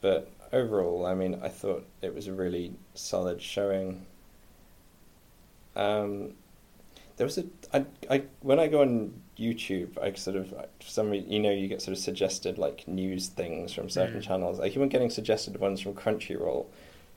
but 0.00 0.30
overall, 0.52 1.06
I 1.06 1.14
mean, 1.14 1.40
I 1.42 1.48
thought 1.48 1.86
it 2.02 2.14
was 2.14 2.26
a 2.26 2.32
really 2.32 2.72
solid 2.94 3.40
showing. 3.42 4.06
Um, 5.76 6.34
there 7.18 7.26
was 7.26 7.36
a 7.38 7.44
I, 7.74 7.84
I 8.10 8.22
when 8.40 8.58
I 8.58 8.66
go 8.68 8.80
on 8.80 9.20
YouTube, 9.38 9.98
I 10.02 10.12
sort 10.14 10.36
of 10.36 10.54
some 10.80 11.12
you 11.12 11.38
know 11.38 11.50
you 11.50 11.68
get 11.68 11.82
sort 11.82 11.96
of 11.96 12.02
suggested 12.02 12.56
like 12.58 12.88
news 12.88 13.28
things 13.28 13.72
from 13.74 13.90
certain 13.90 14.20
Mm. 14.20 14.24
channels. 14.24 14.58
I 14.60 14.70
keep 14.70 14.80
on 14.80 14.88
getting 14.88 15.10
suggested 15.10 15.58
ones 15.60 15.80
from 15.80 15.94
Crunchyroll, 15.94 16.66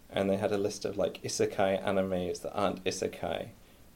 and 0.09 0.29
they 0.29 0.37
had 0.37 0.51
a 0.51 0.57
list 0.57 0.83
of 0.85 0.97
like 0.97 1.21
isekai 1.23 1.81
animes 1.83 2.41
that 2.41 2.53
aren't 2.53 2.83
isekai, 2.83 3.47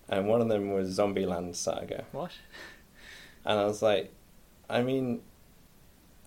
and 0.08 0.28
one 0.28 0.42
of 0.42 0.48
them 0.48 0.72
was 0.72 0.98
Zombieland 0.98 1.56
Saga. 1.56 2.06
what? 2.14 2.32
And 3.44 3.60
I 3.60 3.66
was 3.66 3.82
like, 3.84 4.12
I 4.70 4.82
mean, 4.82 5.22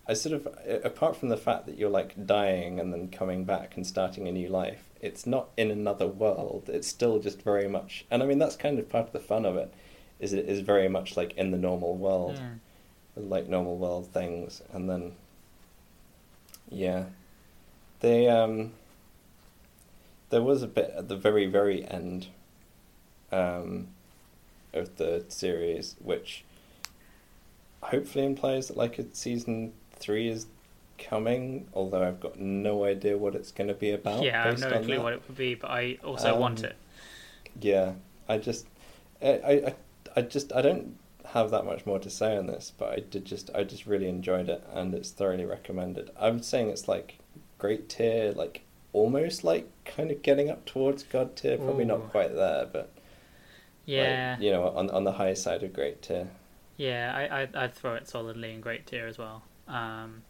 I 0.07 0.15
sort 0.15 0.35
of, 0.37 0.47
apart 0.85 1.17
from 1.17 1.29
the 1.31 1.37
fact 1.37 1.67
that 1.67 1.77
you're 1.77 1.91
like 1.91 2.27
dying 2.27 2.79
and 2.79 2.93
then 2.93 3.09
coming 3.09 3.45
back 3.45 3.77
and 3.77 3.85
starting 3.87 4.29
a 4.29 4.33
new 4.33 4.49
life, 4.49 4.85
it's 5.01 5.27
not 5.27 5.49
in 5.57 5.71
another 5.71 6.07
world. 6.07 6.65
It's 6.69 6.89
still 6.89 7.19
just 7.21 7.43
very 7.43 7.69
much, 7.69 8.05
and 8.11 8.23
I 8.23 8.27
mean, 8.27 8.39
that's 8.39 8.57
kind 8.57 8.79
of 8.79 8.89
part 8.89 9.07
of 9.07 9.13
the 9.13 9.21
fun 9.21 9.45
of 9.45 9.57
it, 9.57 9.73
is 10.19 10.33
it 10.33 10.49
is 10.49 10.61
very 10.61 10.89
much 10.89 11.17
like 11.17 11.33
in 11.37 11.51
the 11.51 11.59
normal 11.59 11.97
world, 11.97 12.41
with 13.15 13.27
like 13.27 13.49
normal 13.49 13.77
world 13.77 14.09
things. 14.13 14.63
And 14.73 14.89
then, 14.89 15.13
yeah, 16.69 17.05
they, 18.01 18.29
um, 18.29 18.73
there 20.31 20.43
was 20.43 20.63
a 20.63 20.69
bit 20.69 20.93
at 20.97 21.09
the 21.09 21.17
very, 21.17 21.47
very 21.47 21.85
end, 21.89 22.29
um, 23.31 23.89
of 24.73 24.97
the 24.97 25.25
series, 25.29 25.97
which 26.03 26.45
hopefully 27.81 28.25
implies 28.25 28.69
that 28.69 28.77
like 28.77 28.99
a 28.99 29.05
season 29.13 29.73
three 29.93 30.29
is 30.29 30.47
coming. 30.99 31.69
Although 31.75 32.03
I've 32.07 32.21
got 32.21 32.39
no 32.39 32.85
idea 32.85 33.17
what 33.19 33.35
it's 33.35 33.53
going 33.53 33.69
to 33.69 33.75
be 33.75 33.91
about. 33.93 34.25
yeah, 34.25 34.45
I 34.45 34.47
have 34.49 34.59
no 34.59 34.75
clue 34.75 34.97
that. 34.97 35.03
what 35.03 35.13
it 35.13 35.23
would 35.29 35.37
be, 35.37 35.55
but 35.55 35.71
I 35.71 35.99
also 36.05 36.35
want 36.35 36.63
Um, 36.63 36.65
it. 36.65 36.77
Yeah, 37.61 37.95
I 38.29 38.39
just, 38.39 38.67
I, 39.23 39.29
I, 39.39 39.53
I- 39.69 39.77
I 40.17 40.23
just, 40.23 40.53
I 40.55 40.63
don't 40.63 40.99
have 41.27 41.51
that 41.53 41.65
much 41.67 41.87
more 41.87 41.99
to 42.01 42.11
say 42.11 42.37
on 42.37 42.47
this, 42.47 42.73
but 42.77 42.89
I 42.91 43.01
did 43.01 43.25
just, 43.27 43.51
I 43.55 43.63
just 43.65 43.87
really 43.87 44.09
enjoyed 44.09 44.49
it, 44.49 44.65
and 44.73 44.95
it's 44.95 45.11
thoroughly 45.11 45.45
recommended. 45.45 46.11
I'm 46.19 46.43
saying 46.43 46.71
it's 46.71 46.89
like 46.89 47.19
great 47.59 47.89
tier, 47.89 48.33
like 48.33 48.63
almost 48.93 49.45
like 49.45 49.69
kind 49.85 50.11
of 50.11 50.23
getting 50.23 50.51
up 50.51 50.65
towards 50.65 51.03
god 51.05 51.37
tier, 51.37 51.59
probably 51.59 51.85
Ooh. 51.85 51.87
not 51.87 52.11
quite 52.11 52.35
there, 52.35 52.67
but 52.67 52.91
Yeah, 53.85 54.37
like, 54.37 54.43
you 54.43 54.51
know, 54.51 54.69
on 54.71 54.91
on 54.91 55.05
the 55.05 55.13
high 55.13 55.35
side 55.35 55.63
of 55.63 55.73
great 55.73 56.03
tier. 56.03 56.29
yeah, 56.77 57.13
I, 57.15 57.43
I, 57.43 57.49
I'd 57.65 57.75
throw 57.75 57.95
it 57.95 58.09
solidly 58.09 58.53
in 58.53 58.61
great 58.61 58.87
tier 58.87 59.07
as 59.07 59.19
well. 59.19 59.45
Um, 59.67 60.23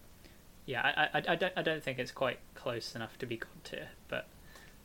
yeah, 0.69 0.83
I, 0.83 1.19
I, 1.19 1.23
I, 1.33 1.35
don't, 1.37 1.53
I 1.57 1.63
don't 1.63 1.83
think 1.83 1.99
it's 1.99 2.11
quite 2.13 2.39
close 2.55 2.95
enough 2.95 3.19
to 3.21 3.27
be 3.27 3.39
god 3.39 3.49
tier, 3.65 3.89
but 4.09 4.27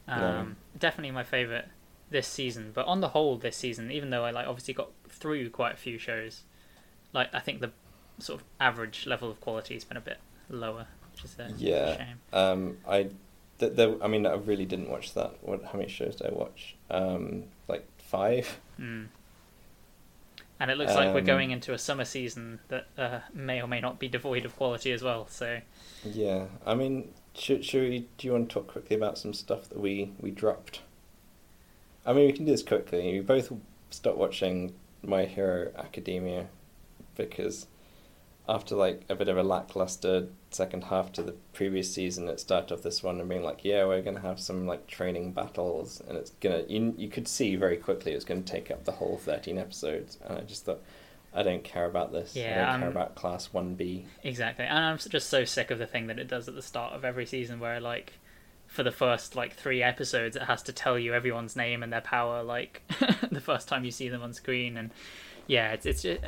um, 0.07 0.19
No. 0.21 0.47
definitely 0.79 1.11
my 1.11 1.23
favorite 1.23 1.67
this 2.09 2.25
season. 2.27 2.71
But 2.73 2.85
on 2.87 3.01
the 3.01 3.09
whole, 3.09 3.35
this 3.37 3.57
season, 3.57 3.91
even 3.91 4.09
though 4.09 4.23
I 4.23 4.31
like 4.31 4.47
obviously 4.47 4.73
got 4.73 4.89
through 5.09 5.49
quite 5.49 5.73
a 5.73 5.77
few 5.77 5.97
shows, 5.97 6.43
like 7.11 7.27
I 7.35 7.39
think 7.39 7.59
the 7.59 7.71
sort 8.19 8.39
of 8.39 8.47
average 8.61 9.05
level 9.05 9.29
of 9.29 9.41
quality 9.41 9.73
has 9.73 9.83
been 9.83 9.97
a 9.97 10.01
bit 10.01 10.19
lower, 10.49 10.87
which 11.11 11.25
is 11.25 11.35
a 11.37 11.51
Yeah. 11.57 11.97
shame. 11.97 12.19
Um, 12.31 12.77
I, 12.87 13.09
th- 13.59 13.73
there, 13.73 14.01
I 14.01 14.07
mean, 14.07 14.25
I 14.25 14.35
really 14.35 14.65
didn't 14.65 14.89
watch 14.89 15.13
that. 15.15 15.33
What? 15.41 15.63
How 15.65 15.77
many 15.77 15.89
shows 15.89 16.15
did 16.15 16.27
I 16.27 16.33
watch? 16.33 16.75
Um, 16.89 17.43
like 17.67 17.85
five. 17.97 18.59
Mm. 18.79 19.07
And 20.63 20.71
it 20.71 20.77
looks 20.77 20.95
like 20.95 21.13
we're 21.13 21.19
Um, 21.19 21.25
going 21.25 21.51
into 21.51 21.73
a 21.73 21.77
summer 21.77 22.05
season 22.05 22.61
that 22.69 22.87
uh, 22.97 23.19
may 23.33 23.61
or 23.61 23.67
may 23.67 23.81
not 23.81 23.99
be 23.99 24.07
devoid 24.07 24.45
of 24.45 24.55
quality 24.55 24.93
as 24.93 25.03
well. 25.03 25.27
So 25.27 25.59
Yeah, 26.05 26.45
I 26.65 26.73
mean, 26.73 27.13
should, 27.35 27.65
should 27.65 27.89
we? 27.89 28.07
Do 28.17 28.27
you 28.27 28.31
want 28.31 28.47
to 28.47 28.53
talk 28.53 28.67
quickly 28.67 28.95
about 28.95 29.17
some 29.17 29.33
stuff 29.33 29.67
that 29.67 29.77
we 29.77 30.13
we 30.21 30.31
dropped? 30.31 30.79
I 32.05 32.13
mean, 32.13 32.27
we 32.27 32.31
can 32.31 32.45
do 32.45 32.51
this 32.51 32.63
quickly. 32.63 33.11
We 33.11 33.19
both 33.19 33.51
stopped 33.89 34.17
watching 34.17 34.73
My 35.01 35.25
Hero 35.25 35.73
Academia 35.77 36.47
because 37.17 37.67
after 38.47 38.75
like 38.75 39.03
a 39.09 39.15
bit 39.15 39.29
of 39.29 39.37
a 39.37 39.43
lackluster 39.43 40.27
second 40.51 40.85
half 40.85 41.11
to 41.13 41.23
the 41.23 41.33
previous 41.53 41.93
season, 41.93 42.27
it 42.27 42.39
started 42.39 42.73
off 42.73 42.81
this 42.81 43.01
one 43.01 43.19
and 43.19 43.29
being 43.29 43.43
like, 43.43 43.63
yeah, 43.63 43.85
we're 43.85 44.01
gonna 44.01 44.19
have 44.19 44.39
some 44.39 44.67
like 44.67 44.87
training 44.87 45.31
battles, 45.31 46.01
and 46.07 46.17
it's 46.17 46.31
gonna 46.41 46.63
you 46.67 46.93
you 46.97 47.09
could 47.09 47.27
see 47.27 47.55
very 47.55 47.77
quickly 47.77 48.11
it's 48.11 48.25
gonna 48.25 48.41
take 48.41 48.69
up 48.69 48.83
the 48.83 48.91
whole 48.93 49.17
thirteen 49.17 49.57
episodes, 49.57 50.17
and 50.25 50.37
I 50.37 50.41
just 50.41 50.65
thought. 50.65 50.81
I 51.35 51.41
don't 51.41 51.63
care 51.63 51.85
about 51.85 52.11
this. 52.11 52.37
I 52.37 52.41
don't 52.41 52.79
care 52.79 52.89
um, 52.89 52.95
about 52.95 53.15
Class 53.15 53.49
1B. 53.51 54.05
exactly, 54.21 54.65
and 54.65 54.77
I'm 54.77 54.99
just 54.99 55.31
so 55.31 55.45
sick 55.45 55.71
of 55.71 55.79
the 55.79 55.87
thing 55.87 56.05
that 56.05 56.19
it 56.19 56.27
does 56.27 56.47
at 56.47 56.53
the 56.53 56.61
start 56.61 56.93
of 56.93 57.03
every 57.03 57.25
season, 57.25 57.59
where 57.59 57.79
like 57.79 58.13
for 58.67 58.83
the 58.83 58.91
first 58.91 59.35
like 59.35 59.55
three 59.55 59.81
episodes, 59.81 60.35
it 60.35 60.43
has 60.43 60.61
to 60.61 60.71
tell 60.71 60.99
you 60.99 61.11
everyone's 61.15 61.55
name 61.55 61.81
and 61.81 61.91
their 61.91 62.01
power, 62.01 62.43
like 62.43 62.83
the 63.31 63.41
first 63.41 63.67
time 63.67 63.83
you 63.83 63.89
see 63.89 64.09
them 64.09 64.21
on 64.21 64.31
screen, 64.31 64.77
and 64.77 64.91
yeah, 65.47 65.71
it's 65.71 65.87
it's 65.87 66.03
just, 66.03 66.21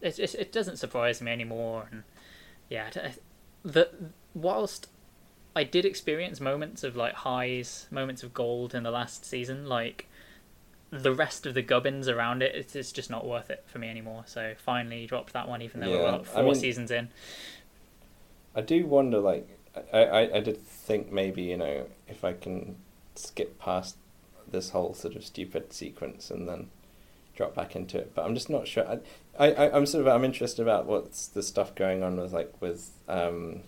it 0.00 0.18
it, 0.18 0.34
it 0.34 0.52
doesn't 0.52 0.76
surprise 0.78 1.20
me 1.20 1.30
anymore. 1.30 1.88
And 1.90 2.04
yeah, 2.68 2.90
the 3.62 3.90
whilst 4.34 4.88
I 5.54 5.64
did 5.64 5.84
experience 5.84 6.40
moments 6.40 6.84
of 6.84 6.96
like 6.96 7.14
highs, 7.14 7.86
moments 7.90 8.22
of 8.22 8.32
gold 8.32 8.74
in 8.74 8.82
the 8.82 8.90
last 8.90 9.24
season, 9.24 9.66
like 9.66 10.06
the 10.90 11.12
rest 11.14 11.46
of 11.46 11.54
the 11.54 11.62
gubbins 11.62 12.08
around 12.08 12.42
it, 12.42 12.54
it's, 12.54 12.74
it's 12.74 12.90
just 12.92 13.10
not 13.10 13.26
worth 13.26 13.48
it 13.50 13.62
for 13.66 13.78
me 13.78 13.88
anymore. 13.88 14.24
So 14.26 14.54
finally 14.58 15.06
dropped 15.06 15.32
that 15.34 15.48
one, 15.48 15.62
even 15.62 15.80
though 15.80 15.88
Yeah, 15.88 15.96
we're 15.98 16.08
about 16.08 16.20
I 16.22 16.24
four 16.24 16.42
mean- 16.44 16.54
seasons 16.56 16.90
in. 16.90 17.08
I 18.56 18.60
do 18.62 18.84
wonder, 18.86 19.18
like, 19.20 19.48
I, 19.92 19.98
I, 20.04 20.36
I 20.38 20.40
did 20.40 20.58
think 20.66 21.12
maybe, 21.12 21.42
you 21.42 21.56
know, 21.56 21.86
if 22.08 22.24
I 22.24 22.32
can 22.32 22.74
skip 23.14 23.60
past 23.60 23.96
this 24.50 24.70
whole 24.70 24.94
sort 24.94 25.14
of 25.14 25.24
stupid 25.24 25.72
sequence 25.72 26.28
and 26.32 26.48
then 26.48 26.70
drop 27.40 27.54
back 27.54 27.74
into 27.74 27.96
it, 27.98 28.12
but 28.14 28.24
I'm 28.26 28.34
just 28.34 28.50
not 28.50 28.68
sure. 28.68 29.00
I, 29.38 29.46
I, 29.52 29.70
I'm 29.74 29.86
sort 29.86 30.06
of, 30.06 30.12
I'm 30.14 30.24
interested 30.24 30.60
about 30.62 30.84
what's 30.86 31.26
the 31.26 31.42
stuff 31.42 31.74
going 31.74 32.02
on 32.02 32.16
with, 32.20 32.32
like, 32.34 32.52
with 32.60 32.90
um, 33.08 33.60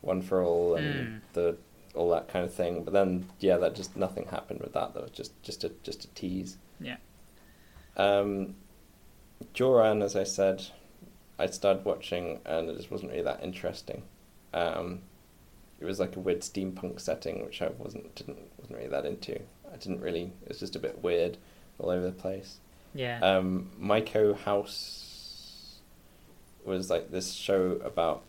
One 0.00 0.22
for 0.22 0.42
All 0.42 0.74
and 0.74 0.94
Mm. 0.94 1.20
the 1.34 1.56
all 1.94 2.10
that 2.10 2.28
kind 2.28 2.44
of 2.44 2.52
thing. 2.54 2.82
But 2.84 2.92
then, 2.92 3.26
yeah, 3.40 3.56
that 3.58 3.74
just 3.74 3.96
nothing 3.96 4.26
happened 4.26 4.60
with 4.60 4.72
that. 4.74 4.94
That 4.94 5.02
was 5.02 5.10
just 5.12 5.32
just 5.42 5.62
a 5.64 5.70
just 5.82 6.04
a 6.04 6.08
tease. 6.08 6.56
Yeah. 6.80 6.96
Um, 7.96 8.54
Joran, 9.54 10.02
as 10.02 10.14
I 10.16 10.24
said, 10.24 10.66
I 11.38 11.46
started 11.46 11.84
watching 11.84 12.40
and 12.44 12.68
it 12.70 12.76
just 12.76 12.90
wasn't 12.90 13.10
really 13.10 13.22
that 13.24 13.42
interesting. 13.42 14.02
Um, 14.54 15.00
it 15.80 15.84
was 15.84 15.98
like 15.98 16.14
a 16.16 16.20
weird 16.20 16.40
steampunk 16.40 17.00
setting, 17.00 17.44
which 17.44 17.60
I 17.62 17.68
wasn't 17.78 18.14
didn't 18.14 18.38
wasn't 18.58 18.78
really 18.78 18.90
that 18.90 19.06
into. 19.06 19.40
I 19.72 19.76
didn't 19.76 20.00
really. 20.00 20.32
It 20.42 20.48
was 20.48 20.58
just 20.60 20.76
a 20.76 20.80
bit 20.80 21.02
weird, 21.02 21.38
all 21.78 21.90
over 21.90 22.06
the 22.06 22.12
place. 22.12 22.58
Yeah. 22.94 23.20
Um, 23.20 23.70
Maiko 23.80 24.36
House 24.36 25.78
was 26.64 26.90
like 26.90 27.10
this 27.10 27.32
show 27.32 27.80
about 27.84 28.22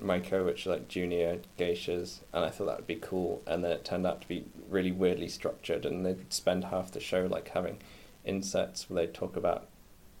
Maiko, 0.00 0.44
which 0.44 0.66
are 0.66 0.70
like 0.70 0.88
junior 0.88 1.38
geishas, 1.58 2.18
and 2.32 2.44
I 2.44 2.50
thought 2.50 2.66
that 2.66 2.76
would 2.78 2.86
be 2.86 2.96
cool. 2.96 3.42
And 3.46 3.64
then 3.64 3.70
it 3.72 3.84
turned 3.84 4.06
out 4.06 4.20
to 4.22 4.28
be 4.28 4.44
really 4.68 4.92
weirdly 4.92 5.28
structured, 5.28 5.86
and 5.86 6.04
they'd 6.04 6.32
spend 6.32 6.64
half 6.66 6.90
the 6.92 7.00
show 7.00 7.26
like 7.26 7.48
having 7.50 7.78
inserts 8.24 8.88
where 8.90 9.06
they 9.06 9.12
talk 9.12 9.36
about 9.36 9.68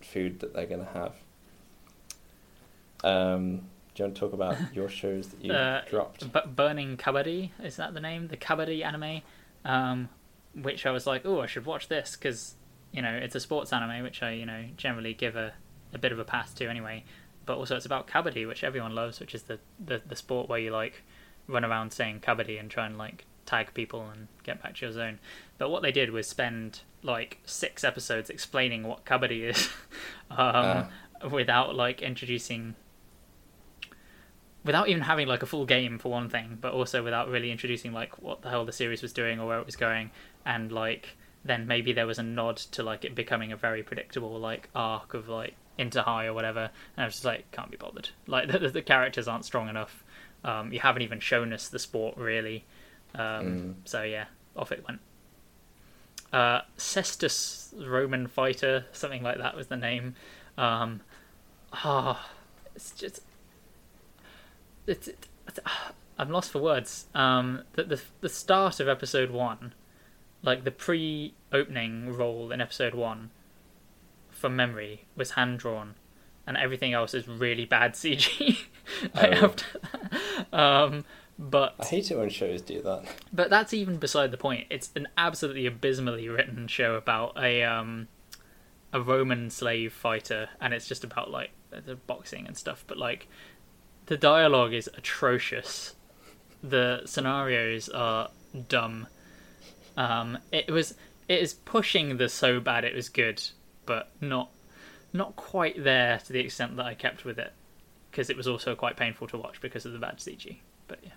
food 0.00 0.40
that 0.40 0.54
they're 0.54 0.66
gonna 0.66 0.88
have. 0.94 1.14
Um, 3.02 3.56
do 3.94 4.02
you 4.02 4.04
want 4.06 4.14
to 4.14 4.20
talk 4.20 4.32
about 4.32 4.56
your 4.74 4.88
shows 4.88 5.28
that 5.28 5.44
you 5.44 5.52
Uh, 5.52 5.82
dropped? 5.88 6.32
but 6.32 6.56
Burning 6.56 6.96
Kabaddi 6.96 7.50
is 7.62 7.76
that 7.76 7.94
the 7.94 8.00
name? 8.00 8.28
The 8.28 8.36
Kabaddi 8.36 8.84
anime, 8.84 9.22
um, 9.64 10.08
which 10.54 10.86
I 10.86 10.90
was 10.90 11.06
like, 11.06 11.24
oh, 11.26 11.40
I 11.40 11.46
should 11.46 11.66
watch 11.66 11.88
this 11.88 12.16
because 12.16 12.54
you 12.94 13.02
know 13.02 13.12
it's 13.12 13.34
a 13.34 13.40
sports 13.40 13.72
anime, 13.72 14.02
which 14.04 14.22
I 14.22 14.30
you 14.32 14.46
know 14.46 14.64
generally 14.76 15.12
give 15.12 15.34
a, 15.36 15.52
a 15.92 15.98
bit 15.98 16.12
of 16.12 16.18
a 16.18 16.24
pass 16.24 16.54
to 16.54 16.68
anyway. 16.68 17.04
But 17.44 17.58
also 17.58 17.76
it's 17.76 17.84
about 17.84 18.06
kabaddi, 18.06 18.46
which 18.46 18.64
everyone 18.64 18.94
loves, 18.94 19.20
which 19.20 19.34
is 19.34 19.42
the, 19.42 19.58
the, 19.84 20.00
the 20.06 20.16
sport 20.16 20.48
where 20.48 20.58
you 20.58 20.70
like 20.70 21.02
run 21.46 21.62
around 21.62 21.92
saying 21.92 22.20
kabaddi 22.20 22.58
and 22.58 22.70
try 22.70 22.86
and 22.86 22.96
like 22.96 23.26
tag 23.44 23.74
people 23.74 24.08
and 24.08 24.28
get 24.44 24.62
back 24.62 24.76
to 24.76 24.86
your 24.86 24.92
zone. 24.92 25.18
But 25.58 25.68
what 25.68 25.82
they 25.82 25.92
did 25.92 26.10
was 26.10 26.26
spend 26.26 26.80
like 27.02 27.38
six 27.44 27.84
episodes 27.84 28.30
explaining 28.30 28.84
what 28.84 29.04
kabaddi 29.04 29.42
is, 29.42 29.68
um, 30.30 30.86
without 31.30 31.74
like 31.74 32.00
introducing 32.00 32.76
without 34.64 34.88
even 34.88 35.02
having 35.02 35.28
like 35.28 35.42
a 35.42 35.46
full 35.46 35.66
game 35.66 35.98
for 35.98 36.10
one 36.10 36.30
thing, 36.30 36.56
but 36.60 36.72
also 36.72 37.02
without 37.02 37.28
really 37.28 37.50
introducing 37.50 37.92
like 37.92 38.22
what 38.22 38.40
the 38.40 38.48
hell 38.48 38.64
the 38.64 38.72
series 38.72 39.02
was 39.02 39.12
doing 39.12 39.38
or 39.38 39.46
where 39.46 39.58
it 39.58 39.66
was 39.66 39.76
going, 39.76 40.10
and 40.46 40.72
like 40.72 41.16
then 41.44 41.66
maybe 41.66 41.92
there 41.92 42.06
was 42.06 42.18
a 42.18 42.22
nod 42.22 42.56
to 42.56 42.82
like 42.82 43.04
it 43.04 43.14
becoming 43.14 43.52
a 43.52 43.56
very 43.56 43.82
predictable 43.82 44.38
like 44.38 44.68
arc 44.74 45.14
of 45.14 45.28
like 45.28 45.54
into 45.76 46.02
high 46.02 46.26
or 46.26 46.32
whatever, 46.34 46.70
and 46.96 47.02
I 47.02 47.06
was 47.06 47.14
just 47.14 47.24
like 47.24 47.50
can't 47.52 47.70
be 47.70 47.76
bothered. 47.76 48.08
Like 48.26 48.50
the, 48.50 48.58
the 48.70 48.82
characters 48.82 49.28
aren't 49.28 49.44
strong 49.44 49.68
enough. 49.68 50.02
Um, 50.44 50.72
you 50.72 50.80
haven't 50.80 51.02
even 51.02 51.20
shown 51.20 51.52
us 51.52 51.68
the 51.68 51.78
sport 51.78 52.16
really, 52.16 52.64
um, 53.14 53.22
Mm. 53.22 53.74
so 53.84 54.02
yeah, 54.02 54.26
off 54.56 54.72
it 54.72 54.84
went. 54.86 55.00
Uh, 56.32 56.62
Cestus 56.76 57.72
Roman 57.88 58.26
fighter, 58.26 58.86
something 58.92 59.22
like 59.22 59.38
that 59.38 59.56
was 59.56 59.68
the 59.68 59.76
name. 59.76 60.16
Um, 60.58 61.00
ah, 61.72 62.28
it's 62.74 62.90
just 62.92 63.20
it's, 64.86 65.08
it's 65.08 65.60
I'm 66.18 66.30
lost 66.30 66.50
for 66.50 66.60
words. 66.60 67.06
Um, 67.14 67.62
the, 67.74 67.84
the 67.84 68.02
the 68.20 68.28
start 68.28 68.80
of 68.80 68.88
episode 68.88 69.30
one, 69.30 69.74
like 70.44 70.64
the 70.64 70.70
pre-opening 70.70 72.14
role 72.16 72.52
in 72.52 72.60
episode 72.60 72.94
one, 72.94 73.30
from 74.30 74.54
memory 74.56 75.06
was 75.16 75.32
hand 75.32 75.58
drawn, 75.58 75.94
and 76.46 76.56
everything 76.56 76.92
else 76.92 77.14
is 77.14 77.26
really 77.26 77.64
bad 77.64 77.92
CG. 77.94 78.66
like 79.14 79.32
Oh. 79.42 79.46
after 79.46 79.64
that. 79.80 80.54
Um, 80.54 81.04
but 81.38 81.74
I 81.80 81.86
hate 81.86 82.10
it 82.10 82.18
when 82.18 82.28
shows 82.28 82.60
do 82.62 82.80
that. 82.82 83.04
but 83.32 83.50
that's 83.50 83.72
even 83.74 83.96
beside 83.96 84.30
the 84.30 84.36
point. 84.36 84.66
It's 84.70 84.90
an 84.94 85.08
absolutely 85.16 85.66
abysmally 85.66 86.28
written 86.28 86.68
show 86.68 86.94
about 86.94 87.36
a 87.36 87.62
um 87.64 88.08
a 88.92 89.00
Roman 89.00 89.50
slave 89.50 89.92
fighter, 89.92 90.50
and 90.60 90.72
it's 90.74 90.86
just 90.86 91.02
about 91.02 91.30
like 91.30 91.50
the 91.70 91.96
boxing 91.96 92.46
and 92.46 92.56
stuff. 92.56 92.84
But 92.86 92.98
like 92.98 93.26
the 94.06 94.16
dialogue 94.16 94.72
is 94.74 94.88
atrocious. 94.94 95.94
The 96.62 97.02
scenarios 97.06 97.88
are 97.88 98.28
dumb. 98.68 99.08
Um, 99.96 100.38
it 100.52 100.70
was 100.70 100.94
it 101.28 101.40
is 101.40 101.54
pushing 101.54 102.16
the 102.16 102.28
so 102.28 102.60
bad 102.60 102.84
it 102.84 102.94
was 102.94 103.08
good, 103.08 103.42
but 103.86 104.10
not 104.20 104.50
not 105.12 105.36
quite 105.36 105.82
there 105.82 106.18
to 106.18 106.32
the 106.32 106.40
extent 106.40 106.76
that 106.76 106.86
I 106.86 106.94
kept 106.94 107.24
with 107.24 107.38
it, 107.38 107.52
because 108.10 108.28
it 108.30 108.36
was 108.36 108.48
also 108.48 108.74
quite 108.74 108.96
painful 108.96 109.28
to 109.28 109.38
watch 109.38 109.60
because 109.60 109.86
of 109.86 109.92
the 109.92 109.98
bad 109.98 110.18
CG. 110.18 110.56
But 110.88 110.98
yeah. 111.02 111.10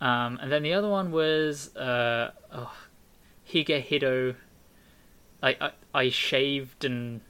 Um, 0.00 0.38
and 0.40 0.50
then 0.50 0.62
the 0.62 0.72
other 0.72 0.88
one 0.88 1.12
was 1.12 1.74
uh, 1.76 2.30
oh, 2.52 2.72
Higehiro. 3.48 4.34
I, 5.42 5.56
I 5.60 5.70
I 5.94 6.08
shaved 6.10 6.84
and 6.84 7.20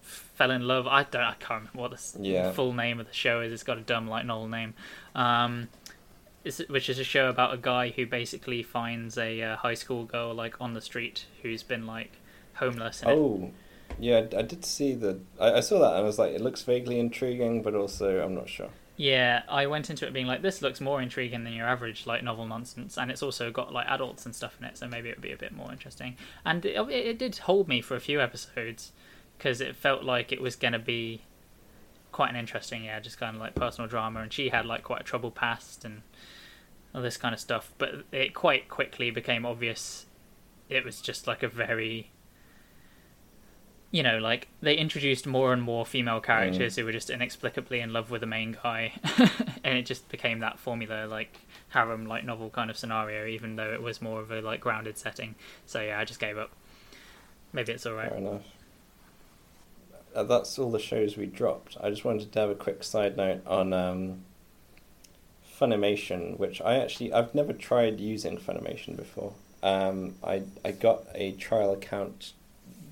fell 0.00 0.50
in 0.50 0.66
love. 0.66 0.86
I 0.86 1.02
don't. 1.04 1.22
I 1.22 1.34
can't 1.38 1.60
remember 1.72 1.78
what 1.90 1.90
the 1.90 2.22
Yeah. 2.22 2.52
full 2.52 2.72
name 2.72 2.98
of 3.00 3.06
the 3.06 3.12
show 3.12 3.40
is. 3.42 3.52
It's 3.52 3.62
got 3.62 3.76
a 3.78 3.82
dumb 3.82 4.08
light 4.08 4.24
novel 4.26 4.48
name. 4.48 4.74
Um, 5.14 5.68
which 6.68 6.88
is 6.88 6.98
a 6.98 7.04
show 7.04 7.28
about 7.28 7.54
a 7.54 7.56
guy 7.56 7.90
who 7.90 8.06
basically 8.06 8.62
finds 8.62 9.16
a 9.18 9.40
uh, 9.42 9.56
high 9.56 9.74
school 9.74 10.04
girl 10.04 10.34
like 10.34 10.60
on 10.60 10.74
the 10.74 10.80
street 10.80 11.26
who's 11.42 11.62
been 11.62 11.86
like 11.86 12.18
homeless. 12.54 13.02
And 13.02 13.10
it- 13.10 13.16
Oh, 13.16 13.50
yeah, 13.98 14.24
I, 14.36 14.42
did 14.42 14.64
see 14.64 14.94
the. 14.94 15.20
I, 15.38 15.54
I 15.54 15.60
saw 15.60 15.78
that 15.80 15.90
and 15.90 15.98
I 15.98 16.02
was 16.02 16.18
like, 16.18 16.32
it 16.32 16.40
looks 16.40 16.62
vaguely 16.62 16.98
intriguing, 16.98 17.62
but 17.62 17.74
also 17.74 18.22
I'm 18.24 18.34
not 18.34 18.48
sure. 18.48 18.70
Yeah, 18.96 19.42
I 19.48 19.66
went 19.66 19.90
into 19.90 20.06
it 20.06 20.12
being 20.12 20.26
like, 20.26 20.42
this 20.42 20.60
looks 20.62 20.80
more 20.80 21.00
intriguing 21.00 21.44
than 21.44 21.52
your 21.54 21.66
average 21.66 22.06
like 22.06 22.22
novel 22.22 22.46
nonsense, 22.46 22.96
and 22.98 23.10
it's 23.10 23.22
also 23.22 23.50
got 23.50 23.72
like 23.72 23.86
adults 23.88 24.24
and 24.26 24.34
stuff 24.34 24.56
in 24.60 24.66
it, 24.66 24.76
so 24.78 24.86
maybe 24.86 25.08
it 25.08 25.16
would 25.16 25.22
be 25.22 25.32
a 25.32 25.36
bit 25.36 25.52
more 25.52 25.72
interesting. 25.72 26.16
And 26.44 26.64
it, 26.64 26.76
it, 26.76 26.90
it 27.06 27.18
did 27.18 27.38
hold 27.38 27.68
me 27.68 27.80
for 27.80 27.96
a 27.96 28.00
few 28.00 28.20
episodes 28.20 28.92
because 29.38 29.60
it 29.60 29.76
felt 29.76 30.04
like 30.04 30.30
it 30.30 30.40
was 30.40 30.56
going 30.56 30.72
to 30.74 30.78
be 30.78 31.22
quite 32.12 32.30
an 32.30 32.36
interesting, 32.36 32.84
yeah, 32.84 33.00
just 33.00 33.18
kind 33.18 33.34
of 33.34 33.40
like 33.40 33.54
personal 33.54 33.88
drama. 33.88 34.20
And 34.20 34.32
she 34.32 34.50
had 34.50 34.66
like 34.66 34.84
quite 34.84 35.00
a 35.00 35.04
troubled 35.04 35.34
past 35.34 35.84
and 35.84 36.02
all 36.94 37.02
this 37.02 37.16
kind 37.16 37.34
of 37.34 37.40
stuff, 37.40 37.72
but 37.78 38.04
it 38.12 38.34
quite 38.34 38.68
quickly 38.68 39.10
became 39.10 39.44
obvious 39.46 40.06
it 40.68 40.84
was 40.84 41.00
just 41.00 41.26
like 41.26 41.42
a 41.42 41.48
very 41.48 42.10
you 43.92 44.02
know, 44.02 44.16
like 44.16 44.48
they 44.62 44.74
introduced 44.74 45.26
more 45.26 45.52
and 45.52 45.62
more 45.62 45.84
female 45.84 46.18
characters 46.18 46.72
mm. 46.72 46.76
who 46.78 46.86
were 46.86 46.92
just 46.92 47.10
inexplicably 47.10 47.80
in 47.80 47.92
love 47.92 48.10
with 48.10 48.22
the 48.22 48.26
main 48.26 48.56
guy, 48.62 48.92
and 49.62 49.76
it 49.76 49.84
just 49.84 50.08
became 50.08 50.38
that 50.38 50.58
formula, 50.58 51.06
like 51.06 51.38
harem, 51.68 52.06
like 52.06 52.24
novel 52.24 52.48
kind 52.48 52.70
of 52.70 52.76
scenario, 52.78 53.26
even 53.26 53.56
though 53.56 53.70
it 53.70 53.82
was 53.82 54.00
more 54.00 54.20
of 54.20 54.30
a 54.30 54.40
like 54.40 54.60
grounded 54.60 54.96
setting. 54.96 55.34
So 55.66 55.82
yeah, 55.82 56.00
I 56.00 56.06
just 56.06 56.20
gave 56.20 56.38
up. 56.38 56.52
Maybe 57.52 57.72
it's 57.72 57.84
all 57.84 57.92
right. 57.92 58.08
Fair 58.08 58.16
enough. 58.16 58.42
Uh, 60.14 60.22
that's 60.24 60.58
all 60.58 60.70
the 60.70 60.78
shows 60.78 61.16
we 61.16 61.26
dropped. 61.26 61.76
I 61.80 61.90
just 61.90 62.04
wanted 62.04 62.32
to 62.32 62.40
have 62.40 62.50
a 62.50 62.54
quick 62.54 62.84
side 62.84 63.16
note 63.16 63.46
on 63.46 63.72
um, 63.72 64.24
Funimation, 65.58 66.38
which 66.38 66.60
I 66.60 66.78
actually 66.78 67.12
I've 67.12 67.34
never 67.34 67.52
tried 67.52 68.00
using 68.00 68.36
Funimation 68.36 68.96
before. 68.96 69.32
Um, 69.62 70.16
I 70.22 70.42
I 70.64 70.72
got 70.72 71.04
a 71.14 71.32
trial 71.32 71.72
account, 71.72 72.32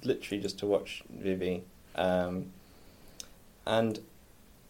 literally 0.03 0.41
just 0.41 0.59
to 0.61 0.67
watch 0.67 1.03
Vivy, 1.11 1.63
um, 1.95 2.53
and 3.67 3.99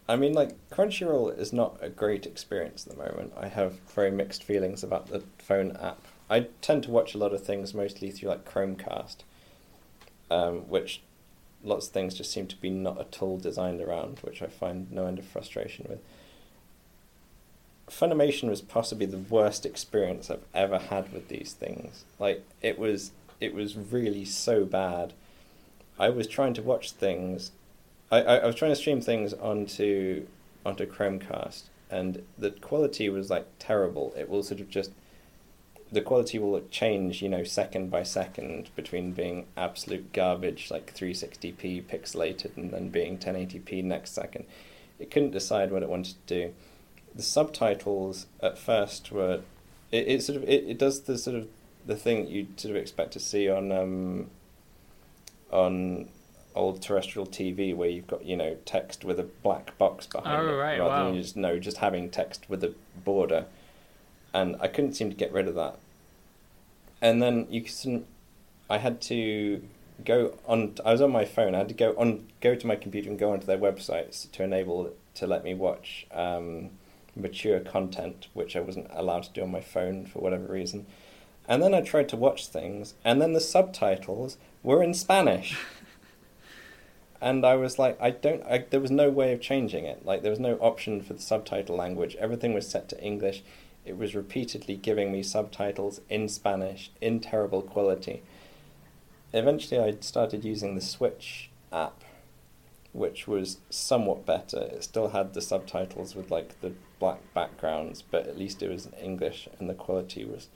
I 0.09 0.17
mean 0.17 0.33
like 0.33 0.57
Crunchyroll 0.71 1.39
is 1.39 1.53
not 1.53 1.77
a 1.81 1.89
great 1.89 2.27
experience 2.27 2.87
at 2.87 2.97
the 2.97 3.05
moment. 3.05 3.33
I 3.39 3.47
have 3.47 3.75
very 3.95 4.11
mixed 4.11 4.43
feelings 4.43 4.83
about 4.83 5.09
the 5.09 5.23
phone 5.39 5.77
app. 5.77 6.01
I 6.29 6.47
tend 6.63 6.85
to 6.85 6.91
watch 6.91 7.15
a 7.15 7.19
lot 7.19 7.33
of 7.33 7.45
things 7.45 7.75
mostly 7.75 8.11
through 8.11 8.31
like 8.31 8.51
Chromecast, 8.51 9.19
um, 10.31 10.69
which 10.69 11.03
lots 11.63 11.87
of 11.87 11.93
things 11.93 12.15
just 12.15 12.33
seem 12.33 12.47
to 12.47 12.57
be 12.57 12.71
not 12.71 12.99
at 12.99 13.23
all 13.23 13.39
designed 13.39 13.81
around, 13.81 14.19
which 14.21 14.43
I 14.43 14.47
find 14.47 14.91
no 14.91 15.07
end 15.07 15.19
of 15.19 15.25
frustration 15.27 15.87
with. 15.89 16.01
Funimation 17.89 18.49
was 18.49 18.61
possibly 18.61 19.07
the 19.07 19.19
worst 19.19 19.67
experience 19.67 20.31
I've 20.31 20.45
ever 20.55 20.79
had 20.79 21.13
with 21.13 21.29
these 21.29 21.53
things. 21.53 22.05
Like 22.19 22.45
it 22.63 22.79
was, 22.79 23.11
it 23.41 23.55
was 23.55 23.77
really 23.77 24.25
so 24.25 24.65
bad. 24.65 25.13
I 25.99 26.09
was 26.09 26.27
trying 26.27 26.55
to 26.55 26.63
watch 26.63 26.93
things, 26.93 27.51
I, 28.11 28.23
I, 28.23 28.37
I 28.37 28.47
was 28.47 28.55
trying 28.55 28.73
to 28.73 28.77
stream 28.77 29.01
things 29.01 29.35
onto 29.35 30.27
onto 30.65 30.87
Chromecast, 30.87 31.65
and 31.91 32.23
the 32.39 32.51
quality 32.51 33.09
was 33.09 33.31
like 33.31 33.47
terrible. 33.59 34.13
It 34.17 34.29
will 34.29 34.43
sort 34.43 34.61
of 34.61 34.69
just 34.69 34.91
the 35.93 36.01
quality 36.01 36.39
will 36.39 36.61
change, 36.71 37.21
you 37.23 37.29
know, 37.29 37.43
second 37.45 37.91
by 37.91 38.03
second 38.03 38.71
between 38.77 39.13
being 39.13 39.47
absolute 39.57 40.13
garbage, 40.13 40.71
like 40.71 40.95
360p 40.95 41.83
pixelated, 41.85 42.57
and 42.57 42.71
then 42.71 42.89
being 42.91 43.19
1080p 43.19 43.83
next 43.83 44.13
second. 44.15 44.45
It 44.99 45.11
couldn't 45.11 45.31
decide 45.33 45.73
what 45.73 45.83
it 45.83 45.89
wanted 45.89 46.15
to 46.27 46.35
do. 46.47 46.55
The 47.15 47.23
subtitles 47.23 48.27
at 48.41 48.57
first 48.59 49.11
were, 49.11 49.41
it, 49.91 50.07
it 50.09 50.23
sort 50.23 50.37
of 50.37 50.45
it, 50.45 50.65
it 50.65 50.79
does 50.79 51.03
the 51.03 51.19
sort 51.19 51.37
of 51.37 51.49
the 51.87 51.97
thing 51.97 52.29
you 52.29 52.47
sort 52.57 52.77
of 52.77 52.81
expect 52.81 53.13
to 53.15 53.21
see 53.21 53.49
on 53.49 53.73
um, 53.73 54.31
on 55.51 56.09
old 56.55 56.83
terrestrial 56.83 57.27
TV 57.27 57.75
where 57.75 57.89
you've 57.89 58.07
got 58.07 58.25
you 58.25 58.37
know 58.37 58.57
text 58.65 59.05
with 59.05 59.19
a 59.21 59.23
black 59.23 59.77
box 59.79 60.07
behind 60.07 60.41
Oh, 60.43 60.53
it 60.53 60.57
right, 60.57 60.79
rather 60.79 60.91
wow. 60.91 61.05
than 61.13 61.21
just 61.23 61.37
no 61.37 61.59
just 61.59 61.79
having 61.79 62.11
text 62.11 62.49
with 62.49 62.63
a 62.65 62.75
border, 63.05 63.47
and 64.33 64.57
I 64.61 64.69
couldn't 64.69 64.95
seem 64.95 65.11
to 65.11 65.17
get 65.17 65.33
rid 65.33 65.49
of 65.49 65.55
that. 65.55 65.79
And 67.03 67.23
then 67.23 67.47
you 67.51 67.63
can, 67.63 68.07
I 68.69 68.79
had 68.79 69.01
to 69.03 69.63
go 70.05 70.39
on. 70.47 70.75
I 70.85 70.93
was 70.93 71.01
on 71.01 71.11
my 71.11 71.25
phone. 71.25 71.55
I 71.55 71.59
had 71.59 71.69
to 71.69 71.75
go 71.75 71.95
on, 71.97 72.27
go 72.41 72.55
to 72.55 72.67
my 72.67 72.77
computer 72.77 73.09
and 73.09 73.19
go 73.19 73.33
onto 73.33 73.47
their 73.47 73.59
websites 73.59 74.31
to 74.33 74.43
enable 74.43 74.93
to 75.15 75.27
let 75.27 75.45
me 75.45 75.55
watch 75.55 76.07
um, 76.13 76.71
mature 77.17 77.61
content, 77.61 78.29
which 78.35 78.57
I 78.57 78.61
wasn't 78.61 78.89
allowed 78.91 79.25
to 79.25 79.33
do 79.33 79.43
on 79.43 79.51
my 79.51 79.61
phone 79.61 80.07
for 80.07 80.21
whatever 80.21 80.53
reason. 80.53 80.87
And 81.49 81.63
then 81.63 81.75
I 81.75 81.81
tried 81.81 82.09
to 82.11 82.17
watch 82.17 82.47
things, 82.47 82.95
and 83.05 83.21
then 83.21 83.33
the 83.33 83.41
subtitles 83.41 84.37
were 84.63 84.83
in 84.83 84.95
Spanish. 84.95 85.59
and 87.21 87.45
I 87.45 87.57
was 87.57 87.79
like, 87.79 88.01
I 88.01 88.11
don't. 88.11 88.43
I, 88.45 88.59
there 88.71 88.81
was 88.81 88.91
no 88.91 89.11
way 89.11 89.33
of 89.33 89.41
changing 89.41 89.85
it. 89.85 90.05
Like 90.05 90.23
there 90.23 90.31
was 90.31 90.39
no 90.39 90.55
option 90.57 91.01
for 91.03 91.15
the 91.15 91.23
subtitle 91.23 91.77
language. 91.77 92.15
Everything 92.17 92.55
was 92.55 92.69
set 92.69 92.89
to 92.91 93.03
English. 93.03 93.43
It 93.85 93.97
was 93.97 94.15
repeatedly 94.15 94.77
giving 94.77 95.11
me 95.11 95.23
subtitles 95.23 96.01
in 96.09 96.29
Spanish 96.29 96.91
in 97.01 97.21
terrible 97.21 97.63
quality. 97.63 98.23
Eventually, 99.33 99.81
I 99.81 99.97
started 100.01 100.45
using 100.45 100.75
the 100.75 100.81
Switch 100.81 101.51
app, 101.73 102.03
which 102.93 103.27
was 103.27 103.59
somewhat 103.71 104.27
better. 104.27 104.61
It 104.61 104.85
still 104.85 105.09
had 105.09 105.35
the 105.35 105.41
subtitles 105.41 106.15
with 106.15 106.31
like 106.31 106.61
the 106.61 106.73
black 106.99 107.21
backgrounds, 107.33 108.03
but 108.03 108.27
at 108.27 108.39
least 108.39 108.63
it 108.63 108.71
was 108.71 108.87
in 108.87 108.93
English 108.95 109.49
and 109.59 109.69
the 109.71 109.75
quality 109.75 110.25
was 110.25 110.49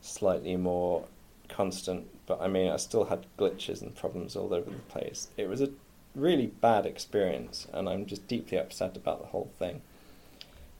slightly 0.00 0.56
more 0.56 1.04
constant. 1.48 2.08
But 2.26 2.40
I 2.40 2.48
mean, 2.48 2.70
I 2.70 2.76
still 2.76 3.06
had 3.06 3.26
glitches 3.38 3.82
and 3.82 3.94
problems 3.94 4.36
all 4.36 4.54
over 4.54 4.70
the 4.70 4.76
place. 4.88 5.28
It 5.36 5.48
was 5.48 5.60
a 5.60 5.70
really 6.14 6.46
bad 6.46 6.86
experience, 6.86 7.66
and 7.72 7.88
I'm 7.88 8.06
just 8.06 8.26
deeply 8.26 8.58
upset 8.58 8.96
about 8.96 9.20
the 9.20 9.28
whole 9.28 9.50
thing. 9.58 9.82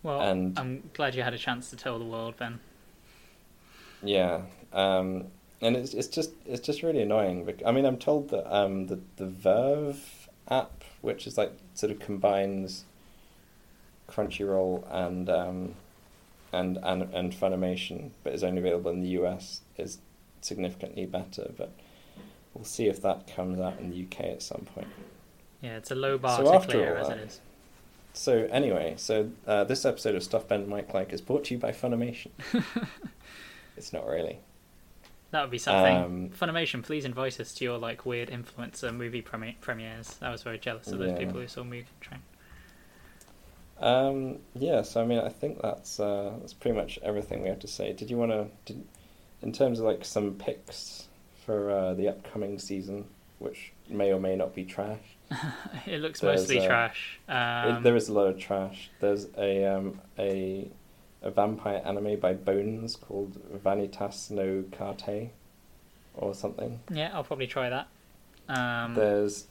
Well, 0.07 0.21
And- 0.21 0.57
I'm 0.57 0.89
glad 0.95 1.17
you 1.17 1.23
had 1.25 1.35
a 1.35 1.39
chance 1.39 1.69
to 1.71 1.77
tell 1.77 1.99
the 1.99 2.05
world, 2.05 2.37
Ben. 2.37 2.61
Yeah, 4.05 4.43
um, 4.73 5.25
and 5.61 5.75
it's 5.75 5.95
it's 5.95 6.07
just 6.07 6.31
it's 6.45 6.65
just 6.65 6.85
really 6.85 7.03
annoying. 7.03 7.49
I 7.67 7.73
mean, 7.73 7.85
I'm 7.85 7.97
told 7.97 8.29
that 8.31 8.47
um, 8.55 8.87
the 8.87 9.01
the 9.17 9.25
VRV 9.27 9.97
app, 10.49 10.85
which 11.01 11.27
is 11.27 11.37
like 11.37 11.53
sort 11.75 11.91
of 11.91 11.99
combines 11.99 12.85
Crunchyroll 14.09 14.85
and 14.93 15.29
um, 15.29 15.75
and 16.53 16.79
and 16.85 17.03
and 17.13 17.33
Funimation, 17.33 18.11
but 18.23 18.33
is 18.33 18.45
only 18.45 18.61
available 18.61 18.93
in 18.93 19.01
the 19.01 19.09
US, 19.21 19.63
is 19.77 19.99
significantly 20.41 21.05
better. 21.07 21.51
But 21.57 21.73
we'll 22.55 22.63
see 22.63 22.87
if 22.87 23.03
that 23.03 23.27
comes 23.27 23.59
out 23.59 23.81
in 23.81 23.91
the 23.91 24.03
UK 24.05 24.27
at 24.27 24.43
some 24.43 24.67
point. 24.73 24.89
Yeah, 25.63 25.79
it's 25.79 25.91
a 25.91 25.97
low 25.97 26.17
bar 26.17 26.45
So 26.45 26.53
to 26.61 26.65
clear 26.65 26.95
all 26.97 27.03
as 27.03 27.09
that- 27.09 27.19
it 27.19 27.27
is. 27.27 27.41
So 28.17 28.49
anyway, 28.51 28.95
so 28.97 29.31
uh, 29.47 29.65
this 29.65 29.85
episode 29.85 30.15
of 30.15 30.23
Stuff 30.23 30.49
Ben 30.49 30.69
Mike 30.69 30.95
Like 30.95 31.13
is 31.13 31.21
brought 31.21 31.45
to 31.45 31.55
you 31.55 31.61
by 31.61 31.73
Funimation. 31.73 32.31
it's 33.77 33.93
not 33.93 34.07
really. 34.07 34.39
That 35.33 35.43
would 35.43 35.51
be 35.51 35.59
something. 35.59 35.97
Um, 35.97 36.31
Funimation, 36.31 36.83
please 36.83 37.05
invite 37.05 37.39
us 37.41 37.53
to 37.55 37.65
your 37.65 37.77
like 37.77 38.07
weird 38.07 38.31
influencer 38.31 38.95
movie 38.95 39.21
premi- 39.21 39.59
premieres. 39.61 40.17
I 40.23 40.31
was 40.31 40.43
very 40.43 40.59
jealous 40.59 40.89
of 40.89 40.99
those 40.99 41.11
Yeah. 41.11 41.19
people 41.19 41.41
who 41.41 41.47
saw 41.47 41.63
Mugen 41.63 41.85
Train. 42.01 42.23
Um, 43.79 44.39
yeah, 44.55 44.81
so 44.81 45.03
I 45.03 45.05
mean, 45.05 45.19
I 45.19 45.29
think 45.29 45.61
that's 45.61 46.01
uh, 46.01 46.33
that's 46.41 46.55
pretty 46.55 46.75
much 46.77 46.99
everything 47.03 47.43
we 47.43 47.51
have 47.51 47.61
to 47.61 47.69
say. 47.69 47.93
Did 47.93 48.09
you 48.11 48.17
want 48.17 48.33
to, 48.67 48.75
in 49.43 49.53
terms 49.53 49.79
of 49.79 49.85
like 49.85 50.07
some 50.07 50.33
picks 50.35 51.09
for 51.45 51.71
uh, 51.71 51.93
the 51.93 52.09
upcoming 52.09 52.59
season, 52.59 53.05
which 53.41 53.73
may 53.91 54.11
or 54.11 54.19
may 54.19 54.37
not 54.37 54.55
be 54.55 54.65
trash? 54.65 55.16
it 55.87 56.01
looks 56.01 56.21
There's, 56.21 56.41
mostly 56.41 56.61
uh, 56.61 56.67
trash. 56.67 57.19
It- 57.29 57.33
Um, 57.33 57.83
there 57.83 57.97
is 57.97 58.09
a 58.09 58.13
lot 58.13 58.27
of 58.29 58.39
trash. 58.39 58.91
There's 59.01 59.27
a 59.37 59.65
um, 59.65 60.01
a 60.19 60.69
a 61.23 61.31
vampire 61.31 61.83
anime 61.85 62.21
by 62.21 62.35
Bones 62.35 62.95
called 62.97 63.39
Vanitas 63.65 64.31
no 64.31 64.65
Karte, 64.71 65.31
or 66.15 66.35
something. 66.35 66.81
Yeah, 66.93 67.11
I'll 67.13 67.25
probably 67.25 67.47
try 67.49 67.69
that. 67.71 67.89
Um, 68.49 68.95
There's 68.95 69.47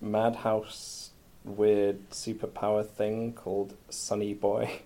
Madhouse 0.00 1.10
weird 1.44 2.10
superpower 2.10 2.84
thing 2.84 3.32
called 3.32 3.74
Sonny 3.90 4.34
Boy. 4.34 4.80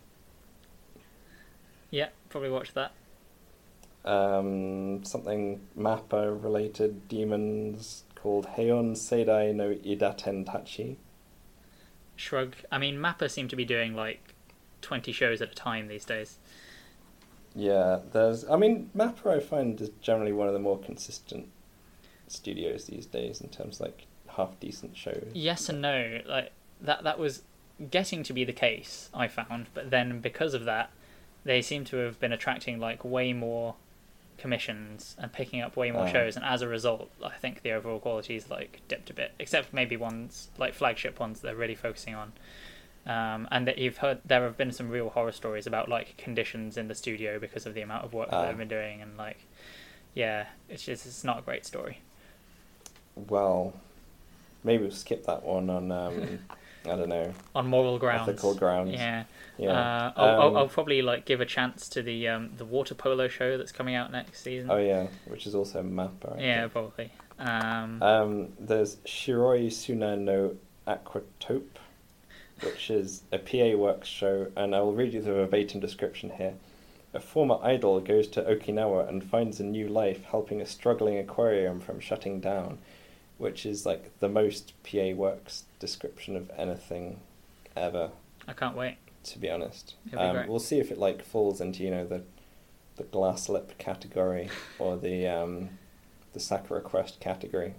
yeah, 1.91 2.09
probably 2.29 2.51
watch 2.51 2.75
that. 2.75 2.93
um, 4.05 5.03
something 5.05 5.61
Mappa 5.79 6.43
related 6.43 7.09
demons 7.09 8.05
called 8.17 8.47
Heion 8.57 8.93
Sedai 8.93 9.55
no 9.55 9.75
Idaten 9.75 10.45
Tachi. 10.45 10.97
Shrug. 12.17 12.57
I 12.73 12.79
mean, 12.79 12.97
Mappa 12.97 13.31
seem 13.31 13.47
to 13.49 13.57
be 13.57 13.65
doing 13.65 13.95
like 13.95 14.35
twenty 14.81 15.13
shows 15.13 15.41
at 15.41 15.53
a 15.53 15.55
time 15.55 15.89
these 15.89 16.05
days. 16.05 16.39
Yeah, 17.55 18.01
there's. 18.13 18.49
I 18.49 18.57
mean, 18.57 18.91
Mappa 18.97 19.37
I 19.37 19.41
find 19.41 19.81
is 19.81 19.91
generally 20.01 20.33
one 20.33 20.49
of 20.49 20.55
the 20.55 20.61
more 20.61 20.79
consistent 20.79 21.49
studios 22.29 22.87
these 22.87 23.07
days 23.07 23.41
in 23.41 23.49
terms 23.49 23.81
of 23.81 23.87
like 23.87 24.07
half 24.29 24.59
decent 24.59 24.97
shows. 24.97 25.29
Yes 25.35 25.69
and 25.69 25.81
no. 25.81 26.21
Like 26.27 26.53
that. 26.81 27.05
That 27.05 27.19
was 27.19 27.43
getting 27.91 28.23
to 28.25 28.33
be 28.33 28.45
the 28.45 28.53
case. 28.53 29.11
I 29.15 29.29
found, 29.29 29.67
but 29.75 29.91
then 29.91 30.21
because 30.21 30.55
of 30.55 30.65
that, 30.65 30.91
they 31.45 31.63
seem 31.63 31.85
to 31.87 31.99
have 31.99 32.19
been 32.19 32.33
attracting 32.33 32.81
like 32.81 33.05
way 33.05 33.33
more 33.33 33.77
commissions 34.39 35.17
and 35.19 35.33
picking 35.33 35.61
up 35.61 35.77
way 35.77 35.91
more 35.91 36.03
Ah. 36.07 36.13
shows, 36.13 36.37
and 36.37 36.45
as 36.45 36.63
a 36.63 36.69
result, 36.69 37.11
I 37.25 37.31
think 37.37 37.63
the 37.63 37.73
overall 37.73 37.99
quality's 37.99 38.51
like 38.51 38.81
dipped 38.89 39.11
a 39.11 39.15
bit. 39.15 39.33
Except 39.39 39.73
maybe 39.73 39.97
ones 39.97 40.49
like 40.59 40.75
flagship 40.75 41.19
ones 41.21 41.41
they're 41.41 41.55
really 41.57 41.75
focusing 41.75 42.15
on. 42.15 42.33
Um, 43.07 43.47
and 43.53 43.69
that 43.69 43.79
you've 43.79 43.99
heard 43.99 44.19
there 44.25 44.43
have 44.43 44.57
been 44.57 44.73
some 44.73 44.89
real 44.89 45.11
horror 45.11 45.31
stories 45.33 45.67
about 45.67 45.89
like 45.89 46.17
conditions 46.17 46.77
in 46.77 46.89
the 46.89 46.95
studio 46.95 47.39
because 47.39 47.65
of 47.65 47.75
the 47.75 47.81
amount 47.83 48.05
of 48.05 48.13
work 48.13 48.31
that 48.31 48.37
Ah. 48.37 48.47
they've 48.47 48.59
been 48.59 48.69
doing, 48.69 49.01
and 49.01 49.17
like, 49.17 49.39
yeah, 50.15 50.47
it's 50.69 50.85
just 50.85 51.07
it's 51.07 51.23
not 51.25 51.39
a 51.39 51.43
great 51.43 51.65
story. 51.65 52.01
Well, 53.15 53.73
maybe 54.65 54.83
we'll 54.83 54.93
skip 54.93 55.25
that 55.27 55.43
one 55.45 55.71
on. 55.71 55.91
Um, 55.93 56.41
I 56.91 56.97
don't 56.97 57.09
know. 57.09 57.33
On 57.55 57.67
moral 57.67 57.99
grounds, 57.99 58.29
Ethical 58.29 58.55
grounds. 58.55 58.93
Yeah, 58.93 59.25
Yeah. 59.59 59.71
Uh, 59.73 60.13
I'll, 60.17 60.29
I'll, 60.41 60.49
Um, 60.49 60.57
I'll 60.57 60.69
probably 60.69 61.03
like 61.03 61.25
give 61.25 61.41
a 61.41 61.47
chance 61.47 61.89
to 61.91 62.03
the 62.03 62.29
um, 62.29 62.51
the 62.57 62.65
water 62.65 62.95
polo 62.95 63.29
show 63.29 63.57
that's 63.59 63.73
coming 63.73 63.95
out 63.95 64.13
next 64.13 64.43
season. 64.43 64.71
Oh 64.71 64.79
yeah, 64.79 65.07
which 65.27 65.47
is 65.47 65.55
also 65.55 65.83
Mappa. 65.83 66.37
I 66.37 66.41
yeah, 66.41 66.61
think. 66.63 66.73
probably. 66.73 67.13
Um, 67.39 68.03
Um, 68.03 68.49
there's 68.59 68.97
Shiroi 69.05 69.71
Suna 69.73 70.17
no 70.17 70.57
Aquatope, 70.87 71.79
which 72.63 72.91
is 72.91 73.23
a 73.33 73.39
PA 73.39 73.77
Works 73.77 74.09
show, 74.09 74.47
and 74.57 74.75
I 74.75 74.81
will 74.81 74.95
read 74.95 75.13
you 75.13 75.21
the 75.21 75.33
verbatim 75.33 75.81
description 75.81 76.31
here. 76.31 76.55
A 77.13 77.21
former 77.21 77.59
idol 77.63 78.01
goes 78.01 78.29
to 78.29 78.43
Okinawa 78.43 79.09
and 79.09 79.25
finds 79.25 79.59
a 79.59 79.65
new 79.65 79.89
life 79.89 80.25
helping 80.25 80.61
a 80.61 80.67
struggling 80.67 81.17
aquarium 81.19 81.81
from 81.81 81.99
shutting 82.01 82.41
down, 82.41 82.79
which 83.39 83.67
is 83.67 83.85
like 83.87 84.19
the 84.21 84.29
most 84.29 84.73
PA 84.83 85.11
Works 85.11 85.65
description 85.79 86.37
of 86.37 86.51
anything 86.57 87.21
ever, 87.77 88.11
I 88.49 88.53
can't 88.53 88.77
wait. 88.77 88.97
to 89.25 89.39
be 89.39 89.51
honest. 89.51 89.95
Be 90.11 90.17
Um, 90.17 90.47
we'll 90.49 90.59
see 90.59 90.79
if 90.79 90.91
it 90.91 90.99
like 90.99 91.25
falls 91.25 91.61
into 91.61 91.83
you 91.83 91.91
know 91.91 92.07
the 92.07 92.23
the 92.97 93.05
Glasslip 93.05 93.79
category 93.79 94.49
or 94.79 94.97
the 94.97 95.27
um, 95.27 95.71
the 96.33 96.41
Sakura 96.41 96.81
Quest 96.81 97.21
category. 97.21 97.75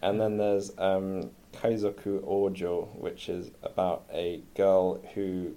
And 0.00 0.20
then 0.20 0.36
there's 0.36 0.70
um, 0.78 1.30
Kaizoku 1.52 2.22
Ojo, 2.24 2.88
which 2.94 3.28
is 3.28 3.50
about 3.62 4.04
a 4.12 4.42
girl 4.54 5.02
who 5.14 5.56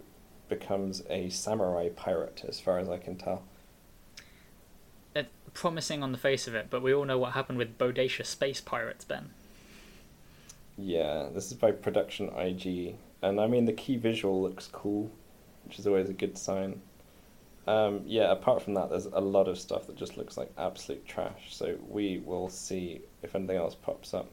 becomes 0.50 1.04
a 1.10 1.30
samurai 1.30 1.90
pirate, 1.90 2.44
as 2.48 2.60
far 2.60 2.80
as 2.80 2.90
I 2.90 2.98
can 2.98 3.18
tell. 3.18 3.44
Promising 5.54 6.02
on 6.02 6.12
the 6.12 6.18
face 6.18 6.48
of 6.48 6.56
it, 6.56 6.68
but 6.70 6.82
we 6.82 6.94
all 6.94 7.06
know 7.06 7.18
what 7.18 7.34
happened 7.34 7.58
with 7.58 7.78
Bodacious 7.78 8.26
Space 8.28 8.62
Pirates, 8.62 9.04
Ben. 9.06 9.32
Yeah, 10.78 11.28
this 11.34 11.48
is 11.48 11.54
by 11.54 11.72
Production 11.72 12.30
IG, 12.30 12.96
and 13.22 13.40
I 13.40 13.48
mean 13.48 13.66
the 13.66 13.74
key 13.74 13.98
visual 13.98 14.42
looks 14.42 14.68
cool, 14.68 15.12
which 15.66 15.78
is 15.78 15.86
always 15.86 16.10
a 16.10 16.14
good 16.14 16.38
sign. 16.38 16.82
Um, 17.68 18.02
yeah, 18.06 18.32
apart 18.32 18.62
from 18.64 18.74
that, 18.76 18.90
there's 18.90 19.06
a 19.06 19.20
lot 19.22 19.48
of 19.48 19.60
stuff 19.60 19.86
that 19.88 19.96
just 19.96 20.18
looks 20.18 20.38
like 20.38 20.52
absolute 20.58 21.06
trash. 21.06 21.50
So 21.52 21.78
we 21.88 22.20
will 22.26 22.50
see 22.50 23.02
if 23.22 23.36
anything 23.36 23.58
else 23.58 23.76
pops 23.76 24.14
up. 24.14 24.30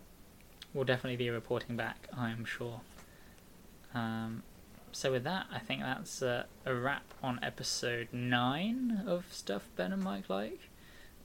we'll 0.72 0.84
definitely 0.84 1.16
be 1.16 1.28
reporting 1.30 1.76
back. 1.76 2.08
I 2.16 2.30
am 2.30 2.44
sure. 2.44 2.80
Um, 3.94 4.42
so 4.92 5.12
with 5.12 5.24
that, 5.24 5.46
I 5.52 5.58
think 5.58 5.82
that's 5.82 6.22
uh, 6.22 6.44
a 6.64 6.74
wrap 6.74 7.14
on 7.22 7.38
episode 7.42 8.08
nine 8.12 9.02
of 9.06 9.26
stuff 9.30 9.68
Ben 9.76 9.92
and 9.92 10.02
Mike 10.02 10.30
like. 10.30 10.70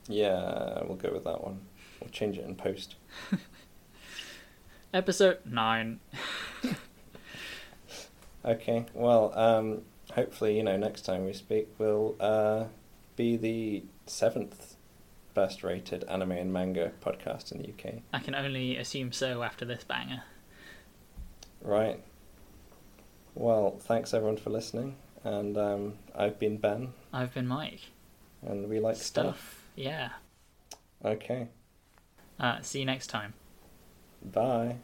Yeah, 0.08 0.84
we'll 0.84 0.98
go 0.98 1.12
with 1.14 1.24
that 1.24 1.44
one. 1.44 1.62
We'll 2.02 2.10
change 2.10 2.38
it 2.38 2.46
in 2.46 2.56
post. 2.56 2.96
Episode 4.94 5.40
nine. 5.46 6.00
Okay, 8.46 8.86
well, 8.94 9.32
um, 9.40 9.84
hopefully, 10.14 10.58
you 10.58 10.64
know, 10.64 10.76
next 10.76 11.04
time 11.04 11.24
we 11.24 11.32
speak, 11.32 11.70
we'll 11.78 12.16
uh, 12.20 12.66
be 13.16 13.38
the 13.38 13.84
seventh 14.06 14.76
best 15.34 15.64
rated 15.64 16.04
anime 16.10 16.34
and 16.34 16.52
manga 16.52 16.92
podcast 17.02 17.54
in 17.54 17.62
the 17.62 17.70
UK. 17.70 18.02
I 18.12 18.20
can 18.20 18.36
only 18.36 18.76
assume 18.76 19.14
so 19.14 19.44
after 19.44 19.64
this 19.64 19.86
banger. 19.86 20.24
Right. 21.62 22.04
Well, 23.34 23.78
thanks 23.80 24.14
everyone 24.14 24.36
for 24.36 24.50
listening, 24.50 24.98
and 25.24 25.58
um, 25.58 25.94
I've 26.14 26.38
been 26.38 26.58
Ben, 26.58 26.90
I've 27.14 27.34
been 27.34 27.48
Mike. 27.48 27.80
and 28.46 28.68
we 28.68 28.82
like 28.82 28.98
stuff. 28.98 29.62
Yeah. 29.76 30.10
Okay. 31.04 31.48
Uh, 32.40 32.62
see 32.62 32.80
you 32.80 32.86
next 32.86 33.08
time. 33.08 33.34
Bye. 34.24 34.78